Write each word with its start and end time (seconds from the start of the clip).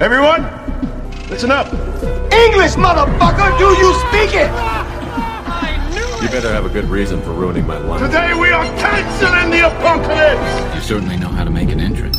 Everyone, 0.00 0.46
listen 1.28 1.50
up. 1.50 1.66
English, 2.32 2.76
motherfucker! 2.78 3.50
Do 3.58 3.74
you 3.82 3.92
speak 4.06 4.30
it? 4.32 4.46
You 6.22 6.28
better 6.30 6.52
have 6.52 6.64
a 6.64 6.68
good 6.68 6.84
reason 6.84 7.20
for 7.22 7.32
ruining 7.32 7.66
my 7.66 7.78
life. 7.78 8.00
Today 8.00 8.32
we 8.32 8.52
are 8.52 8.64
canceling 8.78 9.50
the 9.50 9.66
apocalypse. 9.66 10.76
You 10.76 10.80
certainly 10.82 11.16
know 11.16 11.26
how 11.26 11.42
to 11.42 11.50
make 11.50 11.72
an 11.72 11.80
entrance. 11.80 12.16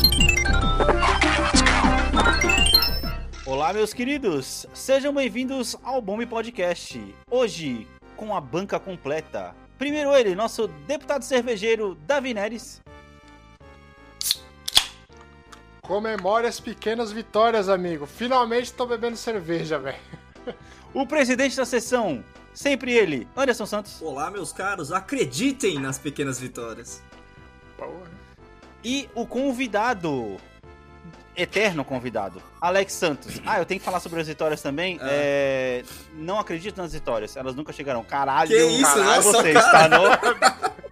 Olá, 3.46 3.72
meus 3.72 3.94
queridos! 3.94 4.66
Sejam 4.74 5.14
bem-vindos 5.14 5.74
ao 5.82 6.02
Bombe 6.02 6.26
Podcast. 6.26 7.00
Hoje, 7.30 7.86
com 8.14 8.36
a 8.36 8.42
banca 8.42 8.78
completa. 8.78 9.54
Primeiro 9.78 10.14
ele, 10.14 10.34
nosso 10.34 10.68
deputado 10.86 11.22
cervejeiro, 11.22 11.96
Davi 12.06 12.34
Neres. 12.34 12.82
Comemore 15.90 16.46
as 16.46 16.60
pequenas 16.60 17.10
vitórias, 17.10 17.68
amigo. 17.68 18.06
Finalmente 18.06 18.72
tô 18.72 18.86
bebendo 18.86 19.16
cerveja, 19.16 19.76
velho. 19.76 19.98
O 20.94 21.04
presidente 21.06 21.56
da 21.56 21.64
sessão, 21.64 22.24
sempre 22.54 22.92
ele, 22.92 23.26
Anderson 23.36 23.66
Santos. 23.66 24.00
Olá, 24.02 24.28
meus 24.28 24.52
caros, 24.52 24.90
acreditem 24.92 25.78
nas 25.78 25.98
pequenas 25.98 26.38
vitórias. 26.40 27.00
E 28.84 29.08
o 29.14 29.24
convidado, 29.24 30.36
eterno 31.36 31.84
convidado, 31.84 32.42
Alex 32.60 32.92
Santos. 32.92 33.40
Ah, 33.46 33.58
eu 33.60 33.64
tenho 33.66 33.78
que 33.78 33.84
falar 33.84 34.00
sobre 34.00 34.20
as 34.20 34.26
vitórias 34.26 34.60
também. 34.62 34.98
É, 35.00 35.84
Não 36.14 36.40
acredito 36.40 36.76
nas 36.76 36.92
vitórias, 36.92 37.36
elas 37.36 37.54
nunca 37.54 37.72
chegarão. 37.72 38.02
Caralho, 38.02 38.50
Que 38.50 38.62
isso, 38.64 38.82
caralho, 38.82 39.06
nossa, 39.24 39.32
você 39.32 39.52
cara. 39.52 39.66
está 39.66 39.88
no... 39.88 40.80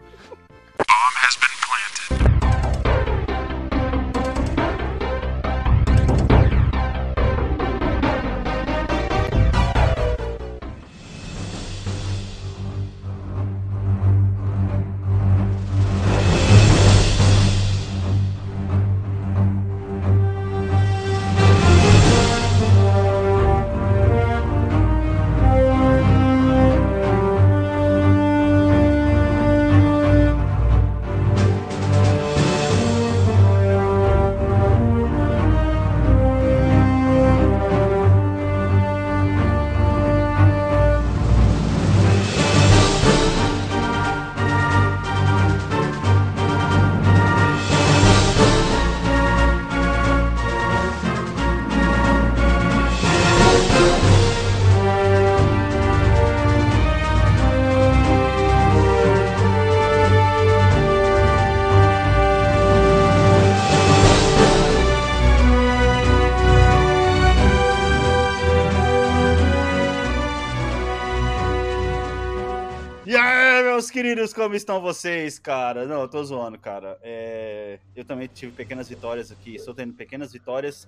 queridos, 73.98 74.32
como 74.32 74.54
estão 74.54 74.80
vocês, 74.80 75.40
cara? 75.40 75.84
Não, 75.84 76.02
eu 76.02 76.08
tô 76.08 76.22
zoando, 76.22 76.56
cara. 76.56 76.96
É, 77.02 77.80
Eu 77.96 78.04
também 78.04 78.28
tive 78.28 78.52
pequenas 78.52 78.88
vitórias 78.88 79.32
aqui, 79.32 79.56
estou 79.56 79.74
tendo 79.74 79.92
pequenas 79.92 80.32
vitórias. 80.32 80.86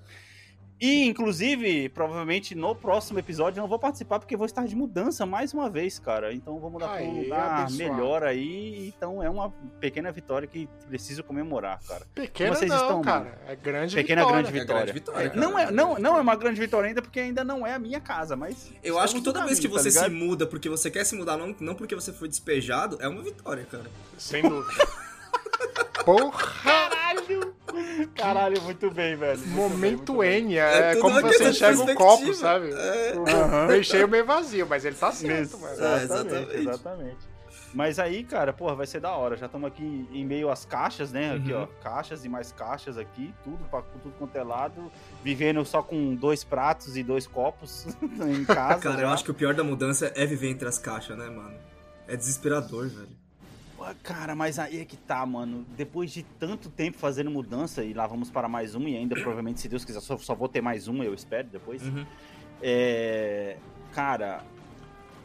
E, 0.81 1.05
inclusive, 1.05 1.89
provavelmente 1.91 2.55
no 2.55 2.75
próximo 2.75 3.19
episódio 3.19 3.59
eu 3.59 3.63
não 3.63 3.69
vou 3.69 3.79
participar 3.79 4.19
porque 4.19 4.37
vou 4.37 4.47
estar 4.47 4.67
de 4.67 4.75
mudança 4.75 5.27
mais 5.27 5.53
uma 5.53 5.69
vez, 5.69 5.99
cara. 5.99 6.33
Então 6.33 6.59
vou 6.59 6.71
mudar 6.71 6.89
para 6.89 7.03
um 7.03 7.23
lugar 7.23 7.61
abençoado. 7.63 7.77
melhor 7.77 8.23
aí. 8.23 8.89
Então 8.97 9.23
é 9.23 9.29
uma 9.29 9.51
pequena 9.79 10.11
vitória 10.11 10.49
que 10.49 10.69
preciso 10.89 11.23
comemorar, 11.23 11.81
cara. 11.87 12.07
Pequena 12.15 12.55
Vocês 12.55 12.71
não, 12.71 12.79
estão, 12.81 13.03
cara. 13.03 13.39
É 13.47 13.55
grande 13.55 13.95
Pequena 13.95 14.23
vitória. 14.23 14.43
grande 14.43 14.57
É 14.57 14.61
vitória. 14.61 14.83
grande 14.85 14.99
vitória, 14.99 15.31
cara. 15.31 15.41
Não 15.41 15.59
é, 15.59 15.71
não, 15.71 15.99
não 15.99 16.17
é 16.17 16.21
uma 16.21 16.35
grande 16.37 16.59
vitória 16.59 16.89
ainda 16.89 17.03
porque 17.03 17.21
ainda 17.21 17.45
não 17.45 17.67
é 17.67 17.75
a 17.75 17.79
minha 17.79 18.01
casa, 18.01 18.35
mas. 18.35 18.73
Eu 18.83 18.99
acho 18.99 19.17
que 19.17 19.21
toda 19.23 19.45
vez 19.45 19.59
que 19.59 19.69
caminho, 19.69 19.83
você 19.83 19.93
tá 19.99 20.05
se 20.07 20.11
muda 20.11 20.47
porque 20.47 20.69
você 20.69 20.91
quer 20.91 21.05
se 21.05 21.15
mudar, 21.15 21.37
não, 21.37 21.55
não 21.61 21.75
porque 21.75 21.95
você 21.95 22.13
foi 22.13 22.29
despejado, 22.29 22.97
é 23.01 23.09
uma 23.09 23.23
vitória, 23.23 23.67
cara. 23.71 23.85
Sem 24.17 24.43
dúvida. 24.43 24.73
Porra! 26.19 26.81
Caralho, 28.15 28.61
muito 28.63 28.91
bem, 28.91 29.17
velho. 29.17 29.39
Muito 29.39 29.51
bem, 29.79 29.91
muito 29.91 30.13
Momento 30.13 30.19
bem. 30.19 30.39
Enya. 30.45 30.63
É 30.65 30.93
É, 30.93 30.97
como 30.97 31.21
você 31.21 31.49
enxerga 31.51 31.83
o 31.83 31.95
copo, 31.95 32.35
sabe? 32.35 32.71
É. 32.73 33.15
O 33.17 33.69
meio 33.69 33.85
cheio, 33.85 34.09
meio 34.09 34.25
vazio, 34.25 34.67
mas 34.69 34.85
ele 34.85 34.97
tá 34.97 35.13
certo, 35.13 35.59
mano. 35.59 35.73
É, 35.75 36.03
exatamente, 36.03 36.35
exatamente. 36.35 36.59
exatamente. 36.59 37.31
Mas 37.73 38.01
aí, 38.01 38.25
cara, 38.25 38.53
porra, 38.53 38.75
vai 38.75 38.87
ser 38.87 38.99
da 39.01 39.13
hora. 39.13 39.37
Já 39.37 39.47
estamos 39.47 39.69
aqui 39.69 40.09
em 40.13 40.25
meio 40.25 40.51
às 40.51 40.65
caixas, 40.65 41.13
né? 41.13 41.35
Aqui, 41.37 41.53
Uhum. 41.53 41.63
ó, 41.63 41.67
caixas 41.83 42.25
e 42.25 42.29
mais 42.29 42.51
caixas 42.51 42.99
aqui, 42.99 43.33
tudo, 43.45 43.59
pra, 43.71 43.81
tudo 43.83 44.13
quanto 44.19 44.35
é 44.37 44.43
lado. 44.43 44.91
Vivendo 45.23 45.65
só 45.65 45.81
com 45.83 46.15
dois 46.17 46.43
pratos 46.43 46.97
e 46.97 47.03
dois 47.05 47.27
copos 47.29 47.87
em 48.03 48.45
casa. 48.47 48.81
Cara, 48.81 48.97
já. 48.97 49.03
eu 49.03 49.09
acho 49.11 49.25
que 49.25 49.31
o 49.31 49.35
pior 49.35 49.55
da 49.55 49.63
mudança 49.63 50.11
é 50.17 50.27
viver 50.27 50.51
entre 50.51 50.67
as 50.69 50.79
caixas, 50.79 51.17
né, 51.17 51.27
mano? 51.27 51.55
É 52.09 52.17
desesperador, 52.17 52.89
velho. 52.89 53.20
Cara, 54.03 54.35
mas 54.35 54.59
aí 54.59 54.81
é 54.81 54.85
que 54.85 54.97
tá, 54.97 55.25
mano. 55.25 55.65
Depois 55.77 56.11
de 56.13 56.23
tanto 56.23 56.69
tempo 56.69 56.99
fazendo 56.99 57.31
mudança, 57.31 57.83
e 57.83 57.93
lá 57.95 58.07
vamos 58.07 58.31
para 58.31 58.49
mais 58.49 58.75
uma, 58.75 58.89
e 58.89 58.97
ainda 58.97 59.15
provavelmente, 59.15 59.61
se 59.61 59.69
Deus 59.69 59.85
quiser, 59.85 60.01
só, 60.01 60.17
só 60.19 60.35
vou 60.35 60.49
ter 60.49 60.61
mais 60.61 60.89
uma, 60.89 61.05
eu 61.05 61.15
espero, 61.15 61.49
depois. 61.49 61.83
Uhum. 61.83 62.05
É, 62.63 63.57
cara, 63.93 64.45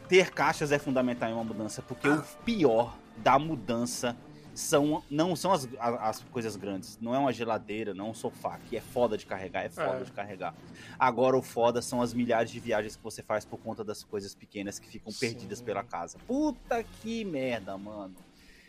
ter 0.08 0.32
caixas 0.32 0.72
é 0.72 0.80
fundamental 0.80 1.30
em 1.30 1.34
uma 1.34 1.44
mudança, 1.44 1.82
porque 1.82 2.08
o 2.08 2.22
pior 2.46 2.98
da 3.18 3.38
mudança 3.38 4.16
são, 4.54 5.04
não 5.10 5.36
são 5.36 5.52
as, 5.52 5.68
as 5.80 6.22
coisas 6.32 6.56
grandes. 6.56 6.98
Não 7.02 7.14
é 7.14 7.20
uma 7.20 7.34
geladeira, 7.34 7.94
não 7.94 8.08
é 8.08 8.10
um 8.12 8.14
sofá, 8.14 8.58
que 8.70 8.78
é 8.78 8.82
foda 8.82 9.18
de 9.18 9.26
carregar, 9.26 9.66
é 9.66 9.70
foda 9.70 10.00
É. 10.00 10.04
de 10.04 10.12
carregar. 10.12 10.56
Agora 10.98 11.38
o 11.38 11.42
foda 11.42 11.82
são 11.82 12.02
as 12.02 12.14
milhares 12.14 12.50
de 12.52 12.60
viagens 12.60 12.96
que 12.96 13.04
você 13.04 13.22
faz 13.22 13.44
por 13.44 13.60
conta 13.60 13.84
das 13.84 14.04
coisas 14.04 14.34
pequenas 14.34 14.80
que 14.80 14.88
ficam 14.88 15.12
perdidas 15.12 15.62
pela 15.62 15.84
casa. 15.84 16.18
Puta 16.26 16.84
que 17.02 17.26
merda, 17.26 17.78
mano. 17.78 18.16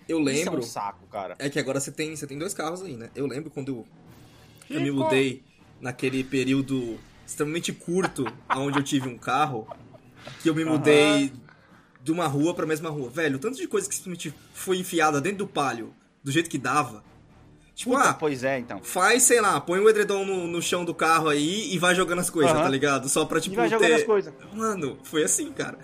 Eu 0.08 0.20
Isso 0.20 0.28
é 0.30 0.32
lembro. 0.44 0.58
um 0.60 0.62
saco, 0.62 1.06
cara. 1.08 1.34
É 1.38 1.48
que 1.50 1.58
agora 1.58 1.80
você 1.80 1.90
tem, 1.90 2.14
você 2.14 2.26
tem 2.26 2.38
dois 2.38 2.54
carros 2.54 2.82
aí, 2.82 2.96
né? 2.96 3.10
Eu 3.14 3.26
lembro 3.26 3.50
quando 3.50 3.68
eu, 3.68 3.86
eu 4.76 4.80
me 4.80 4.90
mudei 4.90 5.42
naquele 5.80 6.22
período 6.22 6.98
extremamente 7.26 7.72
curto 7.72 8.24
onde 8.56 8.78
eu 8.78 8.82
tive 8.84 9.08
um 9.08 9.18
carro, 9.18 9.66
que 10.42 10.48
eu 10.48 10.54
me 10.54 10.64
mudei 10.64 11.32
de 12.02 12.12
uma 12.12 12.26
rua 12.28 12.54
pra 12.54 12.64
mesma 12.66 12.88
rua. 12.88 13.10
Velho, 13.10 13.36
o 13.36 13.38
tanto 13.40 13.56
de 13.56 13.66
coisa 13.66 13.88
que 13.88 13.94
simplesmente 13.94 14.32
foi 14.54 14.78
enfiada 14.78 15.20
dentro 15.20 15.38
do 15.38 15.46
palio, 15.48 15.92
do 16.22 16.30
jeito 16.30 16.48
que 16.48 16.58
dava. 16.58 17.04
Tipo, 17.74 17.90
Puta, 17.90 18.08
ah, 18.08 18.14
pois 18.14 18.42
é, 18.42 18.58
então. 18.58 18.80
faz, 18.82 19.24
sei 19.24 19.38
lá, 19.40 19.60
põe 19.60 19.78
o 19.80 19.88
edredom 19.90 20.24
no, 20.24 20.46
no 20.46 20.62
chão 20.62 20.82
do 20.82 20.94
carro 20.94 21.28
aí 21.28 21.74
e 21.74 21.78
vai 21.78 21.94
jogando 21.94 22.20
as 22.20 22.30
coisas, 22.30 22.52
Aham. 22.54 22.62
tá 22.62 22.68
ligado? 22.70 23.06
Só 23.08 23.26
pra, 23.26 23.38
E 23.38 23.42
tipo, 23.42 23.56
vai 23.56 23.68
jogando 23.68 23.88
ter... 23.88 23.94
as 23.96 24.02
coisas. 24.04 24.32
Mano, 24.54 24.98
foi 25.02 25.24
assim, 25.24 25.52
cara. 25.52 25.78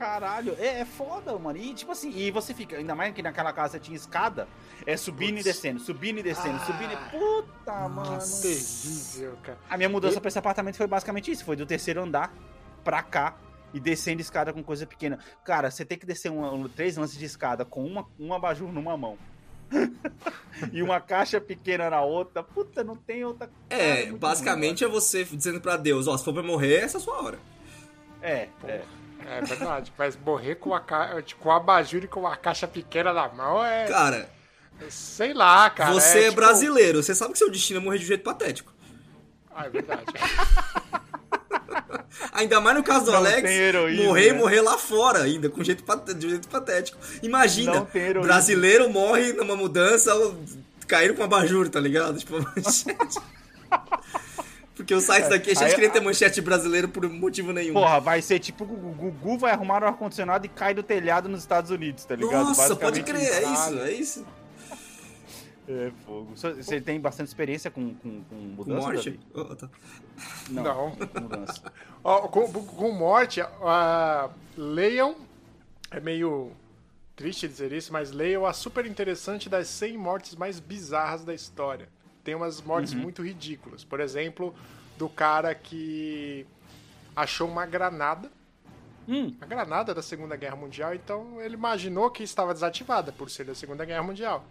Caralho, 0.00 0.56
é, 0.58 0.80
é 0.80 0.84
foda, 0.86 1.38
mano. 1.38 1.58
E 1.58 1.74
tipo 1.74 1.92
assim, 1.92 2.10
e 2.16 2.30
você 2.30 2.54
fica, 2.54 2.74
ainda 2.78 2.94
mais 2.94 3.12
que 3.14 3.20
naquela 3.22 3.52
casa 3.52 3.78
tinha 3.78 3.94
escada, 3.94 4.48
é 4.86 4.96
subindo 4.96 5.38
e 5.38 5.42
descendo, 5.42 5.78
subindo 5.78 6.18
e 6.20 6.22
descendo, 6.22 6.56
Ah. 6.56 6.64
subindo 6.64 6.92
e. 6.94 6.96
Puta, 7.10 7.88
mano. 7.90 8.18
Terrível, 8.40 9.36
cara. 9.42 9.58
A 9.68 9.76
minha 9.76 9.90
mudança 9.90 10.18
pra 10.18 10.28
esse 10.28 10.38
apartamento 10.38 10.76
foi 10.78 10.86
basicamente 10.86 11.30
isso: 11.30 11.44
foi 11.44 11.54
do 11.54 11.66
terceiro 11.66 12.02
andar 12.02 12.32
pra 12.82 13.02
cá 13.02 13.36
e 13.74 13.78
descendo 13.78 14.22
escada 14.22 14.54
com 14.54 14.62
coisa 14.62 14.86
pequena. 14.86 15.18
Cara, 15.44 15.70
você 15.70 15.84
tem 15.84 15.98
que 15.98 16.06
descer 16.06 16.30
um, 16.30 16.66
três 16.66 16.96
lances 16.96 17.18
de 17.18 17.26
escada 17.26 17.62
com 17.66 17.84
uma, 17.84 18.06
um 18.18 18.32
abajur 18.32 18.72
numa 18.72 18.96
mão. 18.96 19.18
e 20.72 20.82
uma 20.82 20.98
caixa 20.98 21.40
pequena 21.42 21.90
na 21.90 22.00
outra. 22.00 22.42
Puta, 22.42 22.82
não 22.82 22.96
tem 22.96 23.22
outra. 23.22 23.50
Cara, 23.68 23.82
É, 23.82 24.10
basicamente 24.12 24.82
é 24.82 24.88
você 24.88 25.24
dizendo 25.24 25.60
pra 25.60 25.76
Deus, 25.76 26.08
ó, 26.08 26.16
se 26.16 26.24
for 26.24 26.32
pra 26.32 26.42
morrer, 26.42 26.76
essa 26.76 26.96
é 26.96 27.00
a 27.00 27.04
sua 27.04 27.22
hora. 27.22 27.38
ruim, 27.38 28.48
mano. 28.62 28.74
É, 28.74 28.82
é. 29.26 29.38
É 29.38 29.40
verdade. 29.42 29.92
Mas 29.98 30.16
morrer 30.16 30.56
com 30.56 30.74
a, 30.74 30.80
ca... 30.80 31.22
com 31.38 31.50
a 31.50 31.56
abajur 31.56 32.04
e 32.04 32.08
com 32.08 32.26
a 32.26 32.36
caixa 32.36 32.66
pequena 32.66 33.12
na 33.12 33.28
mão 33.28 33.64
é. 33.64 33.86
Cara, 33.86 34.28
Sei 34.88 35.34
lá, 35.34 35.68
cara. 35.68 35.92
você 35.92 36.18
é, 36.18 36.22
tipo- 36.24 36.36
brasileiro, 36.36 37.02
você 37.02 37.14
sabe 37.14 37.32
que 37.32 37.38
seu 37.38 37.50
destino 37.50 37.80
é 37.80 37.82
morrer 37.82 37.98
de 37.98 38.04
um 38.04 38.08
jeito 38.08 38.24
patético. 38.24 38.72
Ah, 39.54 39.66
é 39.66 39.68
verdade. 39.68 40.04
Ainda 42.32 42.60
mais 42.60 42.76
no 42.76 42.82
caso 42.82 43.04
do 43.06 43.10
Não 43.12 43.18
Alex, 43.18 43.48
heroísmo, 43.50 44.04
morrer 44.04 44.28
e 44.28 44.32
né? 44.32 44.38
morrer 44.38 44.60
lá 44.60 44.78
fora 44.78 45.22
ainda, 45.22 45.48
com 45.48 45.62
jeito 45.62 45.84
de 46.14 46.26
um 46.26 46.30
jeito 46.30 46.48
patético. 46.48 46.98
Imagina, 47.22 47.86
brasileiro 48.22 48.88
morre 48.90 49.32
numa 49.32 49.56
mudança, 49.56 50.14
ou 50.14 50.36
cair 50.86 51.14
com 51.14 51.22
uma 51.22 51.26
abajur, 51.26 51.68
tá 51.68 51.80
ligado? 51.80 52.18
Tipo, 52.18 52.38
gente. 52.56 53.20
Porque 54.80 54.94
o 54.94 55.00
site 55.00 55.28
daqui 55.28 55.50
a 55.50 55.54
gente 55.54 55.64
Aí- 55.64 55.74
queria 55.74 55.90
ter 55.90 56.00
manchete 56.00 56.40
brasileiro 56.40 56.88
por 56.88 57.06
motivo 57.06 57.52
nenhum. 57.52 57.74
Porra, 57.74 58.00
vai 58.00 58.22
ser 58.22 58.38
tipo 58.38 58.64
o 58.64 58.66
Gugu 58.66 59.36
vai 59.36 59.52
arrumar 59.52 59.82
o 59.82 59.86
ar-condicionado 59.86 60.46
e 60.46 60.48
cai 60.48 60.72
do 60.72 60.82
telhado 60.82 61.28
nos 61.28 61.40
Estados 61.40 61.70
Unidos, 61.70 62.02
tá 62.06 62.16
ligado? 62.16 62.44
Nossa, 62.44 62.74
pode 62.74 63.02
crer, 63.02 63.20
é 63.20 63.42
isso. 63.42 63.78
é 63.78 63.92
isso. 63.92 64.26
É 65.68 65.92
fogo. 66.06 66.34
Você- 66.34 66.80
tem 66.80 66.98
bastante 66.98 67.28
experiência 67.28 67.70
com, 67.70 67.94
com, 67.94 68.22
com 68.24 68.24
Com 68.24 68.34
mudança, 68.36 68.80
morte? 68.86 69.10
Davi? 69.10 69.20
Oh, 69.34 69.54
tá. 69.54 69.68
Não. 70.48 70.62
Não. 70.62 70.90
com 70.96 71.20
Mudança. 71.20 71.62
Ó, 72.02 72.20
com, 72.28 72.50
com 72.50 72.90
morte, 72.92 73.40
ah, 73.42 74.30
leiam. 74.56 75.14
É 75.90 76.00
meio 76.00 76.52
triste 77.14 77.46
dizer 77.46 77.70
isso, 77.72 77.92
mas 77.92 78.12
leiam 78.12 78.46
a 78.46 78.54
super 78.54 78.86
interessante 78.86 79.48
das 79.50 79.68
100 79.68 79.98
mortes 79.98 80.34
mais 80.36 80.58
bizarras 80.58 81.22
da 81.22 81.34
história. 81.34 81.86
Tem 82.22 82.34
umas 82.34 82.60
mortes 82.60 82.92
muito 82.92 83.22
ridículas. 83.22 83.84
Por 83.84 84.00
exemplo, 84.00 84.54
do 84.98 85.08
cara 85.08 85.54
que 85.54 86.46
achou 87.14 87.48
uma 87.48 87.66
granada. 87.66 88.30
Hum. 89.08 89.34
A 89.40 89.46
granada 89.46 89.94
da 89.94 90.02
Segunda 90.02 90.36
Guerra 90.36 90.56
Mundial, 90.56 90.94
então 90.94 91.40
ele 91.40 91.54
imaginou 91.54 92.10
que 92.10 92.22
estava 92.22 92.52
desativada 92.52 93.10
por 93.10 93.30
ser 93.30 93.44
da 93.44 93.54
Segunda 93.54 93.84
Guerra 93.84 94.02
Mundial. 94.02 94.44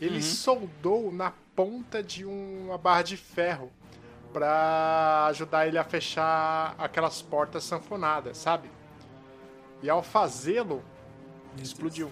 Ele 0.00 0.22
soldou 0.22 1.12
na 1.12 1.32
ponta 1.56 2.02
de 2.02 2.24
uma 2.24 2.78
barra 2.78 3.02
de 3.02 3.16
ferro 3.16 3.70
para 4.32 5.26
ajudar 5.26 5.66
ele 5.66 5.76
a 5.76 5.84
fechar 5.84 6.74
aquelas 6.78 7.20
portas 7.20 7.64
sanfonadas, 7.64 8.38
sabe? 8.38 8.70
E 9.82 9.90
ao 9.90 10.02
fazê-lo, 10.02 10.82
explodiu. 11.60 12.10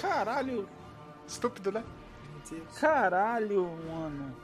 Caralho, 0.00 0.68
Estúpido, 1.26 1.72
né? 1.72 1.82
Caralho, 2.80 3.64
mano. 3.88 4.36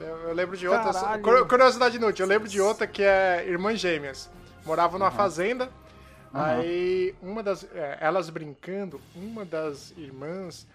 Eu, 0.00 0.06
eu 0.28 0.34
lembro 0.34 0.56
de 0.56 0.66
outra. 0.66 0.92
Caralho. 0.92 1.22
Cur- 1.22 1.46
Curiosidade 1.46 1.96
inútil, 1.96 2.24
eu 2.24 2.28
lembro 2.28 2.48
de 2.48 2.60
outra 2.60 2.86
que 2.86 3.02
é 3.02 3.44
irmãs 3.48 3.78
gêmeas. 3.78 4.30
Moravam 4.64 4.98
numa 4.98 5.10
fazenda. 5.10 5.70
Aí, 6.32 7.14
uma 7.22 7.42
das. 7.42 7.64
é, 7.74 7.98
elas 8.00 8.28
brincando, 8.28 9.00
uma 9.14 9.44
das 9.44 9.92
irmãs 9.96 10.66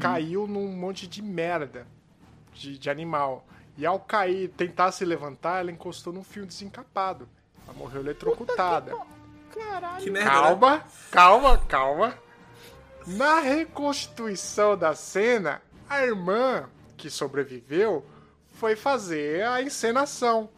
caiu 0.00 0.46
num 0.46 0.68
monte 0.68 1.06
de 1.06 1.22
merda 1.22 1.86
de, 2.52 2.76
de 2.78 2.90
animal. 2.90 3.44
E 3.76 3.86
ao 3.86 3.98
cair, 4.00 4.48
tentar 4.48 4.90
se 4.92 5.04
levantar, 5.04 5.60
ela 5.60 5.70
encostou 5.70 6.12
num 6.12 6.24
fio 6.24 6.44
desencapado. 6.44 7.28
Ela 7.66 7.76
morreu 7.76 8.00
eletrocutada. 8.00 8.92
Que 10.00 10.10
merda, 10.10 10.30
né? 10.30 10.40
Calma, 10.40 10.84
calma, 11.10 11.58
calma. 11.68 12.14
Na 13.06 13.40
reconstituição 13.40 14.76
da 14.76 14.94
cena, 14.94 15.60
a 15.92 16.06
irmã 16.06 16.64
que 16.96 17.10
sobreviveu 17.10 18.04
foi 18.50 18.74
fazer 18.74 19.44
a 19.46 19.62
encenação. 19.62 20.48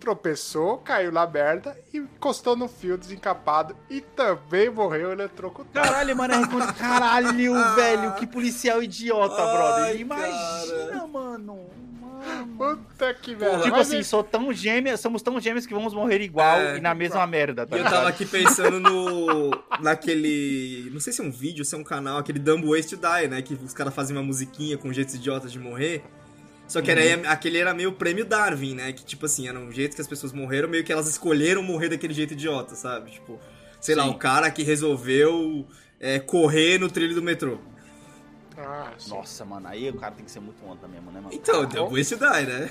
Tropeçou, 0.00 0.78
caiu 0.78 1.10
na 1.10 1.26
merda 1.26 1.76
e 1.92 1.98
encostou 1.98 2.54
no 2.54 2.68
fio 2.68 2.96
desencapado 2.96 3.76
e 3.90 4.00
também 4.00 4.70
morreu 4.70 5.10
eletrocutado. 5.10 5.86
Caralho, 5.88 6.16
mano, 6.16 6.34
é 6.34 6.72
Caralho, 6.78 7.74
velho, 7.74 8.14
que 8.14 8.26
policial 8.26 8.82
idiota, 8.82 9.42
Ai, 9.42 9.56
brother. 9.56 10.00
Imagina, 10.00 10.86
cara. 10.90 11.06
mano. 11.06 11.77
Mano. 12.18 12.78
Puta 12.78 13.14
que 13.14 13.34
merda. 13.36 13.62
Tipo 13.62 13.76
assim, 13.76 13.98
é- 13.98 14.02
sou 14.02 14.22
tão 14.24 14.52
gêmeas, 14.52 15.00
somos 15.00 15.22
tão 15.22 15.38
gêmeos 15.40 15.66
que 15.66 15.74
vamos 15.74 15.94
morrer 15.94 16.20
igual 16.20 16.58
É. 16.58 16.78
e 16.78 16.80
na 16.80 16.94
mesma 16.94 17.26
merda, 17.26 17.66
tá 17.66 17.76
E 17.76 17.78
eu 17.78 17.84
ligado? 17.84 17.94
tava 17.98 18.08
aqui 18.08 18.26
pensando 18.26 18.80
no. 18.80 19.50
naquele. 19.80 20.90
Não 20.92 21.00
sei 21.00 21.12
se 21.12 21.20
é 21.20 21.24
um 21.24 21.30
vídeo, 21.30 21.64
se 21.64 21.74
é 21.74 21.78
um 21.78 21.84
canal, 21.84 22.18
aquele 22.18 22.38
Dumb 22.38 22.66
Ways 22.66 22.86
to 22.86 22.96
Die, 22.96 23.28
né? 23.28 23.42
Que 23.42 23.54
os 23.54 23.72
caras 23.72 23.94
fazem 23.94 24.16
uma 24.16 24.22
musiquinha 24.22 24.76
com 24.76 24.92
jeitos 24.92 25.14
idiotas 25.14 25.52
de 25.52 25.58
morrer. 25.58 26.02
Só 26.66 26.82
que 26.82 26.90
era, 26.90 27.00
Uhum. 27.00 27.22
aquele 27.30 27.56
era 27.58 27.72
meio 27.72 27.92
prêmio 27.92 28.24
Darwin, 28.26 28.74
né? 28.74 28.92
Que 28.92 29.02
tipo 29.04 29.24
assim, 29.24 29.48
era 29.48 29.58
um 29.58 29.72
jeito 29.72 29.94
que 29.94 30.02
as 30.02 30.06
pessoas 30.06 30.32
morreram, 30.32 30.68
meio 30.68 30.84
que 30.84 30.92
elas 30.92 31.08
escolheram 31.08 31.62
morrer 31.62 31.88
daquele 31.88 32.12
jeito 32.12 32.34
idiota, 32.34 32.74
sabe? 32.74 33.10
Tipo, 33.12 33.40
sei 33.80 33.94
lá, 33.94 34.04
Sim. 34.04 34.10
o 34.10 34.14
cara 34.14 34.50
que 34.50 34.62
resolveu 34.62 35.66
é, 35.98 36.18
correr 36.18 36.78
no 36.78 36.90
trilho 36.90 37.14
do 37.14 37.22
metrô. 37.22 37.58
Ah, 38.58 38.92
sim. 38.98 39.10
Nossa, 39.10 39.44
mano, 39.44 39.68
aí 39.68 39.88
o 39.88 39.94
cara 39.94 40.12
tem 40.14 40.24
que 40.24 40.30
ser 40.30 40.40
muito 40.40 40.64
onda 40.66 40.88
mesmo, 40.88 41.10
né, 41.12 41.20
mano? 41.20 41.32
Então, 41.32 41.64
Dumb 41.64 41.92
Ways 41.92 42.08
to 42.08 42.16
Die, 42.16 42.46
né? 42.46 42.70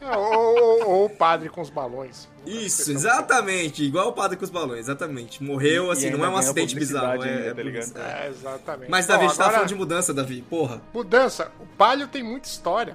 É, 0.00 0.16
ou, 0.16 0.58
ou- 0.58 0.88
ou 0.90 1.04
o 1.06 1.10
padre 1.10 1.48
com 1.48 1.60
os 1.62 1.70
balões. 1.70 2.28
Isso, 2.46 2.90
exatamente. 2.92 3.82
Igual 3.82 4.08
o 4.08 4.12
padre 4.12 4.36
com 4.36 4.44
os 4.44 4.50
balões, 4.50 4.80
exatamente. 4.80 5.42
Morreu, 5.42 5.86
E 5.88 5.90
assim, 5.92 6.06
ainda 6.06 6.18
não 6.18 6.24
é 6.26 6.28
um 6.28 6.36
acidente 6.36 6.74
bizarro. 6.76 7.24
É, 7.24 7.28
ainda, 7.30 7.46
é 7.46 7.54
tá 7.54 7.62
ligado? 7.62 7.98
É, 7.98 8.28
exatamente. 8.28 8.90
Mas, 8.90 9.06
Davi, 9.06 9.20
Bom, 9.20 9.24
a 9.24 9.28
gente 9.28 9.38
tava 9.38 9.48
agora- 9.48 9.54
falando 9.60 9.68
de 9.68 9.74
mudança, 9.74 10.12
Davi. 10.14 10.42
Porra. 10.42 10.80
Mudança. 10.92 11.50
O 11.58 11.66
Palio 11.66 12.06
tem 12.06 12.22
muita 12.22 12.46
história. 12.48 12.94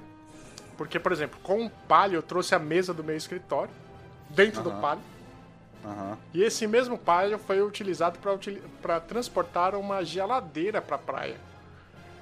Porque, 0.76 0.98
por 1.00 1.10
exemplo, 1.12 1.38
com 1.42 1.66
o 1.66 1.70
Palio 1.70 2.18
eu 2.18 2.22
trouxe 2.22 2.54
a 2.54 2.58
mesa 2.60 2.94
do 2.94 3.02
meu 3.04 3.16
escritório 3.16 3.70
dentro 4.30 4.62
do 4.62 4.70
Palio. 4.72 5.02
Aham. 5.84 6.16
E 6.32 6.42
esse 6.42 6.66
mesmo 6.66 6.96
Palio 6.96 7.38
foi 7.38 7.60
utilizado 7.60 8.18
para 8.80 9.00
transportar 9.00 9.74
uma 9.74 10.02
geladeira 10.04 10.80
pra 10.80 10.96
praia. 10.96 11.36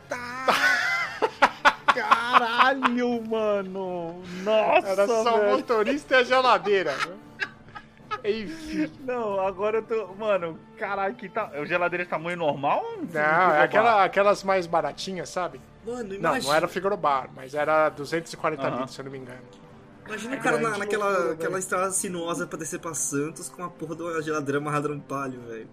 Caralho, 1.94 3.22
mano. 3.28 4.22
Nossa, 4.42 4.88
Era 4.88 5.06
só 5.06 5.36
o 5.36 5.40
velho. 5.40 5.50
motorista 5.56 6.14
e 6.14 6.18
a 6.18 6.22
geladeira. 6.24 6.92
né? 6.96 7.16
Enfim. 8.24 8.90
Não, 9.00 9.40
agora 9.40 9.78
eu 9.78 9.82
tô. 9.82 10.06
Mano, 10.14 10.58
caralho, 10.78 11.14
que 11.14 11.28
tá. 11.28 11.50
É 11.52 11.64
geladeira 11.66 12.04
de 12.04 12.10
tamanho 12.10 12.36
normal? 12.36 12.82
ou 12.84 13.02
Não, 13.12 13.20
é 13.20 13.62
aquela, 13.62 14.04
aquelas 14.04 14.42
mais 14.44 14.66
baratinhas, 14.66 15.28
sabe? 15.28 15.60
Mano, 15.84 16.04
Não, 16.10 16.14
imagina. 16.16 16.48
não 16.48 16.54
era 16.56 16.68
frigobar, 16.68 17.28
mas 17.34 17.54
era 17.54 17.88
240 17.90 18.62
Aham. 18.62 18.70
litros, 18.76 18.94
se 18.94 19.00
eu 19.00 19.04
não 19.04 19.12
me 19.12 19.18
engano. 19.18 19.40
Imagina 20.06 20.36
o 20.36 20.40
cara 20.40 20.58
na, 20.58 20.78
naquela 20.78 21.08
loucura, 21.10 21.32
aquela 21.32 21.58
estrada 21.58 21.90
sinuosa 21.90 22.46
pra 22.46 22.58
descer 22.58 22.78
pra 22.80 22.94
Santos 22.94 23.48
com 23.48 23.64
a 23.64 23.68
porra 23.70 23.94
da 23.96 24.20
geladeira 24.22 24.58
amarrada 24.58 24.88
no 24.88 25.00
palio, 25.00 25.40
velho. 25.48 25.68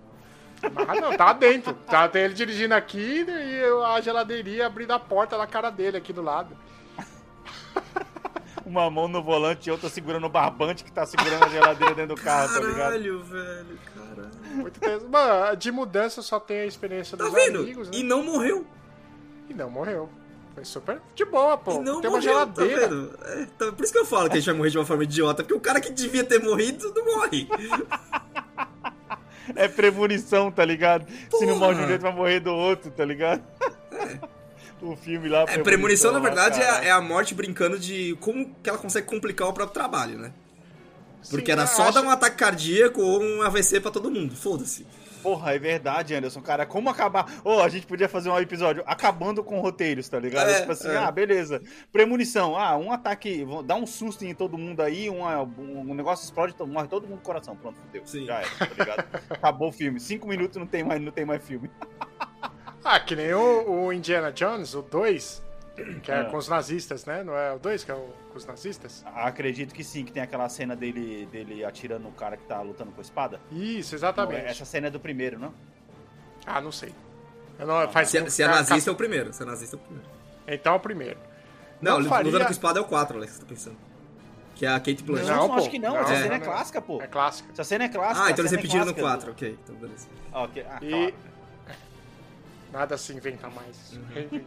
Mas 0.88 1.01
não, 1.01 1.15
tava 1.15 1.33
dentro. 1.35 1.73
Tava 1.73 2.19
ele 2.19 2.33
dirigindo 2.33 2.73
aqui 2.73 3.25
e 3.27 3.53
eu- 3.63 3.85
a 3.85 4.00
geladeirinha 4.01 4.65
abrindo 4.67 4.91
a 4.91 5.00
porta 5.00 5.38
na 5.38 5.47
cara 5.47 5.69
dele 5.69 5.97
aqui 5.97 6.11
do 6.13 6.21
lado. 6.21 6.56
Uma 8.65 8.89
mão 8.89 9.07
no 9.07 9.23
volante 9.23 9.67
e 9.67 9.71
outra 9.71 9.89
segurando 9.89 10.25
o 10.25 10.29
barbante 10.29 10.83
que 10.83 10.91
tá 10.91 11.06
segurando 11.06 11.44
a 11.45 11.50
geladeira 11.50 11.95
dentro 11.95 12.15
do 12.15 12.21
carro, 12.21 12.53
tá 12.53 12.59
ligado? 12.59 12.75
Caralho, 12.77 13.23
velho, 13.23 13.79
caralho. 13.95 14.29
Muito 14.51 14.77
interessante. 14.77 15.09
Mano, 15.09 15.56
de 15.57 15.71
mudança 15.71 16.19
eu 16.19 16.23
só 16.23 16.39
tenho 16.39 16.63
a 16.63 16.65
experiência 16.67 17.17
Tá 17.17 17.23
dos 17.23 17.33
vendo? 17.33 17.59
amigos, 17.59 17.89
né? 17.89 17.97
E 17.97 18.03
não 18.03 18.21
morreu. 18.23 18.65
E 19.50 19.53
não 19.56 19.69
morreu. 19.71 20.07
Foi 20.53 20.63
super 20.65 21.01
de 21.15 21.25
boa, 21.25 21.57
pô. 21.57 21.73
e 21.73 21.79
não 21.79 22.00
Tem 22.01 22.09
uma 22.11 22.17
morreu, 22.17 22.21
geladeira. 22.33 22.81
tá 22.81 22.88
vendo? 22.88 23.19
É, 23.23 23.45
tá- 23.57 23.71
por 23.71 23.83
isso 23.83 23.94
que 23.94 24.00
eu 24.00 24.06
falo 24.06 24.27
que 24.29 24.33
a 24.33 24.39
gente 24.39 24.45
vai 24.47 24.56
morrer 24.56 24.69
de 24.69 24.77
uma 24.77 24.85
forma 24.85 25.03
idiota, 25.03 25.42
porque 25.42 25.54
o 25.56 25.59
cara 25.59 25.80
que 25.81 25.92
devia 25.92 26.23
ter 26.23 26.39
morrido 26.44 26.94
não 26.94 27.06
morre. 27.06 27.47
É 29.56 29.68
premonição, 29.68 30.51
tá 30.51 30.63
ligado? 30.65 31.06
Se 31.31 31.45
não 31.45 31.53
Porra. 31.53 31.68
morre 31.68 31.75
de 31.75 31.81
um 31.83 31.87
jeito, 31.87 32.01
vai 32.01 32.13
morrer 32.13 32.39
do 32.39 32.51
outro, 32.53 32.91
tá 32.91 33.03
ligado? 33.06 33.41
O 34.81 34.95
filme 34.95 35.27
lá. 35.27 35.41
É, 35.47 35.57
premonição, 35.57 36.11
na 36.11 36.19
lá, 36.19 36.23
verdade, 36.23 36.59
é 36.59 36.63
a, 36.63 36.68
caralho. 36.68 36.87
é 36.87 36.91
a 36.91 37.01
morte 37.01 37.33
brincando 37.35 37.77
de 37.77 38.15
como 38.21 38.49
que 38.63 38.69
ela 38.69 38.77
consegue 38.79 39.07
complicar 39.07 39.47
o 39.47 39.53
próprio 39.53 39.73
trabalho, 39.73 40.18
né? 40.18 40.31
Porque 41.29 41.47
Sim, 41.47 41.51
era 41.51 41.68
só 41.68 41.83
acho- 41.83 41.94
dar 41.95 42.01
um 42.01 42.09
ataque 42.09 42.37
cardíaco 42.37 43.01
ou 43.01 43.21
um 43.21 43.41
AVC 43.41 43.81
pra 43.81 43.91
todo 43.91 44.09
mundo, 44.09 44.35
foda-se. 44.37 44.85
Porra, 45.21 45.54
é 45.54 45.59
verdade, 45.59 46.16
Anderson, 46.16 46.42
cara. 46.42 46.66
Como 46.66 46.90
acabar. 46.90 47.26
Ô, 47.44 47.61
a 47.61 47.69
gente 47.69 47.85
podia 47.85 48.07
fazer 48.07 48.30
um 48.30 48.40
episódio 48.40 48.83
acabando 48.85 49.44
com 49.44 49.59
roteiros, 49.59 50.07
tá 50.07 50.19
ligado? 50.19 50.49
É, 50.49 50.59
tipo 50.61 50.71
assim, 50.71 50.90
é. 50.90 50.97
ah, 50.97 51.11
beleza. 51.11 51.61
Premonição, 51.92 52.56
ah, 52.57 52.78
um 52.78 52.92
ataque, 52.92 53.45
dá 53.66 53.76
um 53.76 53.85
susto 53.85 54.23
em 54.26 54.33
todo 54.33 54.57
mundo 54.57 54.81
aí, 54.81 55.09
uma- 55.09 55.42
um, 55.42 55.94
negócio 55.94 56.23
explode, 56.23 56.56
morre 56.68 56.88
todo 56.88 57.04
mundo 57.04 57.18
no 57.18 57.21
coração. 57.23 57.56
Pronto, 57.56 57.78
fudeu. 57.81 58.02
Sim. 58.06 58.26
Já 58.26 58.40
era, 58.40 58.49
tá 58.49 58.66
ligado? 58.66 59.06
Acabou 59.30 59.69
o 59.69 59.71
filme. 59.71 59.99
Cinco 59.99 60.28
minutos 60.28 60.57
não 60.57 60.66
tem 60.68 60.83
mais, 60.83 61.02
não 61.02 61.11
tem 61.11 61.26
mais 61.26 61.44
filme. 61.44 61.69
Ah, 62.83 62.99
que 62.99 63.16
nem 63.16 63.33
o, 63.33 63.69
o 63.88 63.94
Indiana 63.94 64.31
Jones, 64.31 64.73
o 64.73 64.81
2, 64.81 65.44
que 66.04 66.12
é 66.12 66.21
Ah. 66.21 66.26
com 66.26 66.38
os 66.38 66.48
nazistas, 66.48 67.06
né? 67.06 67.24
Não 67.24 67.36
é 67.36 67.54
o 67.54 67.59
2 67.59 67.83
que 67.83 67.92
é 67.92 67.94
o, 67.94 68.09
com 68.31 68.38
os 68.38 68.45
nazistas? 68.45 69.04
Acredito 69.16 69.74
que 69.74 69.83
sim, 69.83 70.04
que 70.06 70.12
tem 70.12 70.21
aquela 70.24 70.48
cena 70.50 70.76
dele, 70.76 71.28
dele 71.31 71.64
atirando 71.66 72.04
no 72.04 72.12
cara 72.12 72.38
que 72.38 72.44
tá 72.45 72.62
lutando 72.62 72.92
com 72.92 73.00
a 73.00 73.04
espada. 73.04 73.40
Isso, 73.52 73.92
Não, 73.94 73.98
exatamente. 74.00 74.45
essa 74.45 74.66
cena 74.66 74.88
é 74.88 74.90
do 74.90 75.00
primeiro, 75.00 75.38
não? 75.40 75.54
Ah, 76.45 76.62
não 76.62 76.71
sei. 76.71 76.94
Eu 77.57 77.68
não, 77.68 77.90
faz 77.92 78.09
Se, 78.09 78.18
tempo 78.18 78.30
se 78.30 78.42
é 78.42 78.48
que- 78.48 78.54
nazista 78.54 78.90
é 78.90 78.94
o 78.94 78.95
primeiro, 78.95 79.33
se 79.33 79.44
é 79.44 79.45
nazista 79.45 79.76
é 79.76 79.80
o 79.80 79.81
primeiro. 79.81 80.09
Então 80.48 80.74
é 80.74 80.76
o 80.76 80.80
primeiro. 80.80 81.18
Não, 81.81 82.00
Não 82.00 82.06
o 82.06 82.09
faria- 82.09 82.26
Lutando 82.31 82.45
com 82.45 82.52
Espada 82.52 82.80
é 82.80 82.81
o 82.81 82.86
4, 82.86 83.18
Alex, 83.18 83.33
você 83.33 83.40
tá 83.42 83.45
pensando. 83.48 83.78
Que 84.56 84.66
é 84.66 84.69
a 84.69 84.80
Kate 84.80 85.04
Blanchett. 85.04 85.30
Não, 85.31 85.38
Não, 85.38 85.48
pô. 85.50 85.54
acho 85.56 85.69
que 85.69 85.80
não. 85.80 85.94
Não, 85.94 86.02
essa 86.02 86.12
não, 86.14 86.21
cena 86.21 86.36
é 86.36 86.38
não. 86.40 86.45
clássica, 86.45 86.81
pô. 86.81 87.02
É 87.02 87.07
clássica. 87.07 87.50
Essa 87.54 87.64
cena 87.64 87.83
é 87.86 87.90
clássica. 87.90 88.26
Ah, 88.28 88.31
então 88.31 88.42
eles 88.42 88.52
é 88.52 88.56
repetiram 88.57 88.86
no 88.86 88.94
clássica 88.94 89.28
4, 89.28 89.31
ok, 89.31 89.57
então 89.64 89.76
beleza. 89.76 90.07
do- 90.07 90.14
Ah, 90.36 90.44
ok. 90.44 90.66
Ah, 90.69 90.80
E. 90.81 90.90
claro. 90.90 91.14
Nada 92.74 92.98
se 92.98 93.14
inventa 93.14 93.50
mais. 93.50 93.94
Uhum. 93.94 94.42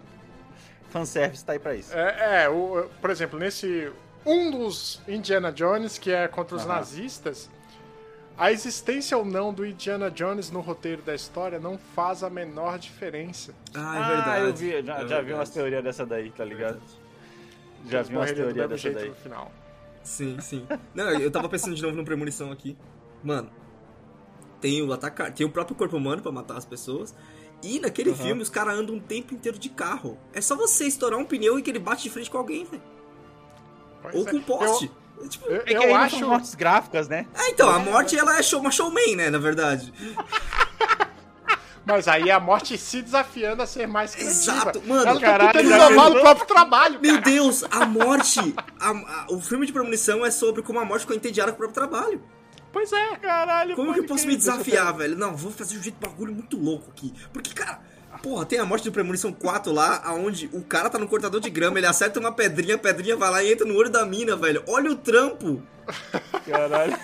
Fanservice 0.93 1.45
tá 1.45 1.53
aí 1.55 1.59
pra 1.59 1.75
isso. 1.75 1.93
É, 1.97 2.45
é, 2.45 2.49
o, 2.49 2.89
por 3.01 3.11
exemplo, 3.11 3.39
nesse. 3.39 3.91
Um 4.25 4.51
dos 4.53 5.01
Indiana 5.09 5.51
Jones, 5.51 5.99
que 5.99 6.13
é 6.13 6.29
contra 6.29 6.55
os 6.55 6.63
Aham. 6.63 6.75
nazistas, 6.77 7.51
a 8.39 8.53
existência 8.53 9.19
ou 9.19 9.25
não 9.25 9.53
do 9.53 9.67
Indiana 9.67 10.11
Jones 10.11 10.49
no 10.51 10.61
roteiro 10.61 11.03
da 11.03 11.13
história 11.15 11.59
não 11.59 11.77
faz 11.77 12.23
a 12.23 12.31
menor 12.31 12.79
diferença. 12.79 13.53
Ah, 13.75 13.97
é 13.99 14.17
verdade. 14.17 14.45
eu 14.47 14.55
vi, 14.55 14.87
já, 14.87 14.99
é 15.01 15.09
já 15.09 15.21
vi 15.21 15.33
umas 15.33 15.51
teorias 15.51 15.83
dessa 15.83 16.07
daí, 16.07 16.31
tá 16.31 16.45
ligado? 16.45 16.81
Já 17.89 17.99
Eles 17.99 18.09
vi 18.11 18.17
umas 18.17 18.31
teorias 18.33 18.69
dessa 18.69 18.77
jeito 18.83 18.99
daí. 18.99 19.09
no 19.09 19.15
final. 19.17 19.53
Sim, 20.05 20.39
sim. 20.41 20.67
Não, 20.95 21.11
eu 21.11 21.31
tava 21.31 21.49
pensando 21.49 21.75
de 21.75 21.83
novo 21.83 21.97
no 21.97 22.05
premonição 22.05 22.53
aqui. 22.53 22.77
Mano, 23.25 23.51
tem 24.61 24.83
o 24.83 24.93
atacar, 24.93 25.33
tem 25.33 25.45
o 25.45 25.51
próprio 25.51 25.75
corpo 25.77 25.97
humano 25.97 26.23
pra 26.23 26.31
matar 26.31 26.57
as 26.57 26.65
pessoas. 26.65 27.13
E 27.63 27.79
naquele 27.81 28.11
Uhum. 28.11 28.17
filme 28.17 28.43
os 28.43 28.49
caras 28.51 28.77
andam 28.79 28.95
um 28.97 29.01
tempo 29.01 29.33
inteiro 29.35 29.59
de 29.59 29.69
carro. 29.69 30.19
É 30.33 30.41
só 30.41 30.57
você 30.57 30.85
estourar 30.87 31.19
um 31.19 31.25
pneu 31.25 31.59
e 31.59 31.63
que 31.63 31.71
ele 31.71 31.79
bate 31.79 32.03
de 32.03 32.11
frente 32.11 32.31
com 32.31 32.39
alguém, 32.39 32.65
velho. 32.65 32.83
Ou 34.13 34.27
é. 34.27 34.31
com 34.31 34.37
um 34.37 34.43
poste. 34.43 34.91
É, 35.25 35.29
tipo, 35.29 35.47
Eu, 35.47 35.53
eu, 35.57 35.61
É 35.61 35.65
que 35.65 35.75
eu 35.77 35.95
acho. 35.95 36.27
mortes 36.27 36.55
gráficas, 36.57 37.09
né? 37.09 37.27
é, 37.35 37.51
então, 37.51 37.69
a 37.71 37.79
morte 37.79 38.19
ela 38.19 38.37
é 38.37 38.43
show, 38.43 38.59
uma 38.61 38.71
showman, 38.73 39.15
né, 39.15 39.31
na 39.31 39.39
verdade. 39.39 39.93
Mas 41.85 42.07
aí 42.07 42.31
a 42.31 42.39
morte 42.39 42.79
se 42.79 43.03
desafiando 43.03 43.61
a 43.61 43.67
ser 43.67 43.89
mais 43.89 44.15
criativa. 44.15 44.41
Exato, 44.41 44.83
mano, 44.87 45.05
Ela 45.09 45.21
caralho, 45.21 45.53
tá 45.53 45.59
tentando 45.59 45.75
inovar 45.75 45.91
pensou? 45.91 46.15
no 46.15 46.21
próprio 46.21 46.47
trabalho, 46.47 47.01
Meu 47.01 47.15
cara. 47.15 47.25
Deus, 47.25 47.65
a 47.71 47.85
morte. 47.87 48.55
a- 48.79 48.91
a- 48.91 49.27
o 49.31 49.41
filme 49.41 49.67
de 49.67 49.73
premonição 49.73 50.25
é 50.25 50.31
sobre 50.31 50.63
como 50.63 50.79
a 50.79 50.85
morte 50.85 51.01
ficou 51.03 51.17
entediada 51.17 51.51
com 51.51 51.57
o 51.57 51.59
próprio 51.59 51.75
trabalho. 51.89 52.23
Pois 52.73 52.93
é. 52.93 53.17
Caralho, 53.17 53.77
Como 53.77 53.93
que 53.93 54.01
eu 54.01 54.05
posso 54.05 54.27
me 54.27 54.37
desafiar, 54.37 54.97
velho? 54.97 55.17
Não, 55.17 55.37
vou 55.37 55.53
fazer 55.53 55.77
um 55.77 55.83
jeito 55.83 55.97
de 56.01 56.07
bagulho 56.07 56.33
muito 56.33 56.57
louco 56.59 56.91
aqui. 56.91 57.13
Porque, 57.33 57.53
cara, 57.53 57.81
porra, 58.23 58.47
tem 58.47 58.59
a 58.59 58.65
morte 58.65 58.85
do 58.85 58.93
Premonição 58.93 59.33
4 59.33 59.73
lá, 59.73 60.01
aonde 60.05 60.49
o 60.53 60.63
cara 60.63 60.89
tá 60.89 60.99
no 60.99 61.07
cortador 61.07 61.41
de 61.41 61.51
grama, 61.51 61.79
ele 61.79 61.87
acerta 61.87 62.19
uma 62.19 62.33
pedrinha, 62.33 62.77
a 62.77 62.79
pedrinha 62.79 63.17
vai 63.17 63.31
lá 63.31 63.43
e 63.43 63.53
entra 63.53 63.67
no 63.67 63.75
olho 63.77 63.91
da 63.91 64.07
mina, 64.07 64.35
velho. 64.37 64.63
Olha 64.67 64.91
o 64.91 64.97
trampo! 64.97 65.63
Caralho. 66.47 66.97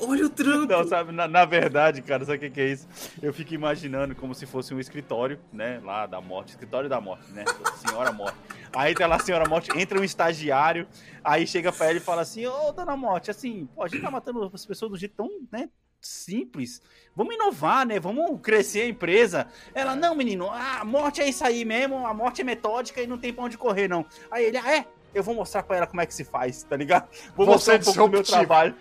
Olha 0.00 0.26
o 0.26 0.28
trampo! 0.28 0.72
Não, 0.72 0.86
sabe, 0.86 1.12
na, 1.12 1.28
na 1.28 1.44
verdade, 1.44 2.02
cara, 2.02 2.24
sabe 2.24 2.38
o 2.38 2.40
que, 2.40 2.50
que 2.50 2.60
é 2.60 2.68
isso? 2.68 2.88
Eu 3.22 3.32
fico 3.32 3.54
imaginando 3.54 4.14
como 4.14 4.34
se 4.34 4.44
fosse 4.44 4.74
um 4.74 4.80
escritório, 4.80 5.38
né? 5.52 5.80
Lá 5.84 6.06
da 6.06 6.20
morte, 6.20 6.50
escritório 6.50 6.88
da 6.88 7.00
morte, 7.00 7.30
né? 7.32 7.44
Senhora 7.86 8.12
Morte. 8.12 8.36
Aí 8.74 8.92
tá 8.94 9.06
lá 9.06 9.16
a 9.16 9.20
senhora 9.20 9.48
Morte, 9.48 9.70
entra 9.78 10.00
um 10.00 10.04
estagiário, 10.04 10.88
aí 11.22 11.46
chega 11.46 11.70
pra 11.70 11.86
ela 11.86 11.98
e 11.98 12.00
fala 12.00 12.22
assim: 12.22 12.44
Ô, 12.46 12.72
dona 12.72 12.96
Morte, 12.96 13.30
assim, 13.30 13.68
pô, 13.74 13.84
a 13.84 13.88
gente 13.88 14.02
tá 14.02 14.10
matando 14.10 14.50
as 14.52 14.66
pessoas 14.66 14.90
do 14.90 14.96
jeito 14.96 15.14
tão, 15.14 15.30
né? 15.50 15.68
Simples. 16.00 16.82
Vamos 17.14 17.34
inovar, 17.34 17.86
né? 17.86 17.98
Vamos 17.98 18.40
crescer 18.42 18.82
a 18.82 18.88
empresa. 18.88 19.46
Ela, 19.72 19.94
não, 19.96 20.14
menino, 20.14 20.50
a 20.50 20.84
morte 20.84 21.22
é 21.22 21.28
isso 21.28 21.44
aí 21.44 21.64
mesmo, 21.64 22.06
a 22.06 22.12
morte 22.12 22.40
é 22.40 22.44
metódica 22.44 23.00
e 23.00 23.06
não 23.06 23.16
tem 23.16 23.32
pra 23.32 23.44
onde 23.44 23.56
correr, 23.56 23.88
não. 23.88 24.04
Aí 24.30 24.44
ele, 24.44 24.58
ah, 24.58 24.76
é? 24.76 24.86
Eu 25.14 25.22
vou 25.22 25.34
mostrar 25.34 25.62
pra 25.62 25.76
ela 25.76 25.86
como 25.86 26.00
é 26.00 26.06
que 26.06 26.12
se 26.14 26.24
faz, 26.24 26.62
tá 26.64 26.76
ligado? 26.76 27.08
Vou 27.36 27.46
Você 27.46 27.52
mostrar 27.52 27.74
é 27.74 27.76
um 27.78 27.82
pouco 27.84 28.00
do 28.00 28.08
meu 28.10 28.22
trabalho. 28.24 28.74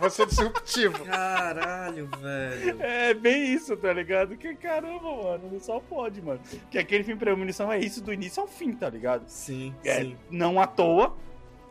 Você 0.00 0.22
é 0.22 0.26
disruptivo. 0.26 1.04
Caralho, 1.04 2.08
velho. 2.18 2.76
É 2.80 3.12
bem 3.14 3.52
isso, 3.52 3.76
tá 3.76 3.92
ligado? 3.92 4.36
Que 4.36 4.54
caramba, 4.54 5.02
mano, 5.22 5.58
só 5.60 5.80
pode, 5.80 6.22
mano. 6.22 6.40
Que 6.70 6.78
aquele 6.78 7.02
filme 7.04 7.18
Premonição 7.18 7.72
é 7.72 7.78
isso 7.78 8.00
do 8.02 8.12
início 8.12 8.40
ao 8.40 8.46
fim, 8.48 8.72
tá 8.72 8.88
ligado? 8.88 9.24
Sim, 9.26 9.74
É, 9.84 10.00
sim. 10.02 10.16
não 10.30 10.60
à 10.60 10.66
toa, 10.66 11.16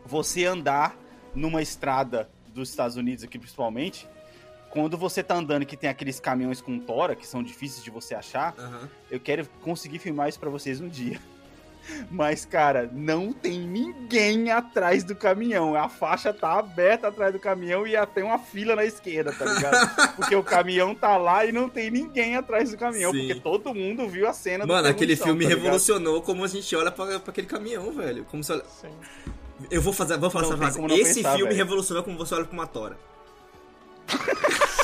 você 0.06 0.46
andar 0.46 0.96
numa 1.34 1.62
estrada 1.62 2.30
dos 2.54 2.70
Estados 2.70 2.98
Unidos 2.98 3.24
aqui 3.24 3.38
principalmente, 3.40 4.08
quando 4.72 4.98
você 4.98 5.24
tá 5.24 5.36
andando 5.36 5.66
que 5.66 5.78
tem 5.78 5.90
aqueles 5.90 6.20
caminhões 6.20 6.60
com 6.62 6.78
tora, 6.80 7.16
que 7.16 7.26
são 7.26 7.42
difíceis 7.42 7.84
de 7.84 7.90
você 7.90 8.14
achar, 8.16 8.54
Aham. 8.58 8.90
eu 9.10 9.20
quero 9.20 9.48
conseguir 9.62 10.00
filmar 10.00 10.28
isso 10.30 10.40
pra 10.40 10.50
vocês 10.50 10.82
um 10.82 10.90
dia. 10.90 11.20
Mas, 12.10 12.46
cara, 12.46 12.90
não 12.92 13.32
tem 13.32 13.60
ninguém 13.60 14.52
atrás 14.52 15.04
do 15.04 15.16
caminhão. 15.16 15.76
A 15.76 15.88
faixa 15.90 16.34
tá 16.34 16.60
aberta 16.60 17.08
atrás 17.08 17.34
do 17.34 17.40
caminhão 17.40 17.86
e 17.86 17.94
tem 18.08 18.24
uma 18.24 18.40
fila 18.40 18.76
na 18.76 18.86
esquerda, 18.86 19.32
tá 19.32 19.46
ligado? 19.46 20.16
Porque 20.16 20.36
o 20.36 20.44
caminhão 20.44 20.96
tá 20.96 21.18
lá 21.18 21.46
e 21.46 21.52
não 21.52 21.70
tem 21.70 21.92
ninguém 21.92 22.36
atrás 22.36 22.72
do 22.72 22.78
caminhão. 22.78 23.12
Sim. 23.12 23.28
Porque 23.28 23.42
todo 23.42 23.74
mundo 23.74 24.08
viu 24.08 24.28
a 24.28 24.34
cena 24.34 24.66
do 24.66 24.74
Mano, 24.74 24.88
aquele 24.88 25.16
Premonição, 25.16 25.28
filme 25.28 25.44
tá 25.44 25.50
revolucionou 25.50 26.22
como 26.22 26.44
a 26.44 26.48
gente 26.48 26.76
olha 26.76 26.92
pra, 26.92 27.20
pra 27.20 27.32
aquele 27.32 27.48
caminhão, 27.48 27.92
velho. 27.92 28.26
Como 28.26 28.44
se 28.44 28.52
olha... 28.52 28.64
Sim. 28.66 28.92
Eu 29.70 29.82
vou 29.82 29.92
fazer, 29.92 30.18
vou 30.18 30.30
falar 30.30 30.46
Não 30.46 30.54
essa 30.54 30.58
frase. 30.58 31.02
Esse 31.02 31.16
pensar, 31.16 31.36
filme 31.36 31.52
velho. 31.52 31.58
revolucionou 31.58 32.04
como 32.04 32.18
você 32.18 32.34
olha 32.34 32.46
pra 32.46 32.54
uma 32.54 32.68
tora. 32.68 32.98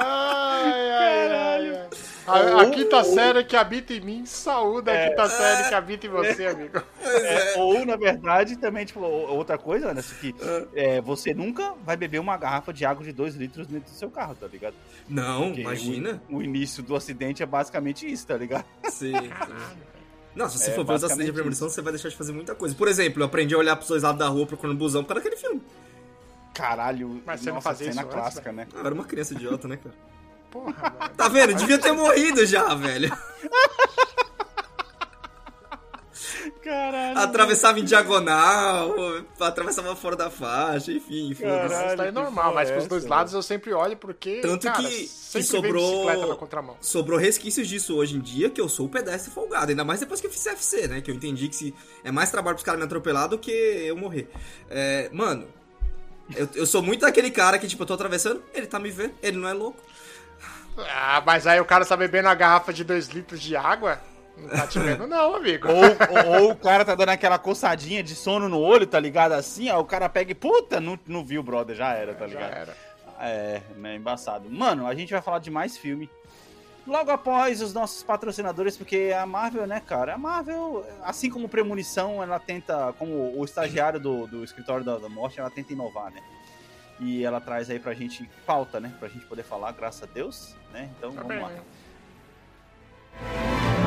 Ai, 0.00 0.90
ai, 0.90 1.32
ai, 1.32 1.76
ai. 1.76 1.88
A, 2.28 2.62
a 2.62 2.70
quinta 2.70 2.96
ou- 2.98 3.04
série 3.04 3.44
que 3.44 3.56
habita 3.56 3.92
em 3.94 4.00
mim, 4.00 4.26
saúda 4.26 4.92
a 4.92 5.08
quinta 5.08 5.28
série 5.28 5.68
que 5.68 5.74
habita 5.74 6.06
em 6.06 6.10
você, 6.10 6.46
amigo. 6.46 6.82
É, 7.02 7.54
ou, 7.58 7.84
na 7.86 7.96
verdade, 7.96 8.56
também, 8.56 8.84
tipo, 8.84 9.00
ou- 9.00 9.28
outra 9.36 9.56
coisa, 9.58 9.94
né? 9.94 10.02
Que 10.20 10.34
é, 10.74 11.00
você 11.00 11.32
nunca 11.34 11.74
vai 11.84 11.96
beber 11.96 12.18
uma 12.20 12.36
garrafa 12.36 12.72
de 12.72 12.84
água 12.84 13.04
de 13.04 13.12
2 13.12 13.34
litros 13.36 13.66
dentro 13.66 13.90
do 13.90 13.96
seu 13.96 14.10
carro, 14.10 14.34
tá 14.34 14.46
ligado? 14.46 14.74
Não, 15.08 15.46
Porque 15.46 15.60
imagina. 15.62 16.22
O, 16.28 16.36
o 16.36 16.42
início 16.42 16.82
do 16.82 16.94
acidente 16.94 17.42
é 17.42 17.46
basicamente 17.46 18.10
isso, 18.10 18.26
tá 18.26 18.36
ligado? 18.36 18.64
Sim. 18.90 19.12
Não, 20.34 20.48
se 20.48 20.58
você 20.58 20.70
É, 20.70 20.74
for 20.74 20.84
ver 20.84 20.92
os 20.92 21.02
acidentes 21.02 21.26
de 21.26 21.32
premonição, 21.32 21.68
você 21.68 21.82
vai 21.82 21.92
deixar 21.92 22.10
de 22.10 22.16
fazer 22.16 22.32
muita 22.32 22.54
coisa. 22.54 22.72
Por 22.74 22.86
exemplo, 22.86 23.22
eu 23.22 23.26
aprendi 23.26 23.54
a 23.54 23.58
olhar 23.58 23.74
pros 23.74 23.88
dois 23.88 24.04
lados 24.04 24.20
da 24.20 24.28
rua 24.28 24.46
procurando 24.46 24.76
busão 24.78 25.02
por 25.02 25.08
causa 25.08 25.24
daquele 25.24 25.40
filme. 25.40 25.60
Caralho, 26.54 27.22
Mas 27.24 27.40
você 27.40 27.50
não 27.50 27.56
nossa, 27.56 27.70
fazia 27.70 27.88
cena 27.92 28.02
isso 28.02 28.10
antes, 28.16 28.20
clássica, 28.20 28.52
né? 28.52 28.66
Ah, 28.74 28.78
eu 28.80 28.86
era 28.86 28.94
uma 28.94 29.04
criança 29.04 29.34
idiota, 29.34 29.66
né, 29.68 29.76
cara? 29.76 29.94
Porra, 30.50 30.94
mano. 30.98 31.14
Tá 31.16 31.28
vendo? 31.28 31.54
Devia 31.54 31.78
ter 31.78 31.92
morrido 31.92 32.44
já, 32.46 32.74
velho. 32.74 33.10
Caralho. 36.62 37.18
Atravessava 37.18 37.78
em 37.80 37.84
diagonal, 37.84 38.94
atravessava 39.40 39.94
fora 39.94 40.16
da 40.16 40.30
faixa, 40.30 40.92
enfim, 40.92 41.34
Caralho. 41.34 41.92
Isso 41.94 42.02
é 42.02 42.10
normal, 42.10 42.54
mas 42.54 42.70
pros 42.70 42.86
dois 42.86 43.04
lados 43.06 43.32
eu 43.32 43.42
sempre 43.42 43.72
olho 43.72 43.96
porque. 43.96 44.40
Tanto 44.40 44.66
cara, 44.66 44.82
que- 44.82 45.08
que 45.32 45.42
sobrou-. 45.42 46.04
Sobrou 46.80 47.18
resquícios 47.18 47.66
disso 47.68 47.96
hoje 47.96 48.16
em 48.16 48.20
dia, 48.20 48.50
que 48.50 48.60
eu 48.60 48.68
sou 48.68 48.86
o 48.86 48.88
pedestre 48.88 49.30
folgado. 49.32 49.70
Ainda 49.70 49.84
mais 49.84 50.00
depois 50.00 50.20
que 50.20 50.26
eu 50.26 50.30
fiz 50.30 50.42
CFC, 50.42 50.88
né? 50.88 51.00
Que 51.00 51.10
eu 51.10 51.14
entendi 51.14 51.48
que 51.48 51.56
se 51.56 51.74
é 52.04 52.10
mais 52.10 52.30
trabalho 52.30 52.56
pros 52.56 52.64
caras 52.64 52.78
me 52.78 52.84
atropelar 52.86 53.28
do 53.28 53.38
que 53.38 53.50
eu 53.50 53.96
morrer. 53.96 54.28
É, 54.68 55.08
mano, 55.12 55.46
eu, 56.34 56.48
eu 56.54 56.66
sou 56.66 56.82
muito 56.82 57.06
aquele 57.06 57.30
cara 57.30 57.58
que, 57.58 57.66
tipo, 57.68 57.82
eu 57.82 57.86
tô 57.86 57.94
atravessando, 57.94 58.42
ele 58.52 58.66
tá 58.66 58.78
me 58.78 58.90
vendo, 58.90 59.14
ele 59.22 59.38
não 59.38 59.48
é 59.48 59.52
louco. 59.52 59.80
Ah, 60.90 61.22
mas 61.24 61.46
aí 61.46 61.60
o 61.60 61.64
cara 61.64 61.84
tá 61.84 61.96
bebendo 61.96 62.28
a 62.28 62.34
garrafa 62.34 62.72
de 62.72 62.84
2 62.84 63.08
litros 63.08 63.40
de 63.40 63.56
água? 63.56 64.00
Não 64.36 64.48
tá 64.48 64.66
te 64.66 64.78
vendo, 64.78 65.06
não, 65.06 65.34
amigo. 65.34 65.66
Ou, 65.68 66.36
ou, 66.36 66.42
ou 66.42 66.50
o 66.52 66.56
cara 66.56 66.84
tá 66.84 66.94
dando 66.94 67.08
aquela 67.08 67.38
coçadinha 67.38 68.02
de 68.02 68.14
sono 68.14 68.48
no 68.48 68.60
olho, 68.60 68.86
tá 68.86 69.00
ligado? 69.00 69.32
Assim, 69.32 69.68
ó, 69.70 69.80
o 69.80 69.84
cara 69.84 70.08
pega 70.08 70.30
e, 70.30 70.34
puta, 70.34 70.80
não, 70.80 70.98
não 71.06 71.24
viu, 71.24 71.42
brother, 71.42 71.74
já 71.74 71.92
era, 71.92 72.14
tá 72.14 72.26
Já 72.28 72.34
ligado? 72.34 72.52
era. 72.52 72.76
É, 73.20 73.62
né, 73.76 73.96
embaçado. 73.96 74.48
Mano, 74.48 74.86
a 74.86 74.94
gente 74.94 75.12
vai 75.12 75.20
falar 75.20 75.40
de 75.40 75.50
mais 75.50 75.76
filme. 75.76 76.08
Logo 76.86 77.10
após 77.10 77.60
os 77.60 77.74
nossos 77.74 78.02
patrocinadores, 78.02 78.76
porque 78.76 79.12
a 79.14 79.26
Marvel, 79.26 79.66
né, 79.66 79.82
cara? 79.84 80.14
A 80.14 80.18
Marvel, 80.18 80.86
assim 81.02 81.28
como 81.28 81.48
Premonição, 81.48 82.22
ela 82.22 82.38
tenta, 82.38 82.94
como 82.98 83.36
o 83.36 83.44
estagiário 83.44 83.98
do, 84.00 84.26
do 84.26 84.44
escritório 84.44 84.84
da, 84.84 84.96
da 84.98 85.08
morte, 85.08 85.40
ela 85.40 85.50
tenta 85.50 85.72
inovar, 85.72 86.10
né? 86.12 86.20
E 87.00 87.24
ela 87.24 87.40
traz 87.40 87.70
aí 87.70 87.78
pra 87.78 87.94
gente 87.94 88.28
pauta, 88.44 88.80
né? 88.80 88.92
Pra 88.98 89.08
gente 89.08 89.24
poder 89.26 89.44
falar, 89.44 89.70
graças 89.72 90.02
a 90.02 90.06
Deus, 90.06 90.56
né? 90.72 90.90
Então 90.98 91.12
Tá 91.12 91.22
vamos 91.22 91.28
bem, 91.28 91.42
lá. 91.42 93.77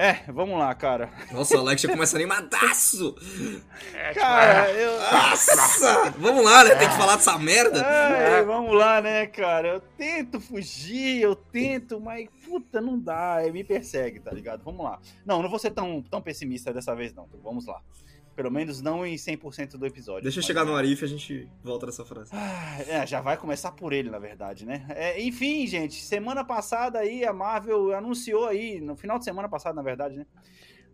É, 0.00 0.22
vamos 0.32 0.58
lá, 0.58 0.74
cara. 0.74 1.10
Nossa, 1.30 1.54
o 1.58 1.60
Alex 1.60 1.82
já 1.82 1.90
começa 1.90 2.16
animadaço. 2.16 3.14
É, 3.92 4.08
tipo, 4.08 4.20
Cara, 4.20 4.72
eu. 4.72 4.98
Nossa! 4.98 6.10
Vamos 6.16 6.42
lá, 6.42 6.64
né? 6.64 6.74
Tem 6.76 6.88
que 6.88 6.96
falar 6.96 7.16
dessa 7.16 7.38
merda. 7.38 7.84
Ai, 7.86 8.42
vamos 8.42 8.74
lá, 8.74 9.02
né, 9.02 9.26
cara? 9.26 9.68
Eu 9.68 9.80
tento 9.98 10.40
fugir, 10.40 11.20
eu 11.20 11.36
tento, 11.36 12.00
mas 12.00 12.26
puta, 12.46 12.80
não 12.80 12.98
dá, 12.98 13.42
é, 13.42 13.50
me 13.50 13.62
persegue, 13.62 14.20
tá 14.20 14.30
ligado? 14.30 14.64
Vamos 14.64 14.82
lá. 14.82 14.98
Não, 15.26 15.42
não 15.42 15.50
vou 15.50 15.58
ser 15.58 15.72
tão, 15.72 16.00
tão 16.00 16.22
pessimista 16.22 16.72
dessa 16.72 16.94
vez, 16.94 17.12
não. 17.12 17.28
Vamos 17.44 17.66
lá. 17.66 17.82
Pelo 18.36 18.50
menos 18.50 18.80
não 18.80 19.04
em 19.04 19.16
100% 19.16 19.72
do 19.76 19.84
episódio. 19.86 20.22
Deixa 20.22 20.38
eu 20.38 20.42
chegar 20.42 20.64
no 20.64 20.74
Arif 20.74 21.02
e 21.02 21.04
a 21.04 21.08
gente 21.08 21.48
volta 21.62 21.86
nessa 21.86 22.04
frase. 22.04 22.30
Ah, 22.32 22.78
É, 22.86 23.06
já 23.06 23.20
vai 23.20 23.36
começar 23.36 23.72
por 23.72 23.92
ele, 23.92 24.08
na 24.08 24.18
verdade, 24.18 24.64
né? 24.64 24.86
É, 24.90 25.20
enfim, 25.22 25.66
gente, 25.66 25.96
semana 26.02 26.44
passada 26.44 26.98
aí 27.00 27.24
a 27.24 27.32
Marvel 27.32 27.94
anunciou 27.94 28.46
aí, 28.46 28.80
no 28.80 28.96
final 28.96 29.18
de 29.18 29.24
semana 29.24 29.48
passada, 29.48 29.74
na 29.74 29.82
verdade, 29.82 30.16
né? 30.16 30.26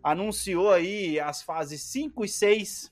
Anunciou 0.03 0.71
aí 0.71 1.19
as 1.19 1.41
fases 1.41 1.81
5 1.83 2.25
e 2.25 2.27
6 2.29 2.91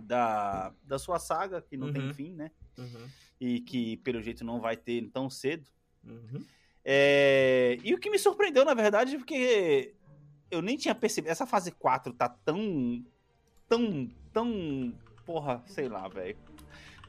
da, 0.00 0.72
da 0.84 0.98
sua 0.98 1.18
saga, 1.18 1.60
que 1.60 1.76
não 1.76 1.92
tem 1.92 2.02
Uhum. 2.06 2.14
fim, 2.14 2.32
né? 2.34 2.50
Uhum, 2.78 3.06
E 3.40 3.60
que, 3.60 3.96
pelo 3.98 4.22
jeito, 4.22 4.44
não 4.44 4.60
vai 4.60 4.76
ter 4.76 5.08
tão 5.10 5.28
cedo. 5.28 5.68
uhum. 6.06 6.42
É, 6.84 7.78
E 7.82 7.92
o 7.92 7.98
que 7.98 8.08
me 8.08 8.18
surpreendeu, 8.18 8.64
na 8.64 8.72
verdade, 8.74 9.16
é 9.16 9.18
porque 9.18 9.94
eu 10.50 10.62
nem 10.62 10.76
tinha 10.76 10.94
percebido. 10.94 11.32
Essa 11.32 11.44
fase 11.46 11.72
4 11.72 12.12
tá 12.12 12.28
tão. 12.28 13.04
Tão. 13.68 14.10
tão. 14.32 14.94
Porra, 15.24 15.62
sei 15.66 15.88
lá, 15.88 16.06
velho. 16.08 16.36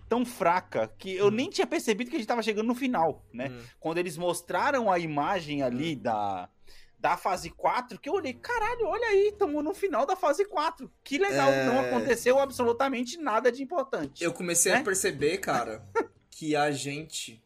Tão 0.09 0.25
fraca 0.25 0.87
que 0.97 1.13
eu 1.15 1.29
nem 1.29 1.49
tinha 1.49 1.67
percebido 1.67 2.09
que 2.09 2.15
a 2.15 2.19
gente 2.19 2.27
tava 2.27 2.41
chegando 2.41 2.67
no 2.67 2.75
final, 2.75 3.25
né? 3.33 3.49
Hum. 3.49 3.63
Quando 3.79 3.97
eles 3.97 4.17
mostraram 4.17 4.91
a 4.91 4.97
imagem 4.99 5.61
ali 5.61 5.95
da. 5.95 6.49
Da 6.99 7.15
fase 7.15 7.51
4, 7.51 7.99
que 7.99 8.09
eu 8.09 8.13
olhei, 8.13 8.33
caralho, 8.33 8.87
olha 8.87 9.05
aí, 9.09 9.27
estamos 9.27 9.63
no 9.63 9.71
final 9.71 10.03
da 10.03 10.15
fase 10.15 10.43
4. 10.45 10.91
Que 11.03 11.19
legal, 11.19 11.47
É. 11.51 11.63
não 11.67 11.79
aconteceu 11.79 12.39
absolutamente 12.39 13.17
nada 13.19 13.51
de 13.51 13.61
importante. 13.61 14.23
Eu 14.23 14.33
comecei 14.33 14.71
Né? 14.71 14.79
a 14.79 14.83
perceber, 14.83 15.37
cara, 15.45 15.87
que 16.31 16.55
a 16.55 16.71
gente 16.71 17.39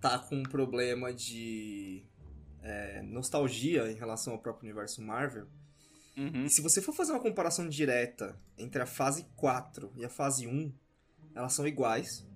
tá 0.00 0.18
com 0.18 0.36
um 0.36 0.42
problema 0.42 1.12
de 1.12 2.02
é, 2.62 3.02
nostalgia 3.02 3.90
em 3.92 3.94
relação 3.94 4.32
ao 4.32 4.38
próprio 4.38 4.64
universo 4.70 5.02
Marvel. 5.02 5.46
Uhum. 6.16 6.44
E 6.44 6.50
se 6.50 6.60
você 6.60 6.82
for 6.82 6.92
fazer 6.92 7.12
uma 7.12 7.20
comparação 7.20 7.68
direta 7.68 8.38
entre 8.58 8.82
a 8.82 8.86
fase 8.86 9.26
4 9.36 9.92
e 9.96 10.04
a 10.04 10.08
fase 10.08 10.46
1, 10.46 10.72
elas 11.34 11.52
são 11.52 11.66
iguais. 11.66 12.26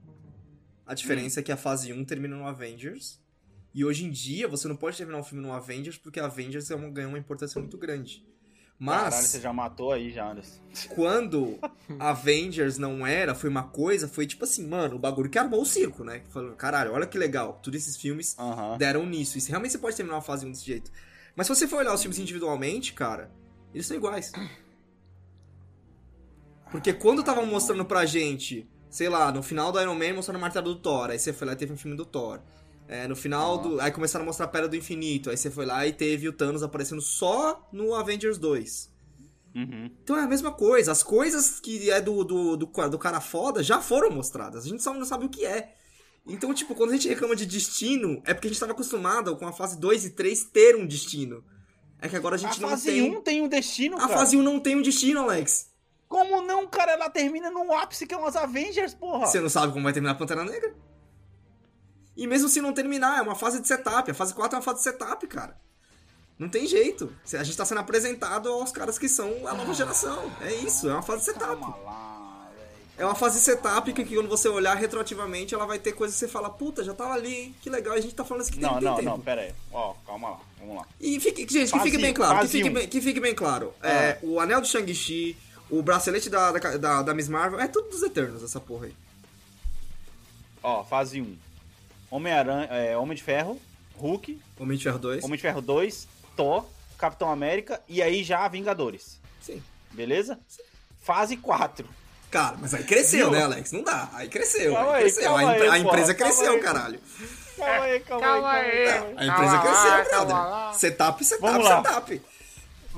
A 0.86 0.94
diferença 0.94 1.40
é 1.40 1.42
que 1.42 1.52
a 1.52 1.56
fase 1.56 1.92
1 1.92 2.04
termina 2.04 2.36
no 2.36 2.46
Avengers. 2.46 3.20
E 3.74 3.84
hoje 3.84 4.06
em 4.06 4.10
dia 4.10 4.48
você 4.48 4.66
não 4.66 4.76
pode 4.76 4.96
terminar 4.96 5.18
um 5.18 5.24
filme 5.24 5.42
no 5.42 5.52
Avengers 5.52 5.98
porque 5.98 6.18
Avengers 6.18 6.70
é 6.70 6.74
uma, 6.74 6.88
ganhou 6.88 7.10
uma 7.10 7.18
importância 7.18 7.60
muito 7.60 7.76
grande. 7.76 8.24
Mas 8.78 9.02
Caralho, 9.04 9.26
você 9.26 9.40
já 9.40 9.52
matou 9.52 9.92
aí, 9.92 10.10
já, 10.10 10.30
Anderson. 10.30 10.60
quando 10.94 11.58
Avengers 11.98 12.76
não 12.76 13.06
era, 13.06 13.34
foi 13.34 13.48
uma 13.48 13.62
coisa, 13.64 14.06
foi 14.06 14.26
tipo 14.26 14.44
assim, 14.44 14.66
mano, 14.66 14.96
o 14.96 14.98
bagulho 14.98 15.30
que 15.30 15.38
armou 15.38 15.62
o 15.62 15.66
circo, 15.66 16.04
né? 16.04 16.22
Falou, 16.28 16.54
caralho, 16.54 16.92
olha 16.92 17.06
que 17.06 17.16
legal, 17.16 17.58
todos 17.62 17.80
esses 17.80 17.96
filmes 17.96 18.36
deram 18.78 19.06
nisso. 19.06 19.38
E 19.38 19.42
realmente 19.48 19.72
você 19.72 19.78
pode 19.78 19.96
terminar 19.96 20.16
uma 20.16 20.22
fase 20.22 20.44
1 20.44 20.50
desse 20.50 20.64
jeito. 20.64 20.90
Mas 21.34 21.46
se 21.46 21.54
você 21.54 21.66
for 21.66 21.78
olhar 21.78 21.94
os 21.94 22.00
filmes 22.02 22.18
individualmente, 22.18 22.92
cara, 22.92 23.30
eles 23.72 23.86
são 23.86 23.96
iguais. 23.96 24.32
Porque 26.70 26.92
quando 26.92 27.20
estavam 27.20 27.46
mostrando 27.46 27.84
pra 27.84 28.04
gente, 28.06 28.68
sei 28.90 29.08
lá, 29.08 29.30
no 29.30 29.42
final 29.42 29.70
do 29.70 29.80
Iron 29.80 29.94
Man 29.94 30.14
mostrando 30.14 30.36
a 30.36 30.40
martelo 30.40 30.74
do 30.74 30.80
Thor, 30.80 31.10
aí 31.10 31.18
você 31.18 31.32
foi 31.32 31.46
lá 31.46 31.52
e 31.52 31.56
teve 31.56 31.72
um 31.72 31.76
filme 31.76 31.96
do 31.96 32.04
Thor. 32.04 32.40
É, 32.88 33.08
no 33.08 33.16
final 33.16 33.58
do. 33.58 33.80
Aí 33.80 33.90
começaram 33.90 34.24
a 34.24 34.26
mostrar 34.26 34.46
a 34.46 34.48
Pedra 34.48 34.68
do 34.68 34.76
Infinito, 34.76 35.30
aí 35.30 35.36
você 35.36 35.50
foi 35.50 35.66
lá 35.66 35.86
e 35.86 35.92
teve 35.92 36.28
o 36.28 36.32
Thanos 36.32 36.62
aparecendo 36.62 37.00
só 37.00 37.68
no 37.72 37.94
Avengers 37.94 38.38
2. 38.38 38.94
Uhum. 39.56 39.90
Então 40.02 40.16
é 40.16 40.22
a 40.22 40.28
mesma 40.28 40.52
coisa. 40.52 40.92
As 40.92 41.02
coisas 41.02 41.58
que 41.58 41.90
é 41.90 42.00
do, 42.00 42.22
do, 42.22 42.56
do, 42.56 42.66
do 42.66 42.98
cara 42.98 43.20
foda 43.20 43.62
já 43.62 43.80
foram 43.80 44.10
mostradas. 44.10 44.64
A 44.64 44.68
gente 44.68 44.82
só 44.82 44.92
não 44.92 45.04
sabe 45.04 45.24
o 45.24 45.28
que 45.28 45.44
é. 45.44 45.74
Então, 46.26 46.52
tipo, 46.52 46.74
quando 46.74 46.90
a 46.90 46.92
gente 46.92 47.08
reclama 47.08 47.34
de 47.34 47.46
destino, 47.46 48.20
é 48.24 48.34
porque 48.34 48.48
a 48.48 48.50
gente 48.50 48.56
estava 48.56 48.72
acostumado 48.72 49.36
com 49.36 49.46
a 49.46 49.52
fase 49.52 49.78
2 49.78 50.04
e 50.06 50.10
3 50.10 50.44
ter 50.44 50.76
um 50.76 50.86
destino. 50.86 51.42
É 52.00 52.08
que 52.08 52.16
agora 52.16 52.34
a 52.34 52.38
gente 52.38 52.58
a 52.58 52.60
não 52.62 52.68
fase 52.70 52.86
tem. 52.90 53.16
1 53.16 53.20
tem 53.22 53.42
um 53.42 53.48
destino, 53.48 53.96
A 53.96 54.00
cara. 54.00 54.14
fase 54.14 54.36
1 54.36 54.42
não 54.42 54.60
tem 54.60 54.76
um 54.76 54.82
destino, 54.82 55.20
Alex. 55.22 55.70
Como 56.08 56.40
não, 56.42 56.66
cara? 56.68 56.92
Ela 56.92 57.10
termina 57.10 57.50
no 57.50 57.72
ápice 57.72 58.06
que 58.06 58.14
é 58.14 58.16
umas 58.16 58.36
Avengers, 58.36 58.94
porra. 58.94 59.26
Você 59.26 59.40
não 59.40 59.48
sabe 59.48 59.72
como 59.72 59.84
vai 59.84 59.92
terminar 59.92 60.12
a 60.12 60.16
Pantera 60.16 60.44
Negra. 60.44 60.74
E 62.16 62.26
mesmo 62.26 62.48
se 62.48 62.60
não 62.60 62.72
terminar, 62.72 63.18
é 63.18 63.22
uma 63.22 63.34
fase 63.34 63.60
de 63.60 63.66
setup. 63.66 64.10
A 64.10 64.14
fase 64.14 64.32
4 64.34 64.54
é 64.54 64.58
uma 64.58 64.62
fase 64.62 64.78
de 64.78 64.84
setup, 64.84 65.26
cara. 65.26 65.58
Não 66.38 66.48
tem 66.48 66.66
jeito. 66.66 67.12
A 67.34 67.42
gente 67.42 67.56
tá 67.56 67.64
sendo 67.64 67.80
apresentado 67.80 68.48
aos 68.50 68.70
caras 68.70 68.98
que 68.98 69.08
são 69.08 69.46
a 69.48 69.54
nova 69.54 69.72
geração. 69.74 70.30
É 70.42 70.54
isso, 70.54 70.88
é 70.88 70.92
uma 70.92 71.02
fase 71.02 71.20
de 71.20 71.24
setup. 71.32 71.60
Calma 71.60 71.76
lá. 71.84 72.15
É 72.98 73.04
uma 73.04 73.14
fase 73.14 73.38
setup 73.40 73.92
que, 73.92 74.04
que 74.04 74.14
quando 74.14 74.28
você 74.28 74.48
olhar 74.48 74.74
retroativamente, 74.74 75.54
ela 75.54 75.66
vai 75.66 75.78
ter 75.78 75.92
coisas 75.92 76.14
que 76.18 76.20
você 76.20 76.28
fala, 76.28 76.48
puta, 76.48 76.82
já 76.82 76.94
tava 76.94 77.12
ali, 77.12 77.34
hein? 77.34 77.54
Que 77.60 77.68
legal, 77.68 77.94
a 77.94 78.00
gente 78.00 78.14
tá 78.14 78.24
falando 78.24 78.42
isso 78.42 78.52
que 78.52 78.58
tem, 78.58 78.66
Não, 78.66 78.78
tem 78.78 78.84
não, 78.88 78.96
tempo. 78.96 79.08
não, 79.10 79.20
pera 79.20 79.42
aí. 79.42 79.52
Ó, 79.70 79.92
calma 80.06 80.30
lá, 80.30 80.40
vamos 80.58 80.76
lá. 80.76 80.86
E 80.98 81.20
fique, 81.20 81.42
gente, 81.42 81.70
que 81.72 81.78
Fase- 81.78 81.90
fique 81.90 82.00
bem 82.02 82.14
claro, 82.14 82.40
que 82.40 82.48
fique 82.48 82.70
um. 82.70 82.72
bem, 82.72 82.88
que 82.88 83.00
fique 83.02 83.20
bem 83.20 83.34
claro. 83.34 83.74
É, 83.82 84.18
o 84.22 84.40
anel 84.40 84.62
do 84.62 84.66
Shang-Chi, 84.66 85.36
o 85.68 85.82
bracelete 85.82 86.30
da, 86.30 86.52
da, 86.52 86.76
da, 86.78 87.02
da 87.02 87.14
Miss 87.14 87.28
Marvel, 87.28 87.60
é 87.60 87.68
tudo 87.68 87.90
dos 87.90 88.02
Eternos, 88.02 88.42
essa 88.42 88.58
porra 88.60 88.86
aí. 88.86 88.94
Ó, 90.62 90.82
fase 90.84 91.20
1. 91.20 91.36
Homem-Aranha, 92.10 92.66
é, 92.70 92.96
Homem 92.96 93.14
de 93.16 93.22
Ferro, 93.22 93.60
Hulk, 93.96 94.40
Homem 94.58 94.78
de 94.78 94.84
Ferro 94.84 94.98
2. 94.98 95.22
Homem 95.24 95.36
de 95.36 95.42
Ferro 95.42 95.60
2, 95.60 96.08
Thor, 96.34 96.64
Capitão 96.96 97.30
América 97.30 97.80
e 97.88 98.00
aí 98.00 98.24
já 98.24 98.48
Vingadores. 98.48 99.20
Sim. 99.40 99.62
Beleza? 99.92 100.38
Fase 101.00 101.36
4. 101.36 101.86
Cara, 102.30 102.56
mas 102.60 102.74
aí 102.74 102.82
cresceu, 102.84 103.30
Viu? 103.30 103.38
né, 103.38 103.44
Alex? 103.44 103.72
Não 103.72 103.82
dá. 103.82 104.08
Aí 104.12 104.28
cresceu, 104.28 104.72
Calma 104.74 104.92
aí 104.94 105.02
cresceu. 105.02 105.22
calma 105.22 105.50
aí, 105.52 105.68
a 105.68 105.78
empresa 105.78 105.84
porra, 105.84 106.14
calma 106.14 106.34
cresceu, 106.34 106.52
aí. 106.52 106.60
caralho. 106.60 107.00
Calma 107.56 107.84
aí, 107.84 108.00
calma, 108.00 108.26
Calma 108.26 108.52
aí. 108.52 108.70
aí. 108.70 108.86
calma 108.92 109.06
aí. 109.06 109.14
A 109.16 109.32
empresa 109.32 109.52
Calma 109.52 109.60
cresceu, 109.62 109.88
lá, 109.90 109.96
brother. 109.96 110.10
calma 110.10 110.46
lá. 110.48 110.72
Setup, 110.74 111.24
setup, 111.24 111.42
Vamos 111.52 111.64
lá. 111.68 111.76
setup. 111.82 112.22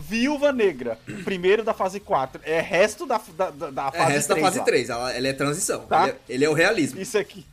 Viúva 0.01 0.53
Negra, 0.53 0.99
primeiro 1.25 1.63
da 1.65 1.75
fase 1.75 1.99
4. 2.01 2.41
É 2.45 2.61
resto 2.61 3.05
da, 3.05 3.21
da, 3.37 3.51
da- 3.51 3.71
da 3.71 3.89
É 3.89 3.99
fase 3.99 4.13
resto 4.13 4.29
da 4.29 4.35
3 4.35 4.47
fase 4.47 4.59
lá. 4.59 4.65
3, 4.65 4.91
ela, 4.91 5.13
ela 5.13 5.29
é 5.29 5.33
transição. 5.33 5.81
Tá. 5.87 6.03
Ele, 6.05 6.11
é, 6.13 6.17
ele 6.29 6.45
é 6.45 6.49
o 6.49 6.53
realismo. 6.53 7.01
Isso 7.01 7.19
aqui. 7.19 7.45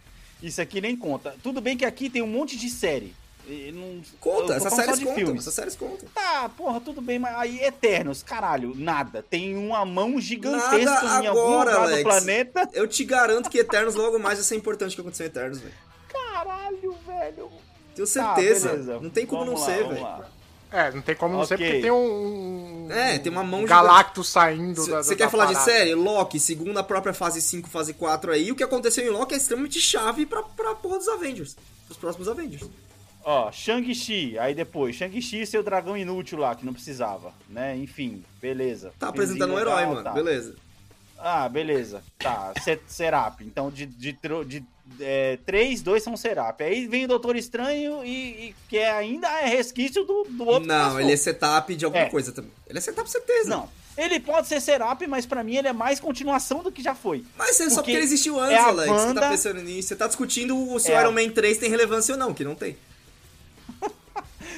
Isso 0.43 0.61
aqui 0.61 0.79
nem 0.79 0.95
conta. 0.95 1.35
Tudo 1.41 1.59
bem 1.59 1.75
que 1.75 1.85
aqui 1.85 2.09
tem 2.09 2.21
um 2.21 2.27
monte 2.27 2.55
de 2.55 2.69
série. 2.69 3.15
Não- 3.73 4.01
Conta, 4.19 4.53
essas 4.55 4.73
séries 4.73 4.97
de 4.99 5.05
contam, 5.05 5.17
filmes. 5.25 5.41
essas 5.41 5.53
séries 5.53 5.75
contam. 5.75 6.08
Tá, 6.13 6.49
porra, 6.58 6.81
tudo 6.81 6.99
bem, 7.01 7.19
mas 7.19 7.36
aí 7.36 7.60
Eternos, 7.63 8.23
caralho, 8.23 8.73
nada. 8.75 9.23
Tem 9.29 9.55
uma 9.55 9.86
mão 9.86 10.19
gigantesca 10.19 10.84
Nada 10.86 11.23
em 11.23 11.27
algum 11.27 11.39
agora, 11.41 11.69
lugar 11.71 11.84
Alex. 11.84 11.97
do 11.99 12.03
planeta. 12.10 12.69
Eu 12.73 12.88
te 12.88 13.03
garanto 13.03 13.49
que 13.49 13.60
Eternos 13.60 13.93
logo 13.95 14.17
mais 14.17 14.39
vai 14.39 14.45
ser 14.45 14.55
importante 14.55 14.95
que 14.95 15.01
aconteceu 15.01 15.25
em 15.25 15.29
Eternos, 15.29 15.60
velho. 15.60 15.73
Caralho, 16.12 16.95
velho. 17.05 17.49
Tenho 17.95 18.08
Tá, 18.08 18.36
certeza. 18.36 18.69
beleza. 18.69 18.99
não 18.99 19.10
tem 19.10 19.25
como 19.25 19.45
Vamos 19.45 19.62
não 19.62 19.67
lá, 19.67 19.73
ser, 19.73 19.88
velho. 19.88 20.36
É, 20.71 20.91
não 20.91 21.01
tem 21.01 21.15
como 21.15 21.38
não 21.38 21.45
ser 21.45 21.58
porque 21.58 21.79
tem 21.79 21.91
um. 21.91 22.88
É, 22.91 23.17
tem 23.19 23.31
uma 23.31 23.43
mão 23.43 23.60
um 23.60 23.63
gigante. 23.67 23.69
Galactus 23.81 24.27
saindo 24.27 24.86
da. 24.88 25.01
Você 25.03 25.12
da 25.12 25.15
quer 25.23 25.29
falar 25.31 25.45
de 25.45 25.53
parada. 25.53 25.71
série? 25.71 25.95
Loki, 25.95 26.38
segundo 26.39 26.77
a 26.77 26.84
própria 26.84 27.13
fase 27.13 27.41
5, 27.41 27.69
fase 27.69 27.93
4 27.93 28.31
aí, 28.34 28.51
o 28.51 28.55
que 28.55 28.63
aconteceu 28.63 29.05
em 29.05 29.10
Loki 29.10 29.34
é 29.34 29.38
extremamente 29.38 29.79
chave 29.79 30.25
pra, 30.25 30.43
pra 30.43 30.75
porra 30.75 30.97
dos 30.97 31.08
Avengers. 31.08 31.55
Os 31.89 31.95
próximos 31.95 32.27
Avengers. 32.27 32.63
Ó, 33.27 33.51
Shang-Chi, 33.51 34.38
aí 34.38 34.53
depois, 34.53 34.95
Shang-Chi 34.95 35.41
e 35.41 35.47
seu 35.47 35.63
dragão 35.63 35.97
inútil 35.97 36.38
lá, 36.38 36.53
que 36.53 36.63
não 36.63 36.73
precisava, 36.73 37.33
né? 37.49 37.75
Enfim, 37.75 38.23
beleza. 38.39 38.93
Tá 38.99 39.07
apresentando 39.07 39.53
um 39.55 39.59
herói, 39.59 39.85
mano. 39.88 40.03
tá. 40.03 40.11
Beleza. 40.11 40.55
Ah, 41.17 41.49
beleza. 41.49 42.03
Tá, 42.19 42.53
Se- 42.63 42.79
Serap. 42.88 43.41
Então, 43.41 43.71
de, 43.71 43.88
de, 43.88 44.15
de 44.45 44.63
é, 44.99 45.39
três, 45.43 45.81
dois 45.81 46.03
são 46.03 46.15
Serap. 46.15 46.61
Aí 46.61 46.85
vem 46.88 47.05
o 47.05 47.07
Doutor 47.07 47.35
Estranho 47.35 48.05
e, 48.05 48.49
e 48.49 48.55
que 48.69 48.77
é, 48.77 48.91
ainda 48.91 49.27
é 49.41 49.47
resquício 49.47 50.03
do, 50.03 50.25
do 50.29 50.45
outro 50.45 50.67
Não, 50.67 50.99
ele 50.99 51.11
é 51.13 51.17
setup 51.17 51.73
de 51.75 51.83
alguma 51.85 52.03
É. 52.03 52.09
coisa 52.09 52.31
também. 52.31 52.51
Ele 52.69 52.77
é 52.77 52.81
setup 52.81 53.09
certeza. 53.09 53.49
Não, 53.49 53.67
ele 53.97 54.19
pode 54.19 54.47
ser 54.47 54.61
Serap, 54.61 55.01
mas 55.07 55.25
pra 55.25 55.43
mim 55.43 55.55
ele 55.55 55.69
é 55.69 55.73
mais 55.73 55.99
continuação 55.99 56.61
do 56.61 56.71
que 56.71 56.83
já 56.83 56.93
foi. 56.93 57.23
Mas 57.35 57.59
é 57.59 57.69
só 57.71 57.77
Porque 57.77 57.91
ele 57.93 58.03
existiu 58.03 58.39
antes, 58.39 58.57
é 58.57 58.59
Alex. 58.61 58.91
Você 58.91 59.13
tá 59.15 59.29
pensando 59.29 59.61
nisso. 59.63 59.88
Você 59.88 59.95
tá 59.95 60.05
discutindo 60.07 60.77
se 60.79 60.91
É 60.91 60.97
o 60.97 61.01
Iron 61.01 61.11
Man 61.13 61.29
3 61.33 61.57
tem 61.57 61.69
relevância 61.71 62.13
ou 62.13 62.19
não, 62.19 62.33
que 62.35 62.43
não 62.43 62.53
tem. 62.53 62.77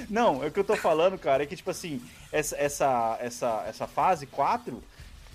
Não, 0.09 0.43
é 0.43 0.47
o 0.47 0.51
que 0.51 0.59
eu 0.59 0.63
tô 0.63 0.75
falando, 0.75 1.17
cara, 1.17 1.43
é 1.43 1.45
que, 1.45 1.55
tipo 1.55 1.69
assim, 1.69 2.01
essa, 2.31 2.55
essa, 2.57 3.17
essa, 3.19 3.65
essa 3.67 3.87
fase 3.87 4.25
4, 4.25 4.81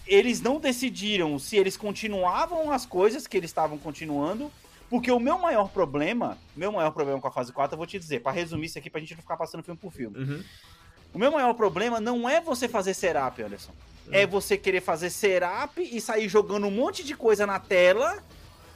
eles 0.07 0.41
não 0.41 0.59
decidiram 0.59 1.39
se 1.39 1.57
eles 1.57 1.77
continuavam 1.77 2.71
as 2.71 2.87
coisas 2.87 3.27
que 3.27 3.37
eles 3.37 3.51
estavam 3.51 3.77
continuando, 3.79 4.51
porque 4.89 5.11
o 5.11 5.21
meu 5.21 5.39
maior 5.39 5.69
problema, 5.69 6.39
meu 6.57 6.73
maior 6.73 6.91
problema 6.91 7.21
com 7.21 7.29
a 7.29 7.33
fase 7.33 7.53
4, 7.53 7.75
eu 7.75 7.79
vou 7.79 7.87
te 7.87 7.99
dizer, 7.99 8.21
pra 8.21 8.33
resumir 8.33 8.67
isso 8.67 8.79
aqui, 8.79 8.91
pra 8.91 9.01
gente 9.01 9.15
não 9.15 9.23
ficar 9.23 9.37
passando 9.37 9.63
filme 9.63 9.79
por 9.79 9.93
filme. 9.93 10.19
Uhum. 10.19 10.45
O 11.15 11.19
meu 11.19 11.31
maior 11.31 11.53
problema 11.55 12.01
não 12.01 12.29
é 12.29 12.41
você 12.41 12.67
fazer 12.67 12.95
serap, 12.95 13.39
Anderson. 13.41 13.73
É 14.11 14.27
você 14.27 14.59
querer 14.59 14.81
fazer 14.81 15.11
serap 15.11 15.79
e 15.79 16.01
sair 16.01 16.29
jogando 16.29 16.67
um 16.67 16.71
monte 16.71 17.05
de 17.05 17.15
coisa 17.15 17.47
na 17.47 17.59
tela, 17.59 18.23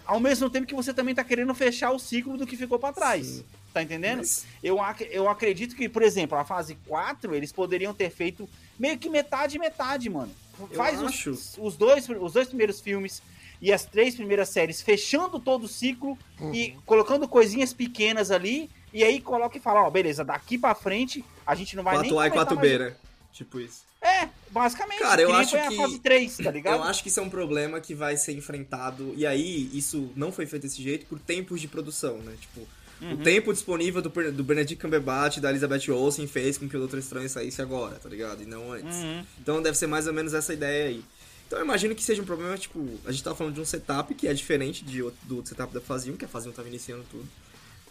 ao 0.07 0.21
mesmo 0.21 0.49
tempo 0.49 0.67
que 0.67 0.75
você 0.75 0.95
também 0.95 1.15
tá 1.15 1.25
querendo 1.25 1.53
fechar 1.55 1.91
o 1.91 1.99
ciclo 1.99 2.37
do 2.37 2.47
que 2.47 2.57
ficou 2.57 2.79
pra 2.79 2.93
trás. 2.93 3.27
Sim. 3.27 3.45
Tá 3.77 3.83
entendendo? 3.83 4.21
Mas- 4.21 4.47
Eu, 4.63 4.81
ac- 4.81 5.07
eu 5.11 5.29
acredito 5.29 5.77
que, 5.77 5.87
por 5.87 6.01
exemplo, 6.01 6.39
a 6.39 6.47
fase 6.47 6.77
4, 6.87 7.35
eles 7.35 7.53
poderiam 7.53 7.93
ter 7.93 8.09
feito 8.09 8.49
meio 8.79 8.97
que 8.97 9.11
metade 9.11 9.59
metade, 9.59 10.09
mano. 10.09 10.33
Eu 10.59 10.69
Faz 10.69 11.03
acho. 11.03 11.31
os, 11.33 11.59
os, 11.59 11.77
dois, 11.77 12.09
os 12.09 12.33
dois 12.33 12.49
primeiros 12.49 12.81
filmes 12.81 13.21
e 13.61 13.71
as 13.71 13.85
três 13.85 14.15
primeiras 14.15 14.49
séries 14.49 14.81
fechando 14.81 15.39
todo 15.39 15.65
o 15.65 15.69
ciclo 15.69 16.17
e 16.55 16.75
colocando 16.87 17.29
coisinhas 17.29 17.75
pequenas 17.75 18.31
ali. 18.31 18.71
E 18.95 19.05
aí 19.05 19.21
coloca 19.21 19.59
e 19.59 19.61
fala, 19.61 19.83
ó, 19.83 19.91
beleza, 19.91 20.25
daqui 20.25 20.57
pra 20.57 20.75
frente 20.75 21.23
a 21.47 21.55
gente 21.55 21.77
não 21.77 21.83
vai 21.85 21.99
nem 21.99 22.11
4A 22.11 22.29
e 22.29 22.31
comentar 22.31 22.57
4B, 22.57 22.79
mais- 22.79 22.93
né? 22.93 22.97
Tipo 23.31 23.61
isso. 23.61 23.85
É, 24.01 24.27
Basicamente, 24.49 25.01
Cara, 25.01 25.21
eu 25.21 25.35
acho 25.35 25.51
que- 25.69 25.77
fase 25.77 25.99
3, 25.99 26.37
tá 26.39 26.51
ligado? 26.51 26.77
Eu 26.77 26.83
acho 26.85 27.03
que 27.03 27.11
isso 27.11 27.21
é 27.21 27.23
um 27.23 27.29
problema 27.29 27.79
que 27.79 27.95
vai 27.95 28.17
ser 28.17 28.33
enfrentado. 28.33 29.13
E 29.15 29.27
aí, 29.27 29.69
isso 29.75 30.11
não 30.17 30.33
foi 30.33 30.47
feito 30.47 30.63
desse 30.63 30.83
jeito 30.83 31.05
por 31.05 31.19
tempos 31.19 31.61
de 31.61 31.69
produção, 31.69 32.17
né? 32.19 32.35
Tipo, 32.41 32.67
Uhum. 33.01 33.13
o 33.13 33.17
tempo 33.19 33.53
disponível 33.53 34.01
do, 34.01 34.09
do 34.33 34.43
Benedict 34.43 34.81
Cumberbatch 34.81 35.37
e 35.37 35.41
da 35.41 35.51
Elizabeth 35.51 35.91
Olsen 35.93 36.27
fez 36.27 36.57
com 36.57 36.67
que 36.69 36.75
o 36.77 36.79
Doutor 36.81 36.99
Estranho 36.99 37.29
saísse 37.29 37.61
agora, 37.61 37.97
tá 37.97 38.09
ligado? 38.09 38.43
E 38.43 38.47
não 38.47 38.73
antes. 38.73 38.97
Uhum. 38.97 39.25
Então 39.41 39.61
deve 39.61 39.77
ser 39.77 39.87
mais 39.87 40.07
ou 40.07 40.15
menos 40.15 40.33
essa 40.33 40.55
ideia 40.55 40.89
aí. 40.89 41.05
Então 41.47 41.59
eu 41.59 41.65
imagino 41.65 41.95
que 41.95 42.03
seja 42.03 42.23
um 42.23 42.25
problema, 42.25 42.57
tipo, 42.57 42.99
a 43.05 43.13
gente 43.13 43.23
tá 43.23 43.35
falando 43.35 43.55
de 43.55 43.61
um 43.61 43.65
setup 43.65 44.15
que 44.15 44.27
é 44.27 44.33
diferente 44.35 44.83
de, 44.85 45.03
outro- 45.03 45.19
do 45.25 45.47
setup 45.47 45.73
da 45.75 45.81
fase 45.81 46.11
1, 46.11 46.17
que 46.17 46.25
a 46.25 46.29
fase 46.29 46.49
1 46.49 46.53
tava 46.53 46.69
iniciando 46.69 47.05
tudo. 47.11 47.29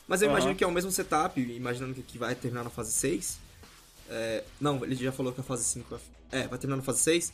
Mas 0.07 0.21
eu 0.21 0.27
Aham. 0.27 0.37
imagino 0.37 0.55
que 0.55 0.63
é 0.63 0.67
o 0.67 0.71
mesmo 0.71 0.91
setup, 0.91 1.39
imaginando 1.39 1.93
que, 1.93 2.01
que 2.01 2.17
vai 2.17 2.33
terminar 2.35 2.63
na 2.63 2.69
fase 2.69 2.91
6. 2.91 3.37
É, 4.09 4.43
não, 4.59 4.83
ele 4.83 4.95
já 4.95 5.11
falou 5.11 5.31
que 5.33 5.39
a 5.39 5.43
fase 5.43 5.63
5 5.63 5.87
vai, 5.89 5.99
é, 6.41 6.47
vai 6.47 6.59
terminar 6.59 6.77
na 6.77 6.83
fase 6.83 6.99
6. 6.99 7.31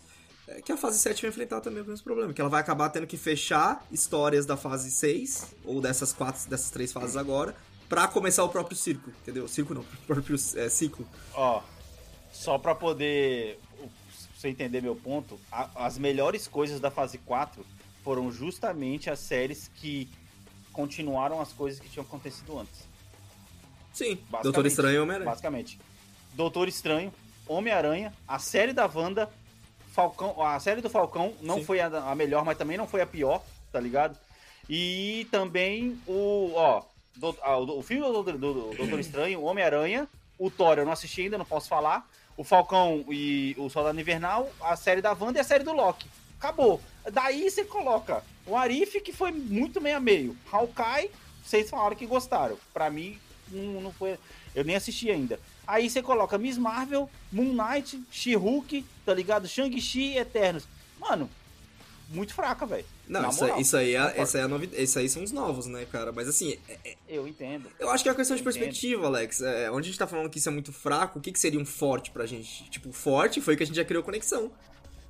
É, 0.58 0.62
que 0.62 0.72
a 0.72 0.78
fase 0.78 1.00
7 1.00 1.22
vai 1.22 1.30
enfrentar 1.30 1.62
também 1.62 1.82
o 1.82 1.86
mesmo 1.86 2.04
problema. 2.04 2.34
Que 2.34 2.42
ela 2.42 2.50
vai 2.50 2.62
acabar 2.62 2.90
tendo 2.90 3.08
que 3.08 3.18
fechar 3.18 3.86
histórias 3.92 4.46
da 4.46 4.58
fase 4.58 4.92
6, 4.92 5.56
ou 5.66 5.82
dessas 5.82 6.14
quatro, 6.14 6.50
dessas 6.50 6.70
três 6.70 6.92
fases 6.92 7.16
agora, 7.18 7.56
pra 7.90 8.08
começar 8.08 8.44
o 8.44 8.50
próprio 8.50 8.76
círculo, 8.78 9.14
entendeu? 9.22 9.48
Círculo 9.48 9.80
não, 9.82 9.86
o 10.04 10.06
próprio 10.08 10.36
é, 10.56 10.70
ciclo. 10.70 11.08
Ó, 11.34 11.62
só 12.32 12.58
pra 12.58 12.74
poder 12.76 13.60
você 14.36 14.48
entender 14.50 14.82
meu 14.82 14.96
ponto, 14.96 15.40
a- 15.52 15.70
as 15.76 15.98
melhores 15.98 16.48
coisas 16.48 16.80
da 16.80 16.90
fase 16.90 17.18
4 17.20 17.66
foram 18.04 18.32
justamente 18.32 19.10
as 19.10 19.20
séries 19.20 19.70
que 19.76 20.10
continuaram 20.74 21.40
as 21.42 21.52
coisas 21.54 21.80
que 21.80 21.88
tinham 21.90 22.04
acontecido 22.06 22.58
antes. 22.58 22.90
Sim. 23.94 24.18
Doutor 24.42 24.66
Estranho 24.66 24.96
e 24.96 25.00
Homem-Aranha. 25.00 25.30
Basicamente. 25.30 25.80
Doutor 26.34 26.68
Estranho, 26.68 27.14
Homem-Aranha, 27.48 28.14
a 28.28 28.40
série 28.40 28.72
da 28.74 28.86
Wanda, 28.88 29.30
Falcão, 29.92 30.42
a 30.42 30.60
série 30.60 30.82
do 30.82 30.90
Falcão 30.90 31.34
não 31.42 31.56
Sim. 31.60 31.66
foi 31.66 31.80
a, 31.80 31.88
a 31.88 32.16
melhor, 32.16 32.44
mas 32.46 32.58
também 32.58 32.78
não 32.78 32.88
foi 32.88 33.02
a 33.02 33.06
pior, 33.06 33.42
tá 33.72 33.80
ligado? 33.80 34.18
E 34.70 35.28
também 35.32 36.00
o, 36.08 36.52
ó, 36.56 36.82
do- 37.16 37.38
ah, 37.42 37.58
o, 37.58 37.80
o 37.80 37.84
filme 37.84 38.02
do, 38.04 38.24
do- 38.24 38.38
do 38.38 38.76
Doutor 38.76 39.00
Estranho, 39.02 39.42
Homem-Aranha, 39.44 40.08
o 40.40 40.50
Thor 40.50 40.78
eu 40.80 40.86
não 40.86 40.94
assisti 40.94 41.24
ainda, 41.24 41.38
não 41.38 41.46
posso 41.46 41.68
falar, 41.68 42.08
o 42.38 42.44
Falcão 42.44 43.04
e 43.10 43.54
o 43.58 43.70
Soldado 43.70 44.00
Invernal, 44.00 44.50
a 44.62 44.76
série 44.76 45.02
da 45.02 45.12
Wanda 45.14 45.38
e 45.40 45.42
a 45.42 45.44
série 45.44 45.64
do 45.64 45.74
Loki. 45.74 46.08
Acabou. 46.40 46.82
Daí 47.12 47.50
você 47.50 47.64
coloca 47.66 48.24
o 48.48 48.56
Arif, 48.56 49.00
que 49.02 49.12
foi 49.12 49.32
muito 49.32 49.80
meio 49.82 49.98
a 49.98 50.00
meio. 50.00 50.36
Hawkeye, 50.52 51.12
vocês 51.44 51.70
falaram 51.70 51.96
que 51.96 52.06
gostaram. 52.08 52.58
Pra 52.74 52.90
mim, 52.90 53.20
não, 53.50 53.82
não 53.82 53.92
foi. 53.94 54.18
Eu 54.56 54.64
nem 54.64 54.76
assisti 54.76 55.12
ainda. 55.12 55.40
Aí 55.72 55.90
você 55.90 56.02
coloca 56.02 56.38
Miss 56.38 56.58
Marvel, 56.58 57.10
Moon 57.32 57.54
Knight, 57.54 58.02
She-Hulk, 58.12 58.84
tá 59.06 59.14
ligado? 59.14 59.48
Shang-Chi, 59.48 60.18
Eternos. 60.18 60.64
Mano, 61.00 61.30
muito 62.10 62.34
fraca, 62.34 62.66
velho. 62.66 62.84
Não, 63.08 63.30
isso, 63.30 63.40
moral, 63.42 63.60
isso 63.62 63.78
aí 63.78 63.96
é, 63.96 64.14
essa 64.18 64.38
é 64.38 64.42
a 64.44 64.48
novidade. 64.50 64.84
Isso 64.84 65.00
aí 65.00 65.08
são 65.08 65.24
os 65.24 65.32
novos, 65.32 65.68
né, 65.68 65.86
cara? 65.90 66.12
Mas 66.12 66.28
assim, 66.28 66.58
é- 66.68 66.78
é- 66.84 66.96
Eu 67.08 67.26
entendo. 67.26 67.70
eu 67.80 67.90
acho 67.90 68.04
que 68.04 68.10
é 68.10 68.12
uma 68.12 68.18
questão 68.18 68.36
de 68.36 68.42
Entendo. 68.42 68.54
perspectiva, 68.54 69.06
Alex. 69.08 69.42
É, 69.42 69.72
onde 69.72 69.88
a 69.88 69.90
gente 69.92 69.98
tá 70.00 70.06
falando 70.08 70.30
que 70.30 70.40
isso 70.40 70.50
é 70.50 70.52
muito 70.52 70.74
fraco, 70.74 71.20
o 71.20 71.22
que, 71.22 71.32
que 71.32 71.40
seria 71.40 71.60
um 71.60 71.66
forte 71.66 72.12
pra 72.12 72.26
gente? 72.26 72.70
Tipo, 72.70 72.92
forte 72.92 73.40
foi 73.40 73.56
que 73.56 73.64
a 73.64 73.66
gente 73.66 73.76
já 73.78 73.86
criou 73.86 74.04
conexão. 74.04 74.52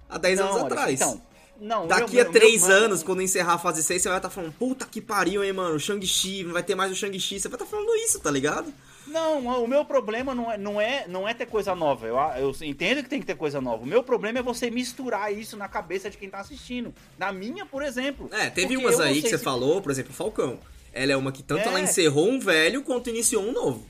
Há 0.08 0.20
10 0.20 0.40
anos 0.40 0.56
Não, 0.58 0.66
atrás. 0.68 0.94
Então, 1.02 1.22
não, 1.60 1.88
Daqui 1.88 2.14
meu- 2.16 2.22
a 2.22 2.24
meu- 2.26 2.34
3 2.34 2.68
meu- 2.68 2.76
anos, 2.78 3.02
quando 3.02 3.22
encerrar 3.24 3.54
a 3.54 3.58
fase 3.58 3.84
6, 3.84 4.02
você 4.02 4.10
vai 4.10 4.20
estar 4.20 4.30
falando, 4.30 4.54
puta 4.54 4.86
que 4.86 5.02
pariu, 5.02 5.44
hein, 5.44 5.54
mano, 5.54 5.80
Shang-Chi, 5.80 6.44
não 6.44 6.54
vai 6.54 6.62
ter 6.64 6.76
mais 6.76 6.92
o 6.92 6.96
Shang-Chi. 6.96 7.40
Você 7.40 7.48
vai 7.50 7.56
estar 7.56 7.66
falando 7.66 7.96
isso, 7.96 8.20
tá 8.20 8.30
ligado? 8.30 8.72
Não, 9.12 9.64
o 9.64 9.68
meu 9.68 9.84
problema 9.86 10.34
não 10.34 10.52
é, 10.52 10.58
não 10.58 10.80
é, 10.82 11.06
não 11.08 11.28
é 11.28 11.34
ter 11.34 11.46
coisa 11.46 11.76
nova. 11.76 12.08
Eu, 12.08 12.18
eu 12.38 12.56
entendo 12.62 13.04
que 13.04 13.10
tem 13.10 13.20
que 13.20 13.26
ter 13.26 13.36
coisa 13.36 13.60
nova. 13.60 13.84
O 13.84 13.86
meu 13.88 14.02
problema 14.04 14.40
é 14.40 14.42
você 14.42 14.72
misturar 14.72 15.32
isso 15.34 15.58
na 15.58 15.68
cabeça 15.68 16.10
de 16.10 16.18
quem 16.18 16.30
tá 16.30 16.40
assistindo. 16.40 16.94
Na 17.18 17.32
minha, 17.32 17.66
por 17.66 17.84
exemplo. 17.84 18.30
É, 18.32 18.50
teve 18.50 18.78
umas 18.78 19.00
aí 19.00 19.22
que 19.22 19.30
você 19.30 19.38
se- 19.38 19.44
falou, 19.44 19.82
por 19.82 19.92
exemplo, 19.92 20.14
Falcão. 20.14 20.58
Ela 20.94 21.12
é 21.12 21.18
uma 21.18 21.32
que 21.32 21.44
tanto 21.44 21.62
É. 21.64 21.68
ela 21.68 21.80
encerrou 21.80 22.30
um 22.30 22.40
velho 22.40 22.82
quanto 22.84 23.10
iniciou 23.10 23.44
um 23.44 23.52
novo. 23.52 23.86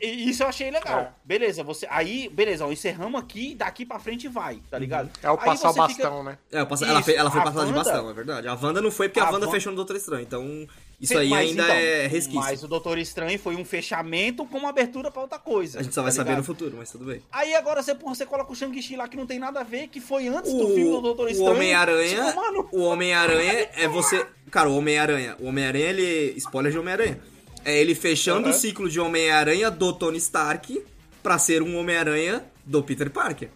E 0.00 0.28
Isso 0.28 0.42
eu 0.42 0.46
achei 0.48 0.70
legal. 0.70 0.98
É. 1.00 1.08
Beleza, 1.24 1.64
você. 1.64 1.86
Aí, 1.88 2.28
beleza, 2.28 2.66
ó, 2.66 2.70
encerramos 2.70 3.18
aqui, 3.18 3.54
daqui 3.54 3.86
pra 3.86 3.98
frente 3.98 4.28
vai, 4.28 4.60
tá 4.70 4.78
ligado? 4.78 5.08
É 5.22 5.30
o 5.30 5.38
passar 5.38 5.70
o 5.70 5.72
você 5.72 5.88
fica- 5.94 6.02
bastão, 6.10 6.22
né? 6.22 6.36
É, 6.52 6.58
ela, 6.58 7.02
fe- 7.02 7.14
ela 7.14 7.30
foi 7.30 7.40
passada 7.40 7.64
de 7.66 7.72
Wanda- 7.72 7.82
bastão, 7.90 8.10
é 8.10 8.12
verdade. 8.12 8.46
A 8.46 8.54
Wanda 8.54 8.82
não 8.82 8.90
foi 8.90 9.08
porque 9.08 9.20
a, 9.20 9.24
A 9.28 9.30
Wanda 9.30 9.46
Van- 9.46 9.52
fechou 9.52 9.72
no 9.72 9.76
Doutor 9.76 9.96
Estranho, 9.96 10.22
então 10.22 10.68
isso 11.00 11.12
Sim, 11.12 11.18
aí 11.18 11.34
ainda 11.34 11.62
então, 11.64 11.74
é 11.76 12.06
resquício. 12.06 12.40
Mas 12.40 12.62
o 12.62 12.68
Doutor 12.68 12.98
Estranho 12.98 13.38
foi 13.38 13.54
um 13.54 13.64
fechamento 13.64 14.46
com 14.46 14.56
uma 14.58 14.70
abertura 14.70 15.10
pra 15.10 15.22
outra 15.22 15.38
coisa. 15.38 15.80
A 15.80 15.82
gente 15.82 15.94
só 15.94 16.00
tá 16.00 16.04
vai 16.04 16.12
saber 16.12 16.30
ligado? 16.30 16.38
no 16.38 16.44
futuro, 16.44 16.74
mas 16.78 16.90
tudo 16.90 17.04
bem. 17.04 17.20
Aí 17.30 17.54
agora 17.54 17.82
você, 17.82 17.92
você 17.94 18.24
coloca 18.24 18.50
o 18.50 18.56
Shang-Chi 18.56 18.96
lá 18.96 19.06
que 19.06 19.16
não 19.16 19.26
tem 19.26 19.38
nada 19.38 19.60
a 19.60 19.62
ver, 19.62 19.88
que 19.88 20.00
foi 20.00 20.26
antes 20.28 20.52
do 20.52 20.68
filme 20.68 20.90
do 20.90 21.00
Doutor 21.02 21.24
O, 21.24 21.28
o 21.28 21.30
Estranho. 21.30 21.52
Homem-Aranha. 21.52 22.24
Tipo, 22.26 22.68
O 22.76 22.82
Homem-Aranha 22.84 23.68
é 23.74 23.86
você. 23.88 24.26
Cara, 24.50 24.68
o 24.70 24.76
Homem-Aranha. 24.76 25.36
O 25.38 25.46
Homem-Aranha, 25.46 25.84
ele. 25.90 26.34
Spoiler 26.38 26.72
de 26.72 26.78
Homem-Aranha. 26.78 27.20
É 27.64 27.78
ele 27.78 27.94
fechando 27.94 28.46
Aham. 28.48 28.56
o 28.56 28.58
ciclo 28.58 28.88
de 28.88 28.98
Homem-Aranha 29.00 29.70
do 29.70 29.92
Tony 29.92 30.18
Stark 30.18 30.82
pra 31.22 31.36
ser 31.38 31.62
um 31.62 31.76
Homem-Aranha 31.78 32.44
do 32.64 32.82
Peter 32.82 33.10
Parker. 33.10 33.48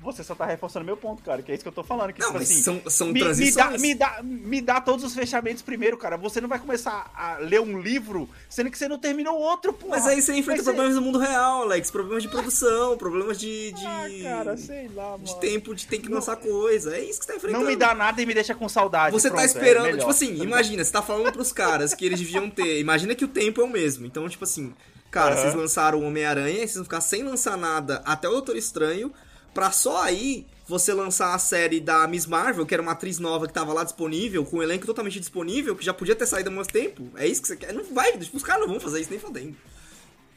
Você 0.00 0.22
só 0.22 0.34
tá 0.34 0.46
reforçando 0.46 0.84
meu 0.84 0.96
ponto, 0.96 1.22
cara, 1.24 1.42
que 1.42 1.50
é 1.50 1.54
isso 1.54 1.62
que 1.64 1.68
eu 1.68 1.72
tô 1.72 1.82
falando. 1.82 2.12
Que, 2.12 2.20
Não, 2.20 2.28
tipo 2.28 2.38
mas 2.38 2.50
assim, 2.50 2.62
são, 2.62 2.80
são 2.88 3.06
me, 3.08 3.14
me, 3.14 3.20
transições. 3.20 3.54
dá, 3.72 3.78
me, 3.78 3.94
dá, 3.94 4.20
me 4.22 4.60
dá 4.60 4.80
todos 4.80 5.04
os 5.04 5.12
fechamentos 5.14 5.60
primeiro, 5.60 5.96
cara. 5.98 6.16
Você 6.16 6.40
não 6.40 6.48
vai 6.48 6.58
começar 6.58 7.10
a 7.16 7.38
ler 7.38 7.60
um 7.60 7.80
livro, 7.80 8.28
sendo 8.48 8.70
que 8.70 8.78
você 8.78 8.86
não 8.88 8.96
terminou 8.98 9.36
outro, 9.36 9.72
pô. 9.72 9.88
Mas 9.88 10.06
aí 10.06 10.22
você 10.22 10.34
enfrenta 10.34 10.62
ser- 10.62 10.70
problemas 10.70 10.94
do 10.94 11.02
mundo 11.02 11.18
real, 11.18 11.62
Alex. 11.62 11.90
Problemas 11.90 12.22
de 12.22 12.28
produção, 12.28 12.96
problemas 12.96 13.38
de. 13.38 13.72
de 13.72 13.86
Ah, 13.86 14.06
cara, 14.22 14.56
sei 14.56 14.88
lá, 14.94 15.10
mano. 15.12 15.24
de 15.24 15.40
tempo, 15.40 15.74
de 15.74 15.86
ter 15.86 15.98
que 15.98 16.08
lançar 16.08 16.36
coisa. 16.36 16.96
É 16.96 17.00
isso 17.02 17.18
que 17.18 17.26
você 17.26 17.32
tá 17.32 17.36
enfrentando. 17.36 17.64
Não 17.64 17.70
me 17.70 17.76
dá 17.76 17.94
nada 17.94 18.22
e 18.22 18.26
me 18.26 18.34
deixa 18.34 18.54
com 18.54 18.68
saudade. 18.68 19.12
Você 19.12 19.28
tá 19.28 19.34
Pronto, 19.36 19.42
é 19.42 19.46
esperando, 19.46 19.84
melhor. 19.86 19.98
tipo 19.98 20.10
assim, 20.10 20.34
imagina, 20.42 20.84
você 20.84 20.92
tá 20.92 21.02
falando 21.02 21.32
pros 21.32 21.52
caras 21.52 21.92
que 21.92 22.06
eles 22.06 22.20
deviam 22.20 22.48
ter. 22.48 22.78
Imagina 22.78 23.14
que 23.16 23.24
o 23.24 23.28
tempo 23.28 23.60
é 23.60 23.64
o 23.64 23.68
mesmo. 23.68 24.06
Então, 24.06 24.28
tipo 24.28 24.44
assim, 24.44 24.72
cara, 25.10 25.34
Aham. 25.34 25.42
vocês 25.42 25.54
lançaram 25.54 25.98
o 25.98 26.04
Homem-Aranha, 26.04 26.58
vocês 26.58 26.74
vão 26.76 26.84
ficar 26.84 27.00
sem 27.00 27.22
lançar 27.24 27.56
nada 27.56 28.00
até 28.04 28.28
o 28.28 28.32
Doutor 28.32 28.56
Estranho, 28.56 29.12
pra 29.58 29.72
só 29.72 30.02
aí 30.04 30.46
você 30.68 30.92
lançar 30.94 31.34
a 31.34 31.38
série 31.38 31.80
da 31.80 32.06
Miss 32.06 32.26
Marvel, 32.26 32.64
que 32.64 32.72
era 32.72 32.80
uma 32.82 32.92
atriz 32.92 33.18
nova 33.18 33.48
que 33.48 33.52
tava 33.52 33.72
lá 33.72 33.82
disponível, 33.82 34.44
com 34.44 34.58
um 34.58 34.62
elenco 34.62 34.86
totalmente 34.86 35.18
disponível, 35.18 35.74
que 35.74 35.84
já 35.84 35.92
podia 35.92 36.14
ter 36.14 36.26
saído 36.26 36.48
há 36.48 36.52
muito 36.52 36.72
tempo. 36.72 37.08
É 37.16 37.26
isso 37.26 37.42
que 37.42 37.48
você 37.48 37.56
quer? 37.56 37.72
Não 37.74 37.82
vai, 37.92 38.16
os 38.16 38.42
caras 38.44 38.60
não 38.62 38.68
vão 38.68 38.78
fazer 38.80 39.00
isso 39.00 39.10
nem 39.10 39.18
fodendo. 39.18 39.56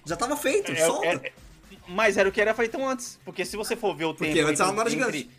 Já 0.05 0.15
tava 0.15 0.35
feito, 0.35 0.71
É- 0.71 0.87
solta. 0.87 1.05
é- 1.05 1.31
mas 1.87 2.17
era 2.17 2.27
o 2.27 2.31
que 2.31 2.41
era 2.41 2.51
feito 2.55 2.83
antes. 2.83 3.19
Porque 3.23 3.45
se 3.45 3.55
você 3.55 3.75
for 3.75 3.95
ver 3.95 4.05
o 4.05 4.13
Porque 4.15 4.33
tempo. 4.33 4.47
antes 4.47 4.59
ela 4.59 4.71
não 4.71 4.81
era 4.81 4.89
entre- 4.91 4.99
gigante. 5.19 5.29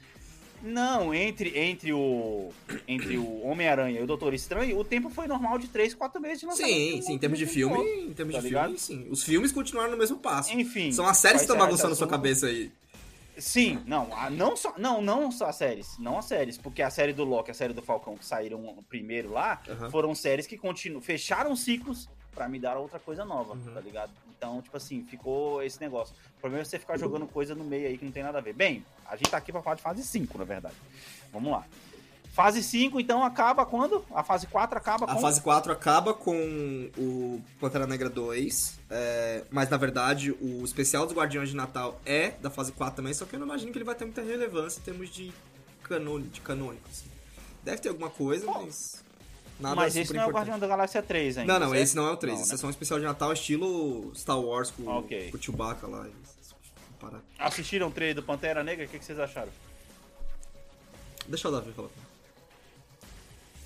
Não, 0.63 1.13
entre, 1.13 1.59
entre 1.59 1.93
o. 1.93 2.51
Entre 2.87 3.19
o 3.19 3.43
Homem-Aranha 3.45 3.99
e 3.99 4.03
o 4.05 4.07
Doutor 4.07 4.33
Estranho, 4.33 4.79
o 4.79 4.85
tempo 4.85 5.11
foi 5.11 5.27
normal 5.27 5.59
de 5.59 5.67
3, 5.67 5.93
4 5.93 6.21
meses 6.23 6.39
de 6.39 6.47
lançamento. 6.47 6.73
Sim, 6.73 7.03
sim, 7.03 7.13
em 7.15 7.19
termos 7.19 7.37
de 7.37 7.47
filme, 7.47 7.77
em 8.05 8.13
termos 8.13 8.35
tá 8.37 8.41
de 8.41 8.47
ligado? 8.47 8.65
filme, 8.67 8.79
sim. 8.79 9.07
Os 9.11 9.25
filmes 9.25 9.51
continuaram 9.51 9.91
no 9.91 9.97
mesmo 9.97 10.19
passo. 10.19 10.53
Enfim. 10.57 10.93
São 10.93 11.05
as 11.05 11.17
séries 11.19 11.39
que 11.39 11.45
estão 11.47 11.57
bagunçando 11.59 11.97
sua 11.97 12.07
cabeça 12.07 12.47
aí. 12.47 12.71
Sim, 13.43 13.83
não, 13.87 14.15
a- 14.17 14.31
não 14.31 14.57
só, 14.57 14.73
não, 14.79 15.03
não 15.03 15.33
só 15.33 15.47
as 15.47 15.57
séries, 15.57 15.99
não 15.99 16.17
as 16.19 16.27
séries, 16.27 16.57
porque 16.57 16.81
a 16.81 16.91
série 16.91 17.13
do 17.13 17.25
Loki, 17.25 17.51
a 17.51 17.55
série 17.55 17.73
do 17.73 17.83
Falcão 17.83 18.17
que 18.17 18.25
saíram 18.25 18.77
primeiro 18.89 19.33
lá, 19.33 19.61
Aham. 19.69 19.91
foram 19.91 20.15
séries 20.15 20.47
que 20.47 20.57
continuam, 20.57 21.03
fecharam 21.03 21.57
ciclos 21.57 22.09
pra 22.33 22.49
me 22.49 22.59
dar 22.61 22.77
outra 22.79 22.99
coisa 23.01 23.25
nova, 23.25 23.55
Uhum. 23.55 23.75
tá 23.75 23.81
ligado? 23.81 24.13
Então, 24.39 24.63
tipo 24.63 24.77
assim, 24.77 25.05
ficou 25.05 25.63
esse 25.63 25.81
negócio. 25.81 26.15
O 26.37 26.41
problema 26.41 26.63
é 26.63 26.65
você 26.65 26.79
ficar 26.79 26.97
jogando 26.97 27.27
coisa 27.27 27.55
no 27.55 27.65
meio 27.65 27.87
aí 27.89 27.99
que 27.99 28.05
não 28.05 28.13
tem 28.13 28.23
nada 28.23 28.39
a 28.39 28.41
ver. 28.41 28.53
Bem, 28.55 28.85
a 29.07 29.17
gente 29.17 29.31
tá 29.31 29.37
aqui 29.37 29.51
pra 29.53 29.61
falar 29.63 29.77
de 29.77 29.83
fase 29.83 30.03
5, 30.05 30.39
na 30.39 30.45
verdade. 30.45 30.75
Vamos 31.33 31.51
lá. 31.53 31.65
Fase 32.33 32.63
5, 32.63 32.99
então, 32.99 33.23
acaba 33.23 33.67
quando? 33.67 34.03
A 34.15 34.23
fase 34.25 34.47
4 34.47 34.79
acaba 34.79 35.05
A 35.05 35.15
com... 35.15 35.21
fase 35.21 35.41
4 35.43 35.71
acaba 35.71 36.15
com 36.15 36.91
o 36.97 37.43
Pantera 37.61 37.87
Negra 37.87 38.09
2, 38.09 38.79
é, 38.89 39.45
mas 39.51 39.69
na 39.69 39.77
verdade 39.77 40.33
o 40.41 40.65
especial 40.65 41.05
dos 41.07 41.15
Guardiões 41.15 41.51
de 41.51 41.57
Natal 41.57 42.01
é 42.07 42.31
da 42.41 42.49
fase 42.49 42.73
4 42.73 42.97
também, 42.97 43.13
só 43.13 43.27
que 43.27 43.35
eu 43.35 43.39
não 43.39 43.47
imagino 43.47 43.71
que 43.71 43.77
ele 43.77 43.85
vai 43.85 43.95
ter 43.95 44.07
muita 44.07 44.23
relevância 44.23 44.81
em 44.81 44.83
termos 44.83 45.11
de, 45.11 45.31
canônico, 45.83 46.31
de 46.31 46.41
canônico. 46.41 46.89
assim. 46.91 47.05
Deve 47.63 47.79
ter 47.83 47.91
alguma 47.91 48.09
coisa, 48.09 48.47
Bom, 48.47 48.63
mas. 48.65 49.05
Nada 49.61 49.77
Mas 49.77 49.95
esse 49.95 50.13
não 50.15 50.23
é 50.23 50.25
o 50.25 50.29
importante. 50.31 50.49
Guardião 50.49 50.59
da 50.59 50.67
Galáxia 50.67 51.03
3 51.03 51.39
ainda, 51.39 51.53
Não, 51.53 51.61
não, 51.61 51.69
certo? 51.69 51.83
esse 51.83 51.95
não 51.97 52.07
é 52.09 52.11
o 52.13 52.17
3. 52.17 52.35
Não, 52.35 52.43
esse 52.43 52.51
né? 52.51 52.55
é 52.55 52.59
só 52.59 52.67
um 52.67 52.71
especial 52.71 52.99
de 52.99 53.05
Natal 53.05 53.33
estilo 53.33 54.11
Star 54.17 54.41
Wars 54.41 54.71
com, 54.71 54.87
Ok. 54.89 55.31
com 55.31 55.37
o 55.37 55.41
Chewbacca 55.43 55.87
lá. 55.87 56.07
Assistiram 57.39 57.89
o 57.89 57.91
trailer 57.91 58.17
do 58.17 58.23
Pantera 58.23 58.65
Negra? 58.65 58.87
O 58.87 58.89
que, 58.89 58.99
que 58.99 59.05
vocês 59.05 59.19
acharam? 59.21 59.51
Deixa 61.29 61.49
o 61.49 61.53
Davi 61.53 61.71
falar. 61.73 61.91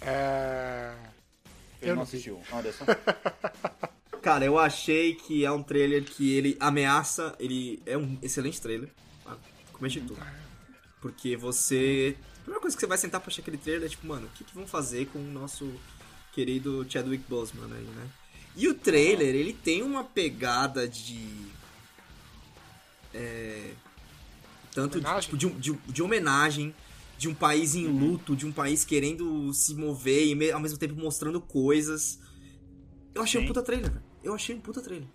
É... 0.06 0.94
Ele 1.82 1.90
Eu 1.90 1.96
não 1.96 2.02
assistiu. 2.02 2.40
Anderson? 2.52 2.84
Cara, 4.22 4.44
eu 4.44 4.58
achei 4.58 5.14
que 5.14 5.44
é 5.44 5.50
um 5.52 5.62
trailer 5.62 6.04
que 6.04 6.34
ele 6.34 6.56
ameaça. 6.58 7.34
Ele 7.38 7.80
é 7.86 7.96
um 7.96 8.18
excelente 8.22 8.60
trailer. 8.60 8.88
Ah, 9.24 9.36
Comente 9.72 10.00
tudo. 10.00 10.20
Porque 11.00 11.36
você. 11.36 12.16
A 12.38 12.40
primeira 12.40 12.60
coisa 12.60 12.76
que 12.76 12.80
você 12.80 12.86
vai 12.86 12.98
sentar 12.98 13.20
pra 13.20 13.30
achar 13.30 13.42
aquele 13.42 13.58
trailer 13.58 13.86
é 13.86 13.88
tipo, 13.88 14.06
mano, 14.06 14.26
o 14.26 14.30
que, 14.30 14.44
que 14.44 14.54
vão 14.54 14.66
fazer 14.66 15.06
com 15.06 15.18
o 15.18 15.30
nosso 15.30 15.70
querido 16.32 16.86
Chadwick 16.88 17.24
Boseman 17.28 17.72
aí, 17.72 17.84
né? 17.84 18.08
E 18.56 18.68
o 18.68 18.74
trailer, 18.74 19.34
ele 19.34 19.52
tem 19.52 19.82
uma 19.82 20.02
pegada 20.02 20.88
de. 20.88 21.46
É. 23.12 23.72
Tanto 24.72 25.00
de, 25.00 25.20
tipo, 25.20 25.36
de, 25.36 25.48
de, 25.50 25.72
de 25.72 26.02
homenagem, 26.02 26.74
de 27.18 27.28
um 27.28 27.34
país 27.34 27.74
em 27.74 27.86
Uhum. 27.86 27.98
luto, 27.98 28.36
de 28.36 28.46
um 28.46 28.52
país 28.52 28.84
querendo 28.84 29.52
se 29.54 29.74
mover 29.74 30.26
e 30.26 30.34
me- 30.34 30.50
ao 30.50 30.60
mesmo 30.60 30.78
tempo 30.78 30.94
mostrando 30.94 31.40
coisas. 31.40 32.18
Eu 33.14 33.22
achei 33.22 33.40
um 33.40 33.44
Sim. 33.44 33.48
puta 33.48 33.62
trailer, 33.62 33.90
velho. 33.90 34.04
Eu 34.22 34.34
achei 34.34 34.54
um 34.54 34.60
puta 34.60 34.82
trailer. 34.82 35.08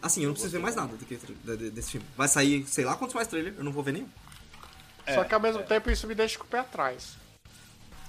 Assim, 0.00 0.22
eu 0.22 0.26
não 0.28 0.34
preciso 0.34 0.52
ver 0.52 0.58
mais 0.58 0.74
nada 0.76 0.96
do 0.96 1.04
que 1.04 1.16
de- 1.16 1.56
de- 1.56 1.70
desse 1.70 1.92
filme. 1.92 2.06
Vai 2.16 2.28
sair, 2.28 2.66
sei 2.66 2.84
lá 2.84 2.96
quantos 2.96 3.14
mais 3.14 3.26
trailer, 3.28 3.54
eu 3.56 3.64
não 3.64 3.72
vou 3.72 3.82
ver 3.82 3.92
nenhum. 3.92 4.08
Só 5.12 5.24
que 5.24 5.34
ao 5.34 5.40
mesmo 5.40 5.62
tempo 5.64 5.90
isso 5.90 6.06
me 6.06 6.14
deixa 6.14 6.38
com 6.38 6.44
o 6.44 6.48
pé 6.48 6.60
atrás. 6.60 7.16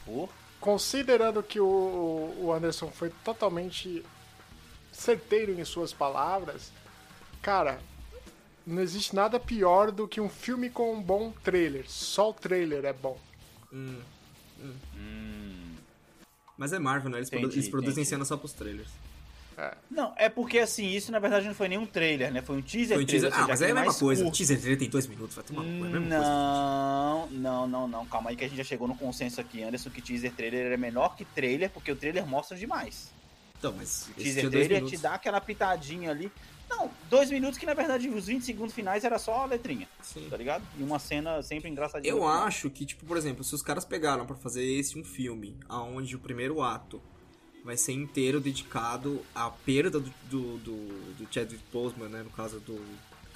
Pô, 0.05 0.29
Considerando 0.59 1.43
que 1.43 1.59
o, 1.59 2.33
o 2.39 2.53
Anderson 2.53 2.89
foi 2.89 3.09
totalmente 3.23 4.01
certeiro 4.93 5.59
em 5.59 5.65
suas 5.65 5.91
palavras, 5.91 6.71
cara, 7.41 7.81
não 8.65 8.81
existe 8.81 9.15
nada 9.15 9.39
pior 9.39 9.91
do 9.91 10.07
que 10.07 10.19
um 10.21 10.29
filme 10.29 10.69
com 10.69 10.93
um 10.93 11.01
bom 11.01 11.31
trailer. 11.43 11.85
Só 11.89 12.29
o 12.29 12.33
trailer 12.33 12.85
é 12.85 12.93
bom. 12.93 13.17
Mas 16.57 16.71
é 16.73 16.79
Marvel, 16.79 17.09
né? 17.09 17.17
Eles, 17.17 17.27
Entendi, 17.29 17.41
produ- 17.41 17.55
eles 17.55 17.69
produzem 17.69 17.91
entendi. 17.93 18.09
cena 18.09 18.25
só 18.25 18.37
pros 18.37 18.53
trailers. 18.53 18.89
Não, 19.89 20.13
é 20.17 20.29
porque 20.29 20.57
assim, 20.57 20.87
isso 20.89 21.11
na 21.11 21.19
verdade 21.19 21.45
não 21.47 21.53
foi 21.53 21.67
nem 21.67 21.77
um 21.77 21.85
trailer, 21.85 22.31
né? 22.33 22.41
Foi 22.41 22.57
um 22.57 22.61
teaser 22.61 22.95
Foi 22.95 23.03
um 23.03 23.05
teaser. 23.05 23.29
trailer. 23.29 23.45
Ah, 23.45 23.47
mas 23.51 23.61
é 23.61 23.69
a 23.69 23.73
mesma 23.75 23.93
coisa. 23.93 24.23
curto. 24.23 24.35
Teaser 24.37 24.57
trailer 24.59 24.79
tem 24.79 24.89
dois 24.89 25.05
minutos, 25.05 25.35
vai 25.35 25.43
tomar 25.45 25.61
cu, 25.61 25.67
é 25.67 25.71
a 25.71 25.75
mesma 25.75 25.99
coisa. 25.99 26.09
Não, 26.09 27.27
não, 27.29 27.67
não, 27.67 27.87
não. 27.87 28.05
Calma 28.07 28.31
aí 28.31 28.35
que 28.35 28.43
a 28.43 28.47
gente 28.47 28.57
já 28.57 28.63
chegou 28.63 28.87
no 28.87 28.95
consenso 28.95 29.39
aqui, 29.39 29.61
Anderson, 29.61 29.91
que 29.91 30.01
teaser 30.01 30.31
trailer 30.33 30.71
é 30.71 30.77
menor 30.77 31.15
que 31.15 31.23
trailer, 31.23 31.69
porque 31.69 31.91
o 31.91 31.95
trailer 31.95 32.25
mostra 32.25 32.57
demais. 32.57 33.11
Então, 33.59 33.73
mas 33.77 34.07
O 34.09 34.13
teaser 34.15 34.49
trailer 34.49 34.83
te 34.85 34.97
dá 34.97 35.13
aquela 35.13 35.39
pitadinha 35.39 36.09
ali. 36.09 36.31
Não, 36.75 36.91
dois 37.09 37.29
minutos 37.29 37.57
que 37.57 37.65
na 37.65 37.73
verdade 37.73 38.09
os 38.09 38.25
20 38.25 38.43
segundos 38.43 38.73
finais 38.73 39.03
era 39.03 39.19
só 39.19 39.43
a 39.43 39.45
letrinha, 39.45 39.87
Sim. 40.01 40.27
tá 40.29 40.37
ligado? 40.37 40.63
E 40.77 40.83
uma 40.83 40.99
cena 40.99 41.41
sempre 41.41 41.69
engraçadinha. 41.69 42.11
Eu 42.11 42.27
acho 42.27 42.69
que, 42.69 42.85
tipo, 42.85 43.05
por 43.05 43.15
exemplo, 43.17 43.43
se 43.43 43.53
os 43.53 43.61
caras 43.61 43.85
pegaram 43.85 44.25
pra 44.25 44.35
fazer 44.35 44.63
esse 44.63 44.97
um 44.99 45.03
filme, 45.03 45.57
aonde 45.69 46.15
o 46.15 46.19
primeiro 46.19 46.61
ato 46.61 47.01
vai 47.63 47.77
ser 47.77 47.93
inteiro 47.93 48.41
dedicado 48.41 49.23
à 49.33 49.49
perda 49.49 49.99
do, 49.99 50.13
do, 50.29 50.57
do, 50.57 51.13
do 51.13 51.27
Chadwick 51.33 51.63
Boseman, 51.71 52.09
né? 52.09 52.23
No 52.23 52.29
caso 52.29 52.59
do. 52.59 52.79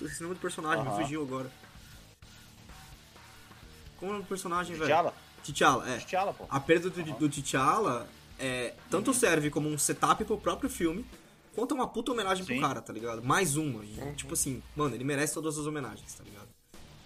Esse 0.02 0.22
nome 0.22 0.36
do 0.36 0.42
personagem, 0.42 0.84
me 0.84 0.90
Aham. 0.90 1.02
fugiu 1.02 1.22
agora. 1.22 1.52
Como 3.98 4.12
é 4.12 4.14
o 4.14 4.14
nome 4.14 4.26
do 4.26 4.30
personagem, 4.30 4.76
velho? 4.76 4.88
T'Challa? 4.88 5.14
T'Challa, 5.44 5.90
é. 5.90 5.98
T'Challa, 5.98 6.34
pô. 6.34 6.46
A 6.50 6.60
perda 6.60 6.90
do, 6.90 7.04
do 7.04 7.30
T'Challa 7.30 8.08
é, 8.38 8.76
tanto 8.90 9.14
serve 9.14 9.50
como 9.50 9.68
um 9.70 9.78
setup 9.78 10.24
pro 10.24 10.38
próprio 10.38 10.70
filme, 10.70 11.06
quanto 11.58 11.74
uma 11.74 11.88
puta 11.88 12.12
homenagem 12.12 12.46
Sim. 12.46 12.54
pro 12.54 12.68
cara, 12.68 12.82
tá 12.84 12.94
ligado? 12.94 13.24
Mais 13.24 13.58
uma. 13.58 13.84
E, 13.84 14.14
tipo 14.16 14.36
assim, 14.36 14.62
mano, 14.76 14.94
ele 14.94 15.04
merece 15.04 15.34
todas 15.34 15.58
as 15.58 15.66
homenagens, 15.66 16.14
tá 16.14 16.24
ligado? 16.24 16.48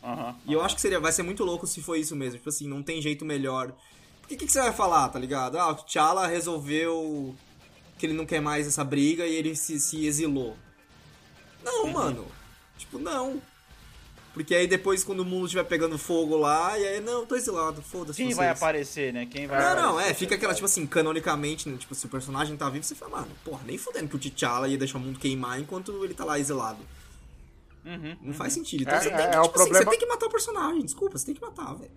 Aham. 0.03 0.35
E 0.45 0.51
eu 0.51 0.61
acho 0.61 0.75
que 0.75 0.81
seria, 0.81 0.99
vai 0.99 1.13
ser 1.13 1.23
muito 1.23 1.45
louco 1.45 1.65
se 1.65 1.81
for 1.81 1.95
isso 1.95 2.17
mesmo. 2.17 2.37
Tipo 2.37 2.49
assim, 2.49 2.67
não 2.67 2.83
tem 2.83 3.01
jeito 3.01 3.23
melhor. 3.23 3.73
Porque 4.19 4.35
o 4.35 4.37
que, 4.37 4.45
que 4.45 4.51
você 4.51 4.59
vai 4.59 4.73
falar, 4.73 5.07
tá 5.07 5.17
ligado? 5.17 5.57
Ah, 5.57 5.69
o 5.69 5.75
T'Challa 5.75 6.27
resolveu 6.27 7.33
que 7.97 8.05
ele 8.05 8.13
não 8.13 8.25
quer 8.25 8.41
mais 8.41 8.67
essa 8.67 8.83
briga 8.83 9.25
e 9.25 9.33
ele 9.33 9.55
se, 9.55 9.79
se 9.79 10.05
exilou. 10.05 10.57
Não, 11.63 11.87
mano. 11.87 12.27
Tipo, 12.77 12.99
não. 12.99 13.41
Porque 14.33 14.55
aí 14.55 14.65
depois, 14.65 15.03
quando 15.03 15.19
o 15.19 15.25
mundo 15.25 15.45
estiver 15.45 15.65
pegando 15.65 15.97
fogo 15.97 16.37
lá, 16.37 16.79
e 16.79 16.87
aí, 16.87 17.01
não, 17.01 17.25
tô 17.25 17.35
exilado, 17.35 17.81
foda-se. 17.81 18.15
Quem 18.17 18.27
vocês. 18.27 18.37
vai 18.37 18.47
aparecer, 18.49 19.11
né? 19.11 19.25
Quem 19.29 19.45
vai 19.45 19.59
Não, 19.59 19.75
não, 19.81 19.89
aparecer? 19.89 20.11
é, 20.11 20.13
fica 20.13 20.35
aquela, 20.35 20.53
tipo 20.53 20.65
assim, 20.65 20.85
canonicamente, 20.87 21.67
né, 21.67 21.75
tipo, 21.77 21.93
se 21.93 22.05
o 22.05 22.09
personagem 22.09 22.55
tá 22.55 22.69
vivo, 22.69 22.85
você 22.85 22.95
fala, 22.95 23.17
mano, 23.17 23.31
porra, 23.43 23.59
nem 23.65 23.77
fudendo 23.77 24.07
que 24.07 24.15
o 24.15 24.19
T'Challa 24.19 24.69
ia 24.69 24.77
deixar 24.77 24.97
o 24.99 25.01
mundo 25.01 25.19
queimar 25.19 25.59
enquanto 25.59 26.03
ele 26.05 26.13
tá 26.13 26.23
lá 26.23 26.39
exilado. 26.39 26.79
Uhum, 27.85 28.15
Não 28.21 28.33
faz 28.33 28.53
sentido. 28.53 28.81
Então 28.83 28.93
É- 28.95 29.01
você 29.01 29.09
tem 29.09 29.19
é- 29.19 29.27
que, 29.29 29.35
é 29.35 29.39
o 29.39 29.43
tipo 29.43 29.55
assim, 29.59 29.69
problema- 29.69 29.83
você 29.83 29.89
tem 29.89 29.99
que 29.99 30.05
matar 30.05 30.25
o 30.27 30.29
personagem, 30.29 30.81
desculpa, 30.85 31.17
você 31.17 31.25
tem 31.25 31.35
que 31.35 31.41
matar, 31.41 31.73
velho. 31.73 31.91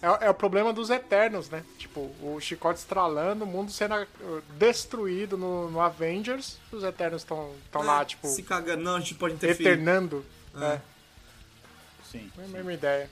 É, 0.00 0.26
é 0.26 0.30
o 0.30 0.34
problema 0.34 0.72
dos 0.72 0.90
Eternos, 0.90 1.50
né? 1.50 1.64
Tipo, 1.76 2.00
o 2.22 2.38
chicote 2.40 2.78
estralando, 2.78 3.44
o 3.44 3.46
mundo 3.46 3.70
sendo 3.70 3.94
uh, 3.94 4.42
destruído 4.56 5.36
no, 5.36 5.70
no 5.70 5.80
Avengers, 5.80 6.56
os 6.72 6.82
Eternos 6.84 7.22
estão 7.22 7.50
lá, 7.74 8.02
É, 8.02 8.04
tipo, 8.04 8.26
Se 8.28 8.42
cagando, 8.42 8.82
não, 8.82 8.96
a 8.96 9.00
gente 9.00 9.16
pode 9.16 9.34
interferir. 9.34 9.68
eternando. 9.72 10.24
É. 10.60 10.80
Sim. 12.10 12.30
é 12.38 12.44
a 12.44 12.48
mesma 12.48 12.72
ideia. 12.72 13.10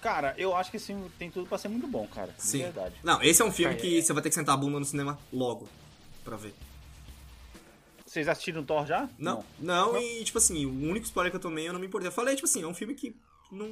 Cara, 0.00 0.34
eu 0.36 0.54
acho 0.54 0.70
que 0.70 0.76
esse 0.76 0.86
filme 0.88 1.08
tem 1.18 1.30
tudo 1.30 1.46
pra 1.48 1.56
ser 1.56 1.68
muito 1.68 1.86
bom, 1.86 2.06
cara. 2.06 2.30
De 2.32 2.42
Sim. 2.42 2.58
verdade. 2.58 2.94
Não, 3.02 3.22
esse 3.22 3.40
é 3.40 3.44
um 3.44 3.50
filme 3.52 3.74
É. 3.74 3.76
que 3.78 4.02
você 4.02 4.12
vai 4.12 4.22
ter 4.22 4.28
que 4.28 4.34
sentar 4.34 4.54
a 4.54 4.58
bunda 4.58 4.78
no 4.78 4.84
cinema 4.84 5.18
logo 5.32 5.66
pra 6.22 6.36
ver. 6.36 6.54
Vocês 8.06 8.28
assistiram 8.28 8.62
Thor 8.62 8.86
já? 8.86 9.08
Não, 9.18 9.44
não, 9.58 10.00
e 10.00 10.22
tipo 10.22 10.38
assim, 10.38 10.66
o 10.66 10.70
único 10.70 11.06
spoiler 11.06 11.30
que 11.32 11.36
eu 11.36 11.40
tomei 11.40 11.66
eu 11.68 11.72
não 11.72 11.80
me 11.80 11.86
importei. 11.86 12.08
Eu 12.08 12.12
falei, 12.12 12.34
tipo 12.36 12.46
assim, 12.46 12.62
é 12.62 12.66
um 12.66 12.74
filme 12.74 12.94
que 12.94 13.16
não 13.50 13.68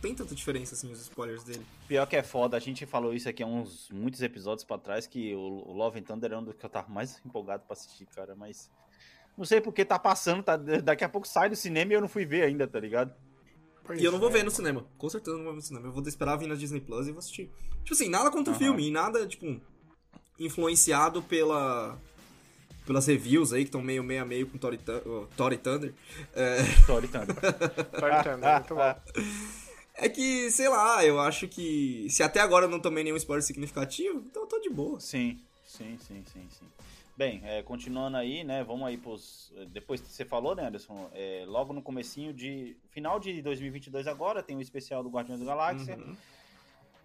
tem 0.00 0.14
tanta 0.14 0.34
diferença 0.34 0.74
assim 0.74 0.90
os 0.90 1.00
spoilers 1.00 1.42
dele. 1.44 1.66
Pior 1.88 2.06
que 2.06 2.16
é 2.16 2.22
foda, 2.22 2.56
a 2.56 2.60
gente 2.60 2.86
falou 2.86 3.12
isso 3.12 3.28
aqui 3.28 3.42
há 3.42 3.46
uns 3.46 3.90
muitos 3.90 4.22
episódios 4.22 4.64
pra 4.64 4.78
trás, 4.78 5.06
que 5.06 5.34
o, 5.34 5.64
o 5.66 5.72
Love 5.72 5.98
and 5.98 6.04
Thunder 6.04 6.32
é 6.32 6.38
um 6.38 6.44
dos 6.44 6.54
que 6.54 6.64
eu 6.64 6.70
tava 6.70 6.88
mais 6.88 7.20
empolgado 7.26 7.64
pra 7.66 7.74
assistir, 7.74 8.06
cara, 8.14 8.34
mas. 8.36 8.70
Não 9.36 9.44
sei 9.44 9.60
porque 9.60 9.84
tá 9.84 9.98
passando, 9.98 10.42
tá, 10.42 10.56
daqui 10.56 11.04
a 11.04 11.08
pouco 11.08 11.28
sai 11.28 11.50
do 11.50 11.56
cinema 11.56 11.92
e 11.92 11.96
eu 11.96 12.00
não 12.00 12.08
fui 12.08 12.24
ver 12.24 12.44
ainda, 12.44 12.66
tá 12.66 12.80
ligado? 12.80 13.12
Pois 13.86 14.00
E 14.00 14.04
eu 14.04 14.10
não 14.12 14.18
vou 14.18 14.28
é. 14.28 14.32
ver 14.32 14.42
no 14.44 14.50
cinema. 14.50 14.84
Com 14.98 15.08
certeza 15.08 15.32
eu 15.32 15.38
não 15.38 15.44
vou 15.44 15.52
ver 15.52 15.56
no 15.60 15.62
cinema. 15.62 15.86
Eu 15.88 15.92
vou 15.92 16.02
esperar 16.06 16.36
vir 16.36 16.46
na 16.48 16.54
Disney 16.54 16.80
Plus 16.80 17.06
e 17.06 17.12
vou 17.12 17.18
assistir. 17.20 17.50
Tipo 17.82 17.92
assim, 17.92 18.08
nada 18.08 18.30
contra 18.30 18.52
o 18.52 18.56
Aham. 18.56 18.64
filme, 18.64 18.88
e 18.88 18.90
nada, 18.90 19.26
tipo, 19.26 19.60
influenciado 20.38 21.22
pela. 21.22 21.98
Pelas 22.84 23.06
reviews 23.06 23.52
aí, 23.52 23.62
que 23.64 23.68
estão 23.68 23.82
meio 23.82 24.04
meio 24.04 24.22
a 24.22 24.24
meio 24.24 24.46
com 24.46 24.56
Thor 24.58 24.72
e, 24.72 24.78
Thun- 24.78 25.02
oh, 25.06 25.26
Thor 25.36 25.52
e 25.52 25.58
Thunder. 25.58 25.92
É, 26.32 26.58
Thor 26.86 27.02
e 27.04 27.08
Thunder. 27.08 27.34
Tá 27.98 28.20
entendendo, 28.20 28.52
muito 28.52 28.74
bom. 28.76 28.94
é 29.96 30.08
que, 30.08 30.50
sei 30.52 30.68
lá, 30.68 31.04
eu 31.04 31.18
acho 31.18 31.48
que. 31.48 32.06
Se 32.10 32.22
até 32.22 32.38
agora 32.40 32.66
eu 32.66 32.70
não 32.70 32.78
tomei 32.78 33.02
nenhum 33.02 33.16
spoiler 33.16 33.42
significativo, 33.42 34.22
então 34.24 34.42
eu 34.42 34.46
tô 34.48 34.60
de 34.60 34.70
boa. 34.70 35.00
Sim, 35.00 35.40
sim, 35.66 35.98
sim, 36.06 36.22
sim, 36.32 36.46
sim. 36.48 36.66
Bem, 37.16 37.40
é, 37.44 37.62
continuando 37.62 38.16
aí, 38.18 38.44
né? 38.44 38.62
Vamos 38.62 38.86
aí 38.86 38.98
pros. 38.98 39.50
Depois 39.70 40.00
que 40.02 40.08
você 40.08 40.24
falou, 40.24 40.54
né, 40.54 40.66
Anderson? 40.66 41.08
É, 41.14 41.44
logo 41.46 41.72
no 41.72 41.80
comecinho 41.80 42.32
de. 42.32 42.76
Final 42.90 43.18
de 43.18 43.40
2022 43.40 44.06
agora, 44.06 44.42
tem 44.42 44.54
o 44.56 44.60
especial 44.60 45.02
do 45.02 45.08
Guardiões 45.08 45.40
da 45.40 45.46
Galáxia. 45.46 45.96
Uhum. 45.96 46.14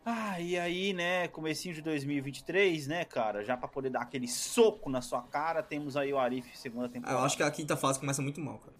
Ah, 0.03 0.39
e 0.39 0.57
aí, 0.57 0.93
né, 0.93 1.27
comecinho 1.27 1.75
de 1.75 1.81
2023, 1.81 2.87
né, 2.87 3.05
cara, 3.05 3.43
já 3.45 3.55
pra 3.55 3.67
poder 3.67 3.91
dar 3.91 4.01
aquele 4.01 4.27
soco 4.27 4.89
na 4.89 4.99
sua 4.99 5.21
cara, 5.21 5.61
temos 5.61 5.95
aí 5.95 6.11
o 6.11 6.17
Arif 6.17 6.57
segunda 6.57 6.87
Ah, 6.87 6.89
temporada. 6.89 7.19
eu 7.19 7.23
acho 7.23 7.37
que 7.37 7.43
a 7.43 7.51
quinta 7.51 7.77
fase 7.77 7.99
começa 7.99 8.19
muito 8.21 8.41
mal, 8.41 8.57
cara. 8.57 8.73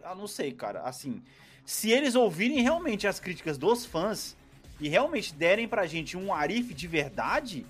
Cara, 0.00 0.14
eu 0.14 0.16
não 0.16 0.26
sei, 0.26 0.52
cara, 0.52 0.82
assim, 0.82 1.22
se 1.64 1.90
eles 1.90 2.14
ouvirem 2.14 2.60
realmente 2.60 3.06
as 3.06 3.20
críticas 3.20 3.58
dos 3.58 3.84
fãs 3.86 4.36
e 4.82 4.88
realmente 4.88 5.32
derem 5.34 5.66
pra 5.68 5.86
gente 5.86 6.16
um 6.16 6.32
Arif 6.34 6.74
de 6.74 6.86
verdade, 6.88 7.64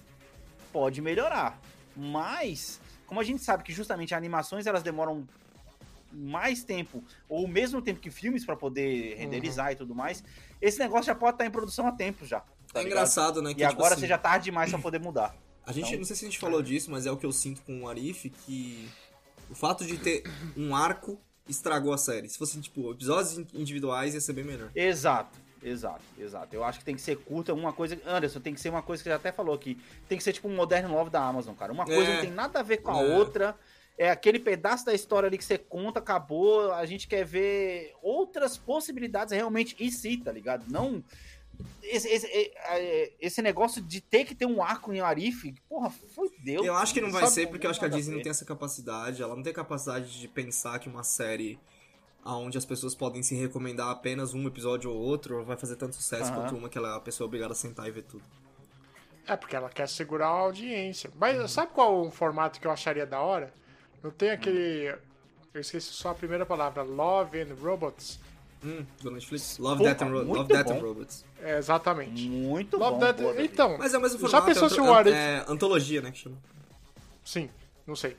pode 0.72 1.01
melhorar. 1.01 1.61
Mas, 1.96 2.81
como 3.07 3.20
a 3.20 3.25
gente 3.25 3.42
sabe 3.44 3.62
que 3.62 3.72
justamente 3.72 4.14
animações 4.14 4.66
elas 4.66 4.83
demoram 4.83 5.27
mais 6.12 6.62
tempo, 6.62 7.03
ou 7.29 7.44
o 7.44 7.48
mesmo 7.48 7.81
tempo 7.81 8.01
que 8.01 8.11
filmes 8.11 8.44
pra 8.44 8.55
poder 8.57 9.14
renderizar 9.16 9.72
e 9.72 9.77
tudo 9.77 9.94
mais, 9.94 10.22
esse 10.61 10.79
negócio 10.79 11.07
já 11.07 11.14
pode 11.14 11.35
estar 11.37 11.46
em 11.46 11.51
produção 11.51 11.87
há 11.87 11.92
tempo 11.92 12.27
já. 12.27 12.40
tá 12.40 12.81
É 12.81 12.85
ligado? 12.85 12.87
engraçado, 12.87 13.42
né? 13.42 13.51
E 13.51 13.55
que, 13.55 13.61
tipo 13.61 13.72
agora 13.72 13.92
assim, 13.94 14.01
seja 14.03 14.18
tarde 14.18 14.44
demais 14.46 14.70
pra 14.70 14.79
poder 14.79 14.98
mudar. 15.01 15.35
A 15.66 15.72
gente, 15.72 15.87
Então- 15.88 15.98
não 15.98 16.05
sei 16.05 16.16
se 16.16 16.25
a 16.25 16.29
gente 16.29 16.38
falou 16.38 16.62
disso, 16.62 16.90
mas 16.90 17.07
é 17.07 17.11
o 17.11 17.16
que 17.16 17.25
eu 17.27 17.33
sinto 17.33 17.62
com 17.62 17.83
o 17.83 17.88
Arif, 17.88 18.29
que 18.31 18.88
o 19.51 19.55
fato 19.55 19.85
de 19.87 19.96
ter 19.98 20.22
um 20.57 20.75
arco 20.75 21.20
estragou 21.48 21.92
a 21.92 21.98
série. 21.98 22.29
Se 22.29 22.37
fosse, 22.38 22.59
tipo, 22.61 22.90
episódios 22.90 23.38
in- 23.38 23.46
individuais, 23.55 24.14
ia 24.14 24.20
ser 24.20 24.33
bem 24.33 24.44
melhor. 24.44 24.70
Exato, 24.75 25.38
exato, 25.62 26.03
exato. 26.18 26.55
Eu 26.55 26.64
acho 26.64 26.79
que 26.79 26.85
tem 26.85 26.94
que 26.94 27.01
ser 27.03 27.16
curta, 27.16 27.53
uma 27.55 27.72
coisa. 27.72 27.98
Anderson, 28.07 28.40
tem 28.40 28.55
que 28.55 28.61
ser 28.61 28.68
uma 28.70 28.83
coisa 28.83 29.03
que 29.03 29.05
você 29.05 29.11
já 29.11 29.16
até 29.16 29.33
falou 29.33 29.55
aqui. 29.55 29.79
Tem 30.09 30.18
que 30.18 30.25
ser 30.25 30.33
tipo 30.33 30.48
um 30.48 30.55
Modern 30.57 30.90
Love 30.90 31.11
da 31.11 31.22
Amazon, 31.25 31.55
cara. 31.55 31.72
Uma 31.72 31.85
coisa 31.85 32.11
É. 32.11 32.14
não 32.14 32.20
tem 32.22 32.31
nada 32.31 32.61
a 32.61 32.62
ver 32.62 32.79
com 32.79 32.90
a 32.90 33.03
É. 33.03 33.16
outra. 33.16 33.57
É 33.98 34.11
aquele 34.11 34.38
pedaço 34.38 34.87
da 34.87 34.94
história 34.94 35.27
ali 35.27 35.37
que 35.37 35.44
você 35.44 35.59
conta, 35.59 35.98
acabou. 36.01 36.72
A 36.72 36.85
gente 36.87 37.07
quer 37.07 37.25
ver 37.25 37.94
outras 38.03 38.57
possibilidades 38.57 39.33
realmente 39.35 39.77
e 39.79 39.90
si, 39.92 40.16
tá 40.16 40.33
ligado? 40.33 40.64
Não. 40.68 41.05
Esse, 41.83 42.09
esse, 42.09 42.27
é, 42.27 42.51
é, 42.79 43.12
esse 43.20 43.42
negócio 43.42 43.83
de 43.83 44.01
ter 44.01 44.25
que 44.25 44.35
ter 44.35 44.46
um 44.46 44.62
arco 44.62 44.92
em 44.92 45.01
Arif, 45.01 45.55
porra, 45.68 45.90
fudeu. 45.90 46.64
Eu 46.64 46.75
acho 46.75 46.94
que 46.94 47.01
não 47.01 47.11
vai 47.12 47.27
ser, 47.27 47.48
porque 47.48 47.66
eu 47.66 47.70
acho 47.70 47.79
que 47.79 47.85
a 47.85 47.88
Disney 47.88 48.16
não 48.16 48.22
tem 48.22 48.31
essa 48.31 48.44
capacidade. 48.46 49.22
Ela 49.22 49.37
não 49.37 49.42
tem 49.42 49.53
capacidade 49.53 50.18
de 50.18 50.27
pensar 50.27 50.79
que 50.79 50.88
uma 50.88 51.05
série 51.05 51.59
onde 52.25 52.57
as 52.59 52.65
pessoas 52.65 52.95
podem 52.95 53.23
se 53.23 53.35
recomendar 53.35 53.89
apenas 53.91 54.33
um 54.35 54.47
episódio 54.47 54.91
ou 54.91 54.97
outro 54.97 55.45
vai 55.45 55.57
fazer 55.57 55.77
tanto 55.77 55.97
sucesso 55.97 56.31
Aham. 56.33 56.43
quanto 56.43 56.57
uma 56.57 56.69
que 56.69 56.79
ela, 56.79 56.97
a 56.97 57.01
pessoa 57.01 57.27
é 57.27 57.29
obrigada 57.29 57.53
a 57.53 57.57
sentar 57.57 57.89
e 57.89 57.91
ver 57.91 58.03
tudo. 58.03 58.23
É 59.27 59.37
porque 59.37 59.55
ela 59.57 59.69
quer 59.69 59.89
segurar 59.89 60.27
a 60.27 60.31
audiência. 60.31 61.11
Mas 61.17 61.51
sabe 61.51 61.73
qual 61.73 62.05
o 62.07 62.11
formato 62.11 62.61
que 62.61 62.67
eu 62.67 62.71
acharia 62.71 63.07
da 63.07 63.21
hora? 63.21 63.53
Não 64.03 64.11
tem 64.11 64.31
aquele. 64.31 64.95
Eu 65.55 65.61
esqueci 65.61 65.93
só 65.93 66.11
a 66.11 66.15
primeira 66.15 66.45
palavra, 66.47 66.83
Love 66.83 67.41
and 67.41 67.55
Robots. 67.61 68.19
Hum, 68.65 68.85
do 69.01 69.11
Netflix? 69.11 69.59
Love, 69.59 69.83
Death 69.83 70.03
and, 70.03 70.07
Ro- 70.11 70.23
Love, 70.23 70.49
Death 70.53 70.71
and 70.71 70.81
Robots. 70.81 71.25
É, 71.41 71.59
exatamente. 71.59 72.29
Muito 72.29 72.77
Love 72.77 72.93
bom. 72.93 72.99
Death-. 73.01 73.41
Então, 73.41 73.77
Mas 73.79 73.93
é 73.95 73.99
o 73.99 74.01
mesmo 74.01 74.19
Já 74.21 74.29
formato. 74.41 74.47
pensou 74.47 74.67
é, 74.67 74.71
se 74.71 74.81
o 74.81 74.95
Arif- 74.95 75.13
é 75.17 75.45
antologia, 75.49 76.01
né, 76.01 76.11
que 76.13 76.19
chama. 76.19 76.37
sim, 77.25 77.51
não 77.87 77.95
sei. 77.97 78.17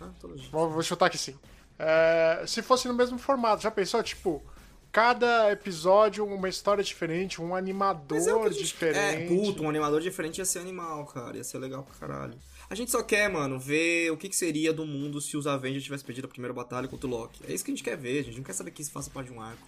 Ah, 0.00 0.04
antologia. 0.04 0.48
Vou, 0.50 0.70
vou 0.70 0.82
chutar 0.82 1.08
que 1.10 1.16
sim. 1.18 1.34
É, 1.78 2.44
se 2.46 2.62
fosse 2.62 2.88
no 2.88 2.94
mesmo 2.94 3.18
formato, 3.18 3.62
já 3.62 3.70
pensou? 3.70 4.02
Tipo, 4.02 4.42
cada 4.90 5.50
episódio 5.52 6.24
uma 6.24 6.48
história 6.48 6.82
diferente, 6.82 7.40
um 7.42 7.54
animador 7.54 8.16
é 8.46 8.50
gente- 8.50 8.64
diferente. 8.64 8.98
É, 8.98 9.26
puto, 9.26 9.62
um 9.62 9.68
animador 9.68 10.00
diferente 10.00 10.38
ia 10.38 10.44
ser 10.44 10.60
animal, 10.60 11.04
cara. 11.06 11.36
Ia 11.36 11.44
ser 11.44 11.58
legal 11.58 11.82
pra 11.82 11.94
caralho. 12.08 12.34
A 12.68 12.74
gente 12.74 12.90
só 12.90 13.02
quer, 13.02 13.28
mano, 13.30 13.58
ver 13.60 14.10
o 14.10 14.16
que, 14.16 14.28
que 14.28 14.34
seria 14.34 14.72
do 14.72 14.84
mundo 14.84 15.20
se 15.20 15.36
os 15.36 15.46
Avengers 15.46 15.84
tivessem 15.84 16.04
perdido 16.06 16.24
a 16.24 16.28
primeira 16.28 16.52
batalha 16.52 16.88
contra 16.88 17.06
o 17.06 17.10
Loki. 17.10 17.40
É 17.48 17.52
isso 17.52 17.64
que 17.64 17.70
a 17.70 17.74
gente 17.74 17.84
quer 17.84 17.96
ver, 17.96 18.20
a 18.20 18.24
gente 18.24 18.36
não 18.38 18.42
quer 18.44 18.54
saber 18.54 18.70
que 18.72 18.82
isso 18.82 18.90
faça 18.90 19.08
parte 19.10 19.28
de 19.30 19.34
um 19.34 19.40
arco. 19.40 19.66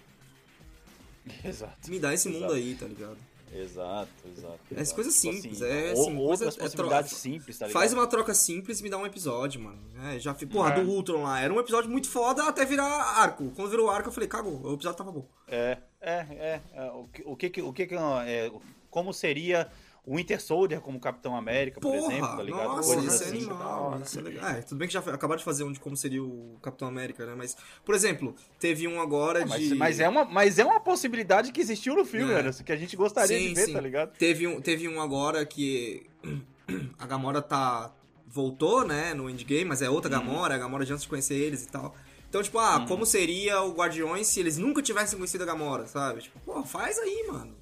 Exato. 1.44 1.90
Me 1.90 1.98
dá 2.00 2.12
esse 2.14 2.28
mundo 2.28 2.46
Exato. 2.46 2.54
aí, 2.54 2.74
tá 2.74 2.86
ligado? 2.86 3.18
Exato, 3.54 4.08
exato. 4.36 4.58
É 4.74 4.80
exato. 4.80 4.94
coisa 4.94 5.10
Tipo 5.10 5.20
simples, 5.32 5.62
assim, 5.62 5.72
é 5.72 5.92
ou- 5.94 6.02
assim, 6.02 6.16
outras 6.16 6.38
coisa- 6.40 6.58
é 6.58 6.62
possibilidades 6.62 7.10
troca. 7.10 7.22
simples, 7.22 7.58
tá 7.58 7.66
ligado? 7.66 7.80
Faz 7.80 7.92
uma 7.92 8.06
troca 8.06 8.34
simples 8.34 8.80
e 8.80 8.82
me 8.82 8.90
dá 8.90 8.98
um 8.98 9.06
episódio, 9.06 9.60
mano. 9.60 9.78
É, 10.12 10.18
já 10.18 10.34
fi... 10.34 10.46
Porra, 10.46 10.72
É. 10.74 10.80
do 10.82 10.90
Ultron 10.90 11.22
lá. 11.22 11.40
Era 11.40 11.52
um 11.52 11.58
episódio 11.60 11.90
muito 11.90 12.08
foda 12.08 12.44
até 12.48 12.64
virar 12.64 12.84
arco. 12.86 13.50
Quando 13.56 13.70
virou 13.70 13.90
arco, 13.90 14.08
eu 14.08 14.12
falei, 14.12 14.28
cagou, 14.28 14.60
o 14.62 14.74
episódio 14.74 14.96
tava 14.98 15.12
bom. 15.12 15.26
É, 15.46 15.78
é, 16.00 16.12
é. 16.12 16.60
é. 16.74 16.90
O 16.92 17.08
que, 17.08 17.22
o 17.24 17.36
que, 17.36 17.62
o 17.62 17.72
que 17.72 17.82
é, 18.26 18.50
como 18.90 19.12
seria 19.12 19.70
o 20.10 20.16
Winter 20.16 20.40
Soldier 20.40 20.80
como 20.80 20.98
Capitão 20.98 21.36
América, 21.36 21.80
por 21.80 21.92
Porra, 21.92 22.12
exemplo, 22.12 22.36
tá 22.36 22.42
ligado? 22.42 22.64
nossa, 22.68 22.94
Coisas 22.94 23.14
isso 23.14 23.22
é 23.22 23.26
assim. 23.26 23.36
animal, 23.38 24.00
isso 24.04 24.18
é 24.18 24.22
legal. 24.22 24.48
É, 24.50 24.62
tudo 24.62 24.78
bem 24.78 24.88
que 24.88 24.94
já 24.94 25.00
acabaram 25.00 25.38
de 25.38 25.44
fazer 25.44 25.64
um 25.64 25.72
de 25.72 25.78
como 25.80 25.96
seria 25.96 26.22
o 26.22 26.56
Capitão 26.62 26.88
América, 26.88 27.26
né? 27.26 27.34
Mas, 27.36 27.56
por 27.84 27.94
exemplo, 27.94 28.34
teve 28.58 28.88
um 28.88 29.00
agora 29.00 29.44
Mas, 29.46 29.60
de... 29.68 29.74
mas 29.74 30.00
é 30.00 30.08
uma, 30.08 30.24
mas 30.24 30.58
é 30.58 30.64
uma 30.64 30.80
possibilidade 30.80 31.52
que 31.52 31.60
existiu 31.60 31.94
no 31.94 32.04
filme, 32.04 32.32
É. 32.32 32.40
Anderson, 32.40 32.64
que 32.64 32.72
a 32.72 32.76
gente 32.76 32.96
gostaria 32.96 33.38
Sim, 33.38 33.48
de 33.48 33.54
ver, 33.54 33.66
sim. 33.66 33.72
tá 33.72 33.80
ligado? 33.80 34.16
Teve 34.16 34.46
um, 34.46 34.60
teve 34.60 34.88
um 34.88 35.00
agora 35.00 35.44
que 35.44 36.06
a 36.98 37.06
Gamora 37.06 37.42
tá 37.42 37.92
voltou, 38.26 38.86
né, 38.86 39.14
no 39.14 39.28
endgame, 39.30 39.64
mas 39.64 39.80
é 39.82 39.88
outra 39.88 40.10
Gamora, 40.10 40.54
a 40.54 40.58
Gamora 40.58 40.84
de 40.84 40.92
antes 40.92 41.02
de 41.04 41.08
conhecer 41.08 41.34
eles 41.34 41.64
e 41.64 41.68
tal. 41.68 41.94
Então, 42.28 42.42
tipo, 42.42 42.58
ah, 42.58 42.76
Uhum. 42.80 42.86
como 42.86 43.06
seria 43.06 43.62
o 43.62 43.72
Guardiões 43.72 44.26
se 44.26 44.38
eles 44.38 44.58
nunca 44.58 44.82
tivessem 44.82 45.16
conhecido 45.18 45.44
a 45.44 45.46
Gamora, 45.46 45.86
sabe? 45.86 46.20
Tipo, 46.20 46.38
pô, 46.40 46.62
faz 46.62 46.98
aí, 46.98 47.24
mano. 47.26 47.56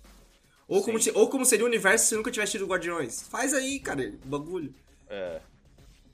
Ou 0.69 0.83
como, 0.83 0.99
ti- 0.99 1.13
ou 1.15 1.29
como 1.29 1.45
seria 1.45 1.65
o 1.65 1.69
universo 1.69 2.07
se 2.07 2.15
nunca 2.17 2.31
tivesse 2.31 2.53
tido 2.53 2.67
Guardiões. 2.67 3.23
Faz 3.23 3.55
aí, 3.55 3.79
cara, 3.79 4.13
bagulho. 4.25 4.75
É. 5.09 5.41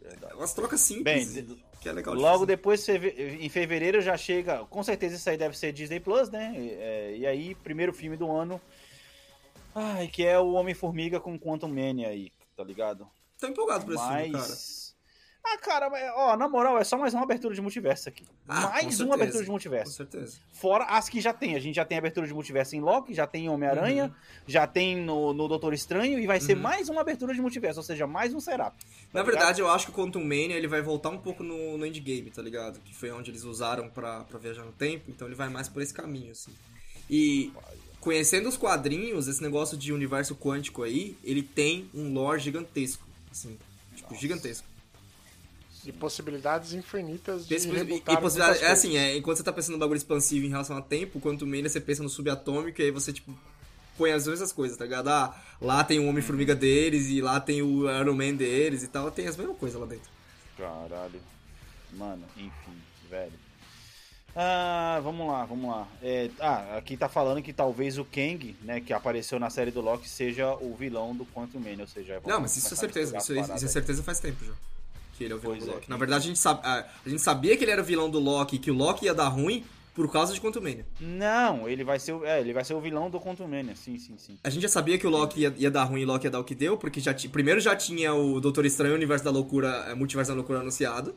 Verdade. 0.01 0.35
Umas 0.35 0.53
trocas 0.53 0.93
Bem, 1.03 1.25
simples. 1.25 1.57
que 1.81 1.89
é 1.89 1.93
legal 1.93 2.15
de 2.15 2.21
Logo 2.21 2.35
fazer. 2.41 2.47
depois, 2.47 2.87
em 2.89 3.49
fevereiro, 3.49 4.01
já 4.03 4.17
chega. 4.17 4.59
Com 4.67 4.83
certeza 4.83 5.17
isso 5.17 5.31
aí 5.31 5.37
deve 5.39 5.57
ser 5.57 5.73
Disney 5.73 6.01
Plus, 6.01 6.29
né? 6.29 6.53
E, 6.57 6.71
é, 6.71 7.17
e 7.19 7.27
aí, 7.27 7.55
primeiro 7.55 7.93
filme 7.95 8.17
do 8.17 8.31
ano. 8.31 8.61
Ai, 9.75 10.09
que 10.09 10.23
é 10.25 10.39
o 10.39 10.53
Homem-Formiga 10.53 11.19
com 11.19 11.39
Quantum 11.39 11.69
Mania 11.69 12.09
aí, 12.09 12.31
tá 12.55 12.63
ligado? 12.63 13.09
Tô 13.41 13.47
empolgado 13.47 13.87
por 13.87 13.95
esse 13.95 14.07
filme, 14.07 14.33
cara. 14.33 14.55
Ah, 15.45 15.59
cara, 15.59 15.91
ó, 16.17 16.37
na 16.37 16.49
moral, 16.49 16.79
é 16.79 16.85
só 16.85 16.97
mais 16.97 17.13
uma 17.13 17.25
abertura 17.25 17.53
de 17.55 17.61
multiverso 17.61 18.09
aqui. 18.09 18.25
Ah, 18.49 18.55
com 18.55 18.69
mais 18.69 18.81
certeza. 18.83 19.05
uma 19.05 19.15
abertura 19.15 19.41
de 19.41 19.47
Com 19.47 19.53
multiverso. 19.53 19.93
certeza. 19.93 20.39
Fora 20.53 20.85
as 20.85 21.09
que 21.09 21.21
já 21.21 21.33
tem. 21.33 21.57
A 21.57 21.59
gente 21.61 21.75
já 21.75 21.85
tem 21.85 21.99
abertura 21.99 22.27
de 22.27 22.33
multiverso 22.33 22.77
em 22.77 22.81
Loki, 22.81 23.13
já 23.13 23.27
tem 23.27 23.47
em 23.47 23.49
Homem-Aranha, 23.49 24.05
Uhum. 24.05 24.11
já 24.47 24.67
tem 24.69 24.97
no, 24.97 25.33
no 25.33 25.49
Doutor 25.49 25.75
Estranho 25.75 26.19
e 26.21 26.27
vai 26.27 26.41
ser 26.41 26.55
mais 26.55 26.89
uma 26.89 27.01
abertura 27.01 27.35
de 27.35 27.41
multiverso, 27.41 27.81
ou 27.81 27.85
seja, 27.85 28.07
mais 28.07 28.33
um 28.33 28.41
Serap. 28.41 28.73
Na 29.13 29.23
verdade, 29.25 29.61
eu 29.61 29.69
acho 29.69 29.87
que 29.87 29.93
o 29.93 29.95
Quantum 29.95 30.21
Mania 30.21 30.57
ele 30.57 30.69
vai 30.69 30.81
voltar 30.81 31.11
um 31.11 31.19
pouco 31.19 31.43
no, 31.43 31.77
no 31.77 31.85
Endgame, 31.85 32.31
tá 32.31 32.41
ligado? 32.41 32.79
Que 32.81 32.95
foi 32.95 33.11
onde 33.11 33.31
eles 33.31 33.43
usaram 33.43 33.91
pra, 33.91 34.21
pra 34.25 34.39
viajar 34.39 34.63
no 34.65 34.73
tempo, 34.73 35.07
então 35.09 35.27
ele 35.27 35.35
vai 35.35 35.49
mais 35.49 35.69
por 35.69 35.83
esse 35.83 35.93
caminho, 35.93 36.31
assim. 36.31 36.53
E 37.11 37.53
conhecendo 38.01 38.49
os 38.49 38.57
quadrinhos, 38.57 39.27
esse 39.29 39.43
negócio 39.43 39.77
de 39.77 39.93
universo 39.93 40.37
quântico 40.37 40.83
aí, 40.85 41.17
ele 41.25 41.43
tem 41.43 41.91
um 41.93 42.13
lore 42.13 42.41
gigantesco, 42.41 43.05
assim, 43.31 43.59
tipo, 43.97 44.15
gigantesco. 44.15 44.67
E 45.85 45.93
possibilidades 45.93 46.73
infinitas 46.73 47.47
de 47.47 47.55
Esse- 47.55 47.69
e, 47.69 47.73
rebutar 47.73 48.21
possibilidade, 48.21 48.61
muitas 48.61 48.69
é 48.69 48.73
assim, 48.73 48.97
é, 48.97 49.17
enquanto 49.17 49.39
você 49.39 49.43
tá 49.43 49.53
pensando 49.53 49.75
no 49.75 49.79
bagulho 49.81 49.97
expansivo 49.97 50.47
em 50.47 50.49
relação 50.49 50.77
a 50.77 50.83
tempo, 50.83 51.21
Quantum 51.21 51.47
Mania 51.47 51.69
você 51.69 51.81
pensa 51.81 52.03
no 52.03 52.09
subatômico 52.09 52.81
e 52.81 52.85
aí 52.85 52.91
você, 52.91 53.13
tipo, 53.13 53.37
põe 53.99 54.13
as 54.13 54.27
mesmas 54.27 54.53
coisas, 54.53 54.77
tá 54.77 54.85
ligado? 54.85 55.09
Ah, 55.09 55.35
lá 55.61 55.83
tem 55.83 55.99
o 55.99 56.07
Homem-Formiga 56.07 56.55
deles 56.55 57.09
e 57.09 57.21
lá 57.21 57.41
tem 57.41 57.63
o 57.63 57.91
Iron 57.91 58.15
Man 58.15 58.35
deles 58.35 58.83
e 58.83 58.89
tal, 58.89 59.11
tem 59.11 59.27
as 59.27 59.37
mesmas 59.37 59.57
coisas 59.57 59.81
lá 59.81 59.87
dentro. 59.87 60.09
Caralho. 60.57 61.21
Mano, 61.93 62.25
enfim, 62.37 62.79
velho. 63.11 63.33
Ah, 64.35 64.99
vamos 65.03 65.27
lá, 65.29 65.45
vamos 65.45 65.71
lá. 65.71 65.87
É, 66.03 66.31
ah, 66.41 66.79
aqui 66.79 66.97
tá 66.97 67.07
falando 67.09 67.43
que 67.43 67.53
talvez 67.53 67.99
o 67.99 68.05
Kang, 68.05 68.57
né, 68.63 68.81
que 68.81 68.93
apareceu 68.93 69.39
na 69.39 69.51
série 69.51 69.71
do 69.71 69.83
Loki, 69.83 70.09
seja 70.09 70.55
o 70.55 70.75
vilão 70.75 71.15
do 71.15 71.27
Quantum 71.27 71.59
Mania, 71.59 71.83
ou 71.83 71.87
seja... 71.89 72.19
Não, 72.25 72.41
mas 72.41 72.57
isso 72.57 72.73
é 72.73 72.77
certeza. 72.77 73.19
Isso, 73.19 73.39
as 73.39 73.57
isso 73.57 73.65
é 73.67 73.69
certeza 73.69 74.03
faz 74.03 74.21
tempo 74.21 74.43
já. 74.45 74.53
Que 75.23 75.27
ele 75.27 75.33
é 75.33 75.37
o 75.37 75.39
vilão 75.41 75.57
Pois 75.57 75.65
do 75.67 75.71
é. 75.71 75.75
Loki. 75.75 75.91
Na 75.91 75.97
verdade, 75.97 76.25
a 76.25 76.27
gente, 76.29 76.39
sabe, 76.39 76.61
a, 76.65 76.87
a 77.05 77.09
gente 77.09 77.21
sabia 77.23 77.57
que 77.57 77.65
ele 77.65 77.71
era 77.71 77.83
o 77.83 77.85
vilão 77.85 78.11
do 78.11 78.19
Loki 78.19 78.57
e 78.57 78.59
que 78.59 78.71
o 78.71 78.75
Loki 78.75 79.07
ia 79.07 79.15
dar 79.15 79.29
ruim 79.29 79.65
por 79.95 80.11
causa 80.11 80.33
de 80.33 80.41
Quantum 80.41 80.61
Mania. 80.63 80.87
Não, 81.01 81.69
ele 81.69 81.85
vai 81.85 81.99
ser, 81.99 82.13
o- 82.13 82.25
é, 82.25 82.41
ele 82.41 82.53
vai 82.55 82.65
ser 82.65 82.73
o 82.75 82.81
vilão 82.81 83.11
do 83.11 83.21
Quantum 83.21 83.47
Mania, 83.47 83.77
sim, 83.77 83.99
sim, 83.99 84.15
sim. 84.17 84.39
A 84.43 84.49
gente 84.49 84.63
já 84.63 84.69
sabia 84.69 84.97
que 84.97 85.07
o 85.07 85.11
Loki 85.11 85.41
ia, 85.43 85.55
ia 85.59 85.71
dar 85.71 85.85
ruim 85.85 86.01
e 86.01 86.05
o 86.05 86.09
Loki 86.09 86.27
ia 86.27 86.31
dar 86.31 86.41
o 86.41 86.45
que 86.45 86.55
deu, 86.55 86.77
porque 86.79 86.99
já 87.01 87.15
primeiro 87.31 87.61
já 87.61 87.77
tinha 87.77 88.15
o 88.15 88.41
Doutor 88.41 88.65
Estranho, 88.65 88.95
o 88.95 88.97
Universo 88.97 89.25
da 89.25 89.31
Loucura, 89.31 89.69
é, 89.89 89.95
Multiverso 89.95 90.31
da 90.31 90.37
Loucura 90.37 90.61
anunciado. 90.61 91.15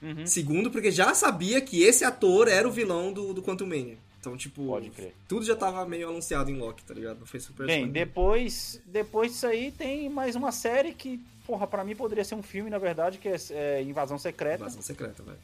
Uhum. 0.00 0.24
Segundo, 0.26 0.70
porque 0.70 0.92
já 0.92 1.12
sabia 1.12 1.60
que 1.60 1.82
esse 1.82 2.04
ator 2.04 2.46
era 2.46 2.68
o 2.68 2.70
vilão 2.70 3.12
do, 3.12 3.34
do 3.34 3.42
Quantum 3.42 3.66
Mania. 3.66 3.98
Então, 4.20 4.36
tipo, 4.36 4.64
Pode 4.66 4.90
crer. 4.90 5.14
tudo 5.26 5.44
já 5.44 5.56
tava 5.56 5.84
meio 5.86 6.08
anunciado 6.08 6.50
em 6.50 6.56
Loki, 6.58 6.84
tá 6.84 6.94
ligado? 6.94 7.18
Não 7.20 7.26
foi 7.26 7.40
super 7.40 7.66
Bem, 7.66 7.88
depois, 7.88 8.80
depois 8.86 9.32
disso 9.32 9.46
aí 9.46 9.72
tem 9.72 10.08
mais 10.08 10.36
uma 10.36 10.52
série 10.52 10.92
que, 10.92 11.20
porra, 11.48 11.66
pra 11.66 11.82
mim 11.82 11.96
poderia 11.96 12.22
ser 12.24 12.34
um 12.34 12.42
filme, 12.42 12.68
na 12.68 12.76
verdade, 12.78 13.16
que 13.16 13.26
é, 13.26 13.36
é 13.52 13.82
Invasão 13.82 14.18
Secreta. 14.18 14.62
Invasão 14.64 14.82
secreta, 14.82 15.22
velho. 15.22 15.38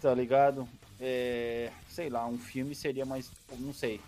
tá 0.00 0.14
ligado? 0.14 0.66
É, 0.98 1.70
sei 1.90 2.08
lá, 2.08 2.26
um 2.26 2.38
filme 2.38 2.74
seria 2.74 3.04
mais, 3.04 3.30
não 3.58 3.74
sei. 3.74 4.00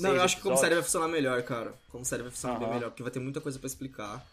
Não, 0.00 0.14
eu 0.14 0.22
acho 0.22 0.36
que 0.36 0.42
como 0.42 0.56
série 0.56 0.74
vai 0.74 0.82
funcionar 0.82 1.06
melhor, 1.06 1.40
cara. 1.44 1.72
Como 1.92 2.04
série 2.04 2.22
vai 2.22 2.32
funcionar 2.32 2.58
bem 2.58 2.68
melhor, 2.70 2.90
porque 2.90 3.02
vai 3.04 3.12
ter 3.12 3.20
muita 3.20 3.40
coisa 3.40 3.56
pra 3.58 3.68
explicar. 3.68 4.26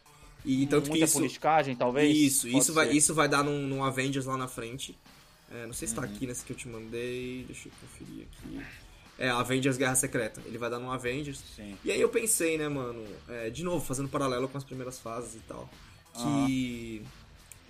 E 0.43 0.65
tanto 0.67 0.83
que 0.85 0.89
muita 0.89 1.05
isso. 1.05 1.13
politicagem, 1.17 1.75
talvez. 1.75 2.15
Isso, 2.17 2.47
Pode 2.47 2.57
isso 2.57 2.73
vai, 2.73 2.89
isso 2.91 3.13
vai 3.13 3.27
dar 3.29 3.43
num, 3.43 3.59
num 3.67 3.83
Avengers 3.83 4.25
lá 4.25 4.35
na 4.37 4.47
frente. 4.47 4.97
É, 5.51 5.65
não 5.67 5.73
sei 5.73 5.87
se 5.87 5.95
Uhum. 5.95 6.01
tá 6.01 6.07
aqui 6.07 6.25
nesse 6.25 6.43
que 6.43 6.53
eu 6.53 6.57
te 6.57 6.67
mandei. 6.67 7.43
Deixa 7.47 7.67
eu 7.67 7.71
conferir 7.81 8.25
aqui. 8.25 8.65
É, 9.17 9.29
Avengers 9.29 9.77
Guerra 9.77 9.95
Secreta. 9.95 10.41
Ele 10.45 10.57
vai 10.57 10.69
dar 10.69 10.77
num 10.79 10.91
Avengers. 10.91 11.43
Sim. 11.55 11.77
E 11.83 11.91
aí 11.91 12.01
eu 12.01 12.09
pensei, 12.09 12.57
né, 12.57 12.67
mano, 12.67 13.03
é, 13.29 13.49
de 13.49 13.63
novo, 13.63 13.83
fazendo 13.85 14.09
paralelo 14.09 14.47
com 14.49 14.57
as 14.57 14.63
primeiras 14.63 14.99
fases 14.99 15.35
e 15.35 15.39
tal, 15.47 15.69
que 16.23 17.01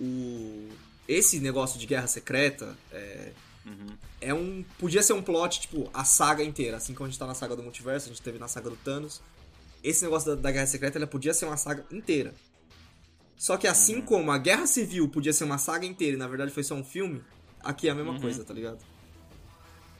o 0.00 0.68
esse 1.08 1.38
negócio 1.38 1.78
de 1.78 1.86
guerra 1.86 2.06
secreta 2.06 2.76
é, 2.92 3.32
Uhum. 3.64 3.86
é 4.20 4.32
um 4.34 4.64
podia 4.78 5.02
ser 5.02 5.12
um 5.12 5.22
plot 5.22 5.60
tipo 5.60 5.90
a 5.92 6.04
saga 6.04 6.42
inteira, 6.44 6.76
assim 6.76 6.94
como 6.94 7.06
a 7.06 7.10
gente 7.10 7.18
tá 7.18 7.26
na 7.26 7.34
saga 7.34 7.56
do 7.56 7.62
multiverso, 7.62 8.06
a 8.06 8.08
gente 8.12 8.22
teve 8.22 8.38
na 8.38 8.46
saga 8.48 8.70
do 8.70 8.76
Thanos. 8.76 9.20
Esse 9.82 10.04
negócio 10.04 10.34
da, 10.34 10.40
da 10.42 10.50
guerra 10.52 10.66
secreta, 10.66 10.98
ela 10.98 11.06
podia 11.06 11.32
ser 11.34 11.44
uma 11.46 11.56
saga 11.56 11.84
inteira. 11.90 12.32
Só 13.36 13.56
que 13.56 13.66
assim 13.66 14.00
como 14.00 14.30
a 14.30 14.38
guerra 14.38 14.66
civil 14.66 15.08
podia 15.08 15.32
ser 15.32 15.44
uma 15.44 15.58
saga 15.58 15.84
inteira 15.86 16.14
e 16.16 16.18
na 16.18 16.26
verdade 16.28 16.50
foi 16.52 16.62
só 16.64 16.74
um 16.74 16.84
filme, 16.84 17.20
aqui 17.62 17.88
é 17.88 17.90
a 17.90 17.94
mesma 17.94 18.18
coisa, 18.20 18.44
tá 18.44 18.54
ligado? 18.54 18.78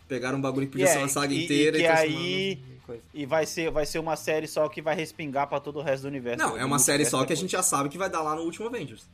Pegaram 0.09 0.38
um 0.38 0.40
bagulho 0.40 0.66
que 0.66 0.72
podia 0.72 0.87
E 0.87 0.88
ser 0.88 0.96
é, 0.96 0.98
uma 1.00 1.09
saga 1.09 1.35
e- 1.35 1.38
e 1.40 1.44
inteira 1.44 1.76
que 1.78 1.85
transformaram 1.85 2.20
aí- 2.24 2.62
coisa. 2.87 3.03
E 3.12 3.27
vai 3.27 3.44
ser, 3.44 3.70
vai 3.70 3.85
ser 3.85 3.99
uma 3.99 4.16
série 4.16 4.46
só 4.46 4.68
que 4.68 4.81
vai 4.81 4.94
respingar 4.94 5.49
pra 5.49 5.61
todo 5.61 5.79
o 5.79 5.83
resto 5.83 6.03
do 6.03 6.09
universo. 6.09 6.38
Não, 6.38 6.57
é 6.57 6.64
uma 6.64 6.79
série 6.79 7.05
só 7.05 7.25
que 7.25 7.33
a 7.33 7.37
gente 7.37 7.51
já 7.51 7.62
sabe 7.62 7.88
que 7.88 7.99
vai 7.99 8.09
dar 8.09 8.22
lá 8.22 8.35
no 8.35 8.42
último 8.42 8.66
Avengers. 8.66 9.07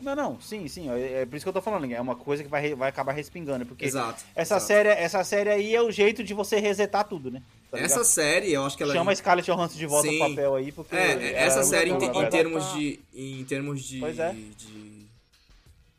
Não, 0.00 0.14
não, 0.14 0.40
sim, 0.40 0.68
sim. 0.68 0.88
É, 0.90 1.22
é 1.22 1.26
por 1.26 1.34
isso 1.34 1.44
que 1.44 1.48
eu 1.48 1.52
tô 1.52 1.60
falando. 1.60 1.92
É 1.92 2.00
uma 2.00 2.14
coisa 2.14 2.44
que 2.44 2.48
vai, 2.48 2.72
vai 2.74 2.88
acabar 2.88 3.12
respingando. 3.12 3.66
Porque 3.66 3.84
Exato. 3.84 4.22
essa, 4.34 4.54
exato. 4.54 4.64
Série, 4.64 4.88
essa 4.90 5.24
série 5.24 5.50
aí 5.50 5.74
é 5.74 5.82
o 5.82 5.90
jeito 5.90 6.22
de 6.22 6.32
você 6.32 6.60
resetar 6.60 7.04
tudo, 7.04 7.32
né? 7.32 7.42
Tá 7.68 7.78
Essa 7.80 8.04
série, 8.04 8.52
eu 8.52 8.64
acho 8.64 8.76
que 8.76 8.82
ela. 8.84 8.94
Chama 8.94 9.10
a 9.10 9.16
Scarlett 9.16 9.50
Johansson 9.50 9.76
de 9.76 9.86
volta 9.86 10.08
Sim. 10.08 10.18
papel 10.20 10.54
aí, 10.54 10.70
porque... 10.70 10.94
É, 10.94 11.34
essa 11.34 11.60
é 11.60 11.62
série 11.64 11.90
em, 11.90 11.94
em 11.94 12.30
termos 12.30 12.72
de. 12.72 13.00
Em 13.12 13.44
termos 13.44 13.82
de. 13.82 14.04
É. 14.04 14.32
de, 14.32 15.06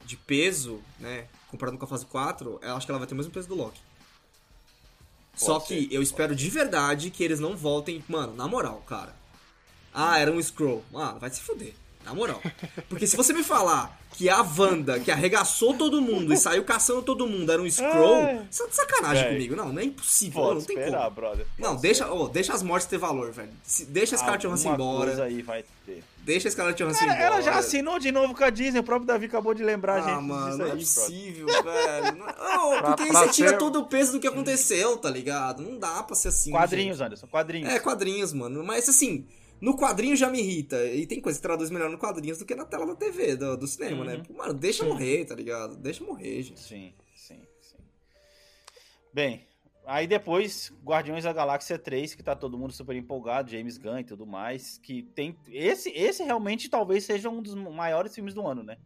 de 0.06 0.18
peso, 0.18 0.80
né? 0.98 1.26
Comparado 1.52 1.78
com 1.78 1.86
a 1.86 1.88
fase 1.88 2.06
4, 2.06 2.60
eu 2.62 2.76
acho 2.76 2.86
que 2.88 2.92
ela 2.92 3.00
vai 3.00 3.08
ter 3.08 3.14
o 3.14 3.18
mesmo 3.18 3.34
peso 3.34 3.50
do 3.50 3.56
Loki. 3.56 3.82
Só 5.40 5.60
ser, 5.60 5.88
que 5.88 5.96
eu 5.96 6.02
espero 6.02 6.36
de 6.36 6.50
verdade 6.50 7.10
que 7.10 7.24
eles 7.24 7.40
não 7.40 7.56
voltem. 7.56 8.04
Mano, 8.08 8.36
na 8.36 8.48
moral, 8.48 8.84
cara. 8.86 9.16
Ah, 9.94 10.20
era 10.20 10.32
um 10.32 10.42
Scroll. 10.42 10.84
Ah, 10.94 11.16
vai 11.20 11.30
se 11.30 11.40
fuder. 11.42 11.74
Na 12.10 12.16
moral. 12.16 12.42
Porque 12.90 13.06
se 13.08 13.16
você 13.16 13.32
me 13.34 13.44
falar 13.44 13.98
que 14.14 14.28
a 14.30 14.42
Wanda, 14.42 15.00
que 15.00 15.12
arregaçou 15.12 15.74
todo 15.76 16.02
mundo 16.02 16.34
e 16.34 16.38
saiu 16.38 16.64
caçando 16.64 17.02
todo 17.04 17.28
mundo, 17.28 17.52
era 17.52 17.62
um 17.62 17.70
Scroll, 17.70 18.16
Ai. 18.26 18.48
você 18.50 18.64
tá 18.64 18.70
de 18.70 18.76
sacanagem 18.76 19.24
Véi. 19.26 19.34
comigo. 19.34 19.56
Não, 19.56 19.72
não 19.72 19.82
é 19.82 19.86
impossível. 19.86 20.42
Pode 20.42 20.56
não 20.60 20.66
tem 20.66 20.78
esperar, 20.78 21.04
como. 21.04 21.12
brother. 21.16 21.46
Não, 21.58 21.76
deixa, 21.76 22.12
ô, 22.12 22.28
deixa 22.28 22.54
as 22.54 22.64
mortes 22.64 22.88
ter 22.88 22.98
valor, 22.98 23.32
velho. 23.32 23.50
Se- 23.64 23.86
Deixa 23.86 24.16
a 24.16 24.18
Scarlett 24.18 24.46
Johansson 24.48 24.74
embora. 24.74 25.08
coisa 25.08 25.24
aí 25.24 25.42
vai 25.42 25.64
ter. 25.86 26.04
Deixa 26.18 26.48
a 26.48 26.52
Scarlett 26.52 26.84
Johansson 26.84 27.06
embora. 27.06 27.20
ela 27.20 27.42
já 27.42 27.58
assinou 27.58 27.98
de 28.00 28.12
novo 28.12 28.36
com 28.36 28.44
a 28.44 28.50
Disney. 28.50 28.80
O 28.80 28.84
próprio 28.84 29.08
Davi 29.08 29.28
acabou 29.28 29.54
de 29.54 29.64
lembrar 29.64 30.00
a 30.02 30.06
Ah, 30.06 30.16
gente 30.16 30.24
mano, 30.28 30.48
disso 30.48 30.58
não 30.58 30.66
é 30.66 30.72
aí, 30.72 30.78
brother. 30.78 31.04
possível, 31.06 31.48
velho. 31.64 32.18
Não 32.18 32.28
é- 32.30 32.82
porque 32.82 33.04
aí 33.04 33.10
pra 33.10 33.20
você 33.26 33.30
tira 33.32 33.50
ser- 33.50 33.58
todo 33.58 33.80
o 33.80 33.86
peso 33.86 34.12
do 34.14 34.20
que 34.20 34.28
aconteceu, 34.28 34.98
tá 34.98 35.10
ligado? 35.10 35.62
Não 35.64 35.78
dá 35.80 36.04
pra 36.04 36.16
ser 36.16 36.28
assim. 36.30 36.52
Quadrinhos, 36.52 37.00
Anderson, 37.00 37.28
quadrinhos. 37.28 37.70
gente. 37.70 37.78
É, 37.78 37.80
quadrinhos, 37.80 38.34
mano. 38.34 38.64
Mas 38.64 38.90
assim, 38.90 39.26
no 39.62 39.76
quadrinho 39.78 40.16
já 40.16 40.30
me 40.30 40.40
irrita. 40.40 40.86
E 40.86 41.06
tem 41.06 41.20
coisa 41.22 41.38
que 41.38 41.44
traduz 41.44 41.70
melhor 41.70 41.90
no 41.90 41.98
quadrinhos 41.98 42.38
do 42.40 42.46
que 42.46 42.56
na 42.56 42.66
tela 42.66 42.86
da 42.86 42.96
TV, 42.96 43.36
do, 43.36 43.58
do 43.58 43.68
cinema, 43.68 43.98
Uhum. 43.98 44.06
né? 44.06 44.24
Mano, 44.36 44.54
deixa 44.54 44.86
morrer, 44.86 45.26
tá 45.26 45.36
ligado? 45.36 45.76
Deixa 45.78 46.04
morrer, 46.04 46.42
gente. 46.44 46.60
Sim, 46.60 46.94
sim. 47.16 47.40
Bem, 49.14 49.44
aí 49.86 50.06
depois, 50.08 50.72
Guardiões 50.84 51.24
da 51.24 51.34
Galáxia 51.34 51.78
3, 51.80 52.14
que 52.16 52.24
tá 52.24 52.36
todo 52.36 52.58
mundo 52.58 52.72
super 52.74 52.96
empolgado, 52.96 53.50
James 53.52 53.78
Gunn 53.78 54.00
e 54.00 54.04
tudo 54.04 54.26
mais, 54.26 54.78
que 54.78 55.04
tem... 55.04 55.36
Esse, 55.48 55.90
esse 55.90 56.24
realmente 56.24 56.70
talvez 56.70 57.04
seja 57.06 57.30
um 57.30 57.42
dos 57.42 57.56
maiores 57.56 58.14
filmes 58.14 58.34
do 58.34 58.46
ano, 58.46 58.64
né? 58.64 58.78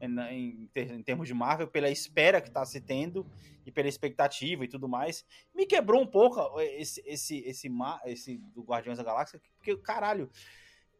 Em, 0.00 0.68
em, 0.74 1.02
termos 1.02 1.28
de 1.28 1.34
Marvel, 1.34 1.68
pela 1.68 1.90
espera 1.90 2.40
que 2.40 2.50
tá 2.50 2.64
se 2.64 2.80
tendo 2.80 3.26
e 3.64 3.70
pela 3.70 3.88
expectativa 3.88 4.64
e 4.64 4.68
tudo 4.68 4.88
mais. 4.88 5.24
Me 5.54 5.66
quebrou 5.66 6.02
um 6.02 6.06
pouco 6.06 6.60
esse, 6.60 7.02
esse, 7.06 7.38
esse, 7.38 7.68
esse, 7.68 8.00
esse 8.06 8.38
do 8.54 8.62
Guardiões 8.62 8.98
da 8.98 9.04
Galáxia, 9.04 9.40
porque, 9.56 9.76
caralho... 9.76 10.30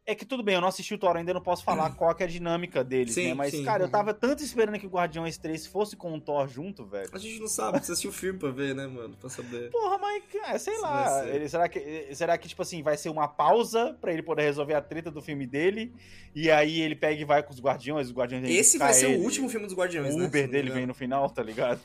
É 0.06 0.14
que 0.14 0.26
tudo 0.26 0.42
bem, 0.42 0.54
eu 0.54 0.60
não 0.60 0.68
assisti 0.68 0.92
o 0.92 0.98
Thor 0.98 1.16
ainda, 1.16 1.32
não 1.32 1.40
posso 1.40 1.64
falar 1.64 1.90
qual 1.94 2.14
que 2.14 2.22
é 2.22 2.26
a 2.26 2.28
dinâmica 2.28 2.84
deles, 2.84 3.14
Sim, 3.14 3.28
né? 3.28 3.34
Mas, 3.34 3.52
sim. 3.52 3.64
cara, 3.64 3.84
eu 3.84 3.88
tava 3.88 4.12
tanto 4.12 4.42
esperando 4.42 4.78
que 4.78 4.86
o 4.86 4.90
Guardiões 4.90 5.38
3 5.38 5.66
fosse 5.66 5.96
com 5.96 6.12
o 6.12 6.20
Thor 6.20 6.46
junto, 6.46 6.84
velho. 6.84 7.08
A 7.10 7.18
gente 7.18 7.40
não 7.40 7.48
sabe, 7.48 7.78
precisa 7.78 7.94
assistir 7.94 8.08
o 8.08 8.12
filme 8.12 8.38
pra 8.38 8.50
ver, 8.50 8.74
né, 8.74 8.86
mano? 8.86 9.16
Pra 9.16 9.30
saber. 9.30 9.70
Porra, 9.70 9.96
mas, 9.96 10.22
é, 10.46 10.58
sei 10.58 10.74
Isso 10.74 10.82
lá. 10.82 11.26
Ele, 11.26 11.48
será, 11.48 11.68
que, 11.70 12.14
será 12.14 12.36
que, 12.36 12.48
tipo 12.48 12.60
assim, 12.60 12.82
vai 12.82 12.98
ser 12.98 13.08
uma 13.08 13.26
pausa 13.26 13.96
pra 13.98 14.12
ele 14.12 14.22
poder 14.22 14.42
resolver 14.42 14.74
a 14.74 14.82
treta 14.82 15.10
do 15.10 15.22
filme 15.22 15.46
dele? 15.46 15.90
E 16.34 16.50
aí 16.50 16.82
ele 16.82 16.96
pega 16.96 17.22
e 17.22 17.24
vai 17.24 17.42
com 17.42 17.54
os 17.54 17.60
Guardiões, 17.60 18.08
os 18.08 18.12
Guardiões 18.12 18.44
Esse 18.50 18.76
vai 18.76 18.92
ser 18.92 19.08
ele, 19.08 19.22
o 19.22 19.24
último 19.24 19.48
filme 19.48 19.66
dos 19.66 19.74
Guardiões, 19.74 20.14
O 20.14 20.18
né? 20.18 20.24
Se 20.24 20.28
Uber 20.28 20.50
dele 20.50 20.70
vem 20.70 20.84
no 20.84 20.92
final, 20.92 21.30
tá 21.30 21.42
ligado? 21.42 21.80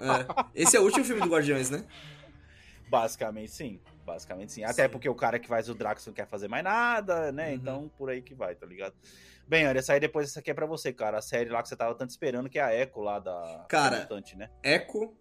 É. 0.00 0.62
Esse 0.62 0.76
é 0.78 0.80
o 0.80 0.84
último 0.84 1.04
filme 1.04 1.20
do 1.20 1.28
Guardiões, 1.28 1.68
né? 1.68 1.84
Basicamente 2.88 3.52
sim. 3.52 3.80
Basicamente 4.08 4.52
sim. 4.52 4.64
Até 4.64 4.88
porque 4.88 5.08
o 5.08 5.14
cara 5.14 5.38
que 5.38 5.46
faz 5.46 5.68
o 5.68 5.74
Drax 5.74 6.06
não 6.06 6.14
quer 6.14 6.26
fazer 6.26 6.48
mais 6.48 6.64
nada, 6.64 7.30
né? 7.30 7.48
Uhum. 7.48 7.54
Então, 7.54 7.90
por 7.98 8.08
aí 8.08 8.22
que 8.22 8.34
vai, 8.34 8.54
tá 8.54 8.64
ligado? 8.66 8.94
Bem, 9.46 9.66
olha, 9.66 9.78
essa 9.78 9.92
aí 9.92 10.00
depois, 10.00 10.28
essa 10.30 10.40
aqui 10.40 10.50
é 10.50 10.54
pra 10.54 10.64
você, 10.66 10.92
cara. 10.92 11.18
A 11.18 11.22
série 11.22 11.50
lá 11.50 11.62
que 11.62 11.68
você 11.68 11.76
tava 11.76 11.94
tanto 11.94 12.10
esperando, 12.10 12.48
que 12.48 12.58
é 12.58 12.62
a 12.62 12.74
Echo 12.74 13.00
lá 13.00 13.18
da 13.18 13.66
Cara, 13.68 14.00
Mutante, 14.00 14.34
né? 14.36 14.50
Echo, 14.62 15.14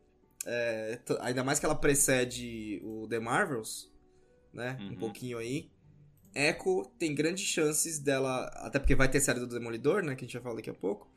é, 0.46 1.00
ainda 1.20 1.44
mais 1.44 1.60
que 1.60 1.66
ela 1.66 1.76
precede 1.76 2.82
o 2.84 3.06
The 3.10 3.20
Marvels, 3.20 3.92
né? 4.54 4.78
Um 4.80 4.90
Uhum. 4.92 4.96
pouquinho 4.98 5.38
aí. 5.38 5.70
Echo 6.34 6.86
tem 6.98 7.14
grandes 7.14 7.44
chances 7.46 8.00
dela, 8.00 8.46
até 8.56 8.80
porque 8.80 8.96
vai 8.96 9.10
ter 9.10 9.20
série 9.20 9.40
do 9.40 9.48
Demolidor, 9.48 10.02
né? 10.04 10.16
Que 10.16 10.24
a 10.24 10.28
gente 10.28 10.34
vai 10.34 10.44
falar 10.44 10.56
daqui 10.56 10.70
a 10.70 10.74
pouco. 10.74 11.10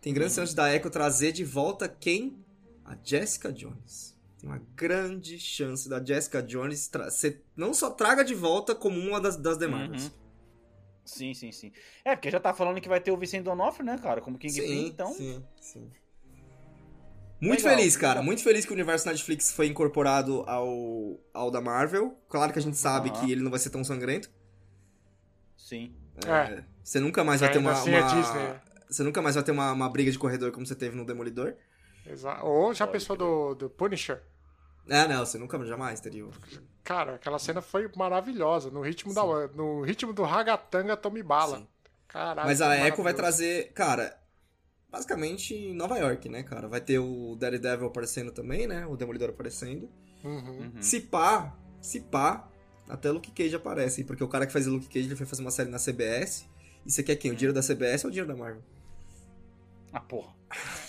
Tem 0.00 0.14
grandes 0.14 0.34
Uhum. 0.36 0.42
chances 0.42 0.54
da 0.54 0.72
Echo 0.74 0.88
trazer 0.88 1.32
de 1.32 1.44
volta 1.44 1.88
quem? 1.88 2.42
A 2.84 2.96
Jessica 3.02 3.52
Jones. 3.52 4.17
Tem 4.38 4.48
uma 4.48 4.62
grande 4.76 5.38
chance 5.38 5.88
da 5.88 6.04
Jessica 6.04 6.42
Jones 6.42 6.90
ser, 7.10 7.44
não 7.56 7.74
só 7.74 7.90
traga 7.90 8.24
de 8.24 8.34
volta 8.34 8.74
como 8.74 8.98
uma 8.98 9.20
das, 9.20 9.36
das 9.36 9.58
Marvels. 9.58 10.04
Uhum. 10.04 10.10
Sim, 11.04 11.34
sim, 11.34 11.50
sim. 11.50 11.72
É, 12.04 12.14
porque 12.14 12.30
já 12.30 12.38
tá 12.38 12.54
falando 12.54 12.80
que 12.80 12.88
vai 12.88 13.00
ter 13.00 13.10
o 13.10 13.16
Vicente 13.16 13.44
Donofrio, 13.44 13.84
né, 13.84 13.98
cara? 13.98 14.20
Como 14.20 14.38
Kingpin, 14.38 14.86
então... 14.86 15.12
Sim, 15.12 15.42
sim. 15.60 15.90
Muito 17.40 17.62
Legal. 17.62 17.78
feliz, 17.78 17.96
cara. 17.96 18.22
Muito 18.22 18.42
feliz 18.42 18.64
que 18.64 18.72
o 18.72 18.74
universo 18.74 19.06
Netflix 19.06 19.52
foi 19.52 19.68
incorporado 19.68 20.42
ao, 20.46 21.20
ao 21.32 21.50
da 21.50 21.60
Marvel. 21.60 22.18
Claro 22.28 22.52
que 22.52 22.58
a 22.58 22.62
gente 22.62 22.76
sabe 22.76 23.10
Aham. 23.10 23.20
que 23.20 23.32
ele 23.32 23.42
não 23.42 23.50
vai 23.50 23.60
ser 23.60 23.70
tão 23.70 23.84
sangrento. 23.84 24.30
Sim. 25.56 25.94
É. 26.26 26.64
Você 26.82 26.98
nunca 26.98 27.22
mais 27.22 27.40
vai 27.40 27.50
ter 27.50 27.58
uma. 27.58 27.72
é 27.72 27.74
uma-. 27.74 28.62
Você 28.90 29.02
nunca 29.02 29.22
mais 29.22 29.36
vai 29.36 29.44
ter 29.44 29.52
uma, 29.52 29.72
uma 29.72 29.88
briga 29.88 30.10
de 30.10 30.18
corredor 30.18 30.50
como 30.50 30.66
você 30.66 30.74
teve 30.74 30.96
no 30.96 31.06
Demolidor. 31.06 31.54
Exa- 32.08 32.42
Ou 32.42 32.72
já 32.74 32.86
Pode 32.86 32.98
pensou 32.98 33.16
do, 33.16 33.54
do 33.54 33.70
Punisher? 33.70 34.22
Ah, 34.90 35.06
não, 35.06 35.24
você 35.24 35.36
nunca 35.36 35.62
jamais 35.66 36.00
teria. 36.00 36.26
Cara, 36.82 37.16
aquela 37.16 37.38
cena 37.38 37.60
foi 37.60 37.90
maravilhosa. 37.94 38.70
No 38.70 38.80
ritmo, 38.80 39.12
da, 39.12 39.22
no 39.48 39.82
ritmo 39.82 40.12
do 40.14 40.22
Ragatanga 40.22 40.96
Tommy 40.96 41.22
Bala. 41.22 41.58
Sim. 41.58 41.68
Caralho. 42.08 42.48
Mas 42.48 42.62
a 42.62 42.74
Echo 42.88 43.02
vai 43.02 43.12
trazer. 43.12 43.70
Cara, 43.74 44.18
basicamente 44.90 45.54
em 45.54 45.74
Nova 45.74 45.98
York, 45.98 46.26
né, 46.30 46.42
cara? 46.42 46.66
Vai 46.68 46.80
ter 46.80 46.98
o 46.98 47.36
Daredevil 47.36 47.86
aparecendo 47.88 48.32
também, 48.32 48.66
né? 48.66 48.86
O 48.86 48.96
Demolidor 48.96 49.28
aparecendo. 49.28 49.90
Uhum. 50.24 50.72
Uhum. 50.74 50.82
Se 50.82 51.00
pá, 51.00 51.54
se 51.82 52.00
pá, 52.00 52.48
até 52.88 53.10
Luke 53.10 53.30
Cage 53.32 53.54
aparece. 53.54 54.04
Porque 54.04 54.24
o 54.24 54.28
cara 54.28 54.46
que 54.46 54.52
faz 54.54 54.66
o 54.66 54.70
Luke 54.72 54.86
Cage 54.88 55.06
ele 55.06 55.16
foi 55.16 55.26
fazer 55.26 55.42
uma 55.42 55.50
série 55.50 55.68
na 55.68 55.78
CBS. 55.78 56.48
E 56.86 56.90
você 56.90 57.02
quer 57.02 57.16
quem? 57.16 57.30
O 57.32 57.34
dinheiro 57.36 57.52
da 57.52 57.60
CBS 57.60 58.04
ou 58.04 58.08
o 58.08 58.10
dinheiro 58.10 58.28
da 58.32 58.34
Marvel? 58.36 58.62
Ah, 59.92 60.00
porra. 60.00 60.32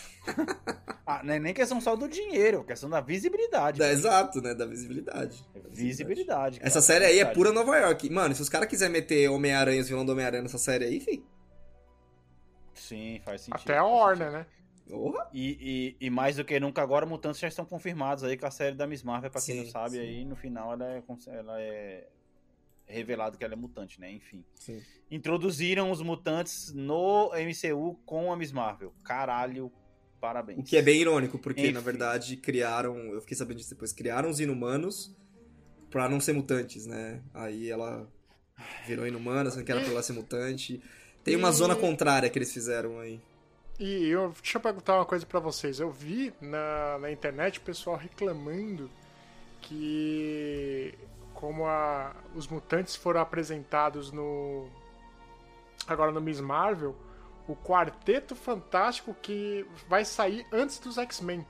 ah, 1.05 1.21
não 1.23 1.33
é 1.33 1.39
nem 1.39 1.53
questão 1.53 1.79
só 1.81 1.95
do 1.95 2.07
dinheiro, 2.07 2.61
é 2.61 2.63
questão 2.63 2.89
da 2.89 3.01
visibilidade. 3.01 3.79
Da, 3.79 3.91
exato, 3.91 4.41
né? 4.41 4.53
Da 4.53 4.65
visibilidade. 4.65 5.43
Visibilidade. 5.71 6.59
cara. 6.59 6.67
Essa 6.67 6.81
série 6.81 7.05
aí 7.05 7.19
é 7.19 7.25
pura 7.25 7.51
Nova 7.51 7.75
York. 7.77 8.09
Mano, 8.09 8.35
se 8.35 8.41
os 8.41 8.49
caras 8.49 8.67
quiserem 8.67 8.93
meter 8.93 9.29
Homem-Aranha, 9.29 9.81
os 9.81 9.87
vilões 9.87 10.05
do 10.05 10.11
Homem-Aranha 10.11 10.43
nessa 10.43 10.57
série 10.57 10.85
aí, 10.85 10.99
fi. 10.99 11.23
Sim, 12.73 13.21
faz 13.23 13.41
sentido. 13.41 13.61
Até 13.61 13.77
a 13.77 13.83
Warner, 13.83 14.31
né? 14.31 14.45
Porra. 14.89 15.29
E, 15.31 15.95
e, 16.01 16.07
e 16.07 16.09
mais 16.09 16.37
do 16.37 16.43
que 16.43 16.59
nunca 16.59 16.81
agora, 16.81 17.05
mutantes 17.05 17.39
já 17.39 17.47
estão 17.47 17.63
confirmados 17.63 18.23
aí 18.23 18.35
com 18.35 18.47
a 18.47 18.51
série 18.51 18.75
da 18.75 18.87
Miss 18.87 19.03
Marvel, 19.03 19.29
pra 19.29 19.39
quem 19.41 19.55
Sim, 19.55 19.63
não 19.63 19.71
sabe, 19.71 19.97
sim. 19.97 19.99
aí 19.99 20.25
no 20.25 20.35
final 20.35 20.73
ela 20.73 20.85
é, 20.85 21.03
ela 21.27 21.61
é 21.61 22.07
revelado 22.87 23.37
que 23.37 23.43
ela 23.43 23.53
é 23.53 23.57
mutante, 23.57 24.01
né? 24.01 24.11
Enfim. 24.11 24.43
Sim. 24.55 24.81
Introduziram 25.11 25.91
os 25.91 26.01
mutantes 26.01 26.73
no 26.73 27.29
MCU 27.33 27.99
com 28.05 28.33
a 28.33 28.35
Miss 28.35 28.51
Marvel. 28.51 28.91
Caralho, 29.03 29.71
parabéns. 30.19 30.59
O 30.59 30.63
que 30.63 30.77
é 30.77 30.81
bem 30.81 31.01
irônico, 31.01 31.37
porque 31.39 31.61
Enfim. 31.61 31.71
na 31.71 31.79
verdade 31.79 32.35
criaram. 32.37 32.95
Eu 33.13 33.21
fiquei 33.21 33.35
sabendo 33.37 33.57
disso 33.57 33.69
depois. 33.71 33.91
Criaram 33.93 34.29
os 34.29 34.39
inumanos 34.39 35.15
pra 35.89 36.07
não 36.09 36.19
ser 36.19 36.33
mutantes, 36.33 36.85
né? 36.85 37.21
Aí 37.33 37.69
ela 37.69 38.07
virou 38.85 39.07
inumana, 39.07 39.49
sendo 39.49 39.63
que 39.65 39.71
era 39.71 39.81
pra 39.81 39.89
ela 39.91 40.03
ser 40.03 40.13
mutante. 40.13 40.81
Tem 41.23 41.35
uma 41.35 41.49
E- 41.49 41.53
zona 41.53 41.75
contrária 41.75 42.29
que 42.29 42.37
eles 42.37 42.53
fizeram 42.53 42.99
aí. 42.99 43.19
E 43.79 44.07
eu, 44.09 44.33
deixa 44.41 44.57
eu 44.57 44.61
perguntar 44.61 44.95
uma 44.97 45.05
coisa 45.05 45.25
pra 45.25 45.39
vocês. 45.39 45.79
Eu 45.79 45.89
vi 45.89 46.33
na, 46.41 46.97
na 46.99 47.09
internet 47.11 47.59
o 47.59 47.61
pessoal 47.61 47.95
reclamando 47.95 48.89
que 49.61 50.93
como 51.33 51.65
a- 51.65 52.13
os 52.35 52.47
mutantes 52.47 52.95
foram 52.95 53.21
apresentados 53.21 54.11
no 54.11 54.67
agora 55.87 56.11
no 56.11 56.19
Miss 56.21 56.41
Marvel, 56.41 56.95
o 57.53 57.55
quarteto 57.55 58.35
fantástico 58.35 59.13
que 59.21 59.65
vai 59.87 60.03
sair 60.05 60.45
antes 60.51 60.79
dos 60.79 60.97
X-Men. 60.97 61.45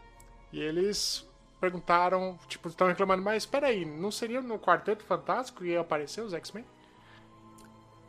E 0.52 0.60
eles 0.60 1.28
perguntaram, 1.60 2.38
tipo, 2.48 2.70
estão 2.70 2.88
reclamando, 2.88 3.22
mas 3.22 3.44
espera 3.44 3.68
aí, 3.68 3.84
não 3.86 4.12
seria 4.12 4.42
no 4.42 4.58
quarteto 4.58 5.04
fantástico 5.04 5.60
que 5.64 5.72
ia 5.72 5.82
aparecer 5.82 6.22
os 6.22 6.34
X-Men? 6.34 6.64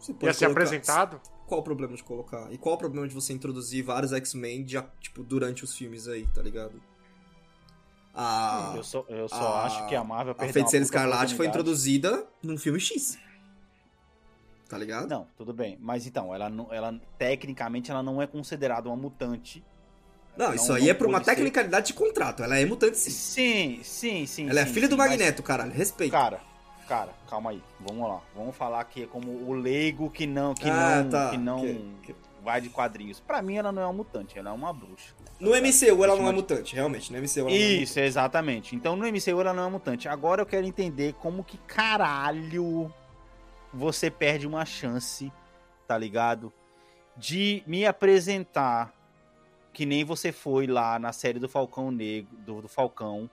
Ia 0.09 0.15
pode 0.15 0.37
ser 0.37 0.47
colocar- 0.47 0.63
apresentado? 0.63 1.21
Qual 1.47 1.61
o 1.61 1.65
problema 1.65 1.97
de 1.97 2.03
colocar? 2.05 2.53
E 2.53 2.57
qual 2.57 2.77
o 2.77 2.79
problema 2.79 3.09
de 3.09 3.15
você 3.15 3.33
introduzir 3.33 3.83
vários 3.85 4.13
X-Men 4.13 4.65
de- 4.65 4.81
tipo, 5.01 5.23
durante 5.25 5.65
os 5.65 5.75
filmes 5.75 6.07
aí, 6.07 6.27
tá 6.29 6.41
ligado? 6.41 6.81
A, 8.15 8.73
Eu 8.77 8.83
só, 8.85 9.05
eu 9.09 9.29
só 9.29 9.55
a- 9.57 9.65
acho 9.67 9.87
que 9.89 9.95
a 9.95 10.03
Marvel 10.03 10.35
a 10.39 10.49
Feiticeira 10.49 10.83
Escarlate 10.85 11.35
foi 11.35 11.47
introduzida 11.47 12.27
num 12.43 12.57
filme 12.59 12.81
X. 12.81 13.19
Tá 14.71 14.79
ligado? 14.79 15.09
Não, 15.09 15.27
tudo 15.37 15.53
bem. 15.53 15.77
Mas 15.81 16.07
então, 16.07 16.33
ela, 16.33 16.49
não- 16.49 16.73
ela 16.73 16.95
tecnicamente 17.19 17.91
ela 17.91 18.05
não 18.05 18.23
é 18.23 18.27
considerada 18.29 18.89
uma 18.89 18.97
mutante. 18.97 19.65
Não, 20.37 20.47
Não- 20.47 20.55
isso 20.55 20.73
aí 20.73 20.85
não 20.85 20.91
é 20.91 20.95
por 20.95 21.09
uma 21.09 21.19
ser. 21.19 21.25
tecnicalidade 21.35 21.89
de 21.89 21.93
contrato. 21.95 22.43
Ela 22.45 22.57
é 22.57 22.65
mutante 22.65 22.97
sim. 22.97 23.11
Sim, 23.11 23.81
sim, 23.83 24.27
sim. 24.27 24.49
Ela 24.49 24.61
é 24.61 24.67
sim, 24.67 24.73
filha 24.73 24.87
do 24.87 24.93
sim, 24.93 24.99
mas- 24.99 25.11
Magneto, 25.11 25.43
caralho. 25.43 25.73
Respeita. 25.73 26.17
Cara, 26.17 26.41
cara, 26.87 27.11
calma 27.29 27.51
aí. 27.51 27.61
Vamos 27.81 28.09
lá. 28.09 28.21
Vamos 28.33 28.55
falar 28.55 28.85
que 28.85 29.03
é 29.03 29.07
como 29.09 29.29
o 29.33 29.53
leigo 29.55 30.09
que 30.09 30.25
não, 30.25 30.55
que 30.55 30.71
Ah, 30.71 31.03
não, 31.03 31.11
tá. 31.11 31.31
que 31.31 31.37
não 31.37 31.61
Que- 31.63 31.85
que- 32.05 32.15
vai 32.45 32.61
de 32.61 32.69
quadrinhos. 32.71 33.19
Pra 33.19 33.43
mim 33.43 33.57
ela 33.57 33.73
não 33.73 33.83
é 33.83 33.87
uma 33.87 33.93
mutante, 33.93 34.39
ela 34.39 34.51
é 34.51 34.53
uma 34.53 34.73
bruxa. 34.73 35.13
No 35.41 35.51
MCU 35.55 36.05
ela 36.05 36.15
não 36.15 36.29
é 36.29 36.33
mutante, 36.33 36.77
realmente. 36.77 37.11
No 37.13 37.19
MCU 37.19 37.41
ela 37.41 37.51
não 37.51 37.57
é 37.57 37.59
Isso, 37.59 37.99
exatamente. 37.99 38.77
Então 38.77 38.95
no 38.95 39.05
MCU 39.05 39.41
ela 39.41 39.53
não 39.53 39.67
é 39.67 39.69
mutante. 39.71 40.09
Agora 40.09 40.41
eu 40.43 40.47
quero 40.47 40.65
entender 40.65 41.15
como 41.15 41.43
que 41.43 41.59
caralho 41.67 42.93
você 43.73 44.11
perde 44.11 44.47
uma 44.47 44.65
chance, 44.65 45.33
tá 45.87 45.97
ligado? 45.97 46.53
De 47.17 47.63
me 47.67 47.87
apresentar 47.87 48.93
que 49.73 49.87
nem 49.87 50.05
você 50.05 50.33
foi 50.33 50.67
lá 50.67 50.99
na 50.99 51.13
série 51.13 51.39
do 51.39 51.49
Falcão 51.49 51.91
Negro, 51.91 52.37
do, 52.39 52.63
do 52.63 52.69
Falcão, 52.69 53.31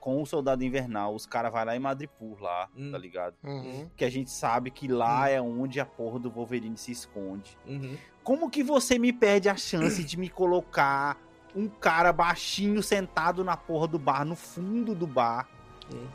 com 0.00 0.20
o 0.22 0.26
Soldado 0.26 0.62
Invernal. 0.64 1.14
Os 1.14 1.26
caras 1.26 1.52
vai 1.52 1.64
lá 1.64 1.74
em 1.76 1.78
Madripoor 1.80 2.40
lá, 2.40 2.68
Hum. 2.76 2.90
tá 2.92 2.98
ligado? 2.98 3.34
Uhum. 3.42 3.88
Que 3.96 4.04
a 4.04 4.10
gente 4.10 4.30
sabe 4.30 4.70
que 4.70 4.86
lá 4.86 5.28
é 5.28 5.40
onde 5.40 5.80
a 5.80 5.86
porra 5.86 6.18
do 6.18 6.30
Wolverine 6.30 6.76
se 6.76 6.92
esconde. 6.92 7.56
Uhum. 7.66 7.96
Como 8.22 8.50
que 8.50 8.62
você 8.62 8.98
me 8.98 9.12
perde 9.12 9.48
a 9.48 9.56
chance 9.56 10.04
de 10.04 10.18
me 10.18 10.28
colocar 10.28 11.16
um 11.56 11.66
cara 11.66 12.12
baixinho 12.12 12.82
sentado 12.82 13.42
na 13.42 13.56
porra 13.56 13.88
do 13.88 13.98
bar, 13.98 14.24
no 14.24 14.36
fundo 14.36 14.94
do 14.94 15.06
bar, 15.06 15.48
Hum. 15.92 16.06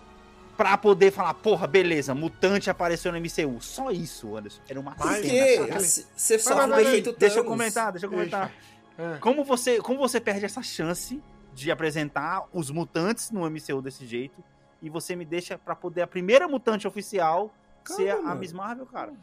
Pra 0.57 0.77
poder 0.77 1.11
falar, 1.11 1.33
porra, 1.33 1.67
beleza, 1.67 2.13
mutante 2.13 2.69
apareceu 2.69 3.11
no 3.11 3.19
MCU. 3.19 3.61
Só 3.61 3.91
isso, 3.91 4.35
Anderson. 4.35 4.61
Era 4.67 4.79
uma 4.79 4.95
Porque 4.95 5.57
cara. 5.57 5.77
assim, 5.77 6.05
você 6.15 6.39
só 6.39 6.55
Mas, 6.55 6.65
foi 6.65 6.83
mas, 6.83 6.87
feito 6.89 7.13
Deixa 7.13 7.39
eu 7.39 7.45
comentar, 7.45 7.91
deixa 7.91 8.05
eu 8.05 8.09
comentar. 8.09 8.51
É. 8.97 9.17
Como 9.19 9.43
você, 9.43 9.79
como 9.79 9.99
você 9.99 10.19
perde 10.19 10.45
essa 10.45 10.61
chance 10.61 11.21
de 11.53 11.71
apresentar 11.71 12.45
os 12.51 12.69
mutantes 12.69 13.31
no 13.31 13.49
MCU 13.49 13.81
desse 13.81 14.05
jeito 14.05 14.43
e 14.81 14.89
você 14.89 15.15
me 15.15 15.25
deixa 15.25 15.57
pra 15.57 15.75
poder 15.75 16.01
a 16.01 16.07
primeira 16.07 16.47
mutante 16.47 16.87
oficial 16.87 17.53
ser 17.85 18.11
a. 18.11 18.35
Miss 18.35 18.53
Marvel, 18.53 18.85
cara? 18.85 19.13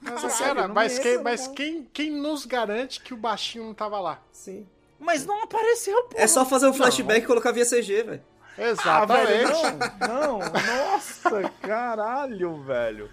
Mas, 0.00 0.14
Caralho, 0.14 0.38
cara, 0.38 0.68
não 0.68 0.74
mas, 0.74 0.98
quem, 0.98 1.22
mas 1.22 1.46
não. 1.46 1.54
quem, 1.54 1.88
quem 1.92 2.10
nos 2.10 2.46
garante 2.46 3.00
que 3.00 3.12
o 3.12 3.16
baixinho 3.16 3.64
não 3.64 3.74
tava 3.74 4.00
lá? 4.00 4.22
Sim. 4.32 4.66
Mas 4.98 5.26
não 5.26 5.42
apareceu, 5.42 6.04
porra. 6.04 6.22
É 6.22 6.26
só 6.26 6.44
fazer 6.44 6.66
o 6.68 6.74
flashback 6.74 7.24
e 7.24 7.26
colocar 7.26 7.52
via 7.52 7.64
CG, 7.64 8.02
velho. 8.02 8.22
Exatamente. 8.60 9.52
Ah, 10.00 10.06
não, 10.06 10.38
não, 10.38 10.38
nossa, 10.38 11.48
caralho, 11.62 12.62
velho. 12.62 13.10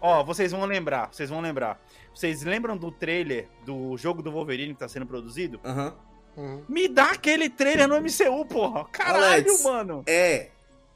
Ó, 0.00 0.24
vocês 0.24 0.52
vão 0.52 0.64
lembrar, 0.64 1.08
vocês 1.12 1.30
vão 1.30 1.40
lembrar. 1.40 1.80
Vocês 2.14 2.42
lembram 2.42 2.76
do 2.76 2.90
trailer 2.90 3.48
do 3.64 3.96
jogo 3.96 4.22
do 4.22 4.32
Wolverine 4.32 4.74
que 4.74 4.80
tá 4.80 4.88
sendo 4.88 5.06
produzido? 5.06 5.60
Aham. 5.64 5.94
Uhum. 6.36 6.64
Me 6.68 6.86
dá 6.86 7.12
aquele 7.12 7.48
trailer 7.48 7.88
no 7.88 8.00
MCU, 8.00 8.44
porra. 8.46 8.84
Caralho, 8.92 9.24
Alex, 9.24 9.64
mano. 9.64 10.02
É 10.06 10.50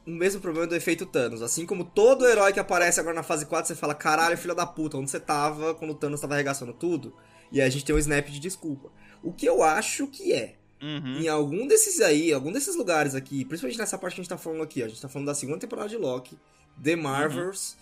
o 0.06 0.10
mesmo 0.10 0.40
problema 0.40 0.66
do 0.66 0.74
efeito 0.74 1.06
Thanos. 1.06 1.42
Assim 1.42 1.66
como 1.66 1.84
todo 1.84 2.26
herói 2.26 2.52
que 2.52 2.60
aparece 2.60 3.00
agora 3.00 3.14
na 3.14 3.22
fase 3.22 3.46
4, 3.46 3.68
você 3.68 3.74
fala, 3.74 3.94
caralho, 3.94 4.36
filho 4.36 4.54
da 4.54 4.66
puta, 4.66 4.96
onde 4.96 5.10
você 5.10 5.20
tava 5.20 5.74
quando 5.74 5.92
o 5.92 5.94
Thanos 5.94 6.20
tava 6.20 6.34
arregaçando 6.34 6.72
tudo? 6.72 7.14
E 7.52 7.60
aí 7.60 7.66
a 7.66 7.70
gente 7.70 7.84
tem 7.84 7.94
um 7.94 7.98
snap 7.98 8.26
de 8.28 8.40
desculpa. 8.40 8.90
O 9.22 9.32
que 9.32 9.46
eu 9.46 9.62
acho 9.62 10.06
que 10.06 10.32
é, 10.32 10.56
Uhum. 10.82 11.20
em 11.20 11.28
algum 11.28 11.66
desses 11.66 12.00
aí, 12.00 12.32
algum 12.32 12.50
desses 12.50 12.74
lugares 12.74 13.14
aqui, 13.14 13.44
principalmente 13.44 13.78
nessa 13.78 13.98
parte 13.98 14.14
que 14.14 14.20
a 14.20 14.24
gente 14.24 14.30
tá 14.30 14.38
falando 14.38 14.62
aqui, 14.62 14.82
ó, 14.82 14.86
a 14.86 14.88
gente 14.88 15.00
tá 15.00 15.10
falando 15.10 15.26
da 15.26 15.34
segunda 15.34 15.58
temporada 15.58 15.88
de 15.88 15.96
Loki, 15.96 16.38
The 16.82 16.96
Marvels 16.96 17.76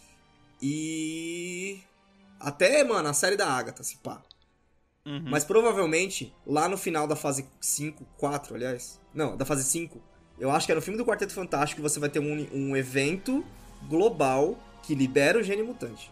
e. 0.61 1.81
Até, 2.41 2.85
mano, 2.85 3.09
a 3.09 3.13
série 3.13 3.37
da 3.37 3.47
Agatha, 3.49 3.83
se 3.83 3.97
pá. 3.99 4.23
Uhum. 5.05 5.25
Mas 5.27 5.45
provavelmente, 5.45 6.35
lá 6.47 6.69
no 6.69 6.77
final 6.77 7.07
da 7.07 7.17
fase 7.17 7.47
5, 7.61 8.05
4, 8.17 8.55
aliás. 8.55 9.01
Não, 9.15 9.37
da 9.37 9.45
fase 9.45 9.65
5, 9.65 10.01
eu 10.39 10.51
acho 10.51 10.67
que 10.67 10.73
é 10.73 10.75
no 10.75 10.83
filme 10.83 10.99
do 10.99 11.05
Quarteto 11.05 11.33
Fantástico 11.33 11.81
que 11.81 11.89
você 11.89 11.99
vai 11.99 12.09
ter 12.09 12.21
um, 12.21 12.47
um 12.53 12.77
evento 12.77 13.45
global 13.89 14.59
que 14.83 14.95
libera 14.95 15.39
o 15.39 15.43
gene 15.43 15.63
mutante. 15.63 16.11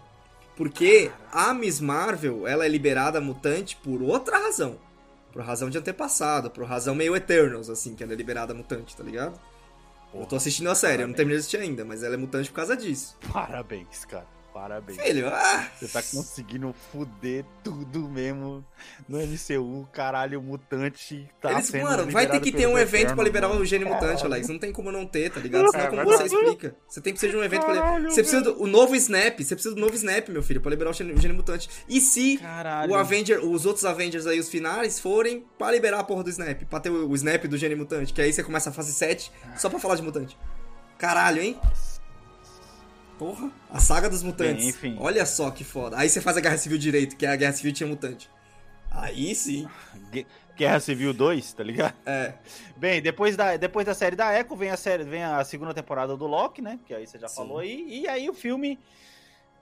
Porque 0.57 1.11
a 1.31 1.53
Miss 1.53 1.81
Marvel, 1.81 2.47
ela 2.47 2.65
é 2.65 2.69
liberada 2.69 3.21
mutante 3.21 3.77
por 3.77 4.03
outra 4.03 4.39
razão. 4.39 4.79
Por 5.37 5.45
razão 5.45 5.69
de 5.69 5.77
antepassado, 5.77 6.51
por 6.51 6.65
razão 6.65 6.95
meio 6.95 7.15
Eternals, 7.15 7.69
assim, 7.69 7.95
que 7.95 8.03
ela 8.03 8.15
é 8.15 8.17
liberada 8.17 8.55
mutante, 8.55 8.97
tá 8.97 9.05
ligado? 9.05 9.39
eu 10.15 10.25
tô 10.25 10.35
assistindo 10.35 10.71
a 10.71 10.75
série, 10.75 11.03
eu 11.03 11.09
não 11.09 11.15
terminei 11.15 11.37
de 11.37 11.41
assistir 11.41 11.59
ainda, 11.59 11.85
mas 11.85 12.03
ela 12.03 12.15
é 12.15 12.17
mutante 12.17 12.49
por 12.49 12.57
causa 12.57 12.75
disso. 12.75 13.19
Parabéns, 13.31 14.07
cara. 14.07 14.27
Parabéns. 14.57 14.99
Filho, 14.99 15.29
ah, 15.29 15.69
Você 15.79 15.87
tá 15.87 16.03
conseguindo 16.03 16.75
fuder 16.91 17.45
tudo 17.63 18.09
mesmo 18.09 18.65
no 19.07 19.19
MCU, 19.19 19.87
caralho, 19.93 20.41
mutante 20.41 21.29
tá 21.43 21.53
Eles, 21.53 21.67
sendo 21.67 21.83
mano, 21.83 22.11
vai 22.11 22.27
ter 22.27 22.41
que 22.41 22.51
ter 22.51 22.67
um 22.67 22.79
evento 22.79 23.15
pra 23.15 23.23
liberar 23.23 23.49
mano. 23.49 23.61
o 23.61 23.67
gene 23.67 23.85
mutante, 23.85 24.25
Alex. 24.25 24.49
Não 24.49 24.59
tem 24.59 24.73
como 24.73 24.91
não 24.91 25.05
ter, 25.07 25.31
tá 25.31 25.41
ligado? 25.41 25.71
Senão 25.71 25.85
É 25.85 25.89
como 25.91 26.05
você 26.05 26.25
explica? 26.25 26.75
Você 26.89 27.03
tem 27.03 27.13
que 27.13 27.19
precisar 27.19 27.39
de 27.39 27.39
um 27.39 27.45
evento 27.45 27.67
pra 27.67 27.75
Caralho, 27.75 28.11
Você 28.11 28.23
precisa 28.23 28.41
do 28.41 28.63
o 28.63 28.67
novo 28.67 28.97
Snap, 28.97 29.39
você 29.39 29.55
precisa 29.55 29.75
do 29.75 29.81
novo 29.81 29.95
Snap, 29.95 30.27
meu 30.31 30.43
filho, 30.43 30.63
pra 30.63 30.71
liberar 30.71 30.91
o 30.91 30.95
gene, 30.95 31.13
o 31.13 31.35
mutante. 31.35 31.69
E 31.87 32.01
se 32.01 32.39
Caralho. 32.39 32.93
o 32.93 32.95
Avenger, 32.95 33.45
os 33.45 33.67
outros 33.67 33.85
Avengers 33.85 34.27
aí, 34.27 34.41
os 34.41 34.49
finais, 34.49 34.99
forem 34.99 35.45
pra 35.59 35.71
liberar 35.71 36.01
a 36.01 36.05
porra 36.05 36.25
do 36.25 36.31
Snap, 36.31 36.63
pra 36.65 36.81
ter 36.81 36.89
o, 36.89 37.11
o 37.11 37.15
Snap 37.15 37.45
do 37.45 37.59
gene 37.59 37.75
mutante, 37.75 38.11
que 38.11 38.23
aí 38.23 38.33
você 38.33 38.43
começa 38.43 38.71
a 38.71 38.73
fase 38.73 38.95
7 38.95 39.31
só 39.59 39.69
pra 39.69 39.79
falar 39.79 39.97
de 39.97 40.03
mutante. 40.03 40.35
Caralho, 40.97 41.43
hein? 41.43 41.61
Porra, 43.19 43.51
a 43.71 43.79
saga 43.81 44.11
dos 44.11 44.23
mutantes. 44.23 44.63
Bem, 44.63 44.69
enfim. 44.69 44.97
Olha 45.01 45.25
só 45.25 45.51
que 45.51 45.65
foda. 45.65 45.97
Aí 45.99 46.09
você 46.09 46.21
faz 46.21 46.37
a 46.37 46.41
Guerra 46.41 46.59
Civil 46.59 46.77
direito, 46.79 47.17
que 47.17 47.25
é 47.25 47.31
a 47.31 47.37
Guerra 47.37 47.53
Civil 47.53 47.73
tinha 47.73 47.87
mutante. 47.89 48.29
Aí 48.91 49.35
sim. 49.35 49.67
Gue- 50.13 50.27
Guerra 50.57 50.81
Civil 50.81 51.13
2, 51.13 51.53
tá 51.53 51.63
ligado? 51.63 51.95
É. 52.07 52.35
Bem, 52.77 53.03
depois 53.03 53.37
da, 53.37 53.57
depois 53.59 53.85
da 53.85 53.95
série 53.95 54.17
da 54.17 54.33
Echo 54.39 54.57
vem 54.57 54.71
a 54.71 54.77
série, 54.77 55.05
vem 55.05 55.23
a 55.23 55.45
segunda 55.45 55.75
temporada 55.75 56.17
do 56.17 56.27
Loki, 56.27 56.63
né? 56.63 56.79
Que 56.87 56.95
aí 56.95 57.07
você 57.07 57.19
já 57.19 57.29
Sim. 57.29 57.37
falou 57.37 57.59
aí. 57.59 57.87
E 58.03 58.09
aí 58.09 58.29
o 58.31 58.35
filme 58.35 58.79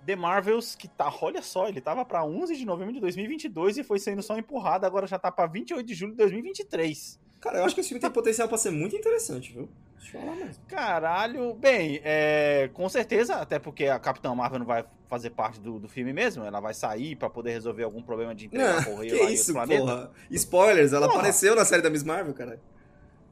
The 0.07 0.15
Marvels, 0.15 0.75
que 0.77 0.87
tá, 0.87 1.13
olha 1.23 1.43
só, 1.43 1.69
ele 1.69 1.81
tava 1.81 2.05
pra 2.05 2.25
11 2.25 2.57
de 2.57 2.65
novembro 2.65 2.93
de 2.93 3.01
2022 3.01 3.79
e 3.79 3.83
foi 3.83 3.99
sendo 3.99 4.23
só 4.23 4.37
empurrado, 4.39 4.85
agora 4.87 5.07
já 5.07 5.19
tá 5.19 5.33
pra 5.33 5.47
28 5.47 5.85
de 5.87 5.95
julho 5.95 6.13
de 6.13 6.19
2023. 6.19 7.19
Cara, 7.41 7.59
eu 7.59 7.65
acho 7.65 7.75
que 7.75 7.81
esse 7.81 7.89
filme 7.89 8.01
tem 8.01 8.11
potencial 8.11 8.47
pra 8.49 8.57
ser 8.59 8.71
muito 8.71 8.95
interessante, 8.95 9.53
viu? 9.53 9.69
Mesmo. 10.13 10.65
Caralho, 10.69 11.55
bem, 11.55 12.01
é, 12.05 12.69
com 12.75 12.89
certeza, 12.89 13.37
até 13.37 13.59
porque 13.59 13.87
a 13.87 13.99
Capitã 13.99 14.35
Marvel 14.35 14.59
não 14.59 14.67
vai 14.67 14.85
fazer 15.09 15.31
parte 15.31 15.61
do, 15.61 15.79
do 15.79 15.89
filme 15.89 16.13
mesmo, 16.13 16.45
ela 16.45 16.61
vai 16.61 16.75
sair 16.75 17.17
pra 17.17 17.31
poder 17.31 17.53
resolver 17.53 17.83
algum 17.85 18.03
problema 18.03 18.35
de 18.35 18.47
entregar 18.47 18.77
Não, 18.77 18.85
correio 18.85 19.11
que 19.13 19.17
lá 19.17 19.21
em 19.23 19.23
outro 19.29 19.35
isso, 19.35 19.53
planeta. 19.53 19.81
porra. 19.83 20.11
Spoilers, 20.31 20.93
ela 20.93 21.07
Porra. 21.07 21.19
apareceu 21.21 21.55
na 21.55 21.65
série 21.65 21.83
da 21.83 21.91
Miss 21.91 22.03
Marvel, 22.03 22.35
cara. 22.35 22.61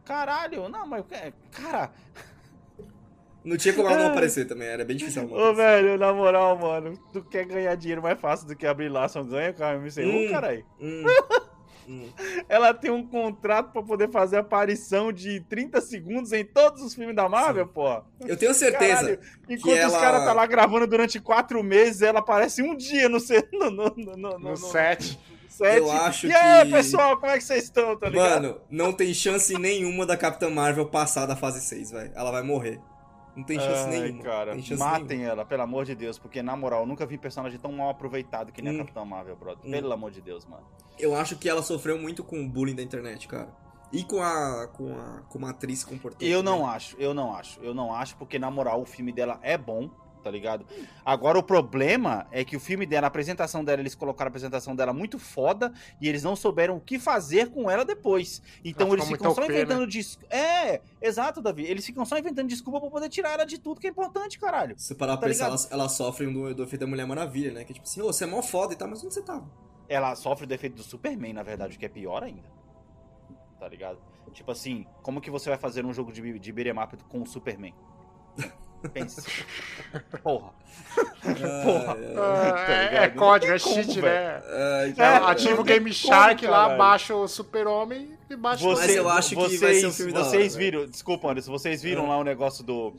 Caralho, 0.04 0.68
não, 0.68 0.86
mas, 0.86 1.04
é, 1.12 1.32
cara, 1.50 1.92
Não 3.44 3.56
tinha 3.56 3.74
como 3.74 3.88
ela 3.88 3.98
não 3.98 4.06
aparecer 4.12 4.46
também, 4.46 4.68
era 4.68 4.84
bem 4.84 4.96
difícil 4.96 5.22
ela 5.22 5.50
Ô, 5.50 5.54
velho, 5.54 5.98
na 5.98 6.12
moral, 6.12 6.56
mano, 6.58 6.96
tu 7.12 7.22
quer 7.24 7.44
ganhar 7.44 7.74
dinheiro 7.76 8.02
mais 8.02 8.20
fácil 8.20 8.46
do 8.46 8.56
que 8.56 8.66
abrir 8.66 8.88
laço 8.88 9.22
ganha 9.24 9.52
com 9.52 9.64
a 9.64 9.74
MCU, 9.74 10.00
Hum. 10.08 10.30
caralho? 10.30 10.64
Hum, 10.80 11.04
hum. 11.88 12.08
Ela 12.48 12.72
tem 12.74 12.90
um 12.90 13.06
contrato 13.06 13.72
pra 13.72 13.82
poder 13.82 14.10
fazer 14.10 14.38
aparição 14.38 15.12
de 15.12 15.40
30 15.48 15.80
segundos 15.80 16.32
em 16.32 16.44
todos 16.44 16.82
os 16.82 16.94
filmes 16.94 17.14
da 17.16 17.28
Marvel, 17.28 17.66
pô. 17.66 18.02
Eu 18.20 18.36
tenho 18.36 18.54
certeza. 18.54 18.94
Caralho, 18.96 19.18
enquanto 19.48 19.76
ela- 19.76 19.88
os 19.94 19.96
caras 20.00 20.24
tá 20.24 20.32
lá 20.32 20.46
gravando 20.46 20.86
durante 20.86 21.20
quatro 21.20 21.62
meses, 21.62 22.02
ela 22.02 22.20
aparece 22.20 22.62
um 22.62 22.76
dia 22.76 23.08
no, 23.08 23.18
se- 23.20 23.46
no, 23.52 23.70
no, 23.70 23.94
no, 23.96 24.16
no, 24.16 24.38
No 24.38 24.56
set. 24.56 25.18
set. 25.48 25.76
Eu 25.78 25.90
acho 25.90 26.26
e 26.26 26.34
aí, 26.34 26.64
que- 26.66 26.72
pessoal, 26.72 27.16
como 27.18 27.30
é 27.32 27.38
que 27.38 27.44
vocês 27.44 27.64
estão, 27.64 27.96
tá 27.96 28.08
ligado? 28.08 28.42
Mano, 28.42 28.60
não 28.70 28.92
tem 28.92 29.12
chance 29.12 29.52
nenhuma 29.58 30.06
da 30.06 30.16
Capitã 30.16 30.48
Marvel 30.50 30.86
passar 30.86 31.26
da 31.26 31.36
fase 31.36 31.60
6, 31.60 31.90
velho. 31.90 32.10
Ela 32.14 32.30
vai 32.30 32.42
morrer. 32.42 32.80
Não 33.34 33.44
tem 33.44 33.58
chance 33.58 33.84
Ai, 33.88 34.00
nenhuma. 34.00 34.22
cara, 34.22 34.54
chance 34.60 34.76
matem 34.76 35.06
nenhuma. 35.18 35.28
ela, 35.30 35.44
pelo 35.44 35.62
amor 35.62 35.84
de 35.84 35.94
Deus, 35.94 36.18
porque 36.18 36.42
na 36.42 36.54
moral, 36.56 36.80
eu 36.80 36.86
nunca 36.86 37.06
vi 37.06 37.16
personagem 37.16 37.58
tão 37.58 37.72
mal 37.72 37.88
aproveitado 37.90 38.52
que 38.52 38.60
nem 38.60 38.72
Hum. 38.72 38.76
a 38.76 38.78
Capitã 38.80 39.04
Marvel, 39.04 39.36
brother. 39.36 39.64
Hum. 39.66 39.70
Pelo 39.70 39.92
amor 39.92 40.10
de 40.10 40.20
Deus, 40.20 40.44
mano. 40.44 40.64
Eu 40.98 41.14
acho 41.14 41.36
que 41.36 41.48
ela 41.48 41.62
sofreu 41.62 41.98
muito 41.98 42.22
com 42.22 42.40
o 42.44 42.48
bullying 42.48 42.74
da 42.74 42.82
internet, 42.82 43.26
cara. 43.26 43.48
E 43.90 44.04
com 44.04 44.22
a. 44.22 44.68
com 44.68 44.94
a. 44.98 45.22
com 45.28 45.38
uma 45.38 45.50
atriz 45.50 45.84
comportando. 45.84 46.24
Eu 46.30 46.42
não 46.42 46.66
acho, 46.66 46.96
eu 46.98 47.12
não 47.14 47.34
acho, 47.34 47.60
eu 47.60 47.74
não 47.74 47.94
acho, 47.94 48.16
porque 48.16 48.38
na 48.38 48.50
moral 48.50 48.80
o 48.80 48.86
filme 48.86 49.12
dela 49.12 49.38
é 49.42 49.56
bom, 49.58 49.90
tá 50.22 50.30
ligado? 50.30 50.64
Agora 51.04 51.38
o 51.38 51.42
problema 51.42 52.26
é 52.30 52.44
que 52.44 52.56
o 52.56 52.60
filme 52.60 52.86
dela, 52.86 53.06
a 53.06 53.08
apresentação 53.08 53.64
dela, 53.64 53.80
eles 53.80 53.94
colocaram 53.94 54.28
a 54.28 54.30
apresentação 54.30 54.74
dela 54.76 54.92
muito 54.92 55.18
foda 55.18 55.72
e 56.00 56.08
eles 56.08 56.22
não 56.22 56.36
souberam 56.36 56.76
o 56.76 56.80
que 56.80 56.98
fazer 56.98 57.50
com 57.50 57.70
ela 57.70 57.84
depois. 57.84 58.40
Então 58.64 58.86
Ela 58.88 58.96
eles 58.96 59.08
ficam 59.08 59.34
só 59.34 59.42
OP, 59.42 59.52
inventando 59.52 59.86
desculpa. 59.86 60.34
É, 60.34 60.80
exato, 61.00 61.42
Davi. 61.42 61.64
Eles 61.64 61.84
ficam 61.84 62.04
só 62.04 62.16
inventando 62.18 62.48
desculpa 62.48 62.80
pra 62.80 62.90
poder 62.90 63.08
tirar 63.08 63.32
ela 63.32 63.44
de 63.44 63.58
tudo 63.58 63.80
que 63.80 63.86
é 63.86 63.90
importante, 63.90 64.38
caralho. 64.38 64.74
Se 64.78 64.94
parar 64.94 65.16
pra 65.16 65.22
Tá 65.22 65.26
pensar, 65.28 65.46
ela, 65.46 65.56
ligado? 65.56 65.72
ela 65.72 65.88
sofre 65.88 66.26
um 66.26 66.32
do, 66.32 66.54
do 66.54 66.62
efeito 66.62 66.80
da 66.82 66.86
Mulher 66.86 67.06
Maravilha, 67.06 67.52
né? 67.52 67.64
Que 67.64 67.74
tipo 67.74 67.86
assim, 67.86 68.00
ô, 68.00 68.06
você 68.06 68.24
é 68.24 68.26
mó 68.26 68.40
foda 68.42 68.72
e 68.72 68.76
tal, 68.76 68.88
mas 68.88 69.02
onde 69.04 69.14
você 69.14 69.22
tava? 69.22 69.50
Ela 69.88 70.14
sofre 70.14 70.44
o 70.44 70.48
defeito 70.48 70.76
do 70.76 70.82
Superman, 70.82 71.32
na 71.32 71.42
verdade, 71.42 71.76
o 71.76 71.78
que 71.78 71.84
é 71.84 71.88
pior 71.88 72.22
ainda. 72.22 72.48
Tá 73.58 73.68
ligado? 73.68 73.98
Tipo 74.32 74.50
assim, 74.50 74.86
como 75.02 75.20
que 75.20 75.30
você 75.30 75.50
vai 75.50 75.58
fazer 75.58 75.84
um 75.84 75.92
jogo 75.92 76.10
de, 76.12 76.38
de 76.38 76.52
beat'em 76.52 76.82
up 76.82 76.96
com 77.08 77.20
o 77.22 77.26
Superman? 77.26 77.74
Pensa. 78.90 79.22
Porra. 80.22 80.50
Porra. 81.62 81.96
Ah, 82.16 82.52
Tá 82.66 82.72
é, 82.72 82.96
é 83.04 83.08
código, 83.08 83.52
é 83.52 83.58
cheat, 83.58 83.88
como, 83.88 84.02
né? 84.02 84.42
Ai, 84.80 84.90
É, 84.90 84.92
cara. 84.92 85.30
ativa 85.30 85.60
o 85.60 85.64
Game 85.64 85.80
como, 85.84 85.94
Shark 85.94 86.46
lá, 86.46 86.62
caralho. 86.62 86.78
baixa 86.78 87.14
o 87.14 87.26
Super-Homem 87.28 88.16
e 88.28 88.36
baixa 88.36 88.66
o 88.66 88.72
Mas 88.72 88.94
eu 88.94 89.08
acho 89.08 89.28
que 89.30 89.34
vai 89.36 89.48
vocês, 89.48 89.80
ser 89.80 89.86
um 89.86 89.92
filme 89.92 90.12
hora, 90.12 90.24
Vocês 90.24 90.54
velho. 90.56 90.64
viram, 90.80 90.86
desculpa, 90.90 91.30
Anderson, 91.30 91.50
vocês 91.52 91.82
viram 91.82 92.04
É. 92.06 92.08
lá 92.08 92.18
o 92.18 92.24
negócio 92.24 92.64
do. 92.64 92.94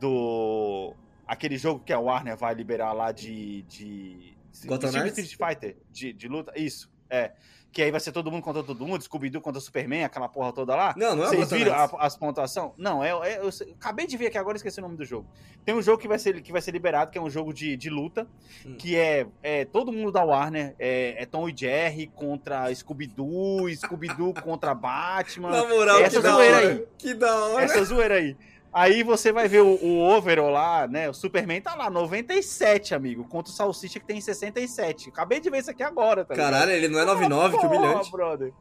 do. 0.00 0.94
aquele 1.26 1.56
jogo 1.58 1.80
que 1.84 1.92
a 1.92 1.98
Warner 1.98 2.36
vai 2.36 2.54
liberar 2.54 2.92
lá 2.92 3.12
de. 3.12 3.62
de 3.62 4.34
Gotham 4.66 4.90
Knights? 4.92 5.18
Street 5.18 5.36
Fighter, 5.54 5.76
de, 5.90 6.12
de 6.12 6.28
luta. 6.28 6.52
Isso, 6.56 6.90
é. 7.10 7.32
Que 7.74 7.82
aí 7.82 7.90
vai 7.90 7.98
ser 7.98 8.12
todo 8.12 8.30
mundo 8.30 8.40
contra 8.44 8.62
todo 8.62 8.86
mundo, 8.86 9.02
Scooby-Doo 9.02 9.42
contra 9.42 9.60
Superman, 9.60 10.04
aquela 10.04 10.28
porra 10.28 10.52
toda 10.52 10.76
lá. 10.76 10.94
Não, 10.96 11.16
não 11.16 11.24
é 11.24 11.26
Vocês 11.26 11.50
viram 11.50 11.74
a- 11.74 11.90
as 11.98 12.16
pontuações? 12.16 12.70
Não, 12.78 13.02
é, 13.02 13.10
é- 13.32 13.38
eu 13.40 13.50
sei- 13.50 13.72
acabei 13.72 14.06
de 14.06 14.16
ver 14.16 14.28
aqui 14.28 14.38
agora, 14.38 14.56
esqueci 14.56 14.78
o 14.78 14.82
nome 14.82 14.96
do 14.96 15.04
jogo. 15.04 15.26
Tem 15.64 15.74
um 15.74 15.82
jogo 15.82 15.98
que 15.98 16.06
vai 16.06 16.16
ser, 16.18 16.40
que 16.40 16.52
vai 16.52 16.62
ser 16.62 16.70
liberado, 16.70 17.10
que 17.10 17.18
é 17.18 17.20
um 17.20 17.28
jogo 17.28 17.52
de, 17.52 17.76
de 17.76 17.90
luta, 17.90 18.28
Hum. 18.64 18.76
que 18.78 18.96
é, 18.96 19.26
é 19.42 19.64
todo 19.64 19.90
mundo 19.92 20.12
da 20.12 20.22
Warner, 20.22 20.76
é, 20.78 21.20
é 21.20 21.26
Tom 21.26 21.48
e 21.48 21.54
Jerry 21.56 22.06
contra 22.14 22.72
Scooby-Doo, 22.72 23.68
Scooby-Doo 23.74 24.32
contra 24.44 24.72
Batman. 24.72 25.50
Na 25.50 25.68
moral, 25.68 25.98
essa 26.00 26.16
que 26.18 26.22
da 26.22 26.32
zoeira 26.32 26.56
hora. 26.56 26.68
aí. 26.68 26.84
Que 26.96 27.14
da 27.14 27.44
hora. 27.46 27.64
Essa 27.64 27.84
zoeira 27.84 28.14
aí. 28.14 28.36
Aí 28.74 29.04
você 29.04 29.30
vai 29.30 29.46
ver 29.46 29.60
o, 29.62 29.78
o 29.80 30.00
overall 30.16 30.50
lá, 30.50 30.88
né? 30.88 31.08
O 31.08 31.14
Superman 31.14 31.60
tá 31.60 31.76
lá, 31.76 31.88
97, 31.88 32.92
amigo. 32.94 33.24
Contra 33.24 33.52
o 33.52 33.54
Salsicha 33.54 34.00
que 34.00 34.06
tem 34.06 34.20
67. 34.20 35.10
Acabei 35.10 35.38
de 35.38 35.48
ver 35.48 35.58
isso 35.58 35.70
aqui 35.70 35.82
agora, 35.84 36.24
tá 36.24 36.34
ligado? 36.34 36.52
Caralho, 36.52 36.72
ele 36.72 36.88
não 36.88 36.98
é 36.98 37.04
99, 37.04 37.56
que 37.56 37.62
Porra, 37.62 37.76
humilhante. 37.78 38.10
brother. 38.10 38.52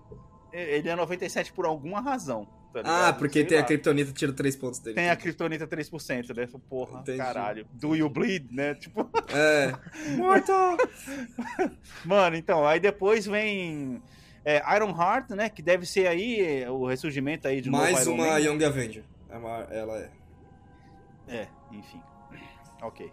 Ele 0.51 0.87
é 0.87 0.95
97 0.95 1.51
por 1.51 1.65
alguma 1.65 1.99
razão. 1.99 2.47
tá 2.71 2.81
Ah, 2.85 3.11
porque 3.13 3.39
Sei 3.39 3.47
tem 3.47 3.57
a 3.57 3.61
lá. 3.61 3.65
Kryptonita 3.67 4.11
tira 4.13 4.31
3 4.31 4.55
pontos 4.55 4.77
dele. 4.79 4.95
Tem 4.95 5.09
a 5.09 5.15
Kryptonita 5.15 5.65
3%, 5.65 6.35
né? 6.37 6.47
Porra, 6.69 6.99
Entendi. 6.99 7.17
caralho. 7.17 7.65
Do 7.73 7.95
you 7.95 8.07
bleed, 8.07 8.51
né? 8.51 8.75
Tipo, 8.75 9.09
É. 9.33 9.73
Mortal! 10.15 10.77
mano, 12.05 12.35
então, 12.35 12.67
aí 12.67 12.79
depois 12.79 13.25
vem 13.25 13.99
é, 14.45 14.61
Iron 14.75 14.89
Heart, 14.91 15.31
né? 15.31 15.49
Que 15.49 15.63
deve 15.63 15.85
ser 15.87 16.05
aí 16.07 16.39
é, 16.63 16.69
o 16.69 16.85
ressurgimento 16.85 17.47
aí 17.47 17.61
de 17.61 17.69
novo 17.71 17.83
Mais 17.83 18.05
Iron 18.05 18.13
uma 18.13 18.27
Man. 18.27 18.39
Young 18.39 18.63
Avenger. 18.63 19.03
É 19.33 19.37
uma- 19.37 19.67
ela 19.71 19.97
é. 19.97 20.09
É, 21.27 21.47
enfim. 21.71 22.01
Ok. 22.81 23.11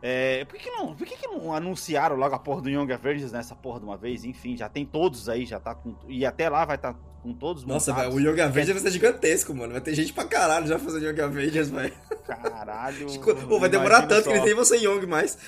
É, 0.00 0.44
por 0.46 0.58
que, 0.58 0.64
que 0.64 0.70
não, 0.70 0.96
por 0.96 1.06
que, 1.06 1.16
que 1.16 1.26
não 1.28 1.54
anunciaram 1.54 2.16
logo 2.16 2.34
a 2.34 2.38
porra 2.38 2.62
do 2.62 2.70
Young 2.70 2.90
Avengers 2.92 3.30
nessa 3.30 3.54
porra 3.54 3.78
de 3.78 3.84
uma 3.84 3.96
vez? 3.96 4.24
Enfim, 4.24 4.56
já 4.56 4.68
tem 4.68 4.84
todos 4.84 5.28
aí, 5.28 5.44
já 5.44 5.60
tá 5.60 5.74
com. 5.74 5.94
E 6.08 6.24
até 6.24 6.48
lá 6.48 6.64
vai 6.64 6.76
estar 6.76 6.94
tá 6.94 6.98
com 7.22 7.32
todos 7.32 7.64
Nossa, 7.64 7.92
velho, 7.92 8.12
o 8.12 8.20
Young 8.20 8.40
Avengers 8.40 8.80
vai 8.80 8.90
ser 8.90 8.90
gigantesco, 8.90 9.54
mano. 9.54 9.72
Vai 9.72 9.80
ter 9.80 9.94
gente 9.94 10.12
pra 10.12 10.24
caralho 10.24 10.66
já 10.66 10.78
fazendo 10.78 11.04
Young 11.04 11.20
Avengers, 11.20 11.68
velho. 11.68 11.94
Caralho. 12.26 13.06
Pô, 13.48 13.60
vai 13.60 13.68
demorar 13.68 14.06
tanto 14.08 14.24
só. 14.24 14.32
que 14.32 14.40
nem 14.40 14.54
você 14.54 14.76
Young 14.78 15.06
mais. 15.06 15.38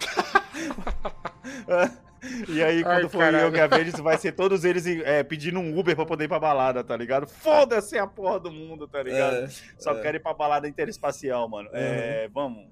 E 2.48 2.62
aí, 2.62 2.82
quando 2.82 3.04
Ai, 3.04 3.08
for 3.08 3.18
caralho. 3.18 3.46
Young 3.54 3.60
Avengers, 3.60 4.00
vai 4.00 4.18
ser 4.18 4.32
todos 4.32 4.64
eles 4.64 4.86
é, 4.86 5.22
pedindo 5.22 5.58
um 5.58 5.78
Uber 5.78 5.96
pra 5.96 6.04
poder 6.06 6.24
ir 6.24 6.28
pra 6.28 6.38
balada, 6.38 6.84
tá 6.84 6.96
ligado? 6.96 7.26
Foda-se 7.26 7.98
a 7.98 8.06
porra 8.06 8.38
do 8.40 8.50
mundo, 8.52 8.86
tá 8.86 9.02
ligado? 9.02 9.36
É, 9.36 9.48
Só 9.78 9.92
é. 9.92 10.02
quero 10.02 10.16
ir 10.16 10.20
pra 10.20 10.34
balada 10.34 10.68
interespacial, 10.68 11.48
mano. 11.48 11.68
É, 11.72 12.28
vamos. 12.32 12.66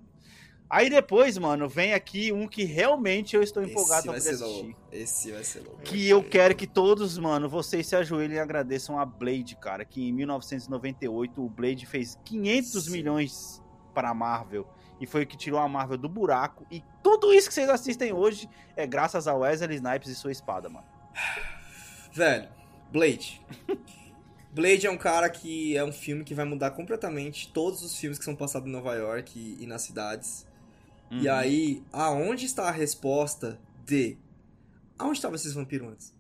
Aí 0.70 0.90
depois, 0.90 1.38
mano, 1.38 1.66
vem 1.66 1.94
aqui 1.94 2.30
um 2.30 2.46
que 2.46 2.62
realmente 2.64 3.34
eu 3.34 3.42
estou 3.42 3.62
empolgado 3.62 4.08
pra 4.08 4.16
assistir. 4.18 4.44
louco. 4.44 4.74
Esse 4.92 5.32
vai 5.32 5.42
ser 5.42 5.60
louco. 5.60 5.80
Que 5.80 6.06
eu 6.06 6.22
quero 6.22 6.54
que 6.54 6.66
todos, 6.66 7.16
mano, 7.16 7.48
vocês 7.48 7.86
se 7.86 7.96
ajoelhem 7.96 8.36
e 8.36 8.40
agradeçam 8.40 8.98
a 8.98 9.06
Blade, 9.06 9.56
cara. 9.56 9.82
Que 9.86 10.06
em 10.06 10.12
1998 10.12 11.42
o 11.42 11.48
Blade 11.48 11.86
fez 11.86 12.18
500 12.22 12.84
Sim. 12.84 12.90
milhões 12.90 13.62
para 13.94 14.12
Marvel. 14.12 14.68
E 15.00 15.06
foi 15.06 15.22
o 15.22 15.26
que 15.26 15.36
tirou 15.36 15.60
a 15.60 15.68
Marvel 15.68 15.96
do 15.96 16.08
buraco. 16.08 16.66
E 16.70 16.82
tudo 17.02 17.32
isso 17.32 17.48
que 17.48 17.54
vocês 17.54 17.68
assistem 17.68 18.12
hoje 18.12 18.48
é 18.76 18.86
graças 18.86 19.28
a 19.28 19.34
Wesley 19.34 19.76
Snipes 19.76 20.08
e 20.08 20.14
sua 20.14 20.32
espada, 20.32 20.68
mano. 20.68 20.86
Velho, 22.12 22.48
Blade. 22.90 23.40
Blade 24.50 24.86
é 24.86 24.90
um 24.90 24.98
cara 24.98 25.28
que 25.28 25.76
é 25.76 25.84
um 25.84 25.92
filme 25.92 26.24
que 26.24 26.34
vai 26.34 26.44
mudar 26.44 26.70
completamente 26.72 27.52
todos 27.52 27.82
os 27.82 27.96
filmes 27.96 28.18
que 28.18 28.24
são 28.24 28.34
passados 28.34 28.68
em 28.68 28.72
Nova 28.72 28.94
York 28.94 29.38
e, 29.38 29.62
e 29.62 29.66
nas 29.66 29.82
cidades. 29.82 30.46
Uhum. 31.10 31.20
E 31.20 31.28
aí, 31.28 31.82
aonde 31.92 32.46
está 32.46 32.68
a 32.68 32.70
resposta 32.70 33.58
de 33.84 34.18
aonde 34.98 35.18
estavam 35.18 35.36
esses 35.36 35.52
vampiros 35.52 35.88
antes? 35.88 36.17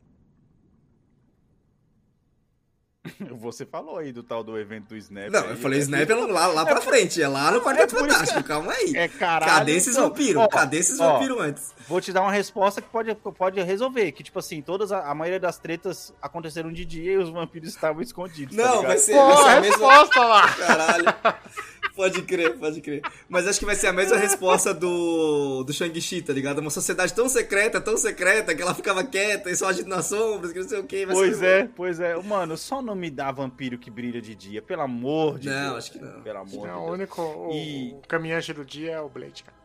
Você 3.40 3.64
falou 3.64 3.98
aí 3.98 4.12
do 4.12 4.22
tal 4.22 4.42
do 4.44 4.58
evento 4.58 4.88
do 4.88 4.96
Snap. 4.96 5.30
Não, 5.30 5.40
aí, 5.44 5.50
eu 5.50 5.56
falei 5.56 5.78
né? 5.78 5.84
Snap 5.84 6.10
é 6.10 6.14
lá, 6.14 6.46
lá 6.48 6.66
pra 6.66 6.80
frente, 6.80 7.22
é 7.22 7.28
lá 7.28 7.50
no 7.50 7.60
Quarteto 7.60 7.94
que- 7.94 8.00
Fantástico, 8.02 8.42
calma 8.44 8.72
aí. 8.72 8.92
É 8.96 9.08
caralho. 9.08 9.52
Cadê 9.52 9.72
esses 9.72 9.94
vampiros? 9.96 10.42
ó, 10.42 10.48
Cadê 10.48 10.78
esses 10.78 10.98
vampiros 10.98 11.40
antes? 11.40 11.74
Vou 11.88 12.00
te 12.00 12.12
dar 12.12 12.22
uma 12.22 12.32
resposta 12.32 12.82
que 12.82 12.88
pode, 12.88 13.14
pode 13.14 13.60
resolver. 13.62 14.12
Que, 14.12 14.22
tipo 14.22 14.38
assim, 14.38 14.60
todas 14.60 14.92
a, 14.92 15.08
a 15.10 15.14
maioria 15.14 15.40
das 15.40 15.58
tretas 15.58 16.12
aconteceram 16.20 16.72
de 16.72 16.84
dia 16.84 17.12
e 17.12 17.16
os 17.16 17.30
vampiros 17.30 17.68
estavam 17.70 18.02
escondidos. 18.02 18.54
tá 18.56 18.62
Não, 18.62 18.70
ligado? 18.76 18.86
vai 18.88 18.98
ser, 18.98 19.12
Pô, 19.14 19.26
vai 19.26 19.36
ser 19.36 19.42
a 19.48 19.56
a 19.56 19.60
mesma. 19.60 19.92
resposta 19.92 20.24
lá. 20.24 20.52
Caralho. 20.54 21.04
Pode 21.98 22.22
crer, 22.22 22.56
pode 22.56 22.80
crer. 22.80 23.02
Mas 23.28 23.44
acho 23.48 23.58
que 23.58 23.64
vai 23.64 23.74
ser 23.74 23.88
a 23.88 23.92
mesma 23.92 24.16
resposta 24.16 24.72
do, 24.72 25.64
do 25.64 25.72
Shang-Chi, 25.72 26.22
tá 26.22 26.32
ligado? 26.32 26.60
Uma 26.60 26.70
sociedade 26.70 27.12
tão 27.12 27.28
secreta, 27.28 27.80
tão 27.80 27.96
secreta, 27.96 28.54
que 28.54 28.62
ela 28.62 28.72
ficava 28.72 29.02
quieta 29.02 29.50
e 29.50 29.56
só 29.56 29.66
agindo 29.66 29.88
nas 29.88 30.06
sombras, 30.06 30.52
que 30.52 30.60
não 30.60 30.68
sei 30.68 30.78
o 30.78 30.84
que. 30.84 31.04
Pois 31.08 31.42
é, 31.42 31.68
pois 31.74 31.98
é. 31.98 32.14
Mano, 32.22 32.56
só 32.56 32.80
não 32.80 32.94
me 32.94 33.10
dá 33.10 33.32
vampiro 33.32 33.76
que 33.76 33.90
brilha 33.90 34.22
de 34.22 34.36
dia, 34.36 34.62
pelo 34.62 34.82
amor 34.82 35.40
de 35.40 35.48
Não, 35.48 35.72
Deus. 35.72 35.76
acho 35.78 35.90
que 35.92 35.98
não. 35.98 36.22
Pelo 36.22 36.38
amor 36.38 36.68
É, 36.68 36.70
de 36.72 36.76
o 36.76 36.80
Deus. 36.82 36.90
único 36.92 37.20
o, 37.20 37.50
E- 37.52 37.94
o 37.94 38.06
caminhante 38.06 38.52
do 38.52 38.64
dia 38.64 38.92
é 38.92 39.00
o 39.00 39.08
Blade, 39.08 39.42
cara. 39.42 39.58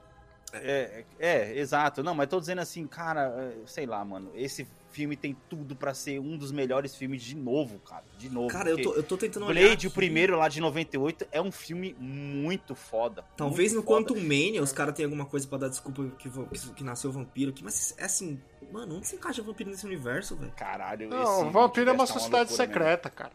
É, 0.55 1.03
é, 1.19 1.57
exato. 1.59 2.01
Não, 2.01 2.15
mas 2.15 2.27
tô 2.27 2.39
dizendo 2.39 2.61
assim, 2.61 2.87
cara, 2.87 3.21
é, 3.37 3.53
sei 3.67 3.85
lá, 3.85 4.03
mano. 4.03 4.31
Esse 4.35 4.67
filme 4.93 5.17
tem 5.17 5.35
tudo 5.49 5.75
pra 5.75 5.93
ser 5.93 6.19
um 6.19 6.37
dos 6.37 6.51
melhores 6.51 6.95
filmes 6.95 7.21
de 7.23 7.35
novo, 7.35 7.79
cara. 7.79 8.03
De 8.17 8.29
novo. 8.29 8.47
Cara, 8.47 8.69
eu 8.69 8.81
tô, 8.81 8.93
eu 8.93 9.03
tô 9.03 9.17
tentando 9.17 9.47
olhar. 9.47 9.65
Blade, 9.65 9.87
o 9.87 9.91
primeiro 9.91 10.37
lá 10.37 10.47
de 10.47 10.61
98, 10.61 11.27
é 11.31 11.41
um 11.41 11.51
filme 11.51 11.95
muito 11.99 12.75
foda. 12.75 13.25
Talvez 13.35 13.71
no 13.71 13.79
muito 13.79 13.87
foda. 13.87 14.05
Quantum 14.05 14.21
Mania 14.21 14.61
os 14.61 14.71
caras 14.71 14.95
tenham 14.95 15.07
alguma 15.09 15.25
coisa 15.25 15.47
pra 15.47 15.57
dar 15.57 15.67
desculpa 15.69 16.03
que, 16.17 16.29
que, 16.29 16.73
que 16.75 16.83
nasceu 16.83 17.11
vampiro 17.11 17.49
aqui, 17.51 17.63
mas 17.63 17.95
é 17.97 18.05
assim, 18.05 18.39
mano, 18.71 18.97
onde 18.97 19.07
se 19.07 19.15
encaixa 19.15 19.41
vampiro 19.41 19.69
nesse 19.69 19.85
universo, 19.85 20.35
velho? 20.35 20.51
Caralho, 20.55 21.09
Não, 21.09 21.23
esse 21.23 21.43
o 21.45 21.51
vampiro 21.51 21.89
é 21.89 21.93
uma 21.93 22.05
tá 22.05 22.13
sociedade 22.13 22.49
loucura 22.51 22.67
mesmo. 22.67 22.73
secreta, 22.73 23.09
cara. 23.09 23.31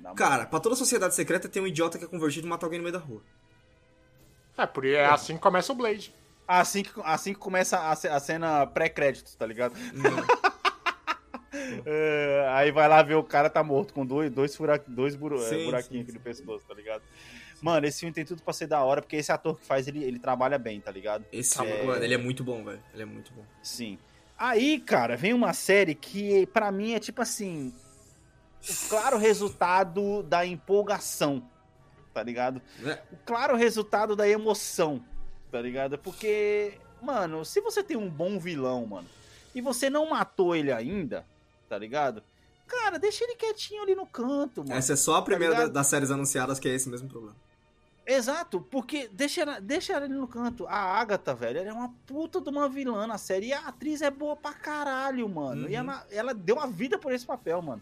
Na 0.00 0.14
Cara, 0.14 0.46
pra 0.46 0.58
toda 0.58 0.74
sociedade 0.74 1.14
secreta 1.14 1.48
tem 1.48 1.62
um 1.62 1.66
idiota 1.66 1.98
que 1.98 2.04
é 2.04 2.08
convertido 2.08 2.46
e 2.46 2.50
mata 2.50 2.66
alguém 2.66 2.78
no 2.78 2.84
meio 2.84 2.92
da 2.92 2.98
rua. 2.98 3.22
É, 4.56 4.66
por 4.66 4.84
é 4.84 5.06
assim 5.06 5.34
que 5.34 5.40
começa 5.40 5.72
o 5.72 5.74
Blade. 5.74 6.14
Assim 6.46 6.82
que, 6.82 6.90
assim 7.04 7.32
que 7.32 7.38
começa 7.38 7.78
a, 7.78 7.92
a 7.92 8.20
cena 8.20 8.66
pré-créditos, 8.66 9.34
tá 9.36 9.46
ligado? 9.46 9.74
É, 11.84 12.46
aí 12.50 12.70
vai 12.70 12.88
lá 12.88 13.02
ver 13.02 13.14
o 13.14 13.24
cara 13.24 13.50
tá 13.50 13.62
morto 13.62 13.92
com 13.92 14.06
dois, 14.06 14.30
dois, 14.30 14.54
fura, 14.54 14.82
dois 14.86 15.16
buru, 15.16 15.36
é, 15.42 15.48
Sim, 15.48 15.64
buraquinhos 15.64 16.06
sim, 16.06 16.10
aqui 16.10 16.12
no 16.12 16.20
pescoço, 16.20 16.64
tá 16.66 16.74
ligado? 16.74 17.02
Mano, 17.60 17.86
esse 17.86 18.00
filme 18.00 18.12
tem 18.14 18.24
tudo 18.24 18.42
pra 18.42 18.52
ser 18.52 18.66
da 18.66 18.82
hora, 18.82 19.02
porque 19.02 19.16
esse 19.16 19.30
ator 19.30 19.58
que 19.58 19.66
faz, 19.66 19.86
ele, 19.86 20.02
ele 20.02 20.18
trabalha 20.18 20.58
bem, 20.58 20.80
tá 20.80 20.90
ligado? 20.90 21.24
Esse, 21.32 21.60
É. 21.60 21.82
mano, 21.84 22.02
ele 22.02 22.14
é 22.14 22.18
muito 22.18 22.42
bom, 22.42 22.64
velho. 22.64 22.82
Ele 22.94 23.02
é 23.02 23.06
muito 23.06 23.32
bom. 23.32 23.44
Sim. 23.62 23.98
Aí, 24.38 24.80
cara, 24.80 25.16
vem 25.16 25.34
uma 25.34 25.52
série 25.52 25.94
que 25.94 26.46
pra 26.46 26.72
mim 26.72 26.94
é 26.94 26.98
tipo 26.98 27.20
assim, 27.20 27.74
o 28.68 28.88
claro 28.88 29.18
resultado 29.18 30.22
da 30.22 30.46
empolgação, 30.46 31.42
tá 32.14 32.22
ligado? 32.22 32.62
Né? 32.78 32.98
o 33.12 33.16
claro 33.26 33.56
resultado 33.56 34.16
da 34.16 34.26
emoção, 34.26 35.04
tá 35.52 35.60
ligado? 35.60 35.98
Porque, 35.98 36.78
mano, 37.02 37.44
se 37.44 37.60
você 37.60 37.82
tem 37.82 37.96
um 37.98 38.08
bom 38.08 38.38
vilão, 38.38 38.86
mano, 38.86 39.08
e 39.54 39.60
você 39.60 39.90
não 39.90 40.08
matou 40.08 40.56
ele 40.56 40.72
ainda, 40.72 41.26
tá 41.70 41.78
ligado? 41.78 42.20
Cara, 42.66 42.98
deixa 42.98 43.24
ele 43.24 43.36
quietinho 43.36 43.82
ali 43.82 43.94
no 43.94 44.04
canto, 44.06 44.62
mano. 44.62 44.74
Essa 44.74 44.92
é 44.92 44.96
só 44.96 45.14
a 45.16 45.22
primeira 45.22 45.54
ligado? 45.54 45.68
da- 45.68 45.80
das 45.80 45.86
séries 45.86 46.10
anunciadas 46.10 46.58
que 46.58 46.68
é 46.68 46.74
esse 46.74 46.88
mesmo 46.88 47.08
problema. 47.08 47.34
Exato, 48.06 48.60
porque 48.60 49.08
deixa, 49.12 49.42
ela- 49.42 49.60
deixa 49.60 49.92
ela 49.92 50.04
ali 50.06 50.14
no 50.14 50.26
canto. 50.26 50.66
A 50.66 50.74
Agatha, 50.76 51.32
velho, 51.32 51.60
ela 51.60 51.68
é 51.68 51.72
uma 51.72 51.94
puta 52.06 52.40
de 52.40 52.48
uma 52.48 52.68
vilã 52.68 53.06
na 53.06 53.18
série. 53.18 53.46
E 53.48 53.52
a 53.52 53.68
atriz 53.68 54.02
é 54.02 54.10
boa 54.10 54.34
pra 54.34 54.52
caralho, 54.52 55.28
mano. 55.28 55.62
E 55.68 55.74
Uhum. 55.74 55.78
ela, 55.80 56.06
ela 56.10 56.34
deu 56.34 56.56
uma 56.56 56.66
vida 56.66 56.98
por 56.98 57.12
esse 57.12 57.24
papel, 57.24 57.62
mano. 57.62 57.80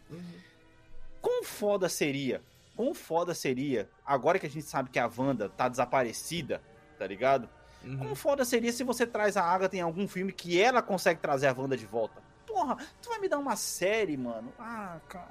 Quão 1.23 1.43
foda 1.45 1.89
seria? 1.89 2.43
Quão 2.77 2.93
foda 2.95 3.35
seria, 3.35 3.89
agora 4.07 4.39
que 4.39 4.47
a 4.47 4.51
gente 4.51 4.67
sabe 4.67 4.91
que 4.91 4.99
a 4.99 5.11
Wanda 5.17 5.49
tá 5.49 5.69
desaparecida, 5.69 6.61
tá 6.99 7.07
ligado? 7.07 7.49
Uhum. 7.85 7.97
Como 7.99 8.15
foda 8.15 8.45
seria 8.45 8.73
se 8.73 8.85
você 8.85 9.07
traz 9.07 9.37
a 9.37 9.43
Agatha 9.43 9.77
em 9.77 9.81
algum 9.81 10.07
filme 10.07 10.33
que 10.33 10.61
ela 10.61 10.81
consegue 10.83 11.21
trazer 11.21 11.47
a 11.49 11.53
Wanda 11.57 11.77
de 11.77 11.87
volta? 11.87 12.23
Porra, 12.59 12.77
tu 13.01 13.09
vai 13.09 13.21
me 13.21 13.29
dar 13.29 13.39
uma 13.39 13.55
série, 13.55 14.17
mano? 14.17 14.53
Ah, 14.59 14.99
cara. 15.09 15.29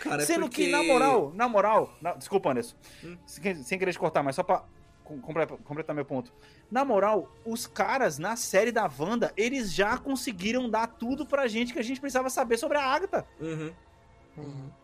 Cara, 0.00 0.22
é 0.22 0.26
Sendo 0.26 0.46
porque... 0.46 0.64
que, 0.66 0.70
na 0.72 0.82
moral, 0.82 1.30
na 1.34 1.46
moral. 1.48 1.94
na- 2.00 2.14
desculpa, 2.14 2.50
Anderson. 2.50 2.74
Hum. 3.04 3.18
Sem, 3.26 3.62
sem 3.62 3.78
querer 3.78 3.92
te 3.92 3.98
cortar, 3.98 4.22
mas 4.22 4.34
só 4.34 4.42
pra 4.42 4.64
com- 5.04 5.20
comple- 5.20 5.58
completar 5.62 5.94
meu 5.94 6.04
ponto. 6.06 6.32
Na 6.70 6.84
moral, 6.86 7.30
os 7.44 7.66
caras 7.66 8.18
na 8.18 8.34
série 8.34 8.72
da 8.72 8.90
Wanda, 8.98 9.30
eles 9.36 9.74
já 9.74 9.98
conseguiram 9.98 10.70
dar 10.70 10.86
tudo 10.86 11.26
pra 11.26 11.46
gente 11.46 11.72
que 11.74 11.78
a 11.78 11.82
gente 11.84 12.00
precisava 12.00 12.30
saber 12.30 12.56
sobre 12.56 12.78
a 12.78 12.82
Agatha. 12.82 13.26
Uhum. 13.38 13.72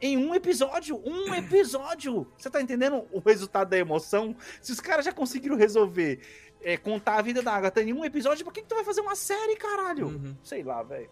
Em 0.00 0.16
um 0.18 0.34
episódio, 0.34 1.00
um 1.04 1.34
episódio. 1.34 2.30
Você 2.38 2.48
tá 2.50 2.60
entendendo 2.60 3.04
o 3.10 3.18
resultado 3.20 3.68
da 3.70 3.78
emoção? 3.78 4.36
Se 4.60 4.70
os 4.70 4.80
caras 4.80 5.04
já 5.06 5.12
conseguiram 5.12 5.56
resolver 5.56 6.20
é, 6.62 6.76
contar 6.76 7.18
a 7.18 7.22
vida 7.22 7.42
da 7.42 7.52
Agatha 7.52 7.82
em 7.82 7.92
um 7.92 8.04
episódio, 8.04 8.44
por 8.44 8.52
que, 8.52 8.62
que 8.62 8.68
tu 8.68 8.74
vai 8.74 8.84
fazer 8.84 9.00
uma 9.00 9.14
série, 9.16 9.56
caralho? 9.56 10.06
Uhum. 10.08 10.36
Sei 10.42 10.62
lá, 10.62 10.82
velho. 10.82 11.08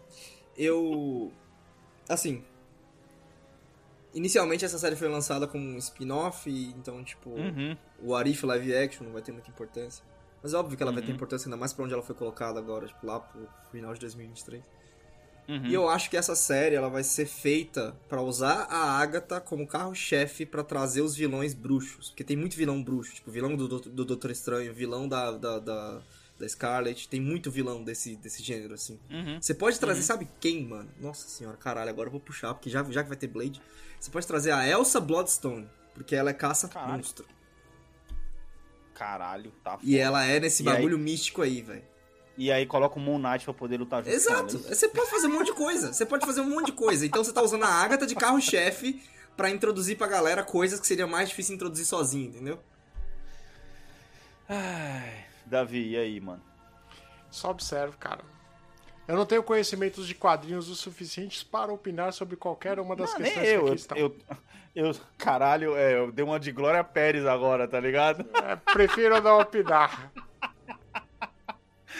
Eu. 0.57 1.31
Assim. 2.07 2.43
Inicialmente 4.13 4.65
essa 4.65 4.79
série 4.79 4.95
foi 4.95 5.07
lançada 5.07 5.47
como 5.47 5.63
um 5.63 5.77
spin-off, 5.77 6.49
então, 6.75 7.03
tipo, 7.03 7.29
Uhum. 7.29 7.77
o 8.01 8.15
Arif 8.15 8.43
live 8.43 8.75
action 8.75 9.03
não 9.05 9.13
vai 9.13 9.21
ter 9.21 9.31
muita 9.31 9.49
importância. 9.51 10.03
Mas 10.41 10.53
é 10.53 10.57
óbvio 10.57 10.75
que 10.75 10.81
ela 10.81 10.91
vai 10.91 11.01
ter 11.03 11.09
Uhum. 11.09 11.15
importância 11.15 11.47
ainda 11.47 11.57
mais 11.57 11.73
pra 11.73 11.85
onde 11.85 11.93
ela 11.93 12.01
foi 12.01 12.15
colocada 12.15 12.57
agora, 12.59 12.87
tipo, 12.87 13.05
lá 13.05 13.19
pro 13.19 13.47
final 13.71 13.93
de 13.93 13.99
2023. 13.99 14.63
Uhum. 15.49 15.65
E 15.65 15.73
eu 15.73 15.89
acho 15.89 16.11
que 16.11 16.15
essa 16.15 16.35
série 16.35 16.75
ela 16.75 16.89
vai 16.89 17.03
ser 17.03 17.25
feita 17.25 17.97
pra 18.07 18.21
usar 18.21 18.67
a 18.69 18.99
Agatha 18.99 19.41
como 19.41 19.65
carro-chefe 19.65 20.45
pra 20.45 20.63
trazer 20.63 21.01
os 21.01 21.15
vilões 21.15 21.55
bruxos. 21.55 22.09
Porque 22.09 22.23
tem 22.23 22.37
muito 22.37 22.55
vilão 22.55 22.83
bruxo, 22.83 23.15
tipo, 23.15 23.31
vilão 23.31 23.55
do, 23.55 23.67
Doutor- 23.67 23.91
do 23.91 24.05
Doutor 24.05 24.29
Estranho, 24.29 24.71
vilão 24.73 25.07
da, 25.07 25.31
da, 25.31 25.57
da, 25.57 26.01
da 26.37 26.47
Scarlet, 26.47 27.09
tem 27.09 27.19
muito 27.19 27.49
vilão 27.49 27.83
desse, 27.83 28.15
desse 28.15 28.43
gênero, 28.43 28.75
assim. 28.75 28.99
Uhum. 29.09 29.41
Você 29.41 29.55
pode 29.55 29.79
trazer, 29.79 30.03
sabe 30.03 30.27
quem, 30.39 30.63
mano? 30.67 30.89
Nossa 30.99 31.27
senhora, 31.27 31.57
caralho, 31.57 31.89
agora 31.89 32.07
eu 32.09 32.11
vou 32.11 32.21
puxar, 32.21 32.53
porque 32.53 32.69
já, 32.69 32.83
já 32.83 33.01
que 33.01 33.09
vai 33.09 33.17
ter 33.17 33.27
Blade. 33.27 33.59
Você 33.99 34.11
pode 34.11 34.27
trazer 34.27 34.51
a 34.51 34.67
Elsa 34.67 35.01
Bloodstone, 35.01 35.67
porque 35.95 36.15
ela 36.15 36.29
é 36.29 36.33
caça 36.33 36.67
Caralho. 36.67 36.93
monstro. 36.93 37.25
Caralho, 38.93 39.51
tá 39.63 39.79
E 39.81 39.97
ela 39.97 40.25
é 40.25 40.39
nesse 40.39 40.61
E 40.63 40.67
aí? 40.69 40.75
bagulho 40.75 40.97
místico 40.99 41.41
aí, 41.41 41.61
velho. 41.61 41.83
E 42.41 42.53
aí 42.53 42.65
coloca 42.65 42.97
o 42.97 43.01
Moon 43.01 43.19
Knight 43.19 43.43
pra 43.43 43.53
poder 43.53 43.77
lutar 43.77 44.01
junto 44.01 44.15
Exato. 44.15 44.57
Você 44.59 44.87
pode 44.87 45.09
fazer 45.11 45.27
um 45.27 45.33
monte 45.33 45.47
de 45.47 45.53
coisa. 45.53 45.91
Você 45.91 46.05
pode 46.05 46.25
fazer 46.25 46.39
um 46.39 46.49
monte 46.49 46.67
de 46.67 46.71
coisa. 46.71 47.05
Então 47.05 47.21
você 47.21 47.33
tá 47.33 47.41
usando 47.41 47.63
a 47.65 47.67
Agatha 47.67 48.05
de 48.07 48.15
carro-chefe 48.15 49.03
pra 49.35 49.49
introduzir 49.49 49.97
pra 49.97 50.07
galera 50.07 50.41
coisas 50.41 50.79
que 50.79 50.87
seria 50.87 51.05
mais 51.05 51.27
difícil 51.27 51.55
introduzir 51.55 51.85
sozinho, 51.85 52.29
entendeu? 52.29 52.57
Ai, 54.47 55.25
Davi, 55.45 55.89
e 55.91 55.97
aí, 55.97 56.19
mano? 56.21 56.41
Só 57.29 57.49
observe, 57.51 57.97
cara. 57.97 58.21
Eu 59.05 59.17
não 59.17 59.25
tenho 59.25 59.43
conhecimentos 59.43 60.07
de 60.07 60.15
quadrinhos 60.15 60.69
o 60.69 60.75
suficientes 60.75 61.43
para 61.43 61.73
opinar 61.73 62.13
sobre 62.13 62.37
qualquer 62.37 62.79
uma 62.79 62.95
das 62.95 63.11
Não, 63.11 63.19
nem 63.19 63.33
questões 63.33 63.49
eu, 63.51 63.59
que 63.59 63.65
eu, 63.65 63.71
aqui 63.73 63.81
estão. 63.81 63.97
eu, 63.97 64.15
eu- 64.75 64.95
caralho, 65.17 65.75
é, 65.75 65.95
eu 65.97 66.09
dei 66.09 66.23
uma 66.23 66.39
de 66.39 66.53
Glória 66.53 66.83
Pérez 66.85 67.25
agora, 67.25 67.67
tá 67.67 67.81
ligado? 67.81 68.25
É, 68.33 68.55
prefiro 68.55 69.19
não 69.21 69.39
opinar. 69.41 70.09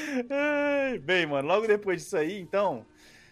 Bem, 1.03 1.25
mano, 1.25 1.47
logo 1.47 1.67
depois 1.67 2.01
disso 2.03 2.17
aí, 2.17 2.39
então, 2.39 2.85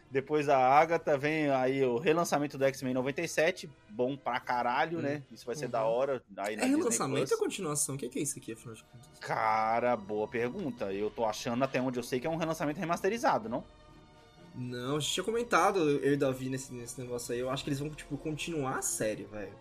depois 0.10 0.46
da 0.46 0.58
Agatha, 0.58 1.18
vem 1.18 1.50
aí 1.50 1.84
o 1.84 1.98
relançamento 1.98 2.58
do 2.58 2.64
X-Men 2.66 2.94
97, 2.94 3.70
bom 3.90 4.16
pra 4.16 4.40
caralho, 4.40 5.02
né? 5.02 5.22
Isso 5.32 5.46
vai 5.46 5.56
ser 5.56 5.68
da 5.68 5.84
hora. 5.84 6.24
Aí 6.38 6.56
É 6.56 6.66
relançamento 6.66 7.34
ou 7.34 7.40
continuação? 7.40 7.96
O 7.96 7.98
que 7.98 8.08
que 8.08 8.20
é 8.20 8.22
isso 8.22 8.40
aqui, 8.40 8.54
afinal 8.54 8.76
de 8.76 8.84
contas? 8.84 9.20
Cara, 9.20 9.96
boa 9.98 10.28
pergunta. 10.28 10.94
Eu 10.94 11.10
tô 11.10 11.26
achando 11.26 11.64
até 11.64 11.82
onde 11.82 12.00
eu 12.00 12.04
sei 12.04 12.20
que 12.20 12.28
é 12.28 12.30
um 12.30 12.38
relançamento 12.38 12.80
remasterizado, 12.80 13.50
não? 13.50 13.64
Não, 14.56 14.96
a 14.96 15.00
gente 15.00 15.14
tinha 15.14 15.24
comentado, 15.24 15.78
eu 15.80 16.14
e 16.14 16.16
o 16.16 16.18
Davi, 16.18 16.50
nesse, 16.50 16.74
nesse 16.74 17.00
negócio 17.00 17.34
aí. 17.34 17.40
Eu 17.40 17.50
acho 17.50 17.64
que 17.64 17.70
eles 17.70 17.80
vão, 17.80 17.90
tipo, 17.90 18.18
continuar 18.18 18.78
a 18.78 18.82
série, 18.82 19.24
velho. 19.26 19.54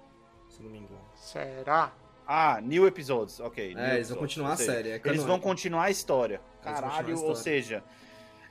Se 0.48 0.60
eu 0.60 0.64
não 0.64 0.70
me 0.70 0.78
engano. 0.78 1.04
Será? 1.16 1.92
Ah, 2.26 2.60
new 2.62 2.86
episodes, 2.86 3.38
ok. 3.40 3.74
new 3.74 3.78
É, 3.78 3.96
eles 3.96 4.08
vão 4.08 4.16
episodes, 4.16 4.20
continuar 4.20 4.52
a 4.52 4.56
série. 4.56 4.90
É 4.90 5.00
Eles 5.04 5.24
vão 5.24 5.38
continuar 5.38 5.84
a 5.84 5.90
história. 5.90 6.40
Caralho, 6.72 7.22
ou 7.22 7.36
seja. 7.36 7.82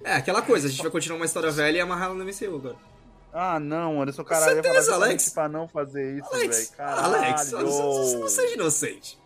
É, 0.04 0.14
aquela 0.14 0.42
coisa, 0.42 0.68
a 0.68 0.70
gente 0.70 0.82
vai 0.82 0.92
continuar 0.92 1.18
uma 1.18 1.26
história 1.26 1.52
velha 1.52 1.78
e 1.78 1.82
amarrar 1.82 2.10
ela 2.10 2.16
no 2.16 2.26
MCU 2.26 2.56
agora. 2.56 2.76
Ah, 3.34 3.60
não, 3.60 3.96
mano, 3.96 4.10
eu 4.10 4.14
sou 4.14 4.24
caralho. 4.24 4.62
certeza, 4.64 4.92
eu 4.92 4.96
Alex. 4.96 5.30
pra 5.30 5.50
não 5.50 5.68
fazer 5.68 6.18
isso, 6.18 6.34
Alex, 6.34 6.58
velho. 6.58 6.70
Caralho. 6.78 7.16
Alex, 7.16 7.52
não, 7.52 7.62
não, 7.64 8.20
não 8.20 8.30
seja 8.30 8.54
inocente. 8.54 9.20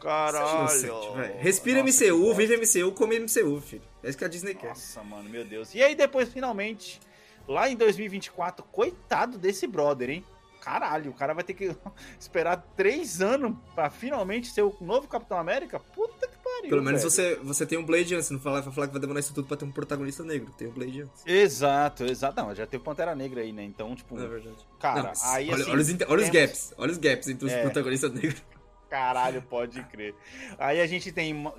Caralho. 0.00 0.68
Seja 0.68 0.86
inocente, 0.86 1.16
velho. 1.16 1.38
Respira 1.38 1.82
Nossa, 1.82 2.04
MCU, 2.04 2.34
vive 2.34 2.56
MCU, 2.56 2.92
come 2.92 3.18
MCU, 3.18 3.60
filho. 3.60 3.82
É 4.02 4.08
isso 4.08 4.18
que 4.18 4.24
a 4.24 4.28
Disney 4.28 4.54
quer. 4.54 4.68
Nossa, 4.68 5.02
mano, 5.02 5.28
meu 5.28 5.44
Deus. 5.44 5.74
E 5.74 5.82
aí 5.82 5.94
depois, 5.94 6.28
finalmente, 6.28 7.00
lá 7.48 7.68
em 7.68 7.76
2024, 7.76 8.64
coitado 8.70 9.38
desse 9.38 9.66
brother, 9.66 10.10
hein? 10.10 10.24
Caralho, 10.60 11.10
o 11.10 11.14
cara 11.14 11.34
vai 11.34 11.42
ter 11.42 11.54
que 11.54 11.76
esperar 12.18 12.64
três 12.76 13.20
anos 13.20 13.56
pra 13.74 13.90
finalmente 13.90 14.52
ser 14.52 14.62
o 14.62 14.76
novo 14.80 15.08
Capitão 15.08 15.36
América? 15.36 15.80
Puta 15.80 16.28
que 16.28 16.31
pariu, 16.62 16.70
Pelo 16.70 16.82
menos 16.82 17.00
velho. 17.02 17.10
você, 17.10 17.34
você 17.42 17.66
tem 17.66 17.78
um 17.78 17.84
Blade 17.84 18.14
antes, 18.14 18.30
não 18.30 18.40
fala, 18.40 18.60
vai 18.62 18.72
falar 18.72 18.86
que 18.86 18.92
vai 18.92 19.00
demorar 19.00 19.20
isso 19.20 19.34
tudo 19.34 19.46
pra 19.46 19.56
ter 19.56 19.64
um 19.64 19.70
protagonista 19.70 20.22
negro. 20.24 20.52
Tem 20.56 20.68
um 20.68 20.72
Blade 20.72 21.02
antes. 21.02 21.26
Exato, 21.26 22.04
exato. 22.04 22.40
Não, 22.42 22.54
já 22.54 22.66
teve 22.66 22.82
Pantera 22.82 23.14
Negra 23.14 23.40
aí, 23.42 23.52
né? 23.52 23.64
Então, 23.64 23.94
tipo, 23.94 24.16
Não 24.16 24.24
é 24.24 24.28
verdade. 24.28 24.56
cara, 24.80 24.96
Não, 25.02 25.08
mas 25.10 25.22
aí 25.24 25.50
olha, 25.50 25.62
assim... 25.62 25.70
olha 25.72 25.80
os, 25.82 25.90
olha 26.08 26.22
os 26.22 26.28
gaps, 26.30 26.74
olha 26.78 26.92
os 26.92 26.98
gaps 26.98 27.28
entre 27.28 27.46
os 27.46 27.52
É. 27.52 27.62
protagonistas 27.62 28.12
negros. 28.12 28.42
Caralho, 28.88 29.40
pode 29.42 29.82
crer. 29.84 30.14
Aí 30.58 30.80
a 30.80 30.86
gente 30.86 31.10
tem, 31.12 31.50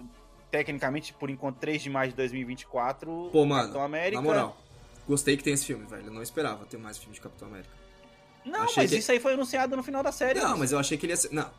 tecnicamente, 0.52 1.14
por 1.14 1.30
enquanto, 1.30 1.58
3 1.58 1.82
de 1.82 1.90
maio 1.90 2.12
de 2.12 2.16
2024, 2.16 3.30
Pô, 3.32 3.46
mano, 3.46 3.62
Capitão 3.64 3.82
América. 3.84 4.22
na 4.22 4.22
moral, 4.22 4.58
gostei 5.08 5.36
que 5.36 5.44
tem 5.44 5.54
esse 5.54 5.66
filme, 5.66 5.86
velho. 5.86 6.08
Eu 6.08 6.14
não 6.14 6.22
esperava 6.22 6.66
ter 6.66 6.78
mais 6.78 6.98
filme 6.98 7.14
de 7.16 7.22
Capitão 7.22 7.48
América. 7.48 7.70
Não, 8.46 8.64
Achei 8.64 8.84
mas 8.84 8.92
que- 8.92 8.98
isso 8.98 9.12
aí 9.12 9.20
foi 9.20 9.34
anunciado 9.34 9.76
no 9.76 9.82
final 9.82 10.04
da 10.04 10.12
série. 10.12 10.40
Não, 10.40 10.58
mas 10.58 10.72
eu 10.72 10.78
achei 10.80 10.98
que 10.98 11.06
ele 11.06 11.14
ia 11.14 11.18
ser. 11.18 11.32
Não, 11.34 11.50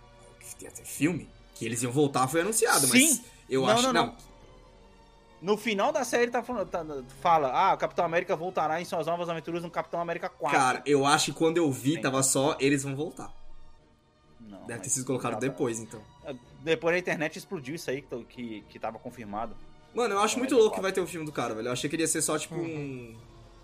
que 0.58 0.64
ia 0.64 0.70
ter 0.70 0.84
filme? 0.84 1.28
Que 1.54 1.64
eles 1.64 1.82
iam 1.82 1.90
voltar 1.90 2.28
foi 2.28 2.42
anunciado, 2.42 2.86
Sim. 2.86 3.08
mas 3.08 3.22
eu 3.48 3.62
Não, 3.62 3.68
acho. 3.70 3.82
não, 3.84 3.92
Não, 3.92 4.06
não. 4.06 4.16
No 5.42 5.58
final 5.58 5.92
da 5.92 6.04
série 6.04 6.30
tá 6.30 6.42
falando, 6.42 6.68
tá- 6.70 6.84
fala, 7.20 7.50
ah, 7.52 7.74
o 7.74 7.76
Capitão 7.76 8.02
América 8.04 8.34
voltará 8.34 8.80
em 8.80 8.84
suas 8.86 9.06
novas 9.06 9.28
aventuras 9.28 9.62
no 9.62 9.70
Capitão 9.70 10.00
América 10.00 10.28
4. 10.30 10.58
Cara, 10.58 10.82
eu 10.86 11.04
acho 11.04 11.26
que 11.32 11.38
quando 11.38 11.58
eu 11.58 11.70
vi, 11.70 11.94
Sim. 11.96 12.00
tava 12.00 12.22
só 12.22 12.56
eles 12.58 12.82
vão 12.82 12.96
voltar. 12.96 13.30
Não, 14.40 14.64
Deve 14.66 14.80
ter 14.80 14.88
sido 14.88 15.04
colocado 15.04 15.38
depois, 15.38 15.78
então. 15.78 16.00
Depois 16.60 16.96
a 16.96 16.98
internet 16.98 17.36
explodiu 17.38 17.74
isso 17.74 17.90
aí 17.90 18.00
que, 18.00 18.24
que, 18.24 18.60
que 18.70 18.78
tava 18.78 18.98
confirmado. 18.98 19.54
Mano, 19.94 20.14
eu 20.14 20.20
acho 20.20 20.36
Não, 20.36 20.40
muito 20.40 20.54
é 20.54 20.58
louco 20.58 20.76
que 20.76 20.82
vai 20.82 20.92
ter 20.92 21.00
o 21.02 21.06
filme 21.06 21.26
do 21.26 21.32
cara, 21.32 21.54
velho. 21.54 21.68
Eu 21.68 21.72
achei 21.72 21.90
que 21.90 21.96
ele 21.96 22.02
ia 22.04 22.08
ser 22.08 22.22
só, 22.22 22.38
tipo, 22.38 22.54
Uhum. 22.54 22.64
um. 22.64 23.16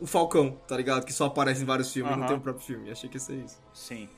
O 0.03 0.07
Falcão, 0.07 0.59
tá 0.69 0.77
ligado? 0.77 1.05
Que 1.07 1.13
só 1.13 1.27
aparece 1.27 1.63
em 1.63 1.67
vários 1.67 1.91
filmes 1.93 2.15
e 2.15 2.17
não 2.19 2.27
tem 2.27 2.37
o 2.37 2.41
próprio 2.41 2.65
filme. 2.65 2.89
Eu 2.89 2.93
achei 2.93 3.09
que 3.09 3.17
ia 3.17 3.21
ser 3.21 3.35
isso. 3.37 3.59
Sim. 3.75 4.09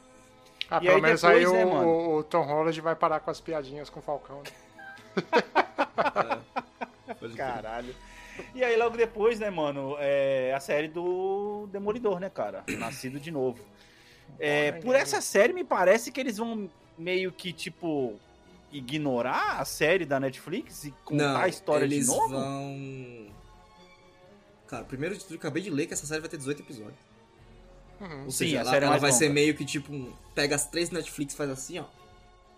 Ah, 0.71 0.77
E 0.79 0.81
pelo 0.87 0.97
aí 0.97 1.01
menos 1.03 1.21
depois, 1.23 1.47
aí 1.49 1.53
né, 1.53 1.65
o- 1.65 2.17
o 2.19 2.23
Tom 2.25 2.43
Holland 2.43 2.81
vai 2.81 2.95
parar 2.97 3.19
com 3.21 3.31
as 3.31 3.41
piadinhas 3.41 3.89
com 3.91 3.99
o 4.01 4.03
Falcão. 4.03 4.39
Né? 4.39 4.51
Crer. 7.19 7.37
Caralho. 7.37 7.95
E 8.55 8.65
aí 8.65 8.77
logo 8.77 8.97
depois, 8.97 9.39
né, 9.39 9.51
mano, 9.51 9.97
é 9.99 10.53
a 10.55 10.61
série 10.61 10.89
do 10.89 11.69
Demolidor, 11.71 12.19
né, 12.19 12.31
cara? 12.31 12.65
Nascido 12.79 13.21
de 13.21 13.31
novo. 13.31 13.63
É, 14.39 14.73
por 14.73 14.95
essa 14.95 15.21
série, 15.21 15.53
me 15.53 15.63
parece 15.65 16.11
que 16.11 16.19
eles 16.21 16.39
vão 16.39 16.71
meio 16.97 17.31
que, 17.31 17.53
tipo, 17.53 18.19
ignorar 18.73 19.61
a 19.61 19.65
série 19.65 20.05
da 20.07 20.19
Netflix 20.19 20.85
e 20.85 20.91
contar 21.05 21.25
Não, 21.35 21.41
a 21.41 21.49
história 21.49 21.85
eles 21.85 22.07
de 22.07 22.11
novo? 22.13 22.29
vão. 22.29 23.27
Cara, 24.67 24.85
primeiro 24.85 25.15
de 25.15 25.21
tudo, 25.23 25.35
eu 25.35 25.39
acabei 25.39 25.63
de 25.63 25.69
ler 25.71 25.87
que 25.87 25.93
essa 25.93 26.07
série 26.07 26.21
vai 26.21 26.31
ter 26.31 26.39
18 26.39 26.63
episódios. 26.63 26.95
Uhum. 28.01 28.25
Ou 28.25 28.31
Sim, 28.31 28.39
seja, 28.47 28.57
a 28.57 28.61
ela, 28.63 28.71
série 28.71 28.85
é 28.85 28.89
ela 28.89 28.99
vai 28.99 29.11
longa. 29.11 29.19
ser 29.19 29.29
meio 29.29 29.55
que 29.55 29.65
tipo. 29.65 29.93
um- 29.93 30.13
Pega 30.35 30.55
as 30.57 30.67
três 30.67 30.91
Netflix, 30.91 31.35
faz 31.35 31.51
assim, 31.51 31.79
ó. 31.79 31.85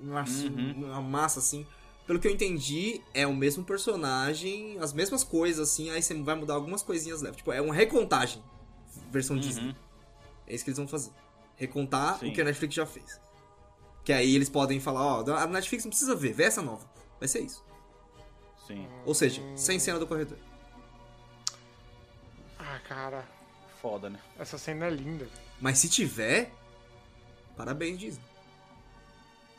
Uma, 0.01 0.23
Uhum. 0.23 0.85
uma 0.87 1.03
massa 1.03 1.41
assim. 1.41 1.67
Pelo 2.07 2.19
que 2.19 2.29
eu 2.29 2.33
entendi, 2.33 3.01
é 3.15 3.27
o 3.27 3.35
mesmo 3.35 3.65
personagem, 3.65 4.79
as 4.79 4.93
mesmas 4.93 5.25
coisas, 5.25 5.71
assim, 5.71 5.91
aí 5.91 6.03
você 6.03 6.15
vai 6.15 6.35
mudar 6.35 6.55
algumas 6.55 6.83
coisinhas 6.83 7.23
leve. 7.23 7.39
Tipo, 7.39 7.51
é 7.53 7.61
uma 7.63 7.75
recontagem. 7.75 8.43
Versão 9.11 9.39
Disney. 9.39 9.69
Uhum. 9.69 9.75
É 10.47 10.55
isso 10.55 10.65
que 10.65 10.71
eles 10.71 10.79
vão 10.79 10.87
fazer. 10.87 11.11
Recontar 11.57 12.19
Sim. 12.19 12.29
o 12.29 12.33
que 12.35 12.41
a 12.43 12.45
Netflix 12.45 12.75
já 12.75 12.85
fez. 12.85 13.19
Que 14.05 14.13
aí 14.13 14.35
eles 14.35 14.51
podem 14.51 14.79
falar, 14.81 15.03
ó, 15.03 15.31
a 15.35 15.47
Netflix 15.47 15.85
não 15.85 15.91
precisa 15.91 16.15
ver, 16.15 16.35
vê 16.35 16.45
essa 16.45 16.61
nova. 16.61 16.87
Vai 17.19 17.27
ser 17.27 17.41
isso. 17.41 17.65
Sim, 18.67 18.87
Ou 19.05 19.15
seja, 19.15 19.43
sem 19.57 19.79
cena 19.79 19.99
do 19.99 20.07
corredor. 20.07 20.39
Ah, 22.59 22.81
cara, 22.87 23.27
foda, 23.81 24.09
né? 24.09 24.19
essa 24.39 24.57
cena 24.57 24.87
é 24.87 24.91
linda. 24.91 25.29
Mas 25.61 25.79
se 25.79 25.89
tiver, 25.89 26.51
parabéns, 27.57 27.99
Disney. 27.99 28.25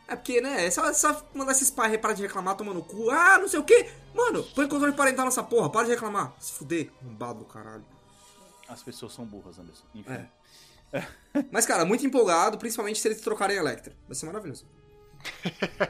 É 0.07 0.15
porque, 0.15 0.39
né, 0.39 0.65
é 0.65 0.71
só, 0.71 0.93
só 0.93 1.25
mandar 1.33 1.51
esses 1.51 1.71
pais 1.71 1.97
parar 1.97 2.13
de 2.13 2.21
reclamar 2.21 2.55
tomando 2.55 2.81
cu. 2.81 3.09
Ah, 3.09 3.39
não 3.39 3.47
sei 3.47 3.59
o 3.59 3.63
quê. 3.63 3.89
Mano, 4.13 4.43
põe 4.55 4.67
controle 4.67 4.93
parental 4.93 5.25
nessa 5.25 5.41
porra, 5.41 5.69
para 5.69 5.85
de 5.85 5.91
reclamar. 5.91 6.33
Se 6.39 6.51
fuder, 6.53 6.91
arrombado 7.01 7.39
do 7.39 7.45
caralho. 7.45 7.85
As 8.67 8.83
pessoas 8.83 9.13
são 9.13 9.25
burras, 9.25 9.57
Anderson. 9.57 9.85
Enfim. 9.93 10.11
É. 10.11 11.07
Mas, 11.51 11.65
cara, 11.65 11.85
muito 11.85 12.05
empolgado, 12.05 12.57
principalmente 12.57 12.99
se 12.99 13.07
eles 13.07 13.19
trocarem 13.19 13.57
a 13.57 13.59
Electra. 13.59 13.93
Vai 14.07 14.15
ser 14.15 14.25
maravilhoso. 14.25 14.65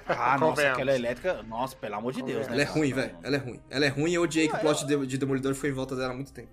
Ah, 0.07 0.37
nossa, 0.37 0.71
aquela 0.71 0.95
elétrica, 0.95 1.43
nossa, 1.43 1.75
pelo 1.75 1.95
amor 1.95 2.13
de 2.13 2.21
Deus, 2.21 2.47
né? 2.47 2.53
Ela 2.53 2.61
é 2.61 2.65
ruim, 2.65 2.93
velho. 2.93 3.17
Ela 3.21 3.35
é 3.35 3.39
ruim. 3.39 3.61
Ela 3.69 3.85
é 3.85 3.87
ruim 3.89 4.11
e 4.11 4.13
eu 4.13 4.21
odiei 4.21 4.47
que 4.47 4.55
o 4.55 4.59
plot 4.59 4.85
de, 4.85 5.05
de 5.05 5.17
Demolidor 5.17 5.53
foi 5.55 5.69
em 5.69 5.73
volta 5.73 5.95
dela 5.95 6.13
há 6.13 6.15
muito 6.15 6.31
tempo. 6.31 6.49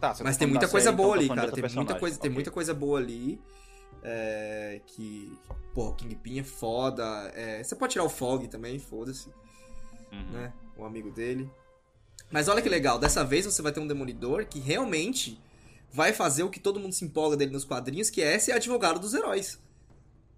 Tá, 0.00 0.14
você 0.14 0.22
Mas 0.22 0.36
tá 0.36 0.40
tem 0.40 0.48
muita 0.48 0.68
coisa 0.68 0.92
boa 0.92 1.16
ali, 1.16 1.28
cara. 1.28 1.52
Tem 1.52 1.64
muita, 1.74 1.94
coisa, 1.96 2.18
tem 2.18 2.30
muita 2.30 2.50
coisa 2.50 2.72
boa 2.72 2.98
ali. 2.98 3.40
É, 4.02 4.80
que. 4.86 5.32
Porra, 5.74 5.90
o 5.90 5.94
Kingpin 5.94 6.40
é 6.40 6.44
foda. 6.44 7.04
é, 7.34 7.62
você 7.62 7.74
pode 7.76 7.92
tirar 7.92 8.04
o 8.04 8.08
Fog 8.08 8.46
também, 8.48 8.78
foda-se. 8.78 9.28
Uhum. 10.12 10.30
Né? 10.32 10.52
O 10.76 10.84
amigo 10.84 11.10
dele. 11.10 11.50
Mas 12.30 12.48
olha 12.48 12.60
que 12.60 12.68
legal, 12.68 12.98
dessa 12.98 13.24
vez 13.24 13.46
você 13.46 13.62
vai 13.62 13.72
ter 13.72 13.80
um 13.80 13.86
Demolidor 13.86 14.44
que 14.46 14.58
realmente 14.58 15.40
vai 15.90 16.12
fazer 16.12 16.42
o 16.42 16.50
que 16.50 16.60
todo 16.60 16.78
mundo 16.78 16.92
se 16.92 17.04
empolga 17.04 17.36
dele 17.36 17.52
nos 17.52 17.64
quadrinhos, 17.64 18.10
que 18.10 18.20
é 18.20 18.38
ser 18.38 18.52
advogado 18.52 19.00
dos 19.00 19.14
heróis. 19.14 19.58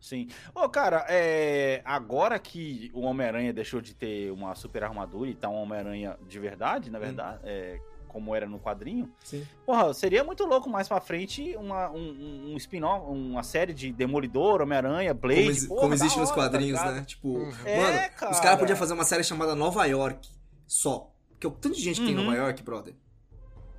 Sim. 0.01 0.29
Ô, 0.55 0.69
cara, 0.69 1.05
é... 1.09 1.83
agora 1.85 2.39
que 2.39 2.91
o 2.95 3.01
Homem-Aranha 3.01 3.53
deixou 3.53 3.81
de 3.81 3.93
ter 3.95 4.31
uma 4.33 4.55
super 4.55 4.83
armadura 4.85 5.29
e 5.31 5.35
tá 5.35 5.49
um 5.51 5.57
Homem-Aranha 5.57 6.17
de 6.27 6.39
verdade, 6.39 6.91
na 6.91 6.99
Hum. 6.99 7.03
verdade, 7.03 7.41
é, 7.45 7.79
como 8.13 8.35
era 8.35 8.47
no 8.47 8.59
quadrinho, 8.59 9.11
Sim. 9.25 9.47
porra, 9.65 9.95
seria 9.95 10.23
muito 10.25 10.45
louco 10.45 10.69
mais 10.69 10.87
pra 10.89 11.01
frente 11.01 11.57
uma, 11.57 11.89
um, 11.91 12.53
um 12.53 12.57
spin-off, 12.57 13.07
uma 13.11 13.43
série 13.43 13.73
de 13.73 13.93
Demolidor, 13.93 14.61
Homem-Aranha, 14.61 15.15
Blade, 15.15 15.55
Como, 15.61 15.69
porra, 15.69 15.81
como 15.83 15.95
existe 15.95 16.19
nos 16.19 16.31
hora, 16.31 16.37
tá 16.43 16.49
quadrinhos, 16.49 16.79
ligado? 16.79 16.95
né? 16.97 17.05
Tipo, 17.07 17.29
Uhum. 17.29 17.45
mano, 17.47 17.59
É, 17.67 18.07
os 18.09 18.15
cara. 18.21 18.41
caras 18.41 18.59
podiam 18.59 18.77
fazer 18.77 18.93
uma 18.95 19.05
série 19.05 19.23
chamada 19.25 19.55
Nova 19.55 19.85
York 19.87 20.29
só. 20.67 21.11
Porque 21.31 21.47
o 21.47 21.51
tanto 21.53 21.75
de 21.77 21.83
gente 21.83 22.01
que 22.01 22.07
tem 22.07 22.15
em 22.15 22.19
Uhum. 22.19 22.25
Nova 22.25 22.37
York, 22.37 22.63
brother. 22.63 22.95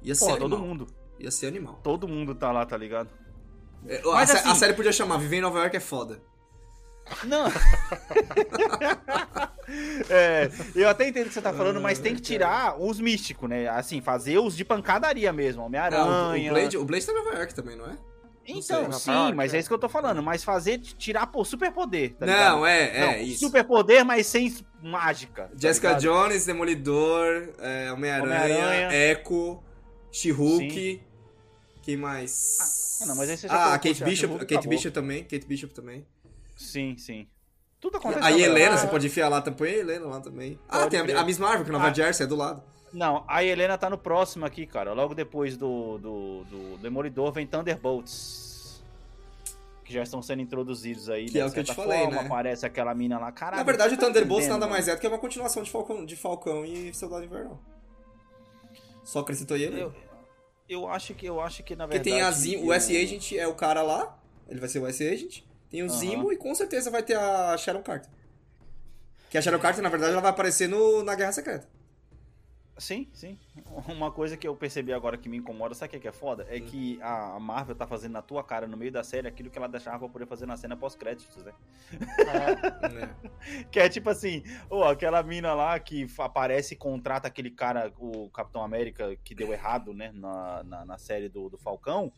Ia 0.02 0.16
ser 0.16 0.32
animal. 0.32 0.40
todo 0.50 0.58
mundo. 0.60 0.88
Ia 1.20 1.30
ser 1.30 1.48
animal. 1.48 1.80
Todo 1.84 2.08
mundo 2.08 2.34
tá 2.34 2.52
lá, 2.52 2.66
tá 2.66 2.76
ligado? 2.76 3.10
É, 3.86 4.00
a, 4.00 4.12
Mas 4.14 4.30
sé- 4.32 4.40
assim- 4.40 4.50
a 4.50 4.56
série 4.56 4.74
podia 4.74 4.92
chamar 4.92 5.18
Viver 5.18 5.38
em 5.38 5.42
Nova 5.42 5.60
York 5.60 5.76
é 5.78 5.80
foda. 5.80 6.22
Não. 7.26 7.48
é, 10.10 10.50
eu 10.76 10.90
até 10.90 11.08
entendo 11.08 11.26
o 11.26 11.28
que 11.28 11.34
você 11.34 11.42
tá 11.42 11.54
falando, 11.54 11.80
mas 11.82 12.00
É, 12.00 12.02
tem 12.02 12.16
que 12.16 12.22
tirar 12.22 12.80
os 12.82 13.00
místicos, 13.00 13.50
né? 13.50 13.68
Assim, 13.68 14.02
fazer 14.02 14.40
os 14.40 14.56
de 14.56 14.66
pancadaria 14.66 15.32
mesmo. 15.32 15.62
O, 15.62 15.66
Homem-Aranha. 15.66 16.52
o 16.52 16.54
Blade, 16.54 16.78
o 16.78 16.86
Blade 16.86 17.06
tá 17.06 17.12
em 17.12 17.16
Nova 17.16 17.38
York 17.38 17.54
também, 17.54 17.76
não 17.76 17.86
é? 17.86 17.98
Então, 18.46 18.62
sei. 18.62 18.82
Nova 18.82 18.94
sim, 18.94 19.12
York, 19.12 19.36
mas 19.36 19.54
é. 19.54 19.58
é 19.58 19.60
isso 19.60 19.70
que 19.70 19.76
eu 19.76 19.80
tô 19.80 19.90
falando. 19.90 20.22
Mas 20.24 20.44
fazer, 20.44 20.80
tirar, 20.80 21.28
pô, 21.28 21.46
superpoder, 21.46 22.14
tá 22.16 22.26
não, 22.26 22.34
ligado? 22.34 22.66
é, 22.66 22.98
é, 22.98 23.06
Não, 23.06 23.14
isso. 23.22 23.40
Superpoder, 23.40 24.04
mas 24.04 24.26
sem 24.28 24.56
mágica. 24.82 25.44
tá 25.44 25.50
Jessica 25.56 25.90
ligado? 25.90 26.02
Jones, 26.02 26.46
Demolidor, 26.46 27.50
é, 27.60 27.92
Homem-Aranha, 27.92 28.44
Homem-Aranha. 28.44 28.90
Echo, 28.94 29.62
She-Hulk. 30.12 31.02
Quem 31.84 31.98
mais? 31.98 33.00
Ah, 33.02 33.06
não, 33.08 33.16
mas 33.16 33.30
aí 33.30 33.38
você 33.38 33.48
já 33.48 33.74
Ah, 33.74 33.80
Kate 33.80 34.04
Bishop, 34.04 34.34
Kate 34.40 34.54
acabou. 34.54 34.70
Bishop 34.70 34.94
também, 34.94 35.24
Kate 35.24 35.48
Bishop 35.48 35.74
também. 35.74 36.06
Sim, 36.62 36.96
sim. 36.98 37.28
Tudo 37.80 37.98
acontece. 37.98 38.26
Aí. 38.26 38.42
Helena, 38.44 38.76
Ah, 38.76 38.78
você 38.78 38.88
pode 38.88 39.08
enfiar 39.08 39.28
lá, 39.28 39.42
põe 39.42 39.70
a 39.70 39.78
Helena 39.78 40.06
lá 40.06 40.20
também. 40.22 40.60
Ah, 40.70 40.80
Pode 40.82 40.92
tem 40.92 41.16
a, 41.16 41.22
a 41.22 41.26
Miss 41.26 41.40
Marvel, 41.40 41.64
que 41.64 41.70
é 41.70 41.74
Nova 41.74 41.88
Ah. 41.88 41.94
Jersey, 41.94 42.26
é 42.26 42.28
do 42.28 42.36
lado. 42.36 42.62
Não, 42.94 43.24
a 43.28 43.44
Helena 43.44 43.78
tá 43.78 43.90
no 43.90 43.98
próximo 43.98 44.46
aqui, 44.46 44.66
cara. 44.68 44.94
Logo 44.94 45.16
depois 45.16 45.58
do, 45.58 45.98
do, 45.98 46.44
do 46.44 46.78
Demolidor 46.78 47.32
vem 47.32 47.48
Thunderbolts. 47.48 48.84
que 49.86 49.92
já 49.94 50.04
estão 50.04 50.22
sendo 50.22 50.42
introduzidos 50.42 51.10
aí. 51.10 51.26
Que 51.28 51.36
né, 51.36 51.40
é 51.40 51.46
o 51.46 51.48
de 51.48 51.54
que 51.54 51.60
eu 51.62 51.64
te 51.64 51.74
falei, 51.74 52.00
forma, 52.04 52.22
né? 52.22 52.28
Aparece 52.28 52.66
aquela 52.66 52.94
mina 52.94 53.18
lá, 53.18 53.32
caralho. 53.32 53.58
Na 53.58 53.64
verdade, 53.64 53.96
o 53.96 53.98
tá 53.98 54.06
Thunderbolts 54.06 54.48
nada 54.48 54.68
mais 54.68 54.88
é 54.88 54.96
do 54.96 55.02
que 55.02 55.08
uma 55.08 55.18
continuação 55.18 55.64
de 55.64 55.72
Falcão, 55.72 56.06
de 56.06 56.16
Falcão 56.16 56.64
e 56.66 56.94
Soldado 56.94 57.24
Invernal. 57.26 57.60
Só 59.04 59.20
acrescentou 59.20 59.58
ele. 59.58 59.82
Eu, 59.82 59.94
eu 60.70 60.88
acho 60.88 61.14
que, 61.16 61.26
eu 61.26 61.42
acho 61.42 61.64
que 61.64 61.76
na 61.76 61.86
Porque 61.88 61.98
verdade. 62.00 62.18
tem 62.18 62.22
a 62.28 62.32
Zimo, 62.32 62.64
o 62.64 62.68
eu- 62.68 62.74
S-Agent 62.74 63.32
é 63.34 63.48
o 63.48 63.56
cara 63.56 63.82
lá, 63.82 64.18
ele 64.48 64.60
vai 64.60 64.70
ser 64.70 64.80
o 64.80 64.86
S-Agent. 64.88 65.44
Tem 65.72 65.82
o 65.82 65.86
Aham. 65.86 65.98
Zimo 65.98 66.34
e 66.34 66.38
com 66.38 66.54
certeza 66.54 66.92
vai 66.92 67.02
ter 67.02 67.18
a 67.18 67.58
Sharon 67.58 67.82
Carter. 67.82 68.12
Que 69.30 69.38
a 69.38 69.42
Sharon 69.42 69.60
Carter, 69.60 69.82
na 69.82 69.90
verdade, 69.90 70.12
ela 70.12 70.22
vai 70.22 70.32
aparecer 70.32 70.68
no, 70.68 71.02
na 71.02 71.16
Guerra 71.16 71.32
Secreta. 71.32 71.68
Sim, 72.78 73.08
sim. 73.14 73.38
Uma 73.88 74.12
coisa 74.12 74.36
que 74.36 74.48
eu 74.48 74.56
percebi 74.56 74.92
agora 74.92 75.16
que 75.16 75.30
me 75.30 75.38
incomoda, 75.38 75.76
sabe 75.76 75.88
o 75.88 75.92
que 75.92 75.98
é 75.98 76.00
que 76.00 76.08
é 76.08 76.12
foda? 76.12 76.44
Hum. 76.44 76.48
É 76.50 76.60
que 76.60 77.00
a 77.02 77.40
Marvel 77.40 77.76
tá 77.76 77.86
fazendo 77.86 78.14
na 78.14 78.24
tua 78.24 78.44
cara, 78.44 78.66
no 78.68 78.76
meio 78.76 78.92
da 78.92 79.04
série, 79.04 79.28
aquilo 79.28 79.52
que 79.52 79.58
ela 79.58 79.68
deixava 79.70 80.00
pra 80.00 80.10
poder 80.10 80.26
fazer 80.26 80.48
na 80.48 80.58
cena 80.58 80.76
pós-créditos, 80.76 81.44
né? 81.46 81.54
né? 82.92 83.16
Que 83.72 83.80
é 83.80 83.88
tipo 83.88 84.10
assim, 84.10 84.44
ô, 84.68 84.84
aquela 84.84 85.22
mina 85.22 85.54
lá 85.54 85.80
que 85.80 86.08
aparece 86.18 86.74
e 86.74 86.78
contrata 86.78 87.28
aquele 87.28 87.52
cara, 87.52 87.94
o 88.00 88.30
Capitão 88.32 88.64
América, 88.64 89.16
que 89.24 89.36
deu 89.36 89.54
errado, 89.54 89.94
né, 89.94 90.12
na, 90.14 90.64
na, 90.64 90.86
na 90.86 90.98
série 90.98 91.30
do, 91.30 91.50
do 91.50 91.58
Falcão. 91.60 92.12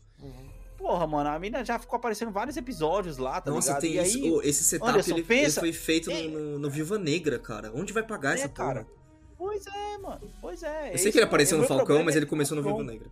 Porra, 0.84 1.08
mano, 1.08 1.30
a 1.30 1.40
mina 1.40 1.64
já 1.64 1.80
ficou 1.80 1.96
aparecendo 1.96 2.28
em 2.28 2.34
vários 2.34 2.58
episódios 2.58 3.18
lá, 3.18 3.40
tá 3.40 3.50
Nossa, 3.50 3.68
ligado? 3.80 3.82
tem 3.82 3.92
e 3.94 4.04
isso. 4.04 4.18
aí, 4.18 4.32
Ô, 4.32 4.42
esse 4.42 4.64
setup 4.66 4.92
Anderson, 4.92 5.12
ele, 5.12 5.20
ele 5.22 5.28
pensa- 5.28 5.62
foi 5.62 5.72
feito 5.72 6.12
Ei. 6.12 6.30
no, 6.30 6.40
no, 6.40 6.60
no 6.60 6.70
Viúva 6.70 6.98
Negra, 7.00 7.40
cara. 7.40 7.72
Onde 7.74 7.94
vai 7.94 8.04
pagar 8.04 8.32
É, 8.32 8.40
essa 8.42 8.50
cara. 8.50 8.84
porra? 8.84 9.04
Pois 9.38 9.66
é, 9.66 9.98
mano, 9.98 10.30
pois 10.42 10.62
é. 10.62 10.90
Eu 10.90 10.96
esse 10.96 11.04
sei 11.04 11.12
que 11.14 11.18
ele 11.20 11.24
é- 11.24 11.28
apareceu 11.28 11.58
é 11.58 11.62
no 11.62 11.68
Falcão, 11.68 12.04
mas 12.04 12.16
é 12.16 12.20
ele 12.20 12.26
começou 12.26 12.58
no. 12.58 12.62
Viúva 12.64 12.84
Negra. 12.84 13.08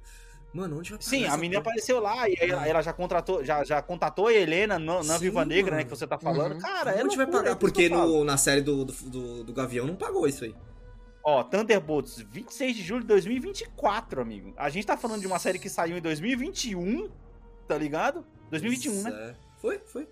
Mano, 0.54 0.80
onde 0.80 0.90
vai 0.90 1.00
pagar 1.00 1.10
Sim, 1.10 1.24
essa 1.24 1.34
a 1.34 1.38
menina 1.38 1.62
porra? 1.62 1.72
apareceu 1.72 2.00
lá 2.02 2.28
e 2.28 2.36
aí 2.42 2.50
ela, 2.50 2.68
ela 2.68 2.82
já 2.82 2.92
contratou, 2.92 3.42
já, 3.42 3.64
já 3.64 3.82
contatou 3.82 4.28
a 4.28 4.34
Helena 4.34 4.78
no- 4.78 5.02
na 5.02 5.14
Sim, 5.14 5.20
Viúva 5.22 5.46
Negra, 5.46 5.72
né, 5.72 5.78
mano. 5.78 5.90
que 5.90 5.98
você 5.98 6.06
tá 6.06 6.18
falando. 6.20 6.56
Uhum. 6.56 6.60
Cara, 6.60 6.92
é 6.92 7.06
Onde 7.06 7.16
vai 7.16 7.26
loucura, 7.26 7.32
pagar? 7.38 7.48
é 7.48 7.52
isso 7.52 7.60
Porque 7.60 7.88
no, 7.88 8.26
na 8.26 8.36
série 8.36 8.60
do, 8.60 8.84
do, 8.84 8.92
do, 8.94 9.44
do 9.46 9.54
Gavião 9.54 9.88
não 9.88 9.96
pagou 9.96 10.28
isso 10.28 10.44
aí. 10.44 10.54
Ó, 11.24 11.42
Thunderbolts, 11.44 12.18
26 12.30 12.76
de 12.76 12.82
julho 12.82 13.02
de 13.02 13.08
2024, 13.08 14.20
amigo. 14.22 14.54
A 14.58 14.70
gente 14.70 14.86
tá 14.86 14.98
falando 14.98 15.22
de 15.22 15.28
uma 15.28 15.40
série 15.40 15.58
que 15.58 15.70
saiu 15.70 15.98
em 15.98 16.02
2021, 16.02 17.10
tá 17.72 17.78
ligado? 17.78 18.26
2021, 18.50 19.04
né? 19.04 19.12
É. 19.32 19.36
Foi, 19.62 19.80
foi. 19.86 20.06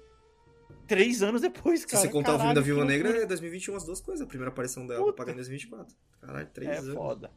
Três 0.88 1.22
anos 1.22 1.42
depois, 1.42 1.82
Se 1.82 1.88
cara. 1.88 2.02
você 2.04 2.08
contar 2.10 2.30
o 2.36 2.40
filme 2.40 2.40
Caralho, 2.40 2.56
da 2.56 2.62
Viúva. 2.62 2.86
Negra, 2.86 3.24
é 3.24 3.26
2021 3.26 3.76
as 3.76 3.84
duas 3.84 4.00
coisas. 4.00 4.26
A 4.26 4.28
primeira 4.28 4.50
aparição 4.50 4.88
dela 4.88 5.02
Puta. 5.04 5.18
pagar 5.18 5.34
em 5.34 5.36
2024. 5.36 5.94
Caralho, 6.22 6.48
três 6.54 6.70
É 6.72 6.78
anos. 6.78 6.94
foda. 6.94 7.32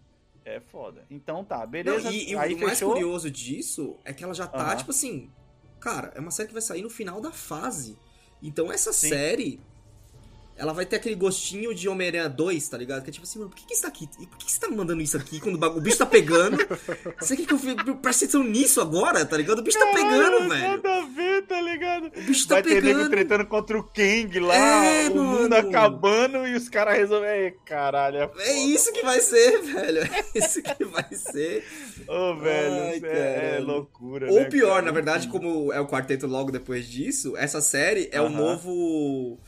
É 0.45 0.61
foda. 0.61 1.05
Então 1.11 1.45
tá, 1.45 1.59
Não, 1.59 1.67
beleza. 1.67 2.11
e, 2.13 2.31
e 2.33 2.37
aí 2.37 2.55
o 2.55 2.59
mais 2.61 2.79
fechou. 2.79 2.93
curioso 2.93 3.31
disso 3.31 3.99
é 4.05 4.13
que 4.13 4.23
ela 4.23 4.33
já 4.35 4.47
tá, 4.47 4.75
tipo 4.77 4.91
assim. 4.93 5.31
Cara, 5.81 6.13
é 6.15 6.21
uma 6.21 6.31
série 6.31 6.47
que 6.49 6.53
vai 6.55 6.63
sair 6.63 6.83
no 6.83 6.91
final 6.91 7.21
da 7.21 7.33
fase. 7.33 7.99
Então 8.41 8.73
essa 8.73 8.93
Sim. 8.93 9.09
série. 9.09 9.61
Ela 10.57 10.73
vai 10.73 10.85
ter 10.87 10.97
aquele 10.97 11.15
gostinho 11.15 11.75
de 11.75 11.89
Homem-Aranha 11.89 12.29
2, 12.29 12.69
tá 12.69 12.77
ligado? 12.77 13.03
Que 13.03 13.11
é 13.11 13.13
tipo 13.13 13.25
assim, 13.25 13.39
mano, 13.39 13.51
por 13.51 13.57
que, 13.57 13.67
que 13.67 13.73
isso 13.73 13.83
tá 13.83 13.89
aqui? 13.89 14.09
E 14.21 14.27
Por 14.27 14.37
que, 14.39 14.45
que 14.47 14.53
você 14.53 14.61
tá 14.61 14.69
me 14.69 14.77
mandando 14.77 15.03
isso 15.03 15.17
aqui 15.17 15.41
quando 15.41 15.61
o 15.63 15.79
o 15.79 15.81
bicho 15.81 15.99
tá 15.99 16.07
pegando? 16.07 16.57
Você 17.19 17.37
quer 17.37 17.47
que 17.47 17.55
eu 17.91 17.97
preste 17.97 18.25
atenção 18.25 18.45
nisso 18.45 18.81
agora, 18.81 19.25
tá 19.25 19.37
ligado? 19.37 19.59
O 19.61 19.63
bicho 19.63 19.79
tá 19.79 19.87
pegando, 19.87 20.49
velho. 20.49 20.69
Nada 20.69 20.99
a 20.99 21.07
ver, 21.07 21.43
tá 21.47 21.61
ligado? 21.61 22.07
O 22.17 22.23
bicho 22.23 22.47
tá 22.47 22.57
Vai 22.57 22.63
ter 22.63 22.75
nego 22.83 22.87
pegando. 22.99 23.11
tretando 23.11 23.47
contra 23.47 23.79
o 23.79 23.83
Kang 23.83 24.41
lá, 24.41 24.55
É, 24.55 25.09
o 25.09 25.15
mundo 25.15 25.49
mano. 25.51 25.57
acabando 25.69 26.47
e 26.47 26.55
os 26.55 26.69
caras 26.69 26.97
resolvem. 26.97 27.55
Caralho, 27.65 28.19
é 28.19 28.29
foda. 28.29 28.43
É 28.43 28.53
isso 28.63 28.93
que 28.93 29.03
vai 29.03 29.21
ser, 29.21 29.63
velho. 29.63 29.99
É 30.01 30.39
isso 30.39 30.63
que 30.63 30.85
vai 30.85 31.09
ser. 31.13 31.65
Ô, 32.07 32.37
velho, 32.37 32.83
Ai, 32.83 32.97
isso 32.97 33.07
é, 33.07 33.11
é 33.11 33.41
caralho. 33.51 33.67
loucura. 33.67 34.31
Ou 34.31 34.41
né, 34.41 34.45
pior, 34.45 34.75
cara? 34.75 34.83
na 34.83 34.93
verdade, 34.93 35.29
como 35.29 35.73
é 35.73 35.81
o 35.81 35.87
quarteto 35.89 36.27
logo 36.27 36.51
depois 36.53 36.87
disso, 36.89 37.37
essa 37.37 37.61
série 37.61 38.09
é 38.13 38.21
o 38.21 38.27
Aham. 38.27 38.37
novo 38.37 39.39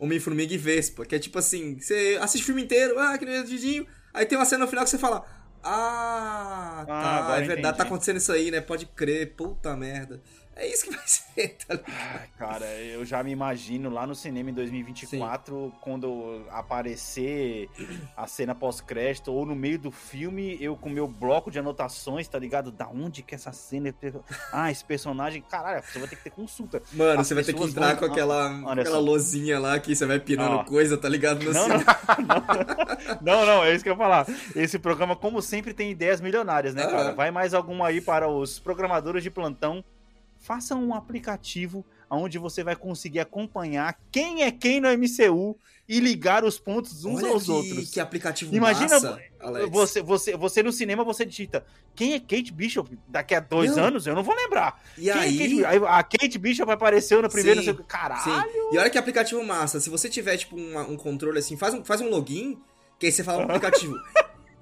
Homem-Formiga 0.00 0.52
e 0.54 0.58
Vespa, 0.58 1.04
que 1.04 1.14
é 1.14 1.18
tipo 1.18 1.38
assim, 1.38 1.78
você 1.78 2.18
assiste 2.20 2.42
o 2.42 2.46
filme 2.46 2.62
inteiro, 2.62 2.98
ah, 2.98 3.16
que 3.18 3.24
nem 3.24 3.44
Didinho, 3.44 3.86
aí 4.12 4.24
tem 4.26 4.36
uma 4.38 4.44
cena 4.46 4.64
no 4.64 4.70
final 4.70 4.82
que 4.84 4.90
você 4.90 4.98
fala, 4.98 5.24
ah, 5.62 6.80
Ah, 6.82 6.84
tá, 6.86 7.34
é 7.36 7.38
verdade, 7.40 7.60
entendi. 7.60 7.76
tá 7.76 7.82
acontecendo 7.84 8.16
isso 8.16 8.32
aí, 8.32 8.50
né, 8.50 8.60
pode 8.60 8.86
crer, 8.86 9.34
puta 9.36 9.76
merda. 9.76 10.20
É 10.62 10.66
isso 10.66 10.84
que 10.84 10.90
vai 10.94 11.00
ser, 11.08 11.56
tá 11.66 11.74
ligado? 11.74 11.84
Ai, 11.88 12.28
Cara, 12.38 12.66
eu 12.82 13.02
já 13.04 13.22
me 13.22 13.30
imagino 13.30 13.88
lá 13.88 14.06
no 14.06 14.14
cinema 14.14 14.50
em 14.50 14.52
2024, 14.52 15.72
quando 15.80 16.44
aparecer 16.50 17.68
a 18.14 18.26
cena 18.26 18.54
pós-crédito, 18.54 19.32
ou 19.32 19.46
no 19.46 19.54
meio 19.56 19.78
do 19.78 19.90
filme, 19.90 20.58
eu 20.60 20.76
com 20.76 20.90
meu 20.90 21.08
bloco 21.08 21.50
de 21.50 21.58
anotações, 21.58 22.28
tá 22.28 22.38
ligado? 22.38 22.70
Da 22.70 22.86
onde 22.88 23.22
que 23.22 23.34
essa 23.34 23.52
cena 23.52 23.88
é. 23.88 23.94
Ah, 24.52 24.70
esse 24.70 24.84
personagem. 24.84 25.40
Caralho, 25.42 25.82
você 25.82 25.98
vai 25.98 26.08
ter 26.08 26.16
que 26.16 26.24
ter 26.24 26.30
consulta. 26.30 26.82
Mano, 26.92 27.20
As 27.20 27.26
você 27.26 27.34
vai 27.34 27.42
ter 27.42 27.54
que 27.54 27.62
entrar 27.62 27.88
vão- 27.94 27.96
com 27.96 28.04
aquela, 28.04 28.62
Olha 28.66 28.82
aquela 28.82 28.96
só. 28.96 29.02
lozinha 29.02 29.58
lá 29.58 29.78
que 29.80 29.96
você 29.96 30.04
vai 30.04 30.20
pirando 30.20 30.62
coisa, 30.66 30.98
tá 30.98 31.08
ligado? 31.08 31.42
No 31.42 31.52
Não, 31.54 31.68
não, 31.68 31.78
cinema. 31.78 31.96
não, 33.22 33.46
não, 33.46 33.64
é 33.64 33.74
isso 33.74 33.82
que 33.82 33.88
eu 33.88 33.94
ia 33.94 33.98
falar. 33.98 34.26
Esse 34.54 34.78
programa, 34.78 35.16
como 35.16 35.40
sempre, 35.40 35.72
tem 35.72 35.90
ideias 35.90 36.20
milionárias, 36.20 36.74
né, 36.74 36.86
cara? 36.86 37.12
Vai 37.14 37.30
mais 37.30 37.54
alguma 37.54 37.86
aí 37.88 38.00
para 38.00 38.28
os 38.28 38.58
programadores 38.58 39.22
de 39.22 39.30
plantão. 39.30 39.82
Faça 40.40 40.74
um 40.74 40.94
aplicativo 40.94 41.84
onde 42.10 42.38
você 42.38 42.64
vai 42.64 42.74
conseguir 42.74 43.20
acompanhar 43.20 43.96
quem 44.10 44.42
é 44.42 44.50
quem 44.50 44.80
no 44.80 44.88
MCU 44.88 45.56
e 45.88 46.00
ligar 46.00 46.44
os 46.44 46.58
pontos 46.58 47.04
uns 47.04 47.22
Olha 47.22 47.32
aos 47.32 47.44
que, 47.44 47.50
outros. 47.50 47.90
que 47.90 48.00
aplicativo 48.00 48.54
Imagina 48.54 48.88
massa, 48.98 49.20
você, 49.70 50.02
você, 50.02 50.36
você 50.36 50.62
no 50.62 50.72
cinema 50.72 51.04
você 51.04 51.24
digita 51.24 51.64
quem 51.94 52.14
é 52.14 52.18
Kate 52.18 52.52
Bishop 52.52 52.98
daqui 53.06 53.34
a 53.34 53.40
dois 53.40 53.76
Não. 53.76 53.84
anos? 53.84 54.06
Eu 54.06 54.14
não 54.14 54.22
vou 54.24 54.34
lembrar. 54.34 54.82
E 54.96 55.02
Quem 55.02 55.10
é 55.10 55.14
aí... 55.14 55.38
Kate- 55.38 55.64
aí 55.66 55.80
a 55.86 56.02
Kate 56.02 56.38
Bishop 56.38 56.70
apareceu 56.72 57.20
no 57.22 57.28
primeiro. 57.28 57.60
Sim, 57.60 57.66
não 57.66 57.74
sei 57.74 57.80
o 57.80 57.84
que. 57.84 57.90
Caralho! 57.92 58.22
Sim. 58.52 58.58
E 58.72 58.78
olha 58.78 58.90
que 58.90 58.98
aplicativo 58.98 59.44
massa. 59.44 59.78
Se 59.78 59.90
você 59.90 60.08
tiver, 60.08 60.36
tipo, 60.36 60.56
uma- 60.56 60.88
um 60.88 60.96
controle 60.96 61.38
assim, 61.38 61.56
faz 61.56 61.74
um, 61.74 61.84
faz 61.84 62.00
um 62.00 62.08
login, 62.08 62.58
que 62.98 63.06
aí 63.06 63.12
você 63.12 63.22
fala 63.22 63.44
pro 63.44 63.54
aplicativo. 63.54 63.94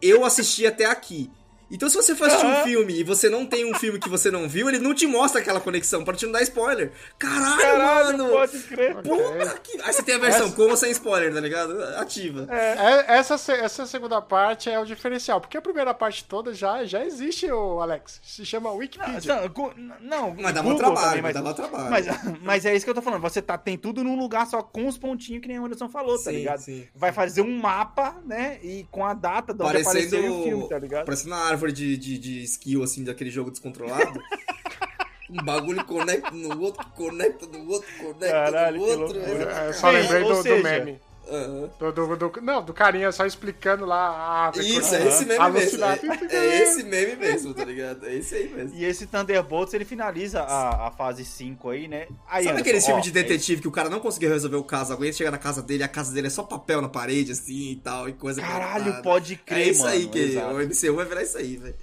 eu 0.02 0.24
assisti 0.24 0.66
até 0.66 0.86
aqui. 0.86 1.30
Então, 1.70 1.88
se 1.90 1.96
você 1.96 2.14
for 2.14 2.26
assistir 2.28 2.46
um 2.46 2.50
Aham. 2.50 2.64
filme 2.64 2.98
e 3.00 3.04
você 3.04 3.28
não 3.28 3.44
tem 3.44 3.70
um 3.70 3.74
filme 3.74 3.98
que 3.98 4.08
você 4.08 4.30
não 4.30 4.48
viu, 4.48 4.68
ele 4.68 4.78
não 4.78 4.94
te 4.94 5.06
mostra 5.06 5.40
aquela 5.40 5.60
conexão 5.60 6.02
pra 6.04 6.14
te 6.14 6.24
não 6.24 6.32
dar 6.32 6.42
spoiler. 6.42 6.92
Caralho, 7.18 7.60
Caralho, 7.60 8.18
mano! 8.18 8.28
pode 8.30 8.58
crer. 8.60 8.94
Puta 8.96 9.58
que... 9.62 9.80
Aí 9.82 9.92
você 9.92 10.02
tem 10.02 10.14
a 10.14 10.18
versão 10.18 10.46
Essa- 10.46 10.56
com 10.56 10.62
ou 10.62 10.76
sem 10.76 10.90
spoiler, 10.92 11.32
tá 11.32 11.40
ligado? 11.40 11.82
Ativa. 11.96 12.46
É, 12.50 13.16
essa, 13.18 13.36
se- 13.36 13.52
essa 13.52 13.84
segunda 13.86 14.20
parte 14.22 14.70
é 14.70 14.78
o 14.80 14.84
diferencial, 14.84 15.40
porque 15.40 15.56
a 15.58 15.62
primeira 15.62 15.92
parte 15.92 16.24
toda 16.24 16.54
já, 16.54 16.84
já 16.84 17.04
existe, 17.04 17.50
o 17.50 17.80
Alex. 17.82 18.20
Se 18.22 18.46
chama 18.46 18.70
Wikipedia. 18.72 19.36
Não, 19.36 19.48
gu- 19.48 19.72
não, 20.00 20.34
Mas 20.40 20.54
dá 20.54 20.62
mó 20.62 20.70
Google 20.72 20.78
trabalho, 20.94 21.06
também, 21.08 21.22
mas, 21.22 21.34
dá 21.34 21.42
mó 21.42 21.52
trabalho. 21.52 21.90
Mas, 21.90 22.06
mas 22.42 22.64
é 22.66 22.74
isso 22.74 22.84
que 22.86 22.90
eu 22.90 22.94
tô 22.94 23.02
falando. 23.02 23.20
Você 23.20 23.42
tá, 23.42 23.58
tem 23.58 23.76
tudo 23.76 24.02
num 24.02 24.18
lugar 24.18 24.46
só 24.46 24.62
com 24.62 24.86
os 24.86 24.96
pontinhos 24.96 25.42
que 25.42 25.48
nem 25.48 25.58
o 25.58 25.66
Anderson 25.66 25.88
falou, 25.88 26.16
tá 26.16 26.30
Sim, 26.30 26.36
ligado? 26.36 26.60
sim. 26.60 26.86
Vai 26.94 27.12
fazer 27.12 27.42
um 27.42 27.58
mapa, 27.58 28.16
né? 28.24 28.58
E 28.62 28.86
com 28.90 29.04
a 29.04 29.12
data 29.12 29.52
de 29.52 29.62
onde 29.62 29.72
Parecendo, 29.82 29.98
apareceu 30.16 30.34
o 30.40 30.42
filme, 30.44 30.68
tá 30.68 30.78
ligado? 30.78 31.04
parecendo 31.04 31.34
uma 31.34 31.42
árvore 31.44 31.57
de, 31.66 31.96
de, 31.96 32.18
de 32.18 32.42
skill, 32.44 32.82
assim, 32.82 33.02
daquele 33.02 33.30
jogo 33.30 33.50
descontrolado. 33.50 34.20
um 35.28 35.44
bagulho 35.44 35.84
conecta 35.84 36.30
no 36.30 36.60
outro, 36.60 36.86
conecta 36.94 37.46
no 37.46 37.68
outro, 37.68 37.88
conecta 37.98 38.28
Caralho, 38.28 38.78
no 38.78 38.84
outro. 38.84 39.20
É, 39.20 39.72
só 39.72 39.90
lembrei 39.90 40.22
do, 40.22 40.28
do 40.28 40.42
seja, 40.42 40.62
meme. 40.62 41.00
Aham. 41.30 41.70
Do, 41.78 41.92
do, 41.92 42.16
do- 42.16 42.40
não, 42.40 42.62
do 42.64 42.72
carinha 42.72 43.12
só 43.12 43.26
explicando 43.26 43.84
lá 43.84 44.08
a 44.08 44.44
árvore. 44.46 44.66
Isso, 44.66 44.94
é 44.94 45.06
esse 45.06 45.26
meme 45.26 45.50
mesmo. 45.52 45.84
É, 45.84 46.36
é 46.36 46.62
esse 46.62 46.82
meme 46.84 47.16
mesmo, 47.16 47.52
tá 47.54 47.64
ligado? 47.64 48.06
É 48.06 48.14
esse 48.14 48.34
aí 48.34 48.48
mesmo. 48.48 48.74
E 48.76 48.84
esse 48.84 49.06
Thunderbolts, 49.06 49.74
ele 49.74 49.84
finaliza 49.84 50.42
a, 50.42 50.88
a 50.88 50.90
fase 50.90 51.24
5 51.24 51.68
aí, 51.70 51.86
né? 51.86 52.08
Aí, 52.26 52.44
Sabe 52.44 52.60
ó, 52.60 52.80
filmes 52.80 53.04
de 53.04 53.10
é 53.10 53.12
detetive 53.22 53.60
que 53.60 53.68
o 53.68 53.72
cara 53.72 53.90
não 53.90 54.00
conseguiu 54.00 54.30
resolver 54.30 54.56
o 54.56 54.64
caso, 54.64 54.92
alguém 54.92 55.12
chega 55.12 55.30
na 55.30 55.38
casa 55.38 55.62
dele, 55.62 55.82
a 55.82 55.88
casa 55.88 56.12
dele 56.12 56.28
é 56.28 56.30
só 56.30 56.42
papel 56.42 56.80
na 56.80 56.88
parede, 56.88 57.32
assim, 57.32 57.72
e 57.72 57.76
tal, 57.76 58.08
e 58.08 58.14
coisa 58.14 58.40
Caralho, 58.40 59.02
pode 59.02 59.36
crer, 59.36 59.68
É 59.68 59.70
isso 59.70 59.82
mano. 59.82 59.92
aí 59.94 60.08
que 60.08 60.18
exato. 60.18 60.54
o 60.54 60.58
MCU 60.60 60.96
vai 60.96 61.04
virar 61.04 61.22
isso 61.22 61.36
aí, 61.36 61.56
velho. 61.56 61.76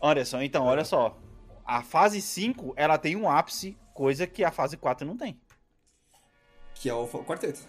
Olha 0.00 0.24
só, 0.24 0.42
então, 0.42 0.64
olha 0.64 0.84
só. 0.84 1.18
A 1.66 1.82
fase 1.82 2.20
5, 2.20 2.74
ela 2.76 2.98
tem 2.98 3.16
um 3.16 3.30
ápice, 3.30 3.76
coisa 3.94 4.26
que 4.26 4.44
a 4.44 4.50
fase 4.50 4.76
4 4.76 5.06
não 5.06 5.16
tem. 5.16 5.38
Que 6.74 6.88
é 6.88 6.94
o 6.94 7.06
quarteto. 7.06 7.60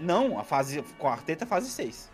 Não, 0.00 0.38
a 0.38 0.44
fase 0.44 0.82
quarteta 0.98 1.44
é 1.44 1.46
fase 1.46 1.70
6. 1.70 2.10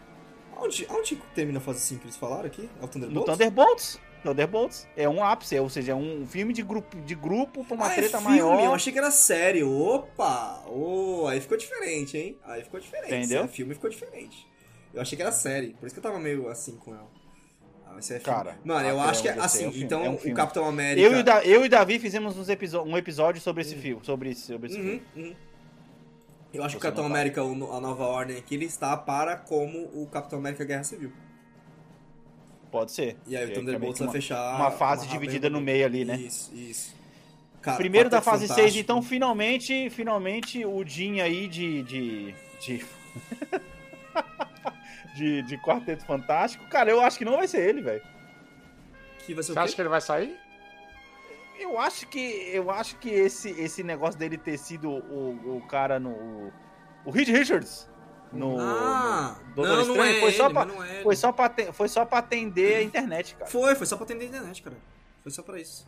Onde, 0.59 0.87
onde 0.91 1.17
termina 1.35 1.59
a 1.59 1.63
fase 1.63 1.81
5? 1.81 2.05
Eles 2.05 2.17
falaram 2.17 2.47
aqui? 2.47 2.69
É 2.77 2.79
o 2.79 2.83
No 2.83 2.89
Thunderbolts? 2.89 3.27
Thunderbolts. 3.37 4.01
Thunderbolts. 4.23 4.89
É 4.97 5.09
um 5.09 5.23
ápice, 5.23 5.59
ou 5.59 5.69
seja, 5.69 5.93
é 5.93 5.95
um 5.95 6.27
filme 6.27 6.53
de 6.53 6.63
grupo, 6.63 6.97
de 7.03 7.15
grupo 7.15 7.65
pra 7.65 7.77
uma 7.77 7.87
ah, 7.87 7.91
treta 7.91 8.17
é 8.17 8.21
filme, 8.21 8.37
maior. 8.37 8.61
eu 8.65 8.75
achei 8.75 8.93
que 8.93 8.99
era 8.99 9.11
série. 9.11 9.63
Opa! 9.63 10.65
Oh, 10.67 11.27
aí 11.29 11.41
ficou 11.41 11.57
diferente, 11.57 12.17
hein? 12.17 12.37
Aí 12.45 12.65
ficou 12.65 12.81
diferente. 12.81 13.15
Entendeu? 13.15 13.43
Se 13.43 13.45
é 13.45 13.49
filme, 13.49 13.75
ficou 13.75 13.91
diferente. 13.91 14.47
Eu 14.93 15.03
achei 15.03 15.15
que 15.15 15.23
era 15.23 15.31
série, 15.33 15.75
por 15.75 15.87
isso 15.87 15.95
que 15.95 15.99
eu 15.99 16.03
tava 16.03 16.19
meio 16.19 16.49
assim 16.49 16.77
com 16.77 16.95
ela. 16.95 17.09
Ah, 17.87 17.99
é. 18.15 18.19
Cara, 18.19 18.59
Mano, 18.65 18.89
eu 18.89 19.01
acho 19.01 19.23
que 19.23 19.29
é 19.29 19.39
assim, 19.39 19.65
é 19.65 19.69
um 19.69 19.73
então 19.73 20.05
é 20.05 20.11
um 20.11 20.15
o. 20.15 20.35
Capitão 20.35 20.67
América... 20.67 21.07
Eu 21.07 21.17
e, 21.17 21.21
o 21.21 21.25
Da- 21.25 21.45
eu 21.45 21.63
e 21.65 21.67
o 21.67 21.71
Davi 21.71 21.99
fizemos 21.99 22.37
uns 22.37 22.49
um 22.85 22.97
episódio 22.97 23.41
sobre 23.41 23.63
esse 23.63 23.75
filme. 23.77 24.03
Sobre 24.05 24.31
esse, 24.31 24.41
sobre 24.43 24.69
esse 24.69 24.79
Uhum, 24.79 25.01
filme. 25.15 25.29
uhum. 25.31 25.37
Eu 26.57 26.65
acho 26.65 26.75
que 26.75 26.79
o 26.79 26.81
Capitão 26.81 27.05
não 27.05 27.11
tá. 27.11 27.17
América, 27.17 27.43
a 27.43 27.81
nova 27.81 28.05
ordem 28.05 28.37
aqui, 28.37 28.55
ele 28.55 28.65
está 28.65 28.97
para 28.97 29.37
como 29.37 29.79
o 29.93 30.09
Capitão 30.11 30.39
América 30.39 30.65
Guerra 30.65 30.85
Civil. 30.85 31.13
Pode 32.71 32.93
ser. 32.93 33.17
E 33.27 33.37
aí 33.37 33.51
o 33.51 33.55
Thunderbolts 33.55 34.01
vai 34.01 34.11
fechar... 34.11 34.57
uma 34.57 34.71
fase 34.71 35.07
dividida 35.07 35.49
no 35.49 35.61
meio 35.61 35.87
ali, 35.87 36.05
né? 36.05 36.17
Isso, 36.17 36.55
isso. 36.55 36.97
Cara, 37.63 37.79
Primeiro 37.79 38.09
da 38.09 38.21
fase 38.21 38.47
6, 38.47 38.57
Fantástico. 38.57 38.81
então 38.81 39.03
finalmente, 39.03 39.91
finalmente 39.91 40.65
o 40.65 40.85
Jim 40.85 41.21
aí 41.21 41.49
de. 41.49 41.83
de. 41.83 42.35
de. 42.61 42.85
de, 45.17 45.43
de 45.43 45.59
Quarteto 45.59 46.05
Fantástico. 46.05 46.65
Cara, 46.69 46.91
eu 46.91 47.01
acho 47.01 47.19
que 47.19 47.25
não 47.25 47.37
vai 47.37 47.49
ser 47.49 47.69
ele, 47.69 47.83
velho. 47.83 48.03
Que 49.21 49.35
vai 49.35 49.43
ser 49.43 49.53
Você 49.53 49.59
acha 49.59 49.75
que 49.75 49.81
ele 49.81 49.89
vai 49.89 50.01
sair? 50.01 50.37
Eu 51.59 51.79
acho 51.79 52.07
que. 52.09 52.19
Eu 52.53 52.71
acho 52.71 52.97
que 52.97 53.09
esse, 53.11 53.51
esse 53.51 53.83
negócio 53.83 54.19
dele 54.19 54.37
ter 54.39 54.59
sido 54.59 54.89
o, 54.91 55.57
o 55.59 55.63
cara 55.69 55.99
no. 55.99 56.11
O, 56.11 56.53
o 57.07 57.11
Reed 57.11 57.29
Richards. 57.29 57.89
No, 58.33 58.59
Ah, 58.61 59.37
no 59.51 59.55
Doutor 59.55 59.77
não, 59.79 59.85
não 59.87 59.95
Estranho, 59.95 60.17
é 60.17 60.21
foi, 60.21 60.33
só 60.33 60.45
ele, 60.47 60.55
pra, 60.55 60.65
mas 60.67 60.75
não 60.75 60.85
é 60.85 61.03
foi, 61.03 61.17
só 61.17 61.33
pra, 61.33 61.49
te- 61.49 61.73
foi 61.73 61.89
só 61.89 62.05
pra 62.05 62.19
atender 62.19 62.77
a 62.77 62.83
internet, 62.83 63.35
cara. 63.37 63.51
Foi, 63.51 63.75
foi 63.77 63.87
só 63.87 63.97
pra 63.97 64.05
atender 64.05 64.25
a 64.25 64.29
internet, 64.29 64.63
cara. 64.63 64.77
Foi 65.23 65.31
só 65.33 65.43
pra 65.43 65.61
isso. 65.61 65.87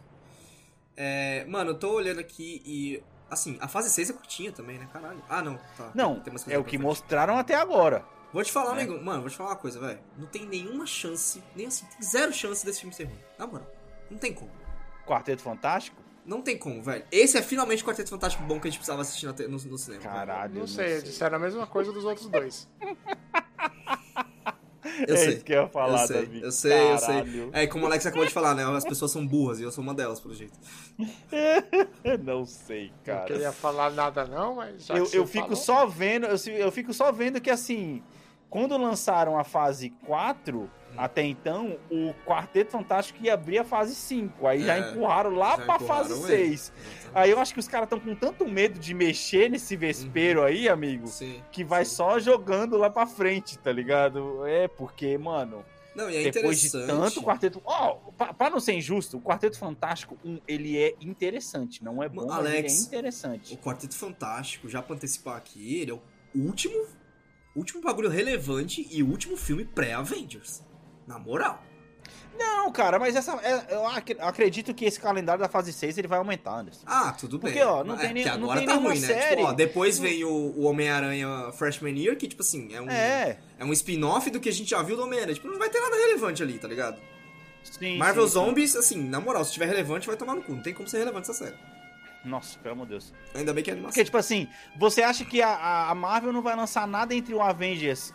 É, 0.97 1.45
mano, 1.47 1.71
eu 1.71 1.79
tô 1.79 1.93
olhando 1.93 2.21
aqui 2.21 2.63
e. 2.65 3.03
Assim, 3.31 3.59
a 3.61 3.69
fase 3.69 3.91
6 3.91 4.11
é 4.11 4.13
curtinha 4.15 4.53
também, 4.53 4.79
né? 4.79 4.89
Caralho. 4.93 5.23
Ah, 5.29 5.43
não. 5.43 5.59
Tá. 5.77 5.91
Não, 5.95 6.13
é 6.15 6.17
o 6.17 6.23
pra 6.23 6.33
que 6.33 6.49
frente. 6.71 6.79
mostraram 6.79 7.37
até 7.37 7.55
agora. 7.55 8.03
Vou 8.33 8.43
te 8.43 8.51
falar, 8.53 8.75
né? 8.75 8.83
amigo. 8.83 9.03
Mano, 9.05 9.21
vou 9.21 9.31
te 9.31 9.37
falar 9.37 9.51
uma 9.51 9.57
coisa, 9.57 9.79
velho. 9.81 9.99
Não 10.17 10.27
tem 10.27 10.47
nenhuma 10.47 10.87
chance, 10.87 11.43
nem 11.55 11.67
assim, 11.67 11.85
tem 11.87 12.03
zero 12.03 12.33
chance 12.33 12.65
desse 12.65 12.81
filme 12.81 12.95
ser 12.95 13.05
ruim. 13.05 13.19
Na 13.39 13.47
moral. 13.47 13.67
Não 14.11 14.17
tem 14.19 14.33
como. 14.33 14.51
Quarteto 15.09 15.43
Fantástico? 15.43 15.97
Não 16.25 16.43
tem 16.43 16.59
como, 16.59 16.83
velho. 16.83 17.05
Esse 17.11 17.39
é 17.39 17.43
finalmente 17.43 17.83
o 17.83 17.87
Quarteto 17.87 18.11
Fantástico 18.11 18.45
bom 18.45 18.61
que 18.61 18.69
a 18.69 18.71
gente 18.71 18.79
precisava 18.79 19.01
assistir 19.03 19.27
no, 19.27 19.59
no 19.59 19.79
cinema. 19.79 20.03
Caralho. 20.03 20.55
Não 20.55 20.61
eu 20.63 20.67
sei, 20.69 21.01
disseram 21.01 21.37
a 21.37 21.39
mesma 21.39 21.67
coisa 21.67 21.91
dos 21.91 22.05
outros 22.05 22.29
dois. 22.29 22.69
Eu 25.07 25.15
é 25.15 25.19
sei. 25.19 25.29
isso 25.35 25.45
que 25.45 25.53
eu 25.53 25.63
ia 25.63 25.69
falar, 25.69 26.03
eu 26.03 26.07
sei, 26.07 26.27
Davi. 26.27 26.43
eu 26.43 26.53
sei, 26.53 26.73
eu 26.93 26.99
Caralho. 26.99 27.31
sei. 27.33 27.51
É, 27.53 27.67
como 27.67 27.85
o 27.85 27.87
Alex 27.87 28.05
acabou 28.07 28.27
de 28.27 28.33
falar, 28.33 28.55
né? 28.55 28.65
As 28.65 28.85
pessoas 28.85 29.11
são 29.13 29.25
burras 29.27 29.61
e 29.61 29.63
eu 29.63 29.71
sou 29.71 29.83
uma 29.83 29.95
delas, 29.95 30.19
pelo 30.21 30.35
jeito. 30.35 30.59
Não 32.25 32.45
sei, 32.45 32.89
Não 32.89 32.95
cara. 33.05 33.25
queria 33.27 33.53
falar 33.53 33.91
nada 33.91 34.25
não, 34.27 34.57
mas 34.57 34.87
já 34.87 34.97
eu, 34.97 35.05
que 35.05 35.11
você 35.11 35.19
eu 35.19 35.27
fico 35.27 35.57
falou- 35.57 35.57
só 35.57 35.87
vendo, 35.87 36.27
eu, 36.27 36.37
eu 36.57 36.73
fico 36.73 36.93
só 36.93 37.13
vendo 37.13 37.41
que 37.41 37.51
assim, 37.51 38.03
quando 38.51 38.77
lançaram 38.77 39.39
a 39.39 39.45
fase 39.45 39.91
4, 40.05 40.69
até 40.99 41.23
então, 41.23 41.79
o 41.91 42.13
Quarteto 42.27 42.73
Fantástico 42.73 43.23
ia 43.25 43.35
abrir 43.35 43.59
a 43.59 43.65
fase 43.65 43.95
5. 43.95 44.47
Aí 44.47 44.63
já 44.65 44.77
É, 44.77 44.91
empurraram 44.91 45.31
lá 45.31 45.51
já 45.57 45.65
pra 45.65 45.77
empurraram 45.77 45.87
fase 46.09 46.33
ele. 46.33 46.57
6. 46.59 46.73
Aí 47.15 47.31
eu 47.31 47.39
acho 47.39 47.55
que 47.55 47.61
os 47.61 47.69
caras 47.69 47.87
estão 47.87 48.01
com 48.01 48.15
tanto 48.15 48.47
medo 48.47 48.79
de 48.79 48.93
mexer 48.93 49.49
nesse 49.49 49.77
vespeiro 49.77 50.43
aí, 50.43 50.69
amigo, 50.69 51.07
Sim. 51.07 51.41
que 51.53 51.63
vai 51.65 51.85
sim. 51.85 51.95
só 51.95 52.19
jogando 52.19 52.77
lá 52.77 52.91
pra 52.91 53.07
frente, 53.07 53.59
tá 53.59 53.71
ligado? 53.73 54.45
É, 54.47 54.67
porque, 54.69 55.17
mano, 55.17 55.65
Não, 55.95 56.11
e 56.11 56.27
é 56.27 56.31
depois 56.31 56.61
de 56.61 56.71
tanto 56.71 57.23
Quarteto. 57.23 57.63
Ó, 57.65 57.95
pra, 58.17 58.35
pra 58.35 58.51
não 58.51 58.61
ser 58.61 58.75
injusto, 58.75 59.17
o 59.17 59.21
Quarteto 59.21 59.59
Fantástico, 59.59 60.19
um, 60.25 60.39
ele 60.47 60.77
é 60.77 60.95
interessante. 61.01 61.83
Não 61.83 62.03
é 62.03 62.09
bom, 62.09 62.27
mas 62.27 62.39
ele 62.41 62.49
é 62.49 62.59
Alex, 62.59 62.83
interessante. 62.87 63.55
O 63.55 63.57
Quarteto 63.59 63.95
Fantástico, 63.97 64.69
já 64.69 64.83
pra 64.83 64.95
antecipar 64.97 65.37
aqui, 65.37 65.79
ele 65.81 65.91
é 65.93 65.95
o 65.95 66.01
último, 66.35 66.87
último 67.57 67.81
bagulho 67.83 68.09
relevante 68.09 68.87
e 68.91 69.03
o 69.03 69.09
último 69.09 69.37
filme 69.37 69.65
pré-Avengers. 69.65 70.63
Na 71.09 71.19
moral. 71.19 71.63
Não, 72.39 72.71
cara, 72.71 72.99
mas 73.01 73.17
essa. 73.17 73.33
é- 73.43 73.75
eu 73.75 73.85
ac- 73.89 74.17
acredito 74.21 74.73
que 74.73 74.85
esse 74.85 75.01
calendário 75.01 75.43
da 75.43 75.49
fase 75.49 75.73
6 75.73 75.99
ele 75.99 76.07
vai 76.07 76.19
aumentar, 76.19 76.53
Anderson. 76.61 76.83
Ah, 76.87 77.13
tudo 77.19 77.41
Porque, 77.41 77.59
bem. 77.59 77.65
ó, 77.67 77.83
não 77.83 77.97
É, 77.97 77.99
tem 77.99 78.13
nem- 78.15 78.23
porque 78.23 78.39
não 78.39 78.45
agora 78.45 78.61
tem 78.61 78.69
tá 78.69 78.75
ruim, 78.77 79.01
né? 79.01 79.07
série. 79.07 79.37
Tipo, 79.37 79.49
ó, 79.49 79.53
depois 79.53 79.99
vem 79.99 80.23
o, 80.23 80.31
o 80.31 80.63
Homem-Aranha 80.67 81.51
Freshman 81.53 81.99
Year, 81.99 82.17
que, 82.17 82.29
tipo 82.29 82.43
assim, 82.43 82.73
é 82.73 82.81
um, 82.81 82.89
É. 82.89 83.39
é 83.59 83.65
um 83.65 83.73
spin-off 83.73 84.31
do 84.31 84.39
que 84.39 84.49
a 84.49 84.53
gente 84.53 84.71
já 84.71 84.81
viu 84.83 84.97
do 84.97 85.03
Homem-Aranha. 85.03 85.35
Tipo, 85.35 85.49
não 85.49 85.59
vai 85.59 85.69
ter 85.69 85.81
nada 85.81 85.97
relevante 85.97 86.41
ali, 86.43 86.59
tá 86.59 86.69
ligado? 86.69 87.01
Sim, 87.65 87.99
Marvel 87.99 88.23
sim, 88.25 88.29
sim. 88.29 88.35
Zombies, 88.35 88.77
assim, 88.77 89.03
na 89.09 89.19
moral, 89.21 89.45
se 89.45 89.53
tiver 89.53 89.67
relevante, 89.67 90.07
vai 90.07 90.17
tomar 90.17 90.35
no 90.37 90.43
cu. 90.43 90.53
Não 90.53 90.63
tem 90.63 90.73
como 90.73 90.87
ser 90.89 90.99
relevante 90.99 91.29
essa 91.31 91.45
série. 91.45 91.57
Nossa, 92.25 92.59
pelo 92.61 92.75
amor 92.75 92.85
de 92.87 92.91
Deus. 92.91 93.13
Ainda 93.35 93.53
bem 93.53 93.65
que 93.65 93.71
é 93.71 93.73
animação. 93.73 93.93
Porque, 93.95 94.05
tipo 94.05 94.17
assim, 94.17 94.47
você 94.79 95.03
acha 95.03 95.25
que 95.25 95.43
a- 95.43 95.89
a, 95.91 95.95
Marvel 95.95 96.33
não 96.33 96.43
vai 96.43 96.55
lançar 96.55 96.87
nada 96.87 97.15
entre 97.15 97.35
o 97.35 97.41
Avengers 97.43 98.13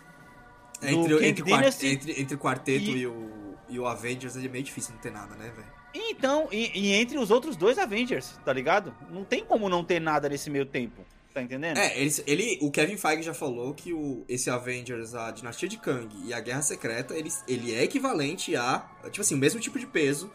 entre, 0.92 1.26
entre, 1.28 1.44
Dynasty 1.44 1.86
entre, 1.86 2.20
entre 2.20 2.34
o 2.34 2.38
quarteto 2.38 2.84
e- 2.84 2.98
e, 2.98 3.06
o, 3.06 3.54
e 3.68 3.78
o 3.78 3.86
Avengers 3.86 4.36
é 4.36 4.48
meio 4.48 4.64
difícil 4.64 4.94
não 4.94 5.00
ter 5.00 5.10
nada, 5.10 5.34
né, 5.36 5.50
velho? 5.54 5.84
então, 5.96 6.48
e, 6.50 6.70
e 6.74 6.92
entre 6.92 7.16
os 7.18 7.30
outros 7.30 7.56
dois 7.56 7.78
Avengers, 7.78 8.36
tá 8.44 8.52
ligado? 8.52 8.92
Não 9.10 9.22
tem 9.24 9.44
como 9.44 9.68
não 9.68 9.84
ter 9.84 10.00
nada 10.00 10.28
nesse 10.28 10.50
meio 10.50 10.66
tempo. 10.66 11.04
Tá 11.32 11.42
entendendo? 11.42 11.78
É, 11.78 11.98
eles, 12.00 12.22
ele, 12.28 12.58
o 12.62 12.70
Kevin 12.70 12.96
Feige 12.96 13.22
já 13.24 13.34
falou 13.34 13.74
que 13.74 13.92
o, 13.92 14.24
esse 14.28 14.48
Avengers, 14.48 15.14
a 15.16 15.32
Dinastia 15.32 15.68
de 15.68 15.76
Kang 15.78 16.08
e 16.24 16.32
a 16.32 16.38
Guerra 16.38 16.62
Secreta, 16.62 17.12
eles, 17.16 17.42
ele 17.48 17.74
é 17.74 17.82
equivalente 17.82 18.54
a, 18.54 18.88
tipo 19.06 19.20
assim, 19.20 19.34
o 19.34 19.38
mesmo 19.38 19.58
tipo 19.60 19.76
de 19.78 19.86
peso 19.86 20.30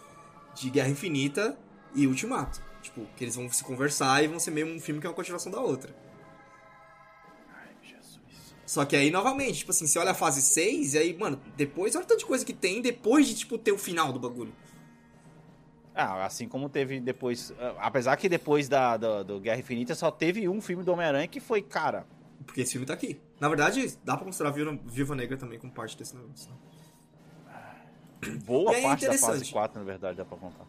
de 0.54 0.70
Guerra 0.70 0.90
Infinita 0.90 1.58
e 1.96 2.06
Ultimato. 2.06 2.62
Tipo, 2.82 3.06
que 3.16 3.24
eles 3.24 3.36
vão 3.36 3.50
se 3.50 3.64
conversar 3.64 4.24
e 4.24 4.28
vão 4.28 4.40
ser 4.40 4.52
meio 4.52 4.68
um 4.68 4.80
filme 4.80 5.00
que 5.00 5.08
é 5.08 5.10
uma 5.10 5.16
continuação 5.16 5.50
da 5.52 5.62
outra. 5.62 5.94
Só 8.70 8.86
que 8.86 8.96
aí, 8.96 9.10
novamente, 9.10 9.58
tipo 9.58 9.72
assim, 9.72 9.88
você 9.88 9.98
olha 9.98 10.12
a 10.12 10.14
fase 10.14 10.44
6 10.44 10.94
e 10.94 10.98
aí, 11.00 11.18
mano, 11.18 11.42
depois, 11.58 11.96
olha 11.96 12.06
o 12.06 12.08
tanto 12.08 12.20
de 12.20 12.26
coisa 12.28 12.46
que 12.46 12.54
tem 12.54 12.84
depois 12.84 13.28
de, 13.28 13.34
tipo, 13.34 13.58
ter 13.58 13.72
o 13.72 13.80
final 13.80 14.14
do 14.14 14.20
bagulho. 14.20 14.54
Ah, 15.96 16.24
assim 16.24 16.48
como 16.48 16.70
teve 16.70 17.00
depois. 17.00 17.52
ah, 17.60 17.74
Apesar 17.80 18.16
que 18.16 18.30
depois 18.30 18.70
da, 18.70 18.96
do, 18.96 19.24
do 19.24 19.40
Guerra 19.40 19.58
Infinita 19.58 19.96
só 19.96 20.12
teve 20.12 20.48
um 20.48 20.62
filme 20.62 20.84
do 20.84 20.92
Homem-Aranha 20.92 21.28
que 21.28 21.40
foi, 21.40 21.64
cara. 21.64 22.06
Porque 22.46 22.62
esse 22.62 22.74
filme 22.74 22.86
tá 22.86 22.94
aqui. 22.94 23.20
Na 23.40 23.50
verdade, 23.50 23.98
dá 24.04 24.16
pra 24.16 24.24
considerar 24.24 24.52
Viúva, 24.52 24.80
Viúva 24.86 25.16
Negra 25.16 25.36
também 25.36 25.58
como 25.58 25.74
parte 25.74 25.98
desse 25.98 26.16
negócio. 26.16 26.52
né? 26.52 26.58
Boa 28.46 28.76
é 28.76 28.84
parte 28.84 29.08
da 29.08 29.18
fase 29.18 29.52
4, 29.52 29.80
na 29.80 29.84
verdade, 29.84 30.16
dá 30.16 30.26
pra 30.26 30.38
contar. 30.38 30.68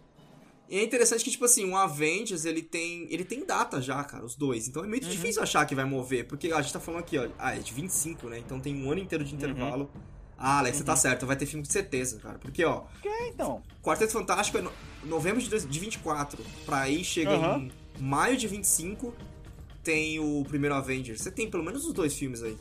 E 0.70 0.78
é 0.78 0.84
interessante 0.84 1.24
que, 1.24 1.30
tipo 1.32 1.44
assim, 1.44 1.68
o 1.68 1.76
Avengers, 1.76 2.44
ele 2.44 2.62
tem. 2.62 3.06
Ele 3.10 3.24
tem 3.24 3.44
data 3.44 3.82
já, 3.82 4.02
cara, 4.04 4.24
os 4.24 4.36
dois. 4.36 4.68
Então 4.68 4.84
é 4.84 4.86
muito 4.86 5.04
Uhum. 5.04 5.10
difícil 5.10 5.42
achar 5.42 5.66
que 5.66 5.74
vai 5.74 5.84
mover. 5.84 6.26
Porque 6.28 6.52
a 6.52 6.62
gente 6.62 6.72
tá 6.72 6.78
falando 6.78 7.00
aqui, 7.00 7.18
ó. 7.18 7.28
Ah, 7.38 7.56
é 7.56 7.58
de 7.58 7.74
25, 7.74 8.28
né? 8.28 8.38
Então 8.38 8.60
tem 8.60 8.74
um 8.80 8.90
ano 8.90 9.00
inteiro 9.00 9.24
de 9.24 9.34
intervalo. 9.34 9.90
Ah, 10.38 10.60
Alex, 10.60 10.78
você 10.78 10.84
tá 10.84 10.94
certo, 10.96 11.26
vai 11.26 11.36
ter 11.36 11.44
filme 11.44 11.66
com 11.66 11.70
certeza, 11.70 12.18
cara. 12.20 12.38
Porque, 12.38 12.64
ó, 12.64 12.84
É, 13.04 13.28
então. 13.28 13.60
Quarteto 13.82 14.12
Fantástico 14.12 14.56
é 14.58 14.62
no- 14.62 14.72
novembro 15.04 15.42
de, 15.42 15.50
dois- 15.50 15.68
de 15.68 15.78
24. 15.80 16.42
Pra 16.64 16.78
aí 16.82 17.04
chega 17.04 17.32
em 17.58 17.70
maio 18.00 18.36
de 18.38 18.46
25. 18.48 19.12
Tem 19.82 20.18
o 20.20 20.44
primeiro 20.48 20.74
Avengers. 20.74 21.20
Você 21.20 21.30
tem 21.30 21.50
pelo 21.50 21.64
menos 21.64 21.84
os 21.84 21.92
dois 21.92 22.14
filmes 22.14 22.42
aí. 22.42 22.56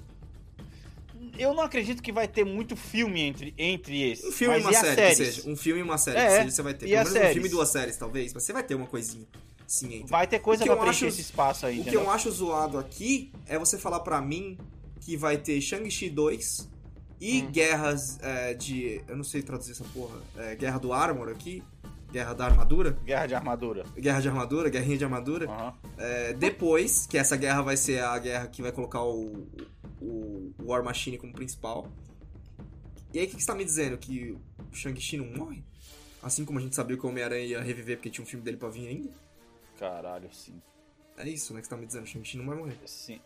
Eu 1.39 1.53
não 1.53 1.63
acredito 1.63 2.03
que 2.03 2.11
vai 2.11 2.27
ter 2.27 2.43
muito 2.45 2.75
filme 2.75 3.21
entre, 3.21 3.53
entre 3.57 4.11
esses. 4.11 4.25
Um 4.25 4.31
filme 4.31 4.59
e 4.59 4.63
mas 4.63 4.65
uma 4.65 4.71
e 4.71 4.75
as 4.75 4.81
série, 4.81 4.95
que 5.09 5.15
séries? 5.15 5.35
seja. 5.35 5.49
Um 5.49 5.55
filme 5.55 5.79
e 5.79 5.83
uma 5.83 5.97
série, 5.97 6.17
É, 6.19 6.25
que 6.27 6.31
seja, 6.43 6.51
você 6.51 6.61
vai 6.61 6.73
ter. 6.73 6.85
e 6.85 6.89
Pelo 6.89 7.09
menos 7.11 7.29
um 7.29 7.33
filme 7.33 7.47
e 7.47 7.51
duas 7.51 7.69
séries, 7.69 7.97
talvez. 7.97 8.33
Mas 8.33 8.43
você 8.43 8.53
vai 8.53 8.63
ter 8.63 8.75
uma 8.75 8.85
coisinha. 8.87 9.25
Sim. 9.65 10.03
Vai 10.07 10.27
ter 10.27 10.39
coisa 10.39 10.63
que 10.63 10.69
pra 10.69 10.77
preencher 10.77 11.05
acho- 11.05 11.13
esse 11.13 11.21
espaço 11.21 11.65
aí, 11.65 11.75
O 11.79 11.83
que 11.83 11.89
entendeu? 11.89 12.01
eu 12.01 12.11
acho 12.11 12.29
zoado 12.31 12.77
aqui 12.77 13.31
é 13.47 13.57
você 13.57 13.77
falar 13.77 13.99
pra 14.01 14.19
mim 14.19 14.57
que 14.99 15.15
vai 15.15 15.37
ter 15.37 15.61
Shang-Chi 15.61 16.09
2 16.09 16.67
e 17.21 17.41
Hum. 17.43 17.51
guerras 17.51 18.17
é, 18.21 18.53
de. 18.53 19.01
Eu 19.07 19.15
não 19.15 19.23
sei 19.23 19.41
traduzir 19.41 19.71
essa 19.73 19.83
porra. 19.93 20.17
É, 20.37 20.55
Guerra 20.55 20.79
do 20.79 20.91
Armor 20.91 21.29
aqui. 21.29 21.63
Guerra 22.11 22.33
da 22.33 22.45
Armadura. 22.45 22.97
Guerra 23.05 23.27
de 23.27 23.35
armadura. 23.35 23.83
Guerra 23.95 24.19
de 24.19 24.27
Armadura, 24.27 24.69
Guerrinha 24.69 24.97
de 24.97 25.03
Armadura. 25.03 25.45
Aham. 25.47 25.73
É, 25.99 26.33
depois, 26.33 27.05
que 27.05 27.15
essa 27.19 27.37
guerra 27.37 27.61
vai 27.61 27.77
ser 27.77 28.01
a 28.03 28.17
guerra 28.17 28.47
que 28.47 28.63
vai 28.63 28.71
colocar 28.71 29.03
o, 29.03 29.47
o, 30.01 30.51
War 30.63 30.83
Machine 30.83 31.17
como 31.17 31.33
principal. 31.33 31.87
E 33.13 33.19
aí, 33.19 33.25
o 33.25 33.29
que, 33.29 33.35
que 33.35 33.41
você 33.41 33.47
tá 33.47 33.55
me 33.55 33.65
dizendo? 33.65 33.97
Que 33.97 34.31
o 34.71 34.75
Shang-Chi 34.75 35.17
não 35.17 35.25
morre? 35.25 35.63
Assim 36.21 36.45
como 36.45 36.59
a 36.59 36.61
gente 36.61 36.75
sabia 36.75 36.97
que 36.97 37.05
o 37.05 37.09
Homem-Aranha 37.09 37.43
ia 37.45 37.61
reviver 37.61 37.97
porque 37.97 38.09
tinha 38.09 38.23
um 38.23 38.27
filme 38.27 38.43
dele 38.43 38.57
pra 38.57 38.69
vir 38.69 38.87
ainda? 38.87 39.09
Caralho, 39.79 40.29
sim. 40.33 40.61
É 41.17 41.27
isso, 41.27 41.53
né, 41.53 41.61
que 41.61 41.67
você 41.67 41.71
tá 41.71 41.77
me 41.77 41.85
dizendo. 41.85 42.03
O 42.03 42.07
Shang-Chi 42.07 42.37
não 42.37 42.45
vai 42.45 42.57
morrer. 42.57 42.77
sim. 42.85 43.19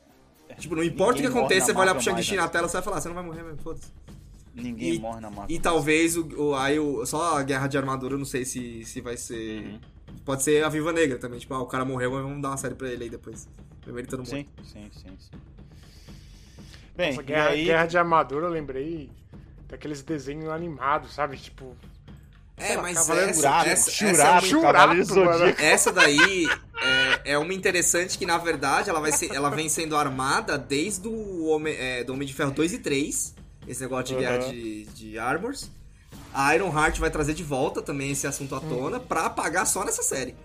Tipo, 0.60 0.76
não 0.76 0.84
importa 0.84 1.14
o 1.14 1.16
que 1.16 1.28
Ninguém 1.28 1.40
aconteça, 1.40 1.66
você 1.68 1.74
vai 1.74 1.84
olhar 1.84 1.94
pro 1.96 2.04
Shang-Chi 2.04 2.36
na 2.36 2.48
tela, 2.48 2.68
você 2.68 2.74
vai 2.74 2.84
falar, 2.84 3.02
você 3.02 3.08
não 3.08 3.16
vai 3.16 3.24
morrer 3.24 3.44
mesmo, 3.44 3.58
foda-se. 3.62 3.88
Ninguém 4.54 4.94
E- 4.96 5.00
morre 5.00 5.20
na 5.20 5.30
Marvel. 5.32 5.56
E 5.56 5.60
talvez 5.60 6.16
o, 6.16 6.28
o- 6.50 6.56
aí 6.56 6.78
o, 6.80 7.04
só 7.08 7.38
a 7.38 7.44
guerra 7.44 7.66
de 7.68 7.78
armadura, 7.78 8.14
eu 8.14 8.18
não 8.20 8.26
sei 8.26 8.46
se, 8.46 8.84
se 8.86 9.02
vai 9.02 9.18
ser. 9.18 9.64
Uhum. 9.66 9.80
Pode 10.24 10.44
ser 10.44 10.64
a 10.64 10.70
Viva 10.70 10.94
Negra 10.94 11.18
também. 11.18 11.40
Tipo, 11.40 11.56
ah, 11.56 11.62
o 11.62 11.66
cara 11.66 11.84
morreu, 11.84 12.12
mas 12.12 12.22
vamos 12.22 12.42
dar 12.42 12.50
uma 12.50 12.58
série 12.58 12.76
pra 12.76 12.88
ele 12.88 13.06
aí 13.06 13.10
depois. 13.10 13.48
Mesmo 13.84 13.98
ele 13.98 14.06
estando 14.08 14.26
Sim, 14.28 14.46
sim, 14.64 14.90
sim, 14.92 15.18
sim. 15.18 15.38
Bem, 16.96 17.10
Essa 17.10 17.22
e 17.22 17.26
guerra, 17.26 17.50
aí... 17.50 17.66
guerra 17.66 17.86
de 17.86 17.98
armadura, 17.98 18.46
eu 18.48 18.52
lembrei 18.52 19.10
daqueles 19.68 20.02
desenhos 20.02 20.50
animados, 20.50 21.14
sabe? 21.14 21.38
Tipo, 21.38 21.76
É, 22.56 22.78
mas 22.78 22.98
Cavaleiro 23.00 23.32
essa, 23.32 23.66
essa, 23.68 23.92
Churato, 23.92 24.22
essa, 24.22 24.46
é 24.46 24.50
Churato, 24.50 25.62
essa 25.62 25.92
daí 25.92 26.48
é, 27.26 27.32
é 27.34 27.38
uma 27.38 27.54
interessante 27.54 28.18
que, 28.18 28.26
na 28.26 28.38
verdade, 28.38 28.90
ela, 28.90 29.00
vai 29.00 29.12
ser, 29.12 29.34
ela 29.34 29.50
vem 29.50 29.68
sendo 29.70 29.96
armada 29.96 30.58
desde 30.58 31.08
o 31.08 31.46
Homem, 31.48 31.76
é, 31.78 32.04
do 32.04 32.14
Homem 32.14 32.28
de 32.28 32.34
Ferro 32.34 32.52
2 32.52 32.74
e 32.74 32.78
3. 32.78 33.36
Esse 33.68 33.82
negócio 33.82 34.16
de 34.16 34.22
guerra 34.22 34.44
Uhum. 34.46 34.52
de, 34.52 34.86
de 34.88 35.18
armors. 35.18 35.72
A 36.34 36.54
Iron 36.56 36.68
Heart 36.78 37.00
vai 37.00 37.10
trazer 37.10 37.34
de 37.34 37.44
volta 37.44 37.82
também 37.82 38.12
esse 38.12 38.28
assunto 38.28 38.56
à 38.56 38.60
tona 38.60 39.00
pra 39.00 39.26
apagar 39.26 39.66
só 39.66 39.84
nessa 39.86 40.04
série. 40.04 40.36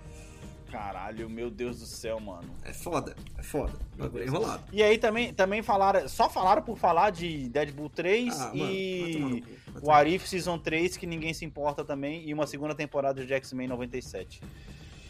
Caralho, 0.71 1.31
meu 1.31 1.51
Deus 1.51 1.81
do 1.81 1.87
céu, 1.87 2.21
mano. 2.21 2.49
É 2.63 2.73
foda, 2.73 3.17
é 3.37 3.43
foda. 3.43 3.73
Bagulho 3.97 4.25
enrolado. 4.25 4.63
E 4.73 4.83
aí 4.83 4.99
também, 4.99 5.33
também 5.33 5.63
falaram, 5.63 6.07
só 6.09 6.29
falaram 6.29 6.63
por 6.63 6.77
falar 6.77 7.11
de 7.11 7.49
Deadpool 7.49 7.89
3 7.89 8.39
Ah, 8.39 8.45
mano, 8.55 8.71
e 8.71 9.43
cu, 9.43 9.81
tomar 9.81 9.87
o 9.87 9.91
Arif 9.91 10.29
Season 10.29 10.59
3, 10.59 10.97
que 10.97 11.07
ninguém 11.07 11.33
se 11.33 11.45
importa 11.45 11.85
também, 11.85 12.29
e 12.29 12.35
uma 12.35 12.47
segunda 12.47 12.75
temporada 12.75 13.25
de 13.25 13.33
X-Men 13.33 13.69
97. 13.69 14.43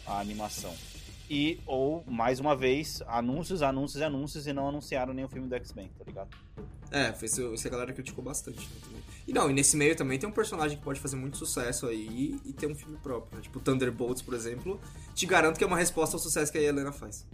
A 0.06 0.20
animação. 0.20 0.72
E, 1.30 1.60
ou, 1.66 2.02
mais 2.06 2.40
uma 2.40 2.56
vez, 2.56 3.02
anúncios, 3.06 3.62
anúncios 3.62 4.02
anúncios 4.02 4.46
e 4.46 4.52
não 4.52 4.68
anunciaram 4.68 5.12
nenhum 5.12 5.28
filme 5.28 5.46
do 5.46 5.54
X-Men, 5.56 5.90
tá 5.98 6.04
ligado? 6.04 6.30
É, 6.90 7.12
foi 7.12 7.26
isso, 7.26 7.52
isso 7.52 7.68
a 7.68 7.70
galera 7.70 7.92
criticou 7.92 8.24
bastante. 8.24 8.60
Né, 8.60 8.76
também. 8.82 9.02
e 9.26 9.32
não, 9.32 9.50
e 9.50 9.52
nesse 9.52 9.76
meio 9.76 9.94
também 9.94 10.18
tem 10.18 10.26
um 10.26 10.32
personagem 10.32 10.78
que 10.78 10.82
pode 10.82 10.98
fazer 10.98 11.16
muito 11.16 11.36
sucesso 11.36 11.86
aí 11.86 12.40
e 12.44 12.52
ter 12.52 12.66
um 12.66 12.74
filme 12.74 12.96
próprio. 12.98 13.36
Né? 13.36 13.42
Tipo, 13.42 13.60
Thunderbolts, 13.60 14.22
por 14.22 14.32
exemplo, 14.32 14.80
te 15.14 15.26
garanto 15.26 15.58
que 15.58 15.64
é 15.64 15.66
uma 15.66 15.76
resposta 15.76 16.16
ao 16.16 16.20
sucesso 16.20 16.50
que 16.50 16.56
a 16.56 16.62
Helena 16.62 16.92
faz. 16.92 17.26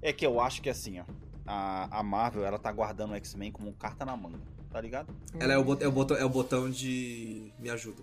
É 0.00 0.12
que 0.12 0.24
eu 0.24 0.40
acho 0.40 0.62
que 0.62 0.70
assim, 0.70 1.00
ó, 1.00 1.04
a, 1.46 1.98
a 1.98 2.02
Marvel, 2.02 2.44
ela 2.44 2.58
tá 2.58 2.72
guardando 2.72 3.12
o 3.12 3.14
X-Men 3.16 3.52
como 3.52 3.72
carta 3.74 4.04
na 4.04 4.16
manga, 4.16 4.40
tá 4.70 4.80
ligado? 4.80 5.14
Ela 5.38 5.52
é 5.52 5.58
o, 5.58 5.74
é, 5.78 5.86
o 5.86 5.92
botão, 5.92 6.16
é 6.16 6.24
o 6.24 6.28
botão 6.30 6.70
de 6.70 7.52
me 7.58 7.68
ajuda. 7.68 8.02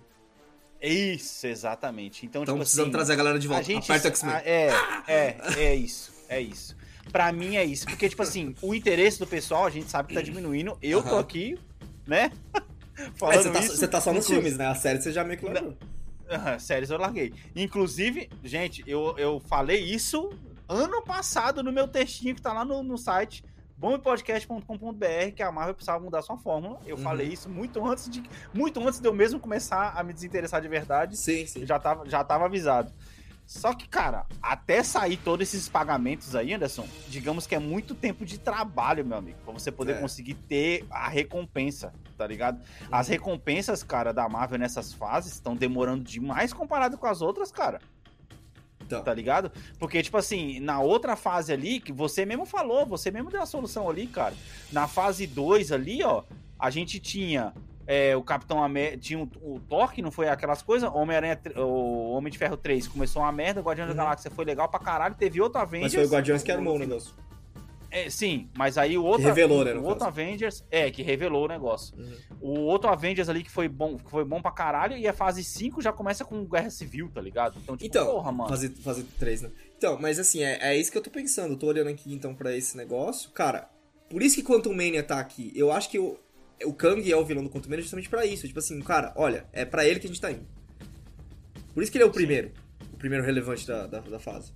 Isso, 0.82 1.46
exatamente. 1.46 2.26
Então, 2.26 2.42
Então 2.42 2.54
tipo 2.54 2.62
precisamos 2.64 2.88
assim, 2.88 2.92
trazer 2.92 3.12
a 3.12 3.16
galera 3.16 3.38
de 3.38 3.46
volta. 3.46 3.62
A 3.62 3.64
gente, 3.64 3.84
Aperta 3.90 4.08
X-Men. 4.08 4.34
é, 4.44 4.68
é, 5.06 5.36
é 5.56 5.74
isso, 5.74 6.12
é 6.28 6.40
isso. 6.40 6.76
Pra 7.10 7.32
mim 7.32 7.56
é 7.56 7.64
isso, 7.64 7.86
porque, 7.86 8.08
tipo 8.08 8.22
assim, 8.22 8.54
o 8.62 8.74
interesse 8.74 9.18
do 9.18 9.26
pessoal, 9.26 9.64
a 9.66 9.70
gente 9.70 9.90
sabe 9.90 10.08
que 10.08 10.14
tá 10.14 10.22
diminuindo. 10.22 10.76
Eu 10.80 11.02
tô 11.02 11.10
Aham. 11.10 11.20
aqui, 11.20 11.58
né? 12.06 12.30
É, 12.96 13.10
Falando 13.14 13.42
você, 13.42 13.50
tá, 13.50 13.60
isso. 13.60 13.76
você 13.76 13.88
tá 13.88 14.00
só 14.00 14.12
nos 14.12 14.26
filmes, 14.26 14.56
né? 14.56 14.66
A 14.66 14.74
série 14.74 15.00
você 15.00 15.12
já 15.12 15.24
meio 15.24 15.38
que 15.38 15.44
largou. 15.46 15.76
Aham, 16.30 16.58
séries 16.58 16.90
eu 16.90 16.98
larguei. 16.98 17.32
Inclusive, 17.54 18.28
gente, 18.42 18.82
eu, 18.86 19.14
eu 19.18 19.40
falei 19.40 19.80
isso 19.82 20.30
ano 20.68 21.02
passado 21.02 21.62
no 21.62 21.70
meu 21.72 21.86
textinho 21.86 22.34
que 22.34 22.40
tá 22.40 22.52
lá 22.52 22.64
no, 22.64 22.82
no 22.82 22.96
site 22.96 23.44
bombpodcast.com.br 23.82 25.32
que 25.34 25.42
a 25.42 25.50
Marvel 25.50 25.74
precisava 25.74 26.02
mudar 26.02 26.22
sua 26.22 26.36
fórmula. 26.38 26.80
Eu 26.86 26.96
Uhum. 26.96 27.02
falei 27.02 27.28
isso 27.28 27.48
muito 27.48 27.84
antes 27.86 28.08
de 28.08 28.22
muito 28.54 28.80
antes 28.86 29.00
de 29.00 29.06
eu 29.08 29.12
mesmo 29.12 29.40
começar 29.40 29.92
a 29.96 30.02
me 30.02 30.12
desinteressar 30.12 30.60
de 30.62 30.68
verdade. 30.68 31.16
Sim, 31.16 31.46
sim. 31.46 31.66
Já 31.66 31.78
tava, 31.78 32.08
já 32.08 32.22
tava 32.24 32.44
avisado. 32.46 32.92
Só 33.44 33.74
que, 33.74 33.86
cara, 33.88 34.24
até 34.40 34.82
sair 34.82 35.16
todos 35.18 35.46
esses 35.52 35.68
pagamentos 35.68 36.34
aí, 36.34 36.54
Anderson, 36.54 36.86
digamos 37.08 37.46
que 37.46 37.54
é 37.54 37.58
muito 37.58 37.94
tempo 37.94 38.24
de 38.24 38.38
trabalho, 38.38 39.04
meu 39.04 39.18
amigo, 39.18 39.36
pra 39.44 39.52
você 39.52 39.70
poder 39.70 39.96
É. 39.96 40.00
conseguir 40.00 40.34
ter 40.34 40.86
a 40.88 41.08
recompensa, 41.08 41.92
tá 42.16 42.26
ligado? 42.26 42.62
As 42.90 43.08
recompensas, 43.08 43.82
cara, 43.82 44.12
da 44.14 44.26
Marvel 44.28 44.58
nessas 44.58 44.94
fases 44.94 45.32
estão 45.34 45.54
demorando 45.56 46.04
demais 46.04 46.52
comparado 46.52 46.96
com 46.96 47.06
as 47.06 47.20
outras, 47.20 47.50
cara, 47.52 47.80
Então, 48.94 49.04
tá 49.04 49.14
ligado? 49.14 49.50
Porque, 49.78 50.02
tipo 50.02 50.16
assim, 50.16 50.60
na 50.60 50.80
outra 50.80 51.16
fase 51.16 51.52
ali, 51.52 51.80
que 51.80 51.92
você 51.92 52.24
mesmo 52.24 52.46
falou, 52.46 52.86
você 52.86 53.10
mesmo 53.10 53.30
deu 53.30 53.42
a 53.42 53.46
solução 53.46 53.88
ali, 53.88 54.06
cara. 54.06 54.34
Na 54.70 54.86
fase 54.86 55.26
2 55.26 55.72
ali, 55.72 56.02
ó, 56.02 56.22
a 56.58 56.70
gente 56.70 57.00
tinha 57.00 57.52
é, 57.86 58.16
o 58.16 58.22
Capitão 58.22 58.62
América, 58.62 58.98
tinha 58.98 59.18
o, 59.18 59.28
o 59.42 59.60
Thor, 59.68 59.92
que 59.92 60.02
não 60.02 60.10
foi 60.10 60.28
aquelas 60.28 60.62
coisas, 60.62 60.90
Homem-Aranha, 60.92 61.40
o 61.56 62.12
Homem 62.12 62.32
de 62.32 62.38
Ferro 62.38 62.56
3 62.56 62.88
começou 62.88 63.22
uma 63.22 63.32
merda, 63.32 63.60
Guardiões 63.60 63.88
da 63.90 63.94
Galáxia 63.94 64.30
foi 64.30 64.44
legal 64.44 64.68
pra 64.68 64.78
caralho, 64.78 65.14
teve 65.14 65.40
outro 65.40 65.60
Avengers. 65.60 65.92
Uhum. 65.92 66.00
mas 66.00 66.08
foi 66.08 66.16
o 66.16 66.18
Guardiões 66.18 66.42
que 66.42 66.52
armou 66.52 66.76
o 66.76 66.78
negócio. 66.78 67.12
É, 67.92 68.08
sim, 68.08 68.48
mas 68.56 68.78
aí 68.78 68.96
o 68.96 69.04
outro, 69.04 69.26
revelou, 69.26 69.62
né, 69.62 69.74
o 69.74 69.84
outro. 69.84 70.06
Avengers, 70.06 70.64
é, 70.70 70.90
que 70.90 71.02
revelou 71.02 71.44
o 71.44 71.48
negócio. 71.48 71.94
Uhum. 71.94 72.16
O 72.40 72.60
outro 72.60 72.88
Avengers 72.88 73.28
ali 73.28 73.42
que 73.42 73.50
foi 73.50 73.68
bom, 73.68 73.98
que 73.98 74.10
foi 74.10 74.24
bom 74.24 74.40
pra 74.40 74.50
caralho, 74.50 74.96
e 74.96 75.06
a 75.06 75.12
fase 75.12 75.44
5 75.44 75.82
já 75.82 75.92
começa 75.92 76.24
com 76.24 76.42
Guerra 76.46 76.70
Civil, 76.70 77.10
tá 77.12 77.20
ligado? 77.20 77.58
Então, 77.62 77.76
tipo, 77.76 77.86
Então, 77.86 78.06
porra, 78.06 78.32
mano. 78.32 78.48
fazer, 78.48 78.70
fazer 78.70 79.04
três, 79.18 79.42
né? 79.42 79.50
Então, 79.76 79.98
mas 80.00 80.18
assim, 80.18 80.42
é, 80.42 80.58
é 80.62 80.76
isso 80.76 80.90
que 80.90 80.96
eu 80.96 81.02
tô 81.02 81.10
pensando. 81.10 81.52
Eu 81.52 81.58
tô 81.58 81.66
olhando 81.66 81.88
aqui 81.90 82.14
então 82.14 82.34
pra 82.34 82.56
esse 82.56 82.76
negócio. 82.78 83.30
Cara, 83.32 83.68
por 84.08 84.22
isso 84.22 84.36
que 84.36 84.42
Quantum 84.42 84.72
Mania 84.72 85.02
tá 85.02 85.20
aqui. 85.20 85.52
Eu 85.54 85.70
acho 85.70 85.90
que 85.90 85.98
o, 85.98 86.18
o 86.64 86.72
Kang 86.72 87.12
é 87.12 87.16
o 87.16 87.24
vilão 87.26 87.44
do 87.44 87.50
Quantum 87.50 87.68
Mania 87.68 87.82
justamente 87.82 88.08
pra 88.08 88.24
isso. 88.24 88.46
Tipo 88.46 88.58
assim, 88.58 88.80
cara, 88.80 89.12
olha, 89.16 89.46
é 89.52 89.66
pra 89.66 89.86
ele 89.86 90.00
que 90.00 90.06
a 90.06 90.08
gente 90.08 90.20
tá 90.20 90.30
indo. 90.30 90.46
Por 91.74 91.82
isso 91.82 91.92
que 91.92 91.98
ele 91.98 92.04
é 92.04 92.06
o 92.06 92.10
primeiro. 92.10 92.52
O 92.92 92.96
primeiro 92.96 93.22
relevante 93.24 93.66
da, 93.66 93.86
da, 93.86 94.00
da 94.00 94.18
fase. 94.18 94.52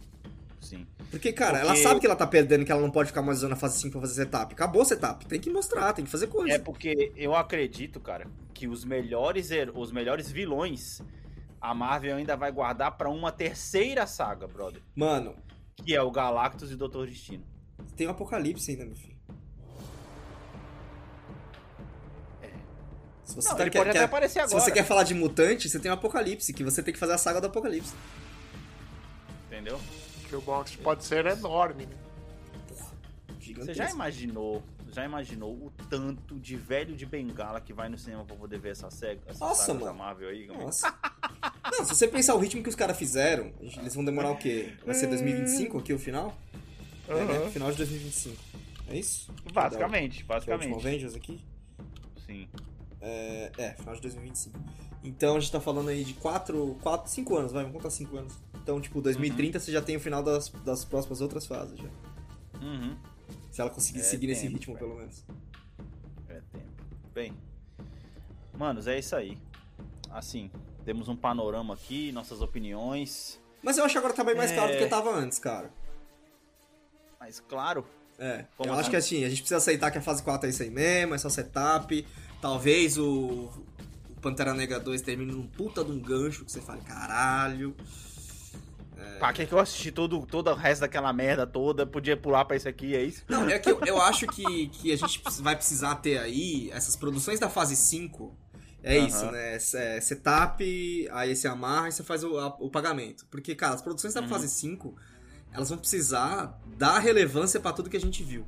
Sim. 0.67 0.87
Porque, 1.11 1.33
cara, 1.33 1.59
Porque- 1.61 1.67
ela 1.67 1.77
sabe 1.77 2.01
que 2.01 2.07
ela 2.07 2.17
tá 2.17 2.27
perdendo, 2.27 2.65
que 2.65 2.73
ela 2.73 2.81
não 2.83 2.91
pode 2.91 3.09
ficar 3.09 3.23
mais 3.23 3.39
usando 3.39 3.53
a 3.53 3.57
fase 3.57 3.79
5 3.79 3.93
pra 3.93 4.01
fazer 4.01 4.15
setup. 4.15 4.53
Acabou 4.55 4.83
o 4.83 4.85
setup. 4.85 5.25
Tem 5.27 5.39
que 5.41 5.49
mostrar, 5.51 5.93
tem 5.93 6.05
que 6.05 6.11
fazer 6.11 6.27
coisa. 6.27 6.55
É 6.55 6.59
porque 6.59 7.13
eu 7.17 7.35
acredito, 7.37 8.01
cara, 8.01 8.27
que 8.53 8.67
os 8.67 8.85
melhores 8.85 9.51
os 9.75 9.93
melhores 9.93 10.31
vilões 10.31 11.01
a 11.61 11.73
Marvel 11.75 12.17
ainda 12.17 12.37
vai 12.37 12.51
guardar 12.53 12.97
pra 12.97 13.09
uma 13.09 13.31
terceira 13.33 14.07
saga, 14.07 14.47
brother, 14.47 14.83
Mano, 14.95 15.35
que 15.77 15.95
é 15.95 16.03
o 16.03 16.11
Galactus 16.11 16.71
e 16.71 16.75
o 16.75 16.77
Doutor 16.77 17.07
Destino. 17.07 17.45
tem 17.97 18.07
o 18.07 18.11
Apocalipse 18.11 18.71
ainda, 18.71 18.85
meu 18.85 18.95
filho. 18.97 19.17
Se 23.25 23.35
você, 23.35 23.49
Não, 23.49 23.57
tá- 23.57 23.69
quer, 23.69 23.91
quer- 23.93 24.03
aparecer 24.05 24.35
se 24.35 24.39
agora. 24.41 24.61
você 24.61 24.71
quer 24.71 24.85
falar 24.85 25.03
de 25.03 25.13
mutante, 25.13 25.69
você 25.69 25.81
tem 25.81 25.91
o 25.91 25.95
Apocalipse, 25.95 26.53
que 26.53 26.63
você 26.63 26.81
tem 26.81 26.95
que 26.95 27.01
fazer 27.01 27.15
a 27.15 27.19
saga 27.19 27.41
do 27.41 27.49
Apocalipse. 27.49 27.93
Entendeu? 29.49 29.81
O 30.37 30.41
box 30.41 30.77
pode 30.77 31.05
ser 31.05 31.27
enorme, 31.27 31.87
né? 31.87 31.97
Você 33.55 33.75
já 33.75 33.89
imaginou, 33.91 34.63
já 34.93 35.05
imaginou 35.05 35.53
o 35.53 35.73
tanto 35.89 36.39
de 36.39 36.57
velho 36.57 36.97
de 36.97 37.07
bengala 37.07 37.61
que 37.61 37.73
vai 37.73 37.89
no 37.89 37.97
cinema 37.97 38.25
pra 38.25 38.35
poder 38.35 38.59
ver 38.59 38.71
essa 38.71 38.89
essa 38.89 39.45
Nossa, 39.45 39.73
mano. 39.73 39.95
Marvel 39.95 40.29
aí? 40.29 40.47
Nossa. 40.47 40.93
Não, 41.65 41.85
se 41.85 41.95
você 41.95 42.09
pensar 42.09 42.35
o 42.35 42.39
ritmo 42.39 42.63
que 42.63 42.69
os 42.69 42.75
caras 42.75 42.97
fizeram, 42.97 43.53
eles 43.61 43.95
vão 43.95 44.05
demorar 44.05 44.31
o 44.31 44.37
quê? 44.37 44.73
Vai 44.85 44.95
ser 44.95 45.07
2025 45.07 45.79
aqui 45.79 45.93
o 45.93 45.99
final? 45.99 46.37
É, 47.09 47.25
né? 47.25 47.51
Final 47.51 47.71
de 47.71 47.77
2025. 47.79 48.37
É 48.89 48.97
isso? 48.97 49.33
Basicamente, 49.53 50.23
é 50.23 50.25
o 50.25 50.27
basicamente. 50.27 50.75
Avengers 50.75 51.15
aqui? 51.15 51.41
Sim. 52.27 52.49
É, 53.01 53.53
é, 53.59 53.71
final 53.75 53.95
de 53.95 54.01
2025. 54.01 54.59
Então 55.05 55.37
a 55.37 55.41
gente 55.41 55.53
tá 55.53 55.61
falando 55.61 55.89
aí 55.89 56.03
de 56.03 56.15
4, 56.15 56.79
4 56.83 57.11
5 57.11 57.37
anos, 57.37 57.53
vai, 57.53 57.63
vamos 57.63 57.77
contar 57.77 57.91
5 57.91 58.17
anos. 58.17 58.35
Então, 58.67 58.81
tipo, 58.81 59.01
2030 59.01 59.61
você 59.61 59.71
já 59.71 59.81
tem 59.81 59.95
o 59.97 60.01
final 60.01 60.25
das, 60.25 60.49
das 60.65 60.85
próximas 60.85 61.21
outras 61.21 61.47
fases 61.47 61.79
já. 61.79 61.89
Uhum. 62.61 62.97
Se 63.53 63.61
ela 63.61 63.71
conseguir 63.71 64.01
É 64.01 64.03
seguir 64.03 64.27
nesse 64.27 64.43
tempo, 64.43 64.55
ritmo, 64.55 64.75
velho. 64.75 64.87
pelo 64.89 64.99
menos. 64.99 65.25
É 66.29 66.41
tempo. 66.51 66.67
Bem, 67.15 67.33
manos, 68.59 68.89
é 68.89 68.99
isso 68.99 69.15
aí. 69.15 69.39
Assim, 70.11 70.51
temos 70.85 71.09
um 71.09 71.15
panorama 71.15 71.75
aqui, 71.75 72.11
nossas 72.11 72.43
opiniões. 72.43 73.39
Mas 73.63 73.79
eu 73.79 73.85
acho 73.85 73.93
que 73.95 73.99
agora 73.99 74.13
tá 74.13 74.25
bem 74.25 74.35
mais 74.35 74.51
claro 74.51 74.73
É. 74.73 74.77
do 74.79 74.83
que 74.83 74.91
tava 74.91 75.15
antes, 75.15 75.39
cara. 75.39 75.71
Mas 77.21 77.39
claro, 77.39 77.87
É, 78.19 78.47
Como 78.57 78.69
eu 78.71 78.73
assim? 78.73 78.81
acho 78.81 78.91
que 78.91 78.97
assim, 78.97 79.25
a 79.25 79.29
gente 79.29 79.43
precisa 79.43 79.59
aceitar 79.59 79.93
que 79.93 79.99
a 79.99 80.03
fase 80.03 80.25
4 80.25 80.49
é 80.49 80.51
isso 80.51 80.63
aí 80.65 80.71
mesmo, 80.71 81.15
é 81.15 81.19
só 81.19 81.29
setup. 81.29 82.05
Talvez 82.41 82.99
o, 82.99 83.05
o 84.11 84.21
Pantera 84.21 84.55
Negra 84.55 84.81
2 84.81 85.03
termine 85.03 85.31
num 85.31 85.47
puta 85.47 85.85
de 85.85 85.93
um 85.93 86.01
gancho 86.01 86.45
que 86.45 86.51
você 86.51 86.61
fala, 86.61 86.81
caralho. 86.81 87.77
Pra 89.19 89.33
que 89.33 89.47
que 89.47 89.53
eu 89.53 89.59
assisti 89.59 89.91
todo, 89.93 90.25
todo 90.27 90.51
o 90.51 90.55
resto 90.55 90.81
daquela 90.83 91.13
merda 91.13 91.47
toda? 91.47 91.87
Podia 91.87 92.17
pular 92.17 92.45
pra 92.45 92.57
isso 92.57 92.69
aqui, 92.69 92.95
é 92.97 93.03
isso? 93.03 93.23
Não, 93.29 93.49
é 93.49 93.59
que 93.59 93.71
eu, 93.71 93.81
eu 93.87 94.01
acho 94.01 94.27
que, 94.29 94.69
que 94.69 94.93
a 94.93 94.97
gente 94.97 95.21
vai 95.41 95.55
precisar 95.57 95.95
ter 95.97 96.19
aí 96.19 96.71
essas 96.73 96.97
produções 96.97 97.39
da 97.41 97.49
fase 97.49 97.77
5. 97.77 98.37
É 98.83 98.99
Aham. 98.99 99.07
isso, 99.07 99.25
né? 99.33 99.55
É 99.57 100.01
setup, 100.01 101.09
aí 101.13 101.35
você 101.35 101.49
amarra 101.49 101.89
e 101.89 101.93
você 101.93 102.03
faz 102.05 102.23
o, 102.23 102.39
a- 102.39 102.57
o 102.61 102.71
pagamento. 102.71 103.27
Porque, 103.31 103.55
cara, 103.55 103.75
as 103.75 103.83
produções 103.83 104.15
da 104.15 104.21
Uhum. 104.21 104.29
fase 104.29 104.49
5, 104.49 104.95
elas 105.53 105.69
vão 105.69 105.79
precisar 105.79 106.61
dar 106.79 106.99
relevância 106.99 107.59
pra 107.59 107.73
tudo 107.73 107.91
que 107.91 107.97
a 107.97 108.01
gente 108.01 108.23
viu. 108.23 108.47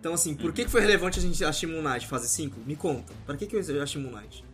Então, 0.00 0.14
assim, 0.14 0.34
por 0.34 0.46
Uhum. 0.46 0.52
que 0.52 0.64
que 0.64 0.70
foi 0.70 0.80
relevante 0.80 1.18
a 1.18 1.22
gente 1.22 1.44
assistir 1.44 1.66
Moon 1.66 1.82
Knight 1.82 2.06
fase 2.06 2.28
5? 2.28 2.60
Me 2.64 2.76
conta. 2.76 3.12
Pra 3.26 3.36
que 3.36 3.46
que 3.46 3.56
eu 3.56 3.60
assisti 3.60 3.98
Moon 3.98 4.12
Knight? 4.18 4.44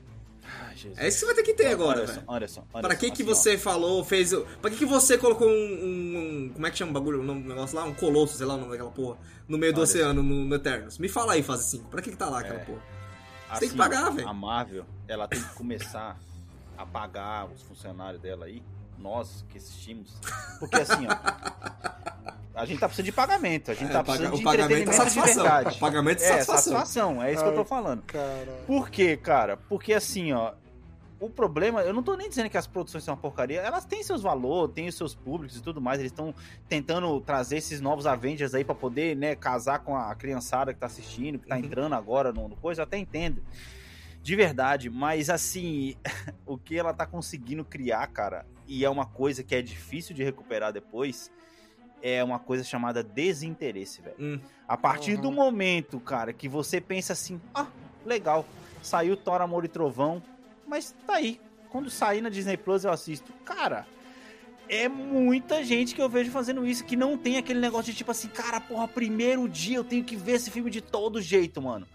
Ai, 0.84 0.90
Jesus. 0.90 0.98
É 0.98 1.08
isso 1.08 1.18
que 1.18 1.20
você 1.20 1.26
vai 1.26 1.34
ter 1.34 1.42
que 1.42 1.54
ter 1.54 1.66
agora, 1.68 2.00
Anderson, 2.02 2.14
velho. 2.20 2.24
Anderson, 2.32 2.60
Pra 2.70 2.78
Anderson, 2.80 2.98
que 2.98 3.10
que 3.10 3.22
assim, 3.22 3.30
ó. 3.30 3.34
você 3.34 3.58
falou, 3.58 4.04
fez... 4.04 4.32
o- 4.32 4.46
Pra 4.60 4.70
que 4.70 4.76
que 4.76 4.86
você 4.86 5.18
colocou 5.18 5.48
um, 5.48 5.50
um- 5.50 6.44
um- 6.46 6.50
Como 6.54 6.66
é 6.66 6.70
que 6.70 6.76
chama 6.78 6.90
o 6.90 6.94
bagulho? 6.94 7.20
O 7.20 7.24
nome 7.24 7.42
do 7.42 7.48
negócio 7.48 7.76
lá? 7.76 7.84
Um 7.84 7.94
colosso, 7.94 8.36
sei 8.36 8.46
lá 8.46 8.54
o 8.54 8.58
nome 8.58 8.70
daquela 8.70 8.90
porra. 8.90 9.16
No 9.48 9.58
meio 9.58 9.72
do 9.72 9.80
oceano, 9.82 10.22
no, 10.22 10.44
no 10.44 10.54
Eternos. 10.54 10.98
Me 10.98 11.08
fala 11.08 11.34
aí, 11.34 11.42
fase 11.42 11.64
5. 11.70 11.88
Pra 11.88 12.00
que 12.02 12.10
que 12.10 12.16
tá 12.16 12.28
lá 12.28 12.40
aquela 12.40 12.60
É. 12.60 12.64
porra? 12.64 12.80
Assim, 13.50 13.60
tem 13.60 13.68
que 13.70 13.76
pagar, 13.76 14.10
velho. 14.10 14.28
A 14.28 14.32
Marvel, 14.34 14.84
ela 15.06 15.28
tem 15.28 15.40
que 15.40 15.54
começar 15.54 16.18
a 16.76 16.84
pagar 16.86 17.46
os 17.46 17.62
funcionários 17.62 18.20
dela 18.20 18.46
aí, 18.46 18.62
nós 18.98 19.44
que 19.48 19.58
assistimos. 19.58 20.12
Porque 20.58 20.76
assim, 20.76 21.06
ó. 21.06 22.34
A 22.54 22.64
gente 22.66 22.78
tá 22.78 22.86
precisando 22.86 23.06
de 23.06 23.12
pagamento, 23.12 23.70
a 23.70 23.74
gente 23.74 23.90
É, 23.90 23.92
tá 23.92 24.02
precisando 24.04 24.34
o 24.34 24.38
de 24.38 24.44
pagamento 24.44 24.72
é 24.72 24.80
entretenimento 24.82 24.90
de 24.90 24.96
satisfação. 25.14 25.42
verdade. 25.42 25.76
O 25.76 25.80
pagamento 25.80 26.22
é 26.22 26.24
é, 26.24 26.28
satisfação. 26.28 26.72
satisfação, 26.72 27.22
é 27.22 27.32
isso 27.32 27.42
que 27.42 27.48
eu 27.48 27.54
tô 27.54 27.60
Ai. 27.60 27.66
falando. 27.66 28.02
Cara. 28.02 28.62
Por 28.66 28.88
quê, 28.90 29.16
cara? 29.16 29.56
Porque 29.56 29.92
assim, 29.92 30.32
ó. 30.32 30.52
O 31.20 31.30
problema, 31.30 31.80
eu 31.82 31.94
não 31.94 32.02
tô 32.02 32.16
nem 32.16 32.28
dizendo 32.28 32.50
que 32.50 32.58
as 32.58 32.66
produções 32.66 33.04
são 33.04 33.14
uma 33.14 33.20
porcaria, 33.20 33.60
elas 33.60 33.84
têm 33.84 34.02
seus 34.02 34.20
valores, 34.22 34.74
têm 34.74 34.88
os 34.88 34.96
seus 34.96 35.14
públicos 35.14 35.56
e 35.56 35.62
tudo 35.62 35.80
mais, 35.80 36.00
eles 36.00 36.10
estão 36.12 36.34
tentando 36.68 37.18
trazer 37.20 37.58
esses 37.58 37.80
novos 37.80 38.04
Avengers 38.06 38.52
aí 38.54 38.64
pra 38.64 38.74
poder, 38.74 39.16
né, 39.16 39.34
casar 39.34 39.78
com 39.78 39.96
a 39.96 40.14
criançada 40.14 40.74
que 40.74 40.80
tá 40.80 40.86
assistindo, 40.86 41.38
que 41.38 41.46
tá 41.46 41.54
Uhum. 41.56 41.64
entrando 41.64 41.94
agora 41.94 42.32
no, 42.32 42.48
no 42.48 42.56
coisa, 42.56 42.82
eu 42.82 42.84
até 42.84 42.98
entendo. 42.98 43.42
De 44.22 44.34
verdade, 44.34 44.90
mas 44.90 45.30
assim, 45.30 45.94
o 46.44 46.58
que 46.58 46.76
ela 46.78 46.92
tá 46.92 47.06
conseguindo 47.06 47.64
criar, 47.64 48.06
cara, 48.08 48.44
e 48.66 48.84
é 48.84 48.90
uma 48.90 49.06
coisa 49.06 49.42
que 49.44 49.54
é 49.54 49.62
difícil 49.62 50.14
de 50.14 50.24
recuperar 50.24 50.72
depois, 50.72 51.30
é 52.02 52.22
uma 52.24 52.38
coisa 52.38 52.64
chamada 52.64 53.02
desinteresse, 53.02 54.02
velho. 54.02 54.16
Hum. 54.18 54.40
A 54.66 54.76
partir 54.76 55.14
Uhum. 55.14 55.20
do 55.22 55.30
momento, 55.32 56.00
cara, 56.00 56.32
que 56.32 56.48
você 56.48 56.80
pensa 56.80 57.12
assim, 57.12 57.40
ah, 57.54 57.66
legal, 58.04 58.44
saiu 58.82 59.16
Thor, 59.16 59.40
Amor 59.40 59.64
e 59.64 59.68
Trovão, 59.68 60.22
mas 60.66 60.94
tá 61.06 61.14
aí. 61.16 61.40
Quando 61.70 61.90
sair 61.90 62.20
na 62.20 62.28
Disney 62.28 62.56
Plus 62.56 62.84
eu 62.84 62.92
assisto. 62.92 63.32
Cara, 63.44 63.86
é 64.68 64.88
muita 64.88 65.62
gente 65.64 65.94
que 65.94 66.00
eu 66.00 66.08
vejo 66.08 66.30
fazendo 66.30 66.64
isso, 66.66 66.84
que 66.84 66.96
não 66.96 67.18
tem 67.18 67.36
aquele 67.36 67.60
negócio 67.60 67.90
de 67.92 67.98
tipo 67.98 68.10
assim, 68.10 68.28
cara, 68.28 68.60
porra, 68.60 68.86
primeiro 68.88 69.48
dia 69.48 69.76
eu 69.76 69.84
tenho 69.84 70.04
que 70.04 70.16
ver 70.16 70.32
esse 70.32 70.50
filme 70.50 70.70
de 70.70 70.80
todo 70.80 71.20
jeito, 71.20 71.60
mano. 71.60 71.86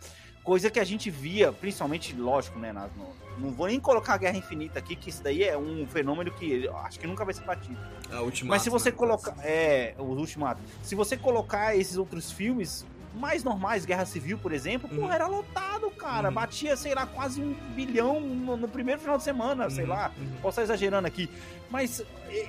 Coisa 0.44 0.70
que 0.70 0.80
a 0.80 0.84
gente 0.84 1.10
via, 1.10 1.52
principalmente, 1.52 2.14
lógico, 2.16 2.58
né? 2.60 2.72
na- 2.74 2.88
no- 2.88 3.14
não 3.38 3.52
vou 3.52 3.68
nem 3.68 3.80
colocar 3.80 4.16
a 4.16 4.18
Guerra 4.18 4.38
Infinita 4.38 4.80
aqui, 4.80 4.96
que 4.96 5.10
isso 5.10 5.24
daí 5.24 5.44
é 5.44 5.58
um 5.58 5.88
fenômeno 5.88 6.30
que 6.32 6.68
acho 6.84 7.00
que 7.00 7.08
nunca 7.08 7.24
vai 7.24 7.34
ser 7.34 7.44
batido. 7.46 7.78
A 8.12 8.20
última. 8.22 8.50
Mas 8.50 8.64
se 8.64 8.70
você 8.70 8.92
colocar. 8.92 9.36
É, 9.44 9.96
o 9.98 10.04
Ultimato. 10.04 10.62
Se 10.84 10.94
você 10.96 11.16
colocar 11.16 11.76
esses 11.78 11.96
outros 11.98 12.32
filmes 12.32 12.86
mais 13.14 13.44
normais, 13.44 13.86
Guerra 13.86 14.06
Civil, 14.06 14.38
por 14.38 14.52
exemplo, 14.52 14.90
Uhum. 14.92 15.00
porra, 15.02 15.16
era 15.16 15.28
lotado, 15.28 15.90
cara. 15.92 16.28
Uhum. 16.30 16.34
Batia, 16.36 16.76
sei 16.78 16.94
lá, 16.94 17.06
quase 17.06 17.42
um 17.42 17.54
bilhão 17.76 18.20
no, 18.22 18.56
no 18.58 18.68
primeiro 18.68 19.02
final 19.02 19.18
de 19.18 19.24
semana, 19.24 19.70
sei 19.70 19.84
Uhum, 19.84 19.90
lá. 19.90 20.12
uhum. 20.18 20.28
Posso 20.42 20.62
estar 20.62 20.64
exagerando 20.64 21.08
aqui. 21.08 21.30
Mas 21.70 22.04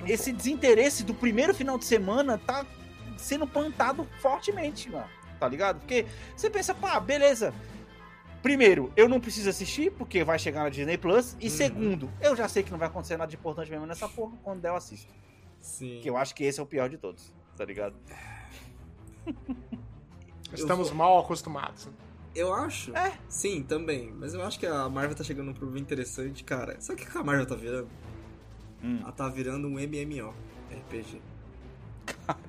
esse 0.05 0.31
desinteresse 0.31 1.03
do 1.03 1.13
primeiro 1.13 1.53
final 1.53 1.77
de 1.77 1.85
semana 1.85 2.37
tá 2.37 2.65
sendo 3.17 3.45
plantado 3.47 4.07
fortemente, 4.19 4.89
mano. 4.89 5.07
Tá 5.39 5.47
ligado? 5.47 5.79
Porque 5.79 6.05
você 6.35 6.49
pensa, 6.49 6.73
pá, 6.73 6.99
beleza. 6.99 7.53
Primeiro, 8.43 8.91
eu 8.95 9.07
não 9.07 9.19
preciso 9.19 9.49
assistir, 9.49 9.91
porque 9.91 10.23
vai 10.23 10.39
chegar 10.39 10.63
na 10.63 10.69
Disney 10.69 10.97
Plus. 10.97 11.35
E 11.39 11.45
Uhum. 11.45 11.49
segundo, 11.51 12.11
eu 12.19 12.35
já 12.35 12.47
sei 12.47 12.63
que 12.63 12.71
não 12.71 12.77
vai 12.79 12.87
acontecer 12.87 13.17
nada 13.17 13.29
de 13.29 13.35
importante 13.35 13.69
mesmo 13.69 13.85
nessa 13.85 14.07
porra. 14.09 14.33
Quando 14.43 14.61
der, 14.61 14.69
eu 14.69 14.75
assisto. 14.75 15.11
Sim. 15.59 15.99
Que 16.01 16.09
eu 16.09 16.17
acho 16.17 16.33
que 16.33 16.43
esse 16.43 16.59
é 16.59 16.63
o 16.63 16.65
pior 16.65 16.89
de 16.89 16.97
todos, 16.97 17.31
tá 17.55 17.63
ligado? 17.65 17.95
Estamos 20.53 20.89
vou- 20.89 20.97
mal 20.97 21.19
acostumados. 21.19 21.87
Eu 22.33 22.53
acho. 22.53 22.95
É. 22.95 23.13
Sim, 23.27 23.61
também. 23.63 24.11
Mas 24.17 24.33
eu 24.33 24.41
acho 24.43 24.57
que 24.59 24.65
a 24.65 24.87
Marvel 24.87 25.15
tá 25.15 25.23
chegando 25.23 25.47
num 25.47 25.53
problema 25.53 25.79
interessante, 25.79 26.43
cara. 26.43 26.79
Sabe 26.79 27.01
o 27.01 27.05
que 27.05 27.17
a 27.17 27.23
Marvel 27.23 27.45
tá 27.45 27.55
virando? 27.55 27.89
Hum. 28.83 28.99
Ela 29.01 29.11
tá 29.11 29.27
virando 29.27 29.67
um 29.67 29.77
MMO. 29.79 30.33
RPG. 30.71 31.21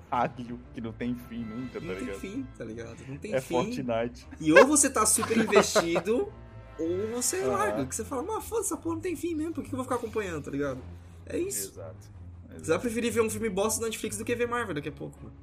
Caralho, 0.09 0.59
que 0.75 0.81
não 0.81 0.93
tem 0.93 1.15
fim 1.29 1.45
nunca, 1.45 1.81
tá 1.81 1.87
Não 1.87 1.95
tem 1.95 2.05
ligado? 2.05 2.19
fim, 2.21 2.47
tá 2.57 2.65
ligado? 2.65 2.97
Não 3.09 3.17
tem 3.17 3.35
É 3.35 3.41
fim. 3.41 3.55
Fortnite. 3.55 4.27
E 4.41 4.53
ou 4.53 4.67
você 4.67 4.89
tá 4.89 5.05
super 5.05 5.37
investido, 5.37 6.33
ou 6.79 7.09
você 7.15 7.39
Aham. 7.43 7.51
larga. 7.53 7.87
Que 7.87 7.95
você 7.95 8.05
fala, 8.05 8.23
mas 8.23 8.45
foda 8.45 8.61
essa 8.63 8.77
porra 8.77 8.95
não 8.97 9.03
tem 9.03 9.17
fim 9.17 9.35
mesmo, 9.35 9.53
por 9.55 9.65
que 9.65 9.69
eu 9.73 9.77
vou 9.77 9.85
ficar 9.85 9.97
acompanhando, 9.97 10.45
tá 10.45 10.51
ligado? 10.51 10.81
É 11.27 11.39
isso. 11.39 11.73
Exato. 11.73 12.13
Você 12.59 12.71
vai 12.71 12.79
preferir 12.79 13.11
ver 13.13 13.21
um 13.23 13.31
filme 13.31 13.49
bosta 13.49 13.81
da 13.81 13.87
Netflix 13.87 14.17
do 14.19 14.25
que 14.25 14.35
ver 14.37 14.47
Marvel 14.47 14.75
daqui 14.75 14.89
a 14.91 14.93
pouco, 14.93 15.19
mano. 15.23 15.35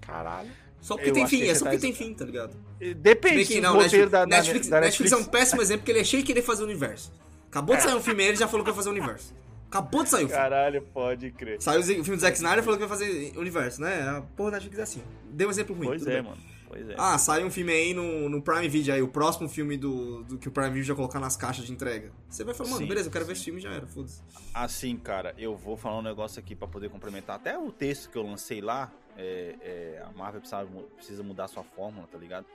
Caralho. 0.00 0.50
Só 0.80 0.94
porque 0.94 1.10
Eu 1.10 1.14
tem 1.14 1.24
que 1.24 1.30
fim, 1.30 1.42
é 1.42 1.54
só 1.54 1.64
tá 1.64 1.70
porque 1.70 1.86
tem 1.86 1.94
fim, 1.94 2.14
tá 2.14 2.24
ligado? 2.24 2.56
Depende 2.96 3.36
Bem 3.36 3.44
se 3.44 3.52
que 3.52 3.58
o 3.58 3.62
não, 3.62 3.74
roteiro 3.74 4.08
Netflix, 4.08 4.10
da, 4.10 4.18
da- 4.20 4.26
Netflix, 4.26 4.68
da 4.68 4.80
Netflix 4.80 5.12
é 5.12 5.16
um 5.16 5.24
péssimo 5.24 5.62
exemplo 5.62 5.80
porque 5.80 5.92
ele 5.92 6.00
é 6.00 6.04
cheio 6.04 6.22
de 6.22 6.26
querer 6.26 6.42
fazer 6.42 6.62
o 6.62 6.66
universo. 6.66 7.12
Acabou 7.48 7.76
de 7.76 7.82
sair 7.82 7.94
um 7.94 8.00
filme 8.00 8.22
e 8.22 8.26
ele 8.28 8.36
já 8.36 8.48
falou 8.48 8.64
que 8.64 8.70
vai 8.70 8.76
fazer 8.76 8.88
o 8.88 8.92
universo. 8.92 9.34
Acabou 9.68 10.02
de 10.02 10.08
sair 10.08 10.24
o 10.24 10.28
filme. 10.28 10.42
Caralho, 10.42 10.82
pode 10.82 11.30
crer. 11.32 11.60
Saiu 11.60 11.80
o 11.80 11.84
filme 11.84 12.02
do 12.02 12.20
Zack 12.20 12.36
Snyder 12.36 12.60
e 12.60 12.62
falou 12.62 12.78
que 12.78 12.86
vai 12.86 12.98
fazer 12.98 13.32
universo, 13.36 13.80
né? 13.80 14.08
A 14.08 14.22
porra 14.22 14.52
da 14.52 14.56
Netflix 14.56 14.78
é 14.78 14.82
assim. 14.82 15.02
Deu 15.30 15.48
um 15.48 15.50
exemplo 15.50 15.76
ruim. 15.76 15.86
Pois 15.86 16.06
é, 16.06 16.14
bem. 16.14 16.22
mano. 16.22 16.38
Pois 16.70 16.88
é. 16.88 16.94
Ah, 16.96 17.18
sai 17.18 17.44
um 17.44 17.50
filme 17.50 17.72
aí 17.72 17.92
no, 17.92 18.28
no 18.28 18.40
Prime 18.40 18.68
Video 18.68 18.94
aí, 18.94 19.02
o 19.02 19.08
próximo 19.08 19.48
filme 19.48 19.76
do, 19.76 20.22
do 20.22 20.38
que 20.38 20.46
o 20.46 20.52
Prime 20.52 20.70
Video 20.70 20.84
já 20.84 20.94
colocar 20.94 21.18
nas 21.18 21.36
caixas 21.36 21.66
de 21.66 21.72
entrega. 21.72 22.12
Você 22.28 22.44
vai 22.44 22.54
falar, 22.54 22.70
mano, 22.70 22.82
Sim, 22.82 22.88
beleza, 22.88 23.08
eu 23.08 23.12
quero 23.12 23.24
ver 23.24 23.32
esse 23.32 23.44
filme 23.44 23.58
e 23.58 23.62
já 23.62 23.70
era, 23.72 23.86
foda-se. 23.88 24.22
Assim, 24.54 24.96
cara, 24.96 25.34
eu 25.36 25.56
vou 25.56 25.76
falar 25.76 25.98
um 25.98 26.02
negócio 26.02 26.38
aqui 26.38 26.54
pra 26.54 26.68
poder 26.68 26.88
complementar. 26.88 27.34
Até 27.36 27.58
o 27.58 27.72
texto 27.72 28.08
que 28.08 28.16
eu 28.16 28.22
lancei 28.22 28.60
lá, 28.60 28.92
é, 29.20 29.56
é, 29.60 30.04
a 30.06 30.10
Marvel 30.16 30.40
precisa, 30.40 30.66
precisa 30.96 31.22
mudar 31.22 31.48
sua 31.48 31.62
fórmula, 31.62 32.06
tá 32.10 32.18
ligado? 32.18 32.46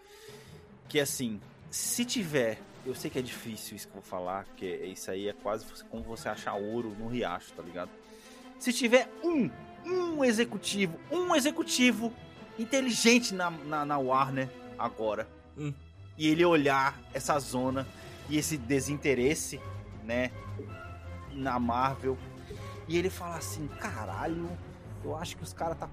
Que 0.89 0.99
assim, 0.99 1.39
se 1.69 2.03
tiver, 2.05 2.59
eu 2.85 2.95
sei 2.95 3.09
que 3.09 3.19
é 3.19 3.21
difícil 3.21 3.75
isso 3.75 3.87
que 3.87 3.95
eu 3.95 4.01
vou 4.01 4.09
falar, 4.09 4.45
porque 4.45 4.65
isso 4.65 5.09
aí 5.11 5.27
é 5.27 5.33
quase 5.33 5.65
como 5.89 6.03
você 6.03 6.29
achar 6.29 6.53
ouro 6.55 6.89
no 6.97 7.07
riacho, 7.07 7.51
tá 7.53 7.61
ligado? 7.61 7.89
Se 8.59 8.71
tiver 8.73 9.09
um, 9.23 9.49
um 9.85 10.23
executivo, 10.23 10.97
um 11.11 11.35
executivo 11.35 12.13
inteligente 12.57 13.33
na, 13.33 13.51
na, 13.51 13.85
na 13.85 13.97
Warner 13.97 14.49
agora, 14.77 15.27
Hum. 15.57 15.73
e 16.17 16.27
ele 16.27 16.43
olhar 16.43 16.99
essa 17.13 17.39
zona 17.39 17.87
e 18.29 18.37
esse 18.37 18.57
desinteresse, 18.57 19.59
né, 20.03 20.31
na 21.31 21.57
Marvel, 21.59 22.17
e 22.87 22.97
ele 22.97 23.09
fala 23.09 23.37
assim, 23.37 23.67
caralho, 23.79 24.49
eu 25.03 25.15
acho 25.15 25.37
que 25.37 25.43
os 25.43 25.53
caras 25.53 25.77
tá 25.77 25.87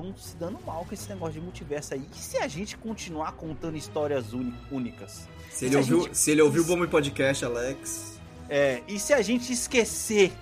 tão 0.00 0.16
se 0.16 0.36
dando 0.36 0.58
mal 0.64 0.84
com 0.84 0.94
esse 0.94 1.08
negócio 1.08 1.34
de 1.34 1.40
multiverso 1.40 1.94
aí. 1.94 2.02
E 2.14 2.16
se 2.16 2.36
a 2.38 2.46
gente 2.46 2.76
continuar 2.76 3.32
contando 3.32 3.76
histórias 3.76 4.26
únicas? 4.70 5.28
Se 5.50 5.64
ele, 5.66 5.72
Se 5.72 5.76
ouviu, 5.78 6.02
gente- 6.02 6.16
se 6.18 6.30
ele 6.30 6.42
ouviu 6.42 6.62
o 6.62 6.64
Bombe 6.66 6.86
Podcast, 6.86 7.44
Alex. 7.44 8.18
É, 8.48 8.82
e 8.86 8.98
se 8.98 9.12
a 9.12 9.20
gente 9.20 9.52
esquecer 9.52 10.32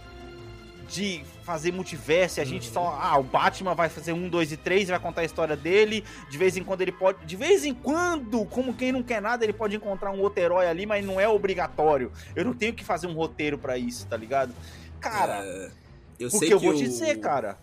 de 0.88 1.24
fazer 1.42 1.72
multiverso, 1.72 2.38
e 2.38 2.40
a 2.42 2.44
gente 2.44 2.70
só. 2.70 2.96
Ah, 3.00 3.18
o 3.18 3.22
Batman 3.22 3.74
vai 3.74 3.88
fazer 3.88 4.12
um, 4.12 4.28
dois 4.28 4.52
e 4.52 4.56
três, 4.56 4.88
vai 4.88 4.98
contar 5.00 5.22
a 5.22 5.24
história 5.24 5.56
dele. 5.56 6.04
De 6.30 6.36
vez 6.38 6.56
em 6.56 6.62
quando 6.62 6.82
ele 6.82 6.92
pode. 6.92 7.24
De 7.24 7.34
vez 7.34 7.64
em 7.64 7.74
quando, 7.74 8.44
como 8.44 8.74
quem 8.74 8.92
não 8.92 9.02
quer 9.02 9.20
nada, 9.22 9.42
ele 9.44 9.52
pode 9.52 9.74
encontrar 9.74 10.12
um 10.12 10.20
outro 10.20 10.40
herói 10.42 10.66
ali, 10.68 10.84
mas 10.86 11.04
não 11.04 11.18
é 11.20 11.26
obrigatório. 11.28 12.12
Eu 12.36 12.44
não 12.44 12.52
tenho 12.54 12.72
que 12.74 12.84
fazer 12.84 13.06
um 13.06 13.14
roteiro 13.14 13.58
pra 13.58 13.76
isso, 13.78 14.06
tá 14.06 14.16
ligado? 14.16 14.54
Cara, 15.00 15.40
É, 15.44 15.70
eu 16.20 16.30
porque 16.30 16.52
eu 16.54 16.60
vou 16.60 16.70
o- 16.70 16.76
te 16.76 16.84
dizer, 16.84 17.18
cara. 17.18 17.58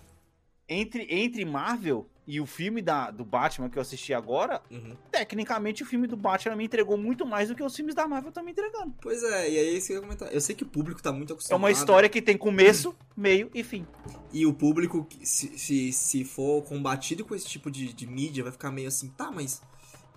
Entre, 0.74 1.08
entre 1.10 1.46
Marvel 1.46 2.08
e 2.26 2.40
o 2.40 2.46
filme 2.46 2.82
da, 2.82 3.12
do 3.12 3.26
Batman 3.26 3.70
que 3.70 3.78
eu 3.78 3.82
assisti 3.82 4.14
agora, 4.14 4.62
Uhum. 4.72 4.96
tecnicamente 5.12 5.84
o 5.84 5.86
filme 5.86 6.08
do 6.08 6.16
Batman 6.16 6.56
me 6.56 6.64
entregou 6.66 6.98
muito 6.98 7.26
mais 7.26 7.50
do 7.50 7.56
que 7.56 7.62
os 7.64 7.76
filmes 7.76 7.94
da 7.94 8.08
Marvel 8.08 8.30
estão 8.30 8.44
me 8.44 8.52
entregando. 8.52 8.94
Pois 9.02 9.22
é, 9.24 9.50
e 9.52 9.58
aí 9.60 9.78
isso 9.78 9.88
que 9.88 9.94
eu 9.94 9.98
ia 9.98 10.02
comentar. 10.02 10.34
Eu 10.34 10.40
sei 10.42 10.56
que 10.56 10.64
o 10.64 10.68
público 10.68 11.02
tá 11.04 11.12
muito 11.12 11.32
É 11.32 11.34
acostumado. 11.34 11.62
uma 11.62 11.70
história 11.72 12.08
que 12.08 12.22
tem 12.22 12.38
começo, 12.38 12.96
meio 13.16 13.50
e 13.54 13.62
fim. 13.64 13.86
E 14.32 14.46
o 14.46 14.54
público, 14.54 15.06
se, 15.22 15.58
se, 15.60 15.92
se 15.92 16.24
for 16.24 16.64
combatido 16.64 17.26
com 17.26 17.36
esse 17.36 17.46
tipo 17.46 17.70
de, 17.70 17.92
de 17.94 18.08
mídia, 18.08 18.42
vai 18.44 18.52
ficar 18.54 18.72
meio 18.72 18.88
assim, 18.88 19.10
tá, 19.10 19.30
mas 19.30 19.62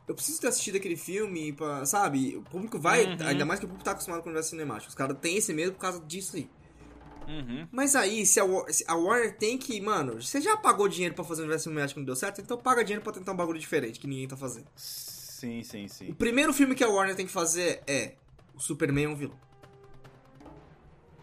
eu 0.07 0.15
preciso 0.15 0.41
ter 0.41 0.47
assistido 0.47 0.77
aquele 0.77 0.97
filme, 0.97 1.53
pra, 1.53 1.85
sabe? 1.85 2.37
O 2.37 2.43
público 2.43 2.79
vai, 2.79 3.05
Uhum. 3.05 3.27
ainda 3.27 3.45
mais 3.45 3.59
que 3.59 3.67
o 3.67 3.69
público 3.69 3.85
tá 3.85 3.91
acostumado 3.91 4.21
com 4.23 4.29
o 4.29 4.31
universo 4.31 4.51
cinemático. 4.51 4.89
Os 4.91 4.95
caras 4.95 5.19
têm 5.21 5.37
esse 5.37 5.53
medo 5.53 5.73
por 5.73 5.81
causa 5.81 6.01
disso 6.07 6.37
aí. 6.37 6.49
Uhum. 7.27 7.67
Mas 7.73 7.97
aí, 7.97 8.25
se 8.25 8.39
a, 8.39 8.45
War- 8.45 8.73
se 8.73 8.85
a 8.87 8.95
Warner 8.95 9.37
tem 9.37 9.59
que, 9.59 9.81
mano, 9.81 10.23
você 10.23 10.41
já 10.41 10.57
pagou 10.57 10.89
dinheiro 10.89 11.15
pra 11.15 11.25
fazer 11.25 11.41
um 11.43 11.45
universo 11.45 11.65
cinemático 11.65 11.99
e 11.99 12.01
não 12.01 12.07
deu 12.07 12.15
certo, 12.17 12.41
então 12.41 12.57
paga 12.57 12.85
dinheiro 12.85 13.03
pra 13.03 13.13
tentar 13.13 13.33
um 13.33 13.37
bagulho 13.37 13.59
diferente 13.59 13.99
que 13.99 14.07
ninguém 14.07 14.29
tá 14.29 14.37
fazendo. 14.37 14.67
Sim, 14.77 15.63
sim, 15.63 15.87
O 15.87 15.89
sim. 15.89 16.15
primeiro 16.15 16.53
filme 16.53 16.75
que 16.75 16.85
a 16.85 16.89
Warner 16.89 17.17
tem 17.17 17.27
que 17.27 17.33
fazer 17.33 17.83
é 17.87 18.15
o 18.55 18.61
Superman 18.61 19.05
é 19.05 19.09
um 19.09 19.17
vilão. 19.17 19.39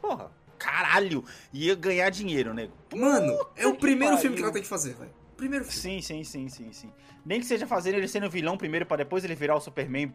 Porra, 0.01 0.31
caralho, 0.59 1.23
ia 1.53 1.75
ganhar 1.75 2.09
dinheiro, 2.09 2.53
nego. 2.53 2.73
Mano, 2.93 3.33
é 3.55 3.65
o 3.65 3.75
primeiro 3.75 4.15
pariu. 4.15 4.21
filme 4.21 4.35
que 4.37 4.43
ela 4.43 4.51
tem 4.51 4.61
que 4.61 4.67
fazer, 4.67 4.93
velho. 4.95 5.11
Primeiro 5.43 5.65
Sim, 5.65 6.01
filme. 6.01 6.01
sim, 6.01 6.23
sim, 6.23 6.47
sim, 6.47 6.71
sim. 6.71 6.89
Nem 7.25 7.41
que 7.41 7.45
seja 7.45 7.67
fazendo 7.67 7.95
ele 7.95 8.07
sendo 8.07 8.29
vilão 8.29 8.57
primeiro 8.57 8.85
pra 8.85 8.95
depois 8.95 9.25
ele 9.25 9.35
virar 9.35 9.57
o 9.57 9.59
Superman 9.59 10.13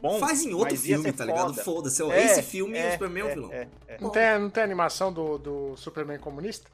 bom. 0.00 0.18
Faz 0.18 0.42
em 0.46 0.54
outro 0.54 0.74
filme, 0.78 1.12
tá 1.12 1.26
ligado? 1.26 1.52
foda. 1.52 1.90
Foda-se. 1.90 2.02
É, 2.04 2.24
Esse 2.24 2.42
filme 2.42 2.78
é, 2.78 2.88
o 2.88 2.92
Superman 2.92 3.22
é, 3.22 3.24
um 3.24 3.28
é, 3.28 3.34
vilão. 3.34 3.52
é, 3.52 3.68
é. 3.86 3.98
Não 4.00 4.08
tem, 4.08 4.38
não 4.38 4.48
tem 4.48 4.62
animação 4.62 5.12
do, 5.12 5.36
do 5.36 5.76
Superman 5.76 6.18
comunista? 6.18 6.70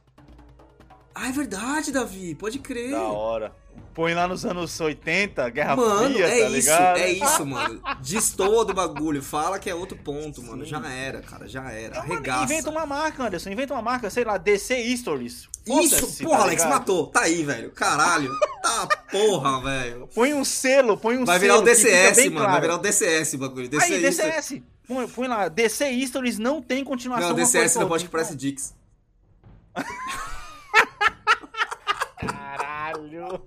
Ah, 1.13 1.29
é 1.29 1.33
verdade, 1.33 1.91
Davi. 1.91 2.37
Pode 2.37 2.61
crer. 2.61 2.93
Da 2.93 3.03
hora. 3.03 3.53
Põe 3.95 4.15
lá 4.15 4.29
nos 4.29 4.45
anos 4.45 4.79
80, 4.81 5.49
Guerra 5.51 5.77
Mano, 5.77 6.13
Fria, 6.15 6.27
é 6.27 6.29
tá 6.29 6.47
isso, 6.47 6.53
ligado? 6.71 6.99
é 6.99 7.13
isso, 7.13 7.47
mano. 7.47 7.81
Destoa 8.01 8.65
do 8.65 8.75
bagulho. 8.75 9.23
Fala 9.23 9.59
que 9.59 9.69
é 9.69 9.75
outro 9.75 9.97
ponto, 9.99 10.43
mano. 10.43 10.65
Sim. 10.65 10.71
Já 10.71 10.89
era, 10.89 11.21
cara, 11.21 11.49
já 11.49 11.71
era. 11.71 11.95
Não, 11.97 12.03
mano, 12.03 12.13
Arregaça. 12.15 12.45
inventa 12.45 12.71
uma 12.71 12.87
marca, 12.87 13.25
Anderson. 13.25 13.51
Inventa 13.51 13.75
uma 13.75 13.83
marca, 13.83 14.09
sei 14.11 14.25
lá, 14.25 14.39
DC 14.39 14.97
Stories. 14.97 15.49
Isso, 15.67 15.97
Foda-se, 16.01 16.23
porra, 16.25 16.37
tá 16.39 16.43
Alex, 16.45 16.63
ligado? 16.63 16.79
matou. 16.79 17.07
Tá 17.09 17.21
aí, 17.23 17.43
velho. 17.43 17.71
Caralho. 17.73 18.31
Tá 18.63 18.87
porra, 19.11 19.61
velho. 19.63 20.09
Põe 20.15 20.33
um 20.35 20.45
selo, 20.45 20.97
põe 20.97 21.19
um 21.19 21.25
Vai 21.25 21.39
virar 21.39 21.55
selo 21.55 21.65
o 21.65 21.69
que 21.69 21.75
fica 21.75 21.91
DCS, 21.91 22.17
mano. 22.27 22.37
claro. 22.37 22.53
Vai 22.53 22.61
virar 22.61 22.75
o 22.75 22.79
DCS 22.79 23.35
o 23.35 23.39
bagulho. 23.39 23.69
DC 23.69 23.93
Aí. 23.93 24.01
DCS. 24.01 24.63
Põe, 24.87 25.07
põe 25.09 25.29
lá, 25.29 25.49
DC 25.49 26.07
Stories 26.07 26.39
não 26.39 26.63
tem 26.63 26.83
continuação. 26.85 27.29
Não, 27.31 27.37
DCS 27.37 27.77
não 27.77 27.89
pode 27.89 28.05
que 28.05 28.11
parece 28.11 28.35
Dix. 28.35 28.75
Caralho. 32.19 33.43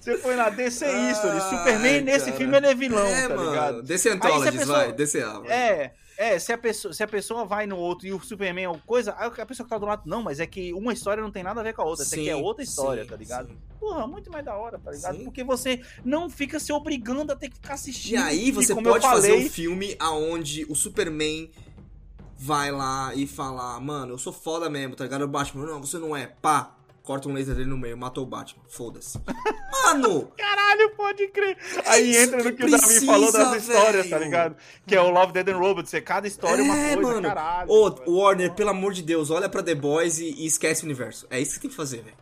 Você 0.00 0.16
põe 0.18 0.34
lá, 0.36 0.48
DC 0.50 0.84
Ai, 0.84 1.14
Stories. 1.14 1.42
Superman 1.44 2.00
nesse 2.02 2.26
cara. 2.26 2.36
filme 2.36 2.56
ele 2.56 2.66
é 2.66 2.74
vilão, 2.74 3.06
é, 3.06 3.28
tá 3.28 3.34
mano. 3.36 3.50
ligado? 3.50 3.82
DC 3.82 4.08
a 4.10 4.14
Anthologies, 4.14 4.60
pessoa- 4.60 4.78
vai. 4.78 4.92
DCA, 4.92 5.40
vai. 5.40 5.50
É, 5.52 5.92
é, 6.18 6.38
se 6.38 6.52
a, 6.52 6.58
pessoa, 6.58 6.92
se 6.94 7.02
a 7.02 7.08
pessoa 7.08 7.44
vai 7.44 7.66
no 7.66 7.76
outro 7.76 8.06
e 8.06 8.12
o 8.12 8.20
Superman 8.20 8.64
é 8.64 8.68
uma 8.68 8.78
coisa, 8.80 9.12
a 9.12 9.46
pessoa 9.46 9.64
que 9.64 9.70
tá 9.70 9.78
do 9.78 9.86
lado, 9.86 10.02
não, 10.06 10.22
mas 10.22 10.40
é 10.40 10.46
que 10.46 10.72
uma 10.72 10.92
história 10.92 11.22
não 11.22 11.30
tem 11.30 11.42
nada 11.42 11.60
a 11.60 11.64
ver 11.64 11.72
com 11.74 11.82
a 11.82 11.84
outra. 11.84 12.04
Essa 12.04 12.14
aqui 12.14 12.28
é 12.28 12.34
Sim, 12.34 12.42
outra 12.42 12.62
história, 12.62 13.02
sim, 13.04 13.08
tá 13.10 13.16
ligado? 13.16 13.48
sim. 13.48 13.58
Porra, 13.80 14.06
muito 14.06 14.30
mais 14.30 14.44
da 14.44 14.54
hora, 14.54 14.78
tá 14.78 14.90
ligado? 14.90 15.16
Sim. 15.18 15.24
Porque 15.24 15.42
você 15.42 15.80
não 16.04 16.28
fica 16.30 16.60
se 16.60 16.72
obrigando 16.72 17.32
a 17.32 17.36
ter 17.36 17.48
que 17.48 17.56
ficar 17.56 17.74
assistindo. 17.74 18.14
E 18.14 18.16
aí 18.22 18.50
você 18.52 18.72
eu 18.72 18.82
pode 18.82 19.04
fazer 19.06 19.30
falei, 19.30 19.46
um 19.46 19.50
filme 19.50 19.96
aonde 19.98 20.64
o 20.68 20.74
Superman 20.74 21.50
vai 22.38 22.70
lá 22.72 23.14
e 23.14 23.26
falar, 23.26 23.78
mano, 23.80 24.14
eu 24.14 24.18
sou 24.18 24.32
foda 24.32 24.68
mesmo, 24.68 24.94
tá 24.96 25.04
ligado? 25.04 25.22
O 25.22 25.28
Batman, 25.28 25.64
não, 25.66 25.80
você 25.80 25.98
não 25.98 26.16
é, 26.16 26.26
pá. 26.26 26.76
Corta 27.02 27.28
um 27.28 27.32
laser 27.32 27.54
dele 27.54 27.68
no 27.68 27.76
meio, 27.76 27.96
matou 27.96 28.24
o 28.24 28.26
Batman. 28.26 28.62
Foda-se. 28.68 29.18
Mano! 29.84 30.32
Caralho, 30.36 30.90
pode 30.96 31.26
crer. 31.28 31.56
Aí 31.86 32.16
entra 32.16 32.42
no 32.42 32.52
que 32.52 32.64
o 32.64 32.70
Davi 32.70 33.04
falou 33.04 33.32
das 33.32 33.62
histórias, 33.62 34.08
tá 34.08 34.16
velho? 34.18 34.24
ligado? 34.24 34.56
Que 34.86 34.94
é 34.94 35.00
o 35.00 35.10
Love, 35.10 35.32
Dead 35.32 35.48
and 35.48 35.58
Robots. 35.58 35.92
É 35.94 36.00
cada 36.00 36.26
história 36.26 36.62
uma 36.62 36.78
é, 36.78 36.94
coisa, 36.94 37.10
mano. 37.10 37.28
caralho. 37.28 37.70
Ô. 37.70 38.22
Warner, 38.22 38.52
pelo 38.54 38.70
amor 38.70 38.92
de 38.92 39.02
Deus, 39.02 39.30
olha 39.30 39.48
pra 39.48 39.62
The 39.62 39.74
Boys 39.74 40.18
e, 40.18 40.30
e 40.30 40.46
esquece 40.46 40.82
o 40.82 40.86
universo. 40.86 41.26
É 41.30 41.40
isso 41.40 41.54
que 41.54 41.60
tem 41.60 41.70
que 41.70 41.76
fazer, 41.76 42.02
velho. 42.02 42.16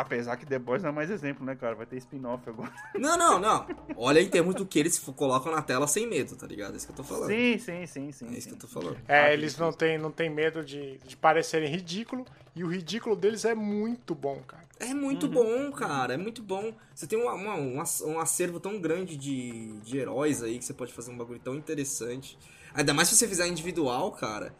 Apesar 0.00 0.36
que 0.36 0.44
The 0.46 0.58
Boys 0.58 0.82
não 0.82 0.90
é 0.90 0.92
mais 0.92 1.10
exemplo, 1.10 1.44
né, 1.44 1.54
cara? 1.54 1.74
Vai 1.74 1.86
ter 1.86 1.96
spin-off 1.96 2.48
agora. 2.48 2.72
Não, 2.98 3.16
não, 3.16 3.38
não. 3.38 3.66
Olha 3.96 4.20
em 4.20 4.28
termos 4.28 4.54
do 4.54 4.66
que 4.66 4.78
eles 4.78 4.98
colocam 4.98 5.50
na 5.52 5.62
tela 5.62 5.86
sem 5.86 6.06
medo, 6.06 6.36
tá 6.36 6.46
ligado? 6.46 6.74
É 6.74 6.76
isso 6.76 6.86
que 6.86 6.92
eu 6.92 6.96
tô 6.96 7.04
falando. 7.04 7.28
Sim, 7.28 7.58
sim, 7.58 7.86
sim, 7.86 8.12
sim. 8.12 8.26
É 8.28 8.30
isso 8.32 8.42
sim. 8.42 8.48
que 8.50 8.54
eu 8.54 8.60
tô 8.60 8.68
falando. 8.68 8.98
É, 9.08 9.32
eles 9.32 9.56
não 9.56 9.72
têm, 9.72 9.98
não 9.98 10.10
têm 10.10 10.28
medo 10.30 10.62
de, 10.64 10.98
de 10.98 11.16
parecerem 11.16 11.68
ridículo. 11.70 12.24
E 12.54 12.64
o 12.64 12.68
ridículo 12.68 13.14
deles 13.16 13.44
é 13.44 13.54
muito 13.54 14.14
bom, 14.14 14.40
cara. 14.46 14.64
É 14.78 14.92
muito 14.94 15.28
bom, 15.28 15.70
cara. 15.72 16.14
É 16.14 16.16
muito 16.16 16.42
bom. 16.42 16.72
Você 16.94 17.06
tem 17.06 17.18
uma, 17.18 17.32
uma- 17.34 17.54
um 17.56 17.82
um 18.06 18.18
acervo 18.20 18.60
tão 18.60 18.78
grande 18.80 19.16
de, 19.16 19.78
de 19.80 19.98
heróis 19.98 20.42
aí 20.42 20.58
que 20.58 20.64
você 20.64 20.74
pode 20.74 20.92
fazer 20.92 21.10
um 21.10 21.16
bagulho 21.16 21.40
tão 21.40 21.54
interessante. 21.54 22.38
Ainda 22.74 22.92
mais 22.92 23.08
se 23.08 23.16
você 23.16 23.26
fizer 23.26 23.46
individual, 23.46 24.12
cara. 24.12 24.54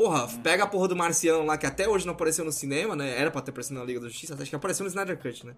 Porra, 0.00 0.26
pega 0.42 0.64
a 0.64 0.66
porra 0.66 0.88
do 0.88 0.96
Marciano 0.96 1.44
lá, 1.44 1.58
que 1.58 1.66
até 1.66 1.86
hoje 1.86 2.06
não 2.06 2.14
apareceu 2.14 2.42
no 2.42 2.50
cinema, 2.50 2.96
né? 2.96 3.18
Era 3.20 3.30
pra 3.30 3.42
ter 3.42 3.50
aparecido 3.50 3.78
na 3.78 3.84
Liga 3.84 4.00
da 4.00 4.08
Justiça, 4.08 4.32
acho 4.32 4.48
que 4.48 4.56
apareceu 4.56 4.82
no 4.84 4.88
Snyder 4.88 5.18
Cut, 5.18 5.44
né? 5.44 5.54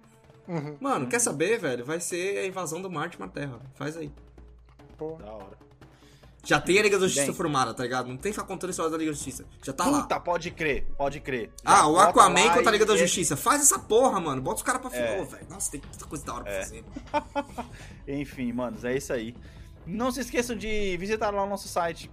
Uhum. 0.49 0.77
Mano, 0.81 1.07
quer 1.07 1.21
saber, 1.21 1.61
velho? 1.61 1.85
Vai 1.85 2.01
ser 2.01 2.39
a 2.39 2.47
invasão 2.49 2.83
do 2.83 2.91
Marte 2.91 3.21
na 3.21 3.29
Terra. 3.29 3.61
Faz 3.75 3.97
aí. 3.97 4.11
Pô. 4.99 5.13
Da 5.13 5.31
hora. 5.33 5.57
Já 6.45 6.61
tem 6.61 6.77
a 6.77 6.83
Liga 6.83 6.99
da 6.99 7.07
Justiça 7.07 7.27
Bem. 7.27 7.35
formada, 7.37 7.73
tá 7.73 7.85
ligado? 7.85 8.09
Não 8.09 8.17
tem 8.17 8.33
que 8.33 8.37
ficar 8.37 8.49
contando 8.49 8.71
a 8.71 8.73
história 8.73 8.91
da 8.91 8.99
Liga 8.99 9.13
da 9.13 9.15
Justiça. 9.17 9.45
Já 9.63 9.73
tá 9.73 9.87
lá. 9.89 10.03
Puta, 10.03 10.19
pode 10.19 10.51
crer, 10.51 10.89
pode 10.99 11.21
crer. 11.21 11.53
Ah, 11.65 11.77
Já 11.77 11.87
o 11.87 11.93
bota 11.93 12.09
Aquaman 12.11 12.49
contra 12.53 12.69
a 12.69 12.73
Liga 12.73 12.85
da 12.85 12.97
Justiça. 12.97 13.37
Faz 13.37 13.63
essa 13.63 13.79
porra, 13.79 14.19
mano. 14.19 14.43
Bota 14.43 14.57
os 14.57 14.63
caras 14.65 14.81
pra 14.81 14.91
final, 14.91 15.07
É. 15.07 15.25
velho. 15.25 15.47
Nossa, 15.49 15.71
tem 15.71 15.81
muita 15.87 16.05
coisa 16.05 16.25
da 16.25 16.35
hora 16.35 16.43
pra 16.43 16.53
fazer. 16.55 16.85
Enfim, 18.09 18.53
manos, 18.53 18.85
é 18.85 18.97
isso 18.97 19.13
aí. 19.13 19.37
Não 19.87 20.11
se 20.11 20.19
esqueçam 20.21 20.57
de 20.57 20.97
visitar 20.97 21.33
lá 21.33 21.45
o 21.45 21.49
nosso 21.49 21.69
site, 21.69 22.11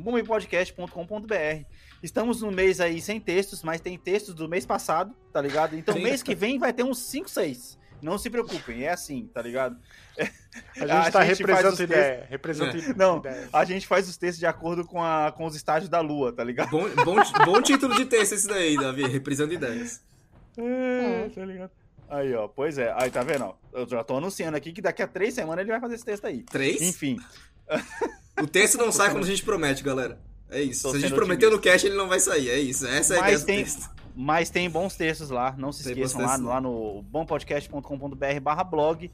boomepodcast.com.br. 0.00 1.64
Estamos 2.02 2.40
no 2.40 2.50
mês 2.50 2.80
aí 2.80 3.00
sem 3.00 3.20
textos, 3.20 3.62
mas 3.62 3.80
tem 3.80 3.98
textos 3.98 4.34
do 4.34 4.48
mês 4.48 4.64
passado, 4.64 5.14
tá 5.32 5.40
ligado? 5.40 5.76
Então 5.76 5.94
Sim. 5.94 6.02
mês 6.02 6.22
que 6.22 6.34
vem 6.34 6.58
vai 6.58 6.72
ter 6.72 6.82
uns 6.82 6.98
5, 6.98 7.28
6. 7.28 7.78
Não 8.02 8.16
se 8.16 8.30
preocupem, 8.30 8.84
é 8.84 8.90
assim, 8.90 9.28
tá 9.32 9.42
ligado? 9.42 9.76
A 10.18 10.24
gente 10.24 10.32
A 10.80 10.86
tá 10.86 10.94
gente 11.02 11.12
faz 11.12 11.38
representando 11.38 11.72
os 11.74 11.80
ideia. 11.80 12.26
Representa 12.30 12.76
É. 12.78 12.94
Não, 12.96 13.18
ideia. 13.18 13.48
a 13.52 13.64
gente 13.64 13.86
faz 13.86 14.08
os 14.08 14.16
textos 14.16 14.38
de 14.38 14.46
acordo 14.46 14.86
com, 14.86 15.02
a, 15.02 15.32
com 15.36 15.44
os 15.44 15.54
estágios 15.54 15.90
da 15.90 16.00
lua, 16.00 16.32
tá 16.32 16.42
ligado? 16.42 16.70
Bom, 16.70 16.88
bom, 17.04 17.16
bom 17.44 17.62
título 17.62 17.94
de 17.94 18.06
texto 18.06 18.32
esse 18.32 18.48
daí, 18.48 18.76
Davi. 18.76 19.06
Reprisando 19.06 19.52
ideias. 19.52 20.02
É, 20.56 21.28
tá 21.28 21.44
ligado? 21.44 21.70
Aí, 22.10 22.34
ó, 22.34 22.48
pois 22.48 22.76
é. 22.76 22.92
Aí, 22.98 23.10
tá 23.10 23.22
vendo? 23.22 23.44
ó? 23.44 23.54
Eu 23.72 23.86
já 23.88 24.02
tô 24.02 24.16
anunciando 24.16 24.56
aqui 24.56 24.72
que 24.72 24.82
daqui 24.82 25.00
a 25.02 25.06
três 25.06 25.32
semanas 25.34 25.62
ele 25.62 25.70
vai 25.70 25.80
fazer 25.80 25.94
esse 25.94 26.04
texto 26.04 26.26
aí. 26.26 26.42
Três? 26.42 26.82
Enfim, 26.82 27.16
O 28.42 28.46
texto 28.46 28.76
não 28.78 28.90
sai 28.92 29.10
quando 29.12 29.24
a 29.24 29.26
gente 29.26 29.44
promete, 29.44 29.82
galera. 29.82 30.18
É 30.50 30.60
isso. 30.60 30.82
Tô 30.82 30.90
Se 30.90 30.96
a 30.96 31.00
gente 31.00 31.14
prometeu 31.14 31.50
no 31.50 31.60
cash, 31.60 31.84
ele 31.84 31.94
não 31.94 32.08
vai 32.08 32.18
sair. 32.18 32.48
É 32.50 32.58
isso. 32.58 32.86
Essa 32.86 33.14
é 33.14 33.16
a 33.16 33.20
ideia 33.20 33.32
mas 33.38 33.44
tem, 33.44 33.64
texto. 33.64 33.90
mas 34.16 34.50
tem 34.50 34.68
bons 34.68 34.96
textos 34.96 35.30
lá, 35.30 35.54
não 35.56 35.70
se 35.70 35.84
Tem 35.84 35.92
esqueçam 35.92 36.22
lá. 36.22 36.36
lá 36.36 36.60
no 36.60 37.02
bompodcast.com.br 37.02 38.40
barra 38.42 38.64
blog. 38.64 39.08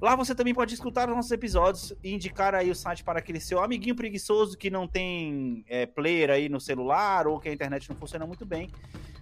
Lá 0.00 0.16
você 0.16 0.34
também 0.34 0.54
pode 0.54 0.72
escutar 0.72 1.08
os 1.10 1.14
nossos 1.14 1.30
episódios 1.30 1.92
e 2.02 2.14
indicar 2.14 2.54
aí 2.54 2.70
o 2.70 2.74
site 2.74 3.04
para 3.04 3.18
aquele 3.18 3.38
seu 3.38 3.62
amiguinho 3.62 3.94
preguiçoso 3.94 4.56
que 4.56 4.70
não 4.70 4.88
tem 4.88 5.62
é, 5.68 5.84
player 5.84 6.30
aí 6.30 6.48
no 6.48 6.58
celular 6.58 7.26
ou 7.26 7.38
que 7.38 7.50
a 7.50 7.52
internet 7.52 7.88
não 7.90 7.96
funciona 7.96 8.26
muito 8.26 8.46
bem. 8.46 8.70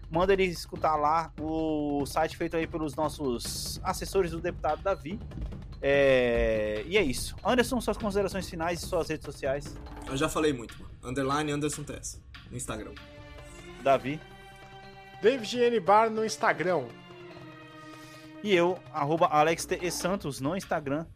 Manda 0.08 0.32
ele 0.32 0.44
escutar 0.44 0.94
lá 0.94 1.32
o 1.40 2.06
site 2.06 2.36
feito 2.36 2.56
aí 2.56 2.66
pelos 2.66 2.94
nossos 2.94 3.80
assessores 3.82 4.30
do 4.30 4.40
deputado 4.40 4.80
Davi. 4.80 5.18
É, 5.82 6.84
E 6.86 6.96
é 6.96 7.02
isso. 7.02 7.34
Anderson, 7.44 7.80
suas 7.80 7.96
considerações 7.96 8.48
finais 8.48 8.82
e 8.82 8.86
suas 8.86 9.08
redes 9.08 9.24
sociais. 9.24 9.76
Eu 10.06 10.16
já 10.16 10.28
falei 10.28 10.52
muito, 10.52 10.80
mano. 10.80 10.90
Underline 11.02 11.50
Anderson 11.52 11.82
Tess. 11.82 12.22
No 12.50 12.56
Instagram. 12.56 12.92
Davi. 13.82 14.20
David 15.20 15.58
N. 15.58 15.80
Bar 15.80 16.08
no 16.08 16.24
Instagram. 16.24 16.84
E 18.42 18.54
eu, 18.54 18.78
arroba 18.92 19.26
Alex 19.26 19.66
T. 19.66 19.78
E. 19.82 19.90
Santos 19.90 20.40
no 20.40 20.56
Instagram. 20.56 21.06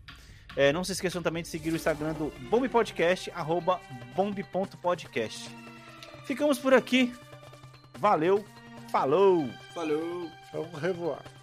É, 0.57 0.73
não 0.73 0.85
se 0.85 0.93
esqueçam 0.93 1.23
também 1.23 1.43
de 1.43 1.49
seguir 1.49 1.73
o 1.73 1.77
Instagram 1.77 2.13
do 2.13 2.33
Bomb 2.51 2.69
Podcast, 2.69 3.31
arroba 3.35 3.81
bomb.podcast. 4.15 5.49
Ficamos 6.27 6.59
por 6.59 6.75
aqui. 6.75 7.15
Valeu, 7.99 8.45
falou! 8.91 9.49
Falou! 9.73 10.31
Vamos 10.53 10.81
revoar. 10.81 11.42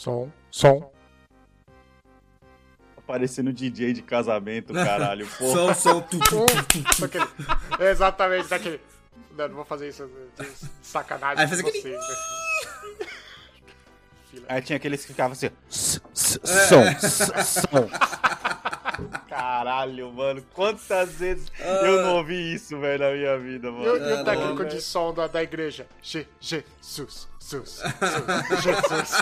Som. 0.00 0.32
Som. 0.50 0.90
Parecendo 3.06 3.52
DJ 3.52 3.92
de 3.92 4.00
casamento, 4.00 4.72
caralho. 4.72 5.28
Porra. 5.36 5.74
Som, 5.74 5.74
som, 5.74 6.00
tu, 6.00 6.18
tu, 6.20 6.46
tu, 6.46 6.82
tu. 6.84 7.00
Daquele- 7.02 7.28
Exatamente, 7.90 8.48
daquele. 8.48 8.80
Não, 9.36 9.48
não 9.48 9.56
vou 9.56 9.64
fazer 9.66 9.90
isso 9.90 10.08
de 10.38 10.46
sacanagem 10.82 11.44
Aí 11.44 11.50
com 11.62 11.68
aquele- 11.68 11.82
vocês, 11.82 12.00
né? 12.00 12.14
Aí 14.48 14.62
tinha 14.62 14.76
aqueles 14.78 15.02
que 15.02 15.08
ficavam 15.08 15.32
assim, 15.32 15.48
ó, 15.48 15.50
"S- 15.68 16.00
s- 16.14 16.40
É. 16.44 16.66
som, 16.66 16.82
s- 16.82 17.60
som. 17.60 17.90
Caralho, 19.30 20.12
mano, 20.12 20.42
quantas 20.52 21.12
vezes 21.14 21.50
eu 21.84 22.02
não 22.02 22.16
ouvi 22.16 22.52
isso, 22.54 22.78
velho, 22.80 23.04
na 23.04 23.12
minha 23.16 23.38
vida, 23.38 23.70
mano. 23.70 23.86
e 23.86 24.12
o 24.20 24.24
técnico 24.24 24.56
velho. 24.56 24.68
de 24.68 24.80
som 24.82 25.14
da, 25.14 25.26
da 25.28 25.40
igreja? 25.42 25.86
Je, 26.02 26.26
Jesus, 26.40 27.28
Jesus, 27.40 27.80
Jesus, 27.80 28.62
Jesus. 28.62 29.12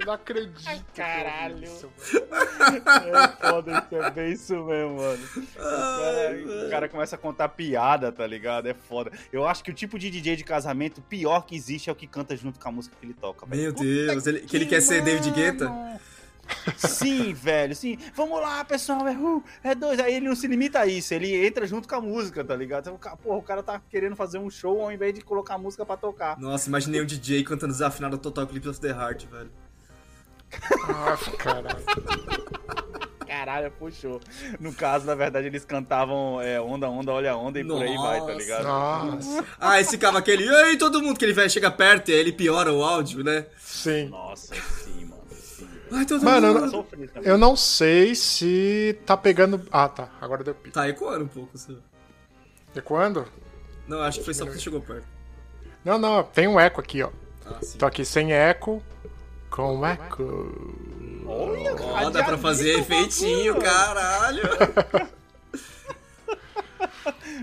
Eu 0.00 0.06
não 0.06 0.12
acredito. 0.12 0.84
Caralho. 0.94 1.56
Que 1.56 1.64
isso, 1.64 1.90
mano. 1.96 3.16
É 3.40 3.48
foda, 3.48 3.86
isso 3.86 3.96
é 4.02 4.10
bem 4.10 4.32
isso 4.32 4.64
mesmo, 4.64 4.96
mano. 4.96 5.28
O 5.56 5.62
cara, 5.62 6.66
o 6.66 6.70
cara 6.70 6.88
começa 6.88 7.16
a 7.16 7.18
contar 7.18 7.48
piada, 7.50 8.10
tá 8.12 8.26
ligado? 8.26 8.66
É 8.66 8.74
foda. 8.74 9.10
Eu 9.32 9.46
acho 9.46 9.62
que 9.64 9.70
o 9.70 9.74
tipo 9.74 9.98
de 9.98 10.10
DJ 10.10 10.36
de 10.36 10.44
casamento 10.44 11.00
pior 11.00 11.42
que 11.46 11.54
existe 11.56 11.88
é 11.88 11.92
o 11.92 11.96
que 11.96 12.06
canta 12.06 12.36
junto 12.36 12.58
com 12.58 12.68
a 12.68 12.72
música 12.72 12.96
que 13.00 13.06
ele 13.06 13.14
toca, 13.14 13.46
velho. 13.46 13.62
Meu 13.62 13.72
Puta 13.72 13.84
Deus, 13.84 14.26
ele- 14.26 14.40
que 14.40 14.56
ele 14.56 14.66
quer 14.66 14.82
ser 14.82 15.02
David 15.02 15.30
Guetta? 15.30 15.70
Sim, 16.76 17.32
velho, 17.32 17.74
sim. 17.74 17.98
Vamos 18.14 18.40
lá, 18.40 18.64
pessoal, 18.64 19.06
é, 19.06 19.12
uh, 19.16 19.42
é 19.62 19.74
dois. 19.74 19.98
Aí 20.00 20.14
ele 20.14 20.28
não 20.28 20.36
se 20.36 20.46
limita 20.46 20.80
a 20.80 20.86
isso, 20.86 21.12
ele 21.14 21.46
entra 21.46 21.66
junto 21.66 21.88
com 21.88 21.94
a 21.94 22.00
música, 22.00 22.44
tá 22.44 22.54
ligado? 22.56 22.88
Então, 22.90 23.16
Porra, 23.22 23.38
o 23.38 23.42
cara 23.42 23.62
tá 23.62 23.80
querendo 23.90 24.16
fazer 24.16 24.38
um 24.38 24.50
show 24.50 24.82
ao 24.82 24.92
invés 24.92 25.14
de 25.14 25.20
colocar 25.22 25.54
a 25.54 25.58
música 25.58 25.84
pra 25.84 25.96
tocar. 25.96 26.38
Nossa, 26.38 26.68
imaginei 26.68 27.00
um 27.02 27.06
DJ 27.06 27.42
cantando 27.44 27.72
desafinado 27.72 28.18
Total 28.18 28.44
Eclipse 28.44 28.68
of 28.68 28.80
the 28.80 28.88
Heart, 28.88 29.26
velho. 29.26 29.50
Ah, 30.88 31.16
caralho. 31.38 31.84
Caralho, 33.26 33.70
puxou. 33.72 34.20
No 34.60 34.72
caso, 34.72 35.04
na 35.04 35.14
verdade, 35.14 35.48
eles 35.48 35.64
cantavam 35.64 36.40
é, 36.40 36.60
onda, 36.60 36.88
onda, 36.88 37.12
olha 37.12 37.36
onda 37.36 37.58
e 37.58 37.64
por 37.64 37.82
aí 37.82 37.96
vai, 37.96 38.20
tá 38.20 38.26
Nossa. 38.26 38.38
ligado? 38.38 38.64
Nossa, 38.64 39.44
Ah, 39.60 39.80
esse 39.80 39.90
ficava 39.90 40.18
aquele. 40.18 40.44
E 40.44 40.48
aí, 40.48 40.78
todo 40.78 41.02
mundo 41.02 41.18
que 41.18 41.24
ele 41.24 41.32
vai 41.34 41.48
chega 41.50 41.70
perto 41.70 42.10
e 42.10 42.14
aí 42.14 42.20
ele 42.20 42.32
piora 42.32 42.72
o 42.72 42.82
áudio, 42.84 43.24
né? 43.24 43.46
sim. 43.58 44.08
Nossa. 44.08 44.54
Sim. 44.54 45.05
Ai, 45.92 46.04
todo 46.06 46.24
Mano, 46.24 46.46
eu- 46.48 46.68
Sofri 46.70 47.08
também. 47.08 47.28
Eu 47.30 47.38
não 47.38 47.54
sei 47.56 48.14
se 48.14 48.98
tá 49.06 49.16
pegando. 49.16 49.66
Ah, 49.70 49.88
tá. 49.88 50.08
Agora 50.20 50.42
deu 50.42 50.54
pico. 50.54 50.74
Tá 50.74 50.88
ecoando 50.88 51.24
um 51.24 51.28
pouco, 51.28 51.50
assim. 51.54 51.78
E 52.74 52.80
quando? 52.80 53.24
Não, 53.86 54.00
acho 54.02 54.18
que 54.18 54.24
foi 54.24 54.34
só 54.34 54.44
porque 54.44 54.58
você 54.58 54.64
chegou 54.64 54.80
perto. 54.80 55.06
Não, 55.84 55.96
não, 55.98 56.22
tem 56.24 56.48
um 56.48 56.58
eco 56.58 56.80
aqui, 56.80 57.02
ó. 57.02 57.10
Ah, 57.46 57.58
sim. 57.62 57.78
Tô 57.78 57.86
aqui 57.86 58.04
sem 58.04 58.32
eco, 58.32 58.82
com 59.48 59.86
eco. 59.86 61.22
Olha, 61.26 61.74
Ó, 61.76 62.10
dá 62.10 62.24
pra 62.24 62.36
fazer 62.38 62.78
efeitinho, 62.80 63.56
caralho. 63.60 64.42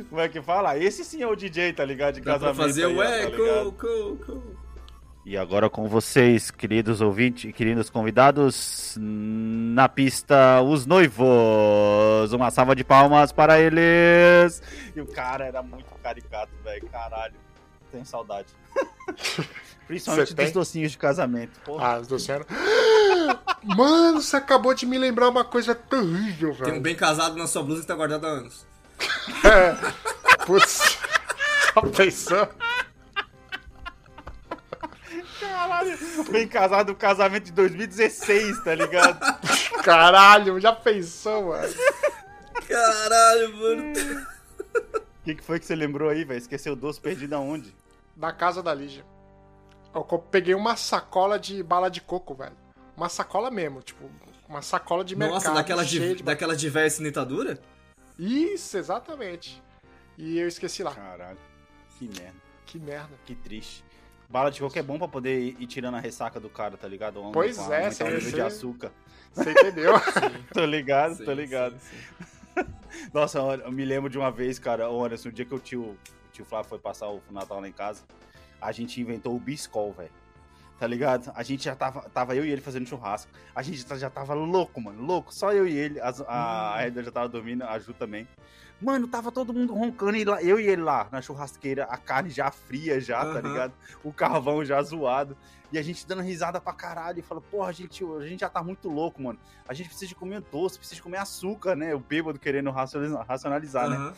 Como 0.09 0.21
é 0.21 0.27
que 0.27 0.41
fala? 0.41 0.77
Esse 0.77 1.03
sim 1.05 1.21
é 1.21 1.27
o 1.27 1.35
DJ, 1.35 1.73
tá 1.73 1.85
ligado? 1.85 2.15
De 2.15 2.21
Dá 2.21 2.37
pra 2.37 2.49
casamento. 2.49 2.67
fazer 2.67 2.85
aí, 2.85 2.93
o 2.95 2.99
ó, 2.99 3.03
tá 3.03 3.09
eco, 3.15 3.71
co, 3.73 4.17
co. 4.25 4.43
E 5.25 5.37
agora 5.37 5.69
com 5.69 5.87
vocês, 5.87 6.51
queridos 6.51 6.99
ouvintes 6.99 7.49
e 7.49 7.53
queridos 7.53 7.89
convidados, 7.89 8.97
na 8.99 9.87
pista, 9.87 10.61
os 10.61 10.85
noivos. 10.85 12.33
Uma 12.33 12.51
salva 12.51 12.75
de 12.75 12.83
palmas 12.83 13.31
para 13.31 13.57
eles. 13.57 14.61
E 14.93 14.99
o 14.99 15.05
cara 15.07 15.45
era 15.45 15.63
muito 15.63 15.85
caricato, 16.03 16.51
velho. 16.61 16.85
Caralho. 16.89 17.35
Tenho 17.89 18.05
saudade. 18.05 18.47
Principalmente 19.87 20.33
dos 20.33 20.45
tem? 20.45 20.51
docinhos 20.51 20.91
de 20.91 20.97
casamento. 20.97 21.57
Porra. 21.61 21.87
Ah, 21.87 21.99
os 21.99 22.07
do 22.07 22.15
Luciano. 22.15 22.45
Mano, 23.63 24.21
você 24.21 24.35
acabou 24.35 24.73
de 24.73 24.85
me 24.85 24.97
lembrar 24.97 25.29
uma 25.29 25.45
coisa 25.45 25.73
terrível, 25.73 26.53
Tem 26.55 26.63
um 26.63 26.69
velho. 26.71 26.81
bem 26.81 26.95
casado 26.95 27.37
na 27.37 27.47
sua 27.47 27.63
blusa 27.63 27.81
que 27.81 27.87
tá 27.87 27.95
guardado 27.95 28.25
há 28.27 28.29
anos. 28.29 28.65
Putz. 30.45 30.97
Já 31.75 31.81
pensou? 31.81 32.49
Caralho. 35.83 36.31
Bem 36.31 36.47
casado 36.47 36.87
do 36.87 36.95
casamento 36.95 37.45
de 37.45 37.51
2016, 37.51 38.63
tá 38.63 38.75
ligado? 38.75 39.19
Caralho, 39.83 40.59
já 40.59 40.73
pensou, 40.73 41.47
mano? 41.47 41.73
Caralho, 42.67 43.57
mano. 43.57 43.93
O 44.75 45.23
que, 45.23 45.35
que 45.35 45.43
foi 45.43 45.59
que 45.59 45.65
você 45.65 45.75
lembrou 45.75 46.09
aí, 46.09 46.23
velho? 46.23 46.37
Esqueceu 46.37 46.73
o 46.73 46.75
doce 46.75 46.99
perdido 46.99 47.33
aonde? 47.33 47.73
Na 48.15 48.31
casa 48.33 48.61
da 48.61 48.73
Lígia. 48.73 49.05
Eu 49.93 50.03
peguei 50.03 50.55
uma 50.55 50.75
sacola 50.75 51.37
de 51.39 51.61
bala 51.61 51.89
de 51.89 52.01
coco, 52.01 52.33
velho. 52.33 52.55
Uma 52.97 53.09
sacola 53.09 53.49
mesmo, 53.49 53.81
tipo, 53.81 54.09
uma 54.47 54.61
sacola 54.61 55.03
de 55.03 55.15
mercado. 55.15 55.35
Nossa, 55.35 55.53
daquela 55.53 55.83
de, 55.85 56.15
de... 56.15 56.23
daquela 56.23 56.55
de 56.55 56.69
véia 56.69 56.89
cinetadura? 56.89 57.59
Isso, 58.17 58.77
exatamente. 58.77 59.61
E 60.17 60.37
eu 60.37 60.47
esqueci 60.47 60.83
lá. 60.83 60.93
Caralho. 60.93 61.39
Que 61.97 62.07
merda. 62.07 62.35
Que 62.65 62.79
merda. 62.79 63.15
Que 63.25 63.35
triste. 63.35 63.83
Bala 64.29 64.49
de 64.49 64.59
coco 64.59 64.77
é 64.77 64.81
bom 64.83 64.97
pra 64.97 65.07
poder 65.07 65.39
ir, 65.39 65.57
ir 65.59 65.67
tirando 65.67 65.95
a 65.95 65.99
ressaca 65.99 66.39
do 66.39 66.49
cara, 66.49 66.75
tá 66.77 66.87
ligado? 66.87 67.17
Ou 67.21 67.31
Pois 67.31 67.57
é, 67.69 67.91
você- 67.91 68.03
nível 68.03 68.31
de 68.31 68.41
açúcar. 68.41 68.91
Você 69.33 69.51
entendeu? 69.51 69.93
Tô 70.53 70.65
ligado, 70.65 71.15
Sim, 71.15 71.25
tô 71.25 71.33
ligado. 71.33 71.75
sim, 71.79 71.97
sim. 71.97 72.65
Nossa, 73.13 73.39
eu 73.39 73.71
me 73.71 73.83
lembro 73.85 74.09
de 74.09 74.17
uma 74.17 74.31
vez, 74.31 74.57
cara, 74.59 74.89
ô 74.89 75.03
Anderson, 75.03 75.29
o 75.29 75.31
dia 75.31 75.45
que 75.45 75.53
o 75.55 75.59
tio, 75.59 75.81
o 75.81 75.97
tio 76.31 76.45
Flávio 76.45 76.69
foi 76.69 76.79
passar 76.79 77.07
o 77.09 77.21
Natal 77.31 77.59
lá 77.59 77.67
em 77.67 77.71
casa, 77.71 78.03
a 78.61 78.71
gente 78.71 78.99
inventou 79.01 79.35
o 79.35 79.39
Biscol, 79.39 79.91
velho. 79.93 80.11
Tá 80.79 80.87
ligado? 80.87 81.31
A 81.35 81.43
gente 81.43 81.63
já 81.63 81.75
tava, 81.75 82.01
tava 82.09 82.35
eu 82.35 82.45
e 82.45 82.51
ele 82.51 82.59
fazendo 82.61 82.85
churrasco. 82.87 83.31
A 83.55 83.61
gente 83.61 83.85
já 83.97 84.09
tava 84.09 84.33
louco, 84.33 84.81
mano, 84.81 85.01
louco. 85.01 85.33
Só 85.33 85.53
eu 85.53 85.65
e 85.67 85.77
ele. 85.77 85.99
As- 86.01 86.19
a 86.21 86.75
a 86.75 86.85
Edna 86.85 87.03
já 87.03 87.11
tava 87.11 87.29
dormindo, 87.29 87.63
a 87.63 87.79
Ju 87.79 87.93
também. 87.93 88.27
Mano, 88.83 89.07
tava 89.07 89.31
todo 89.31 89.53
mundo 89.53 89.73
roncando, 89.73 90.17
e 90.17 90.25
lá, 90.25 90.43
eu 90.43 90.59
e 90.59 90.67
ele 90.67 90.81
lá 90.81 91.07
na 91.11 91.21
churrasqueira, 91.21 91.85
a 91.85 91.97
carne 91.97 92.29
já 92.29 92.51
fria 92.51 92.99
já, 92.99 93.19
tá 93.19 93.39
Aham. 93.39 93.41
ligado? 93.41 93.73
O 94.03 94.11
carvão 94.11 94.63
já 94.65 94.81
zoado. 94.81 95.37
E 95.71 95.77
a 95.77 95.81
gente 95.81 96.05
dando 96.05 96.21
risada 96.21 96.61
pra 96.61 96.71
caralho. 96.71 97.17
E 97.17 97.21
falou, 97.23 97.43
porra, 97.49 97.73
gente, 97.73 98.03
a 98.03 98.27
gente 98.27 98.41
já 98.41 98.49
tá 98.49 98.61
muito 98.61 98.87
louco, 98.89 99.19
mano. 99.21 99.39
A 99.67 99.73
gente 99.73 99.87
precisa 99.87 100.07
de 100.07 100.13
comer 100.13 100.41
doce, 100.51 100.77
precisa 100.77 100.97
de 100.97 101.01
comer 101.01 101.17
açúcar, 101.17 101.75
né? 101.75 101.95
O 101.95 101.99
bêbado 101.99 102.37
querendo 102.37 102.69
racionalizar, 102.69 103.25
racionalizar 103.25 103.89
né? 103.89 104.13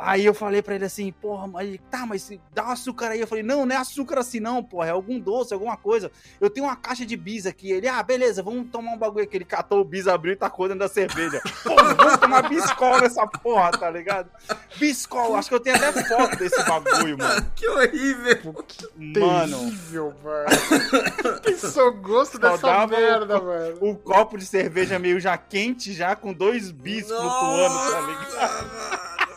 Aí 0.00 0.24
eu 0.24 0.32
falei 0.32 0.62
pra 0.62 0.76
ele 0.76 0.84
assim, 0.84 1.10
porra, 1.10 1.48
mas 1.48 1.66
ele, 1.66 1.80
tá, 1.90 2.06
mas 2.06 2.30
dá 2.54 2.66
um 2.68 2.70
açúcar 2.70 3.08
aí. 3.08 3.20
Eu 3.20 3.26
falei, 3.26 3.42
não, 3.42 3.66
não 3.66 3.74
é 3.74 3.78
açúcar 3.80 4.20
assim 4.20 4.38
não, 4.38 4.62
porra, 4.62 4.86
é 4.86 4.90
algum 4.90 5.18
doce, 5.18 5.52
alguma 5.52 5.76
coisa. 5.76 6.08
Eu 6.40 6.48
tenho 6.48 6.66
uma 6.66 6.76
caixa 6.76 7.04
de 7.04 7.16
bis 7.16 7.46
aqui. 7.46 7.72
Ele, 7.72 7.88
ah, 7.88 8.00
beleza, 8.00 8.40
vamos 8.40 8.70
tomar 8.70 8.92
um 8.92 8.96
bagulho 8.96 9.24
aqui. 9.24 9.36
Ele 9.36 9.44
catou 9.44 9.80
o 9.80 9.84
bis, 9.84 10.06
abriu 10.06 10.34
e 10.34 10.36
tacou 10.36 10.68
dentro 10.68 10.78
da 10.80 10.88
cerveja. 10.88 11.42
Porra, 11.64 11.94
vamos 11.94 12.16
tomar 12.18 12.48
biscol 12.48 13.00
nessa 13.00 13.26
porra, 13.26 13.72
tá 13.72 13.90
ligado? 13.90 14.30
Biscol, 14.76 15.34
acho 15.34 15.48
que 15.48 15.54
eu 15.56 15.60
tenho 15.60 15.74
até 15.74 15.92
foto 16.04 16.36
desse 16.36 16.62
bagulho, 16.62 17.18
mano. 17.18 17.46
Que 17.56 17.68
horrível. 17.68 18.64
Mano, 18.96 19.58
Terrível, 19.58 20.14
mano. 20.22 21.88
O 21.88 21.92
gosto 22.00 22.32
Só 22.32 22.38
dessa 22.38 22.62
dava 22.62 22.94
o- 22.94 23.00
merda, 23.00 23.40
mano. 23.40 23.76
o 23.80 23.96
copo 23.96 24.38
de 24.38 24.46
cerveja 24.46 24.96
meio 24.98 25.18
já 25.18 25.36
quente, 25.36 25.92
já 25.92 26.14
com 26.14 26.32
dois 26.32 26.70
bis 26.70 27.06
flutuando, 27.08 27.90
tá 27.90 28.00
ligado? 28.00 29.27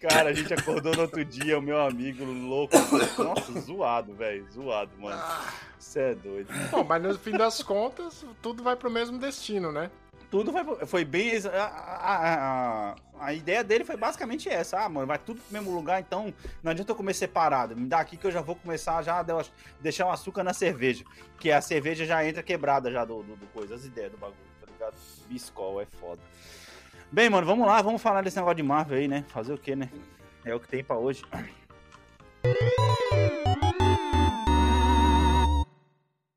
Cara, 0.00 0.30
a 0.30 0.32
gente 0.32 0.52
acordou 0.52 0.94
no 0.94 1.02
outro 1.02 1.24
dia, 1.24 1.58
o 1.58 1.62
meu 1.62 1.80
amigo 1.80 2.24
louco. 2.24 2.74
Nossa, 3.22 3.60
zoado, 3.60 4.14
velho. 4.14 4.46
Zoado, 4.52 4.90
mano. 4.98 5.20
Você 5.78 6.00
é 6.00 6.14
doido. 6.14 6.48
Bom, 6.70 6.84
mas 6.84 7.02
no 7.02 7.18
fim 7.18 7.32
das 7.32 7.62
contas, 7.62 8.24
tudo 8.42 8.62
vai 8.62 8.76
pro 8.76 8.90
mesmo 8.90 9.18
destino, 9.18 9.72
né? 9.72 9.90
Tudo 10.30 10.52
foi, 10.52 10.86
foi 10.86 11.04
bem. 11.04 11.30
A, 11.46 11.62
a, 11.64 12.34
a, 12.34 12.96
a 13.20 13.32
ideia 13.32 13.62
dele 13.62 13.84
foi 13.84 13.96
basicamente 13.96 14.48
essa. 14.48 14.80
Ah, 14.80 14.88
mano, 14.88 15.06
vai 15.06 15.18
tudo 15.18 15.40
pro 15.40 15.52
mesmo 15.52 15.72
lugar, 15.74 16.00
então 16.00 16.34
não 16.62 16.72
adianta 16.72 16.92
eu 16.92 16.96
comer 16.96 17.14
separado. 17.14 17.76
Me 17.76 17.86
dá 17.86 18.00
aqui 18.00 18.16
que 18.16 18.26
eu 18.26 18.32
já 18.32 18.40
vou 18.40 18.56
começar 18.56 19.02
já 19.02 19.20
a 19.20 19.22
de- 19.22 19.52
deixar 19.80 20.06
o 20.06 20.10
açúcar 20.10 20.42
na 20.42 20.52
cerveja. 20.52 21.04
Que 21.38 21.52
a 21.52 21.60
cerveja 21.60 22.04
já 22.04 22.26
entra 22.26 22.42
quebrada 22.42 22.90
já 22.90 23.04
do, 23.04 23.22
do, 23.22 23.36
do 23.36 23.46
coisa, 23.48 23.76
as 23.76 23.84
ideias 23.84 24.10
do 24.10 24.18
bagulho, 24.18 24.36
tá 24.60 24.66
ligado? 24.70 24.94
Biscol 25.28 25.80
é 25.80 25.86
foda. 26.00 26.20
Bem, 27.16 27.30
mano, 27.30 27.46
vamos 27.46 27.66
lá, 27.66 27.80
vamos 27.80 28.02
falar 28.02 28.20
desse 28.20 28.36
negócio 28.36 28.56
de 28.56 28.62
Marvel 28.62 28.98
aí, 28.98 29.08
né? 29.08 29.24
Fazer 29.28 29.54
o 29.54 29.56
quê, 29.56 29.74
né? 29.74 29.88
É 30.44 30.54
o 30.54 30.60
que 30.60 30.68
tem 30.68 30.84
pra 30.84 30.98
hoje. 30.98 31.24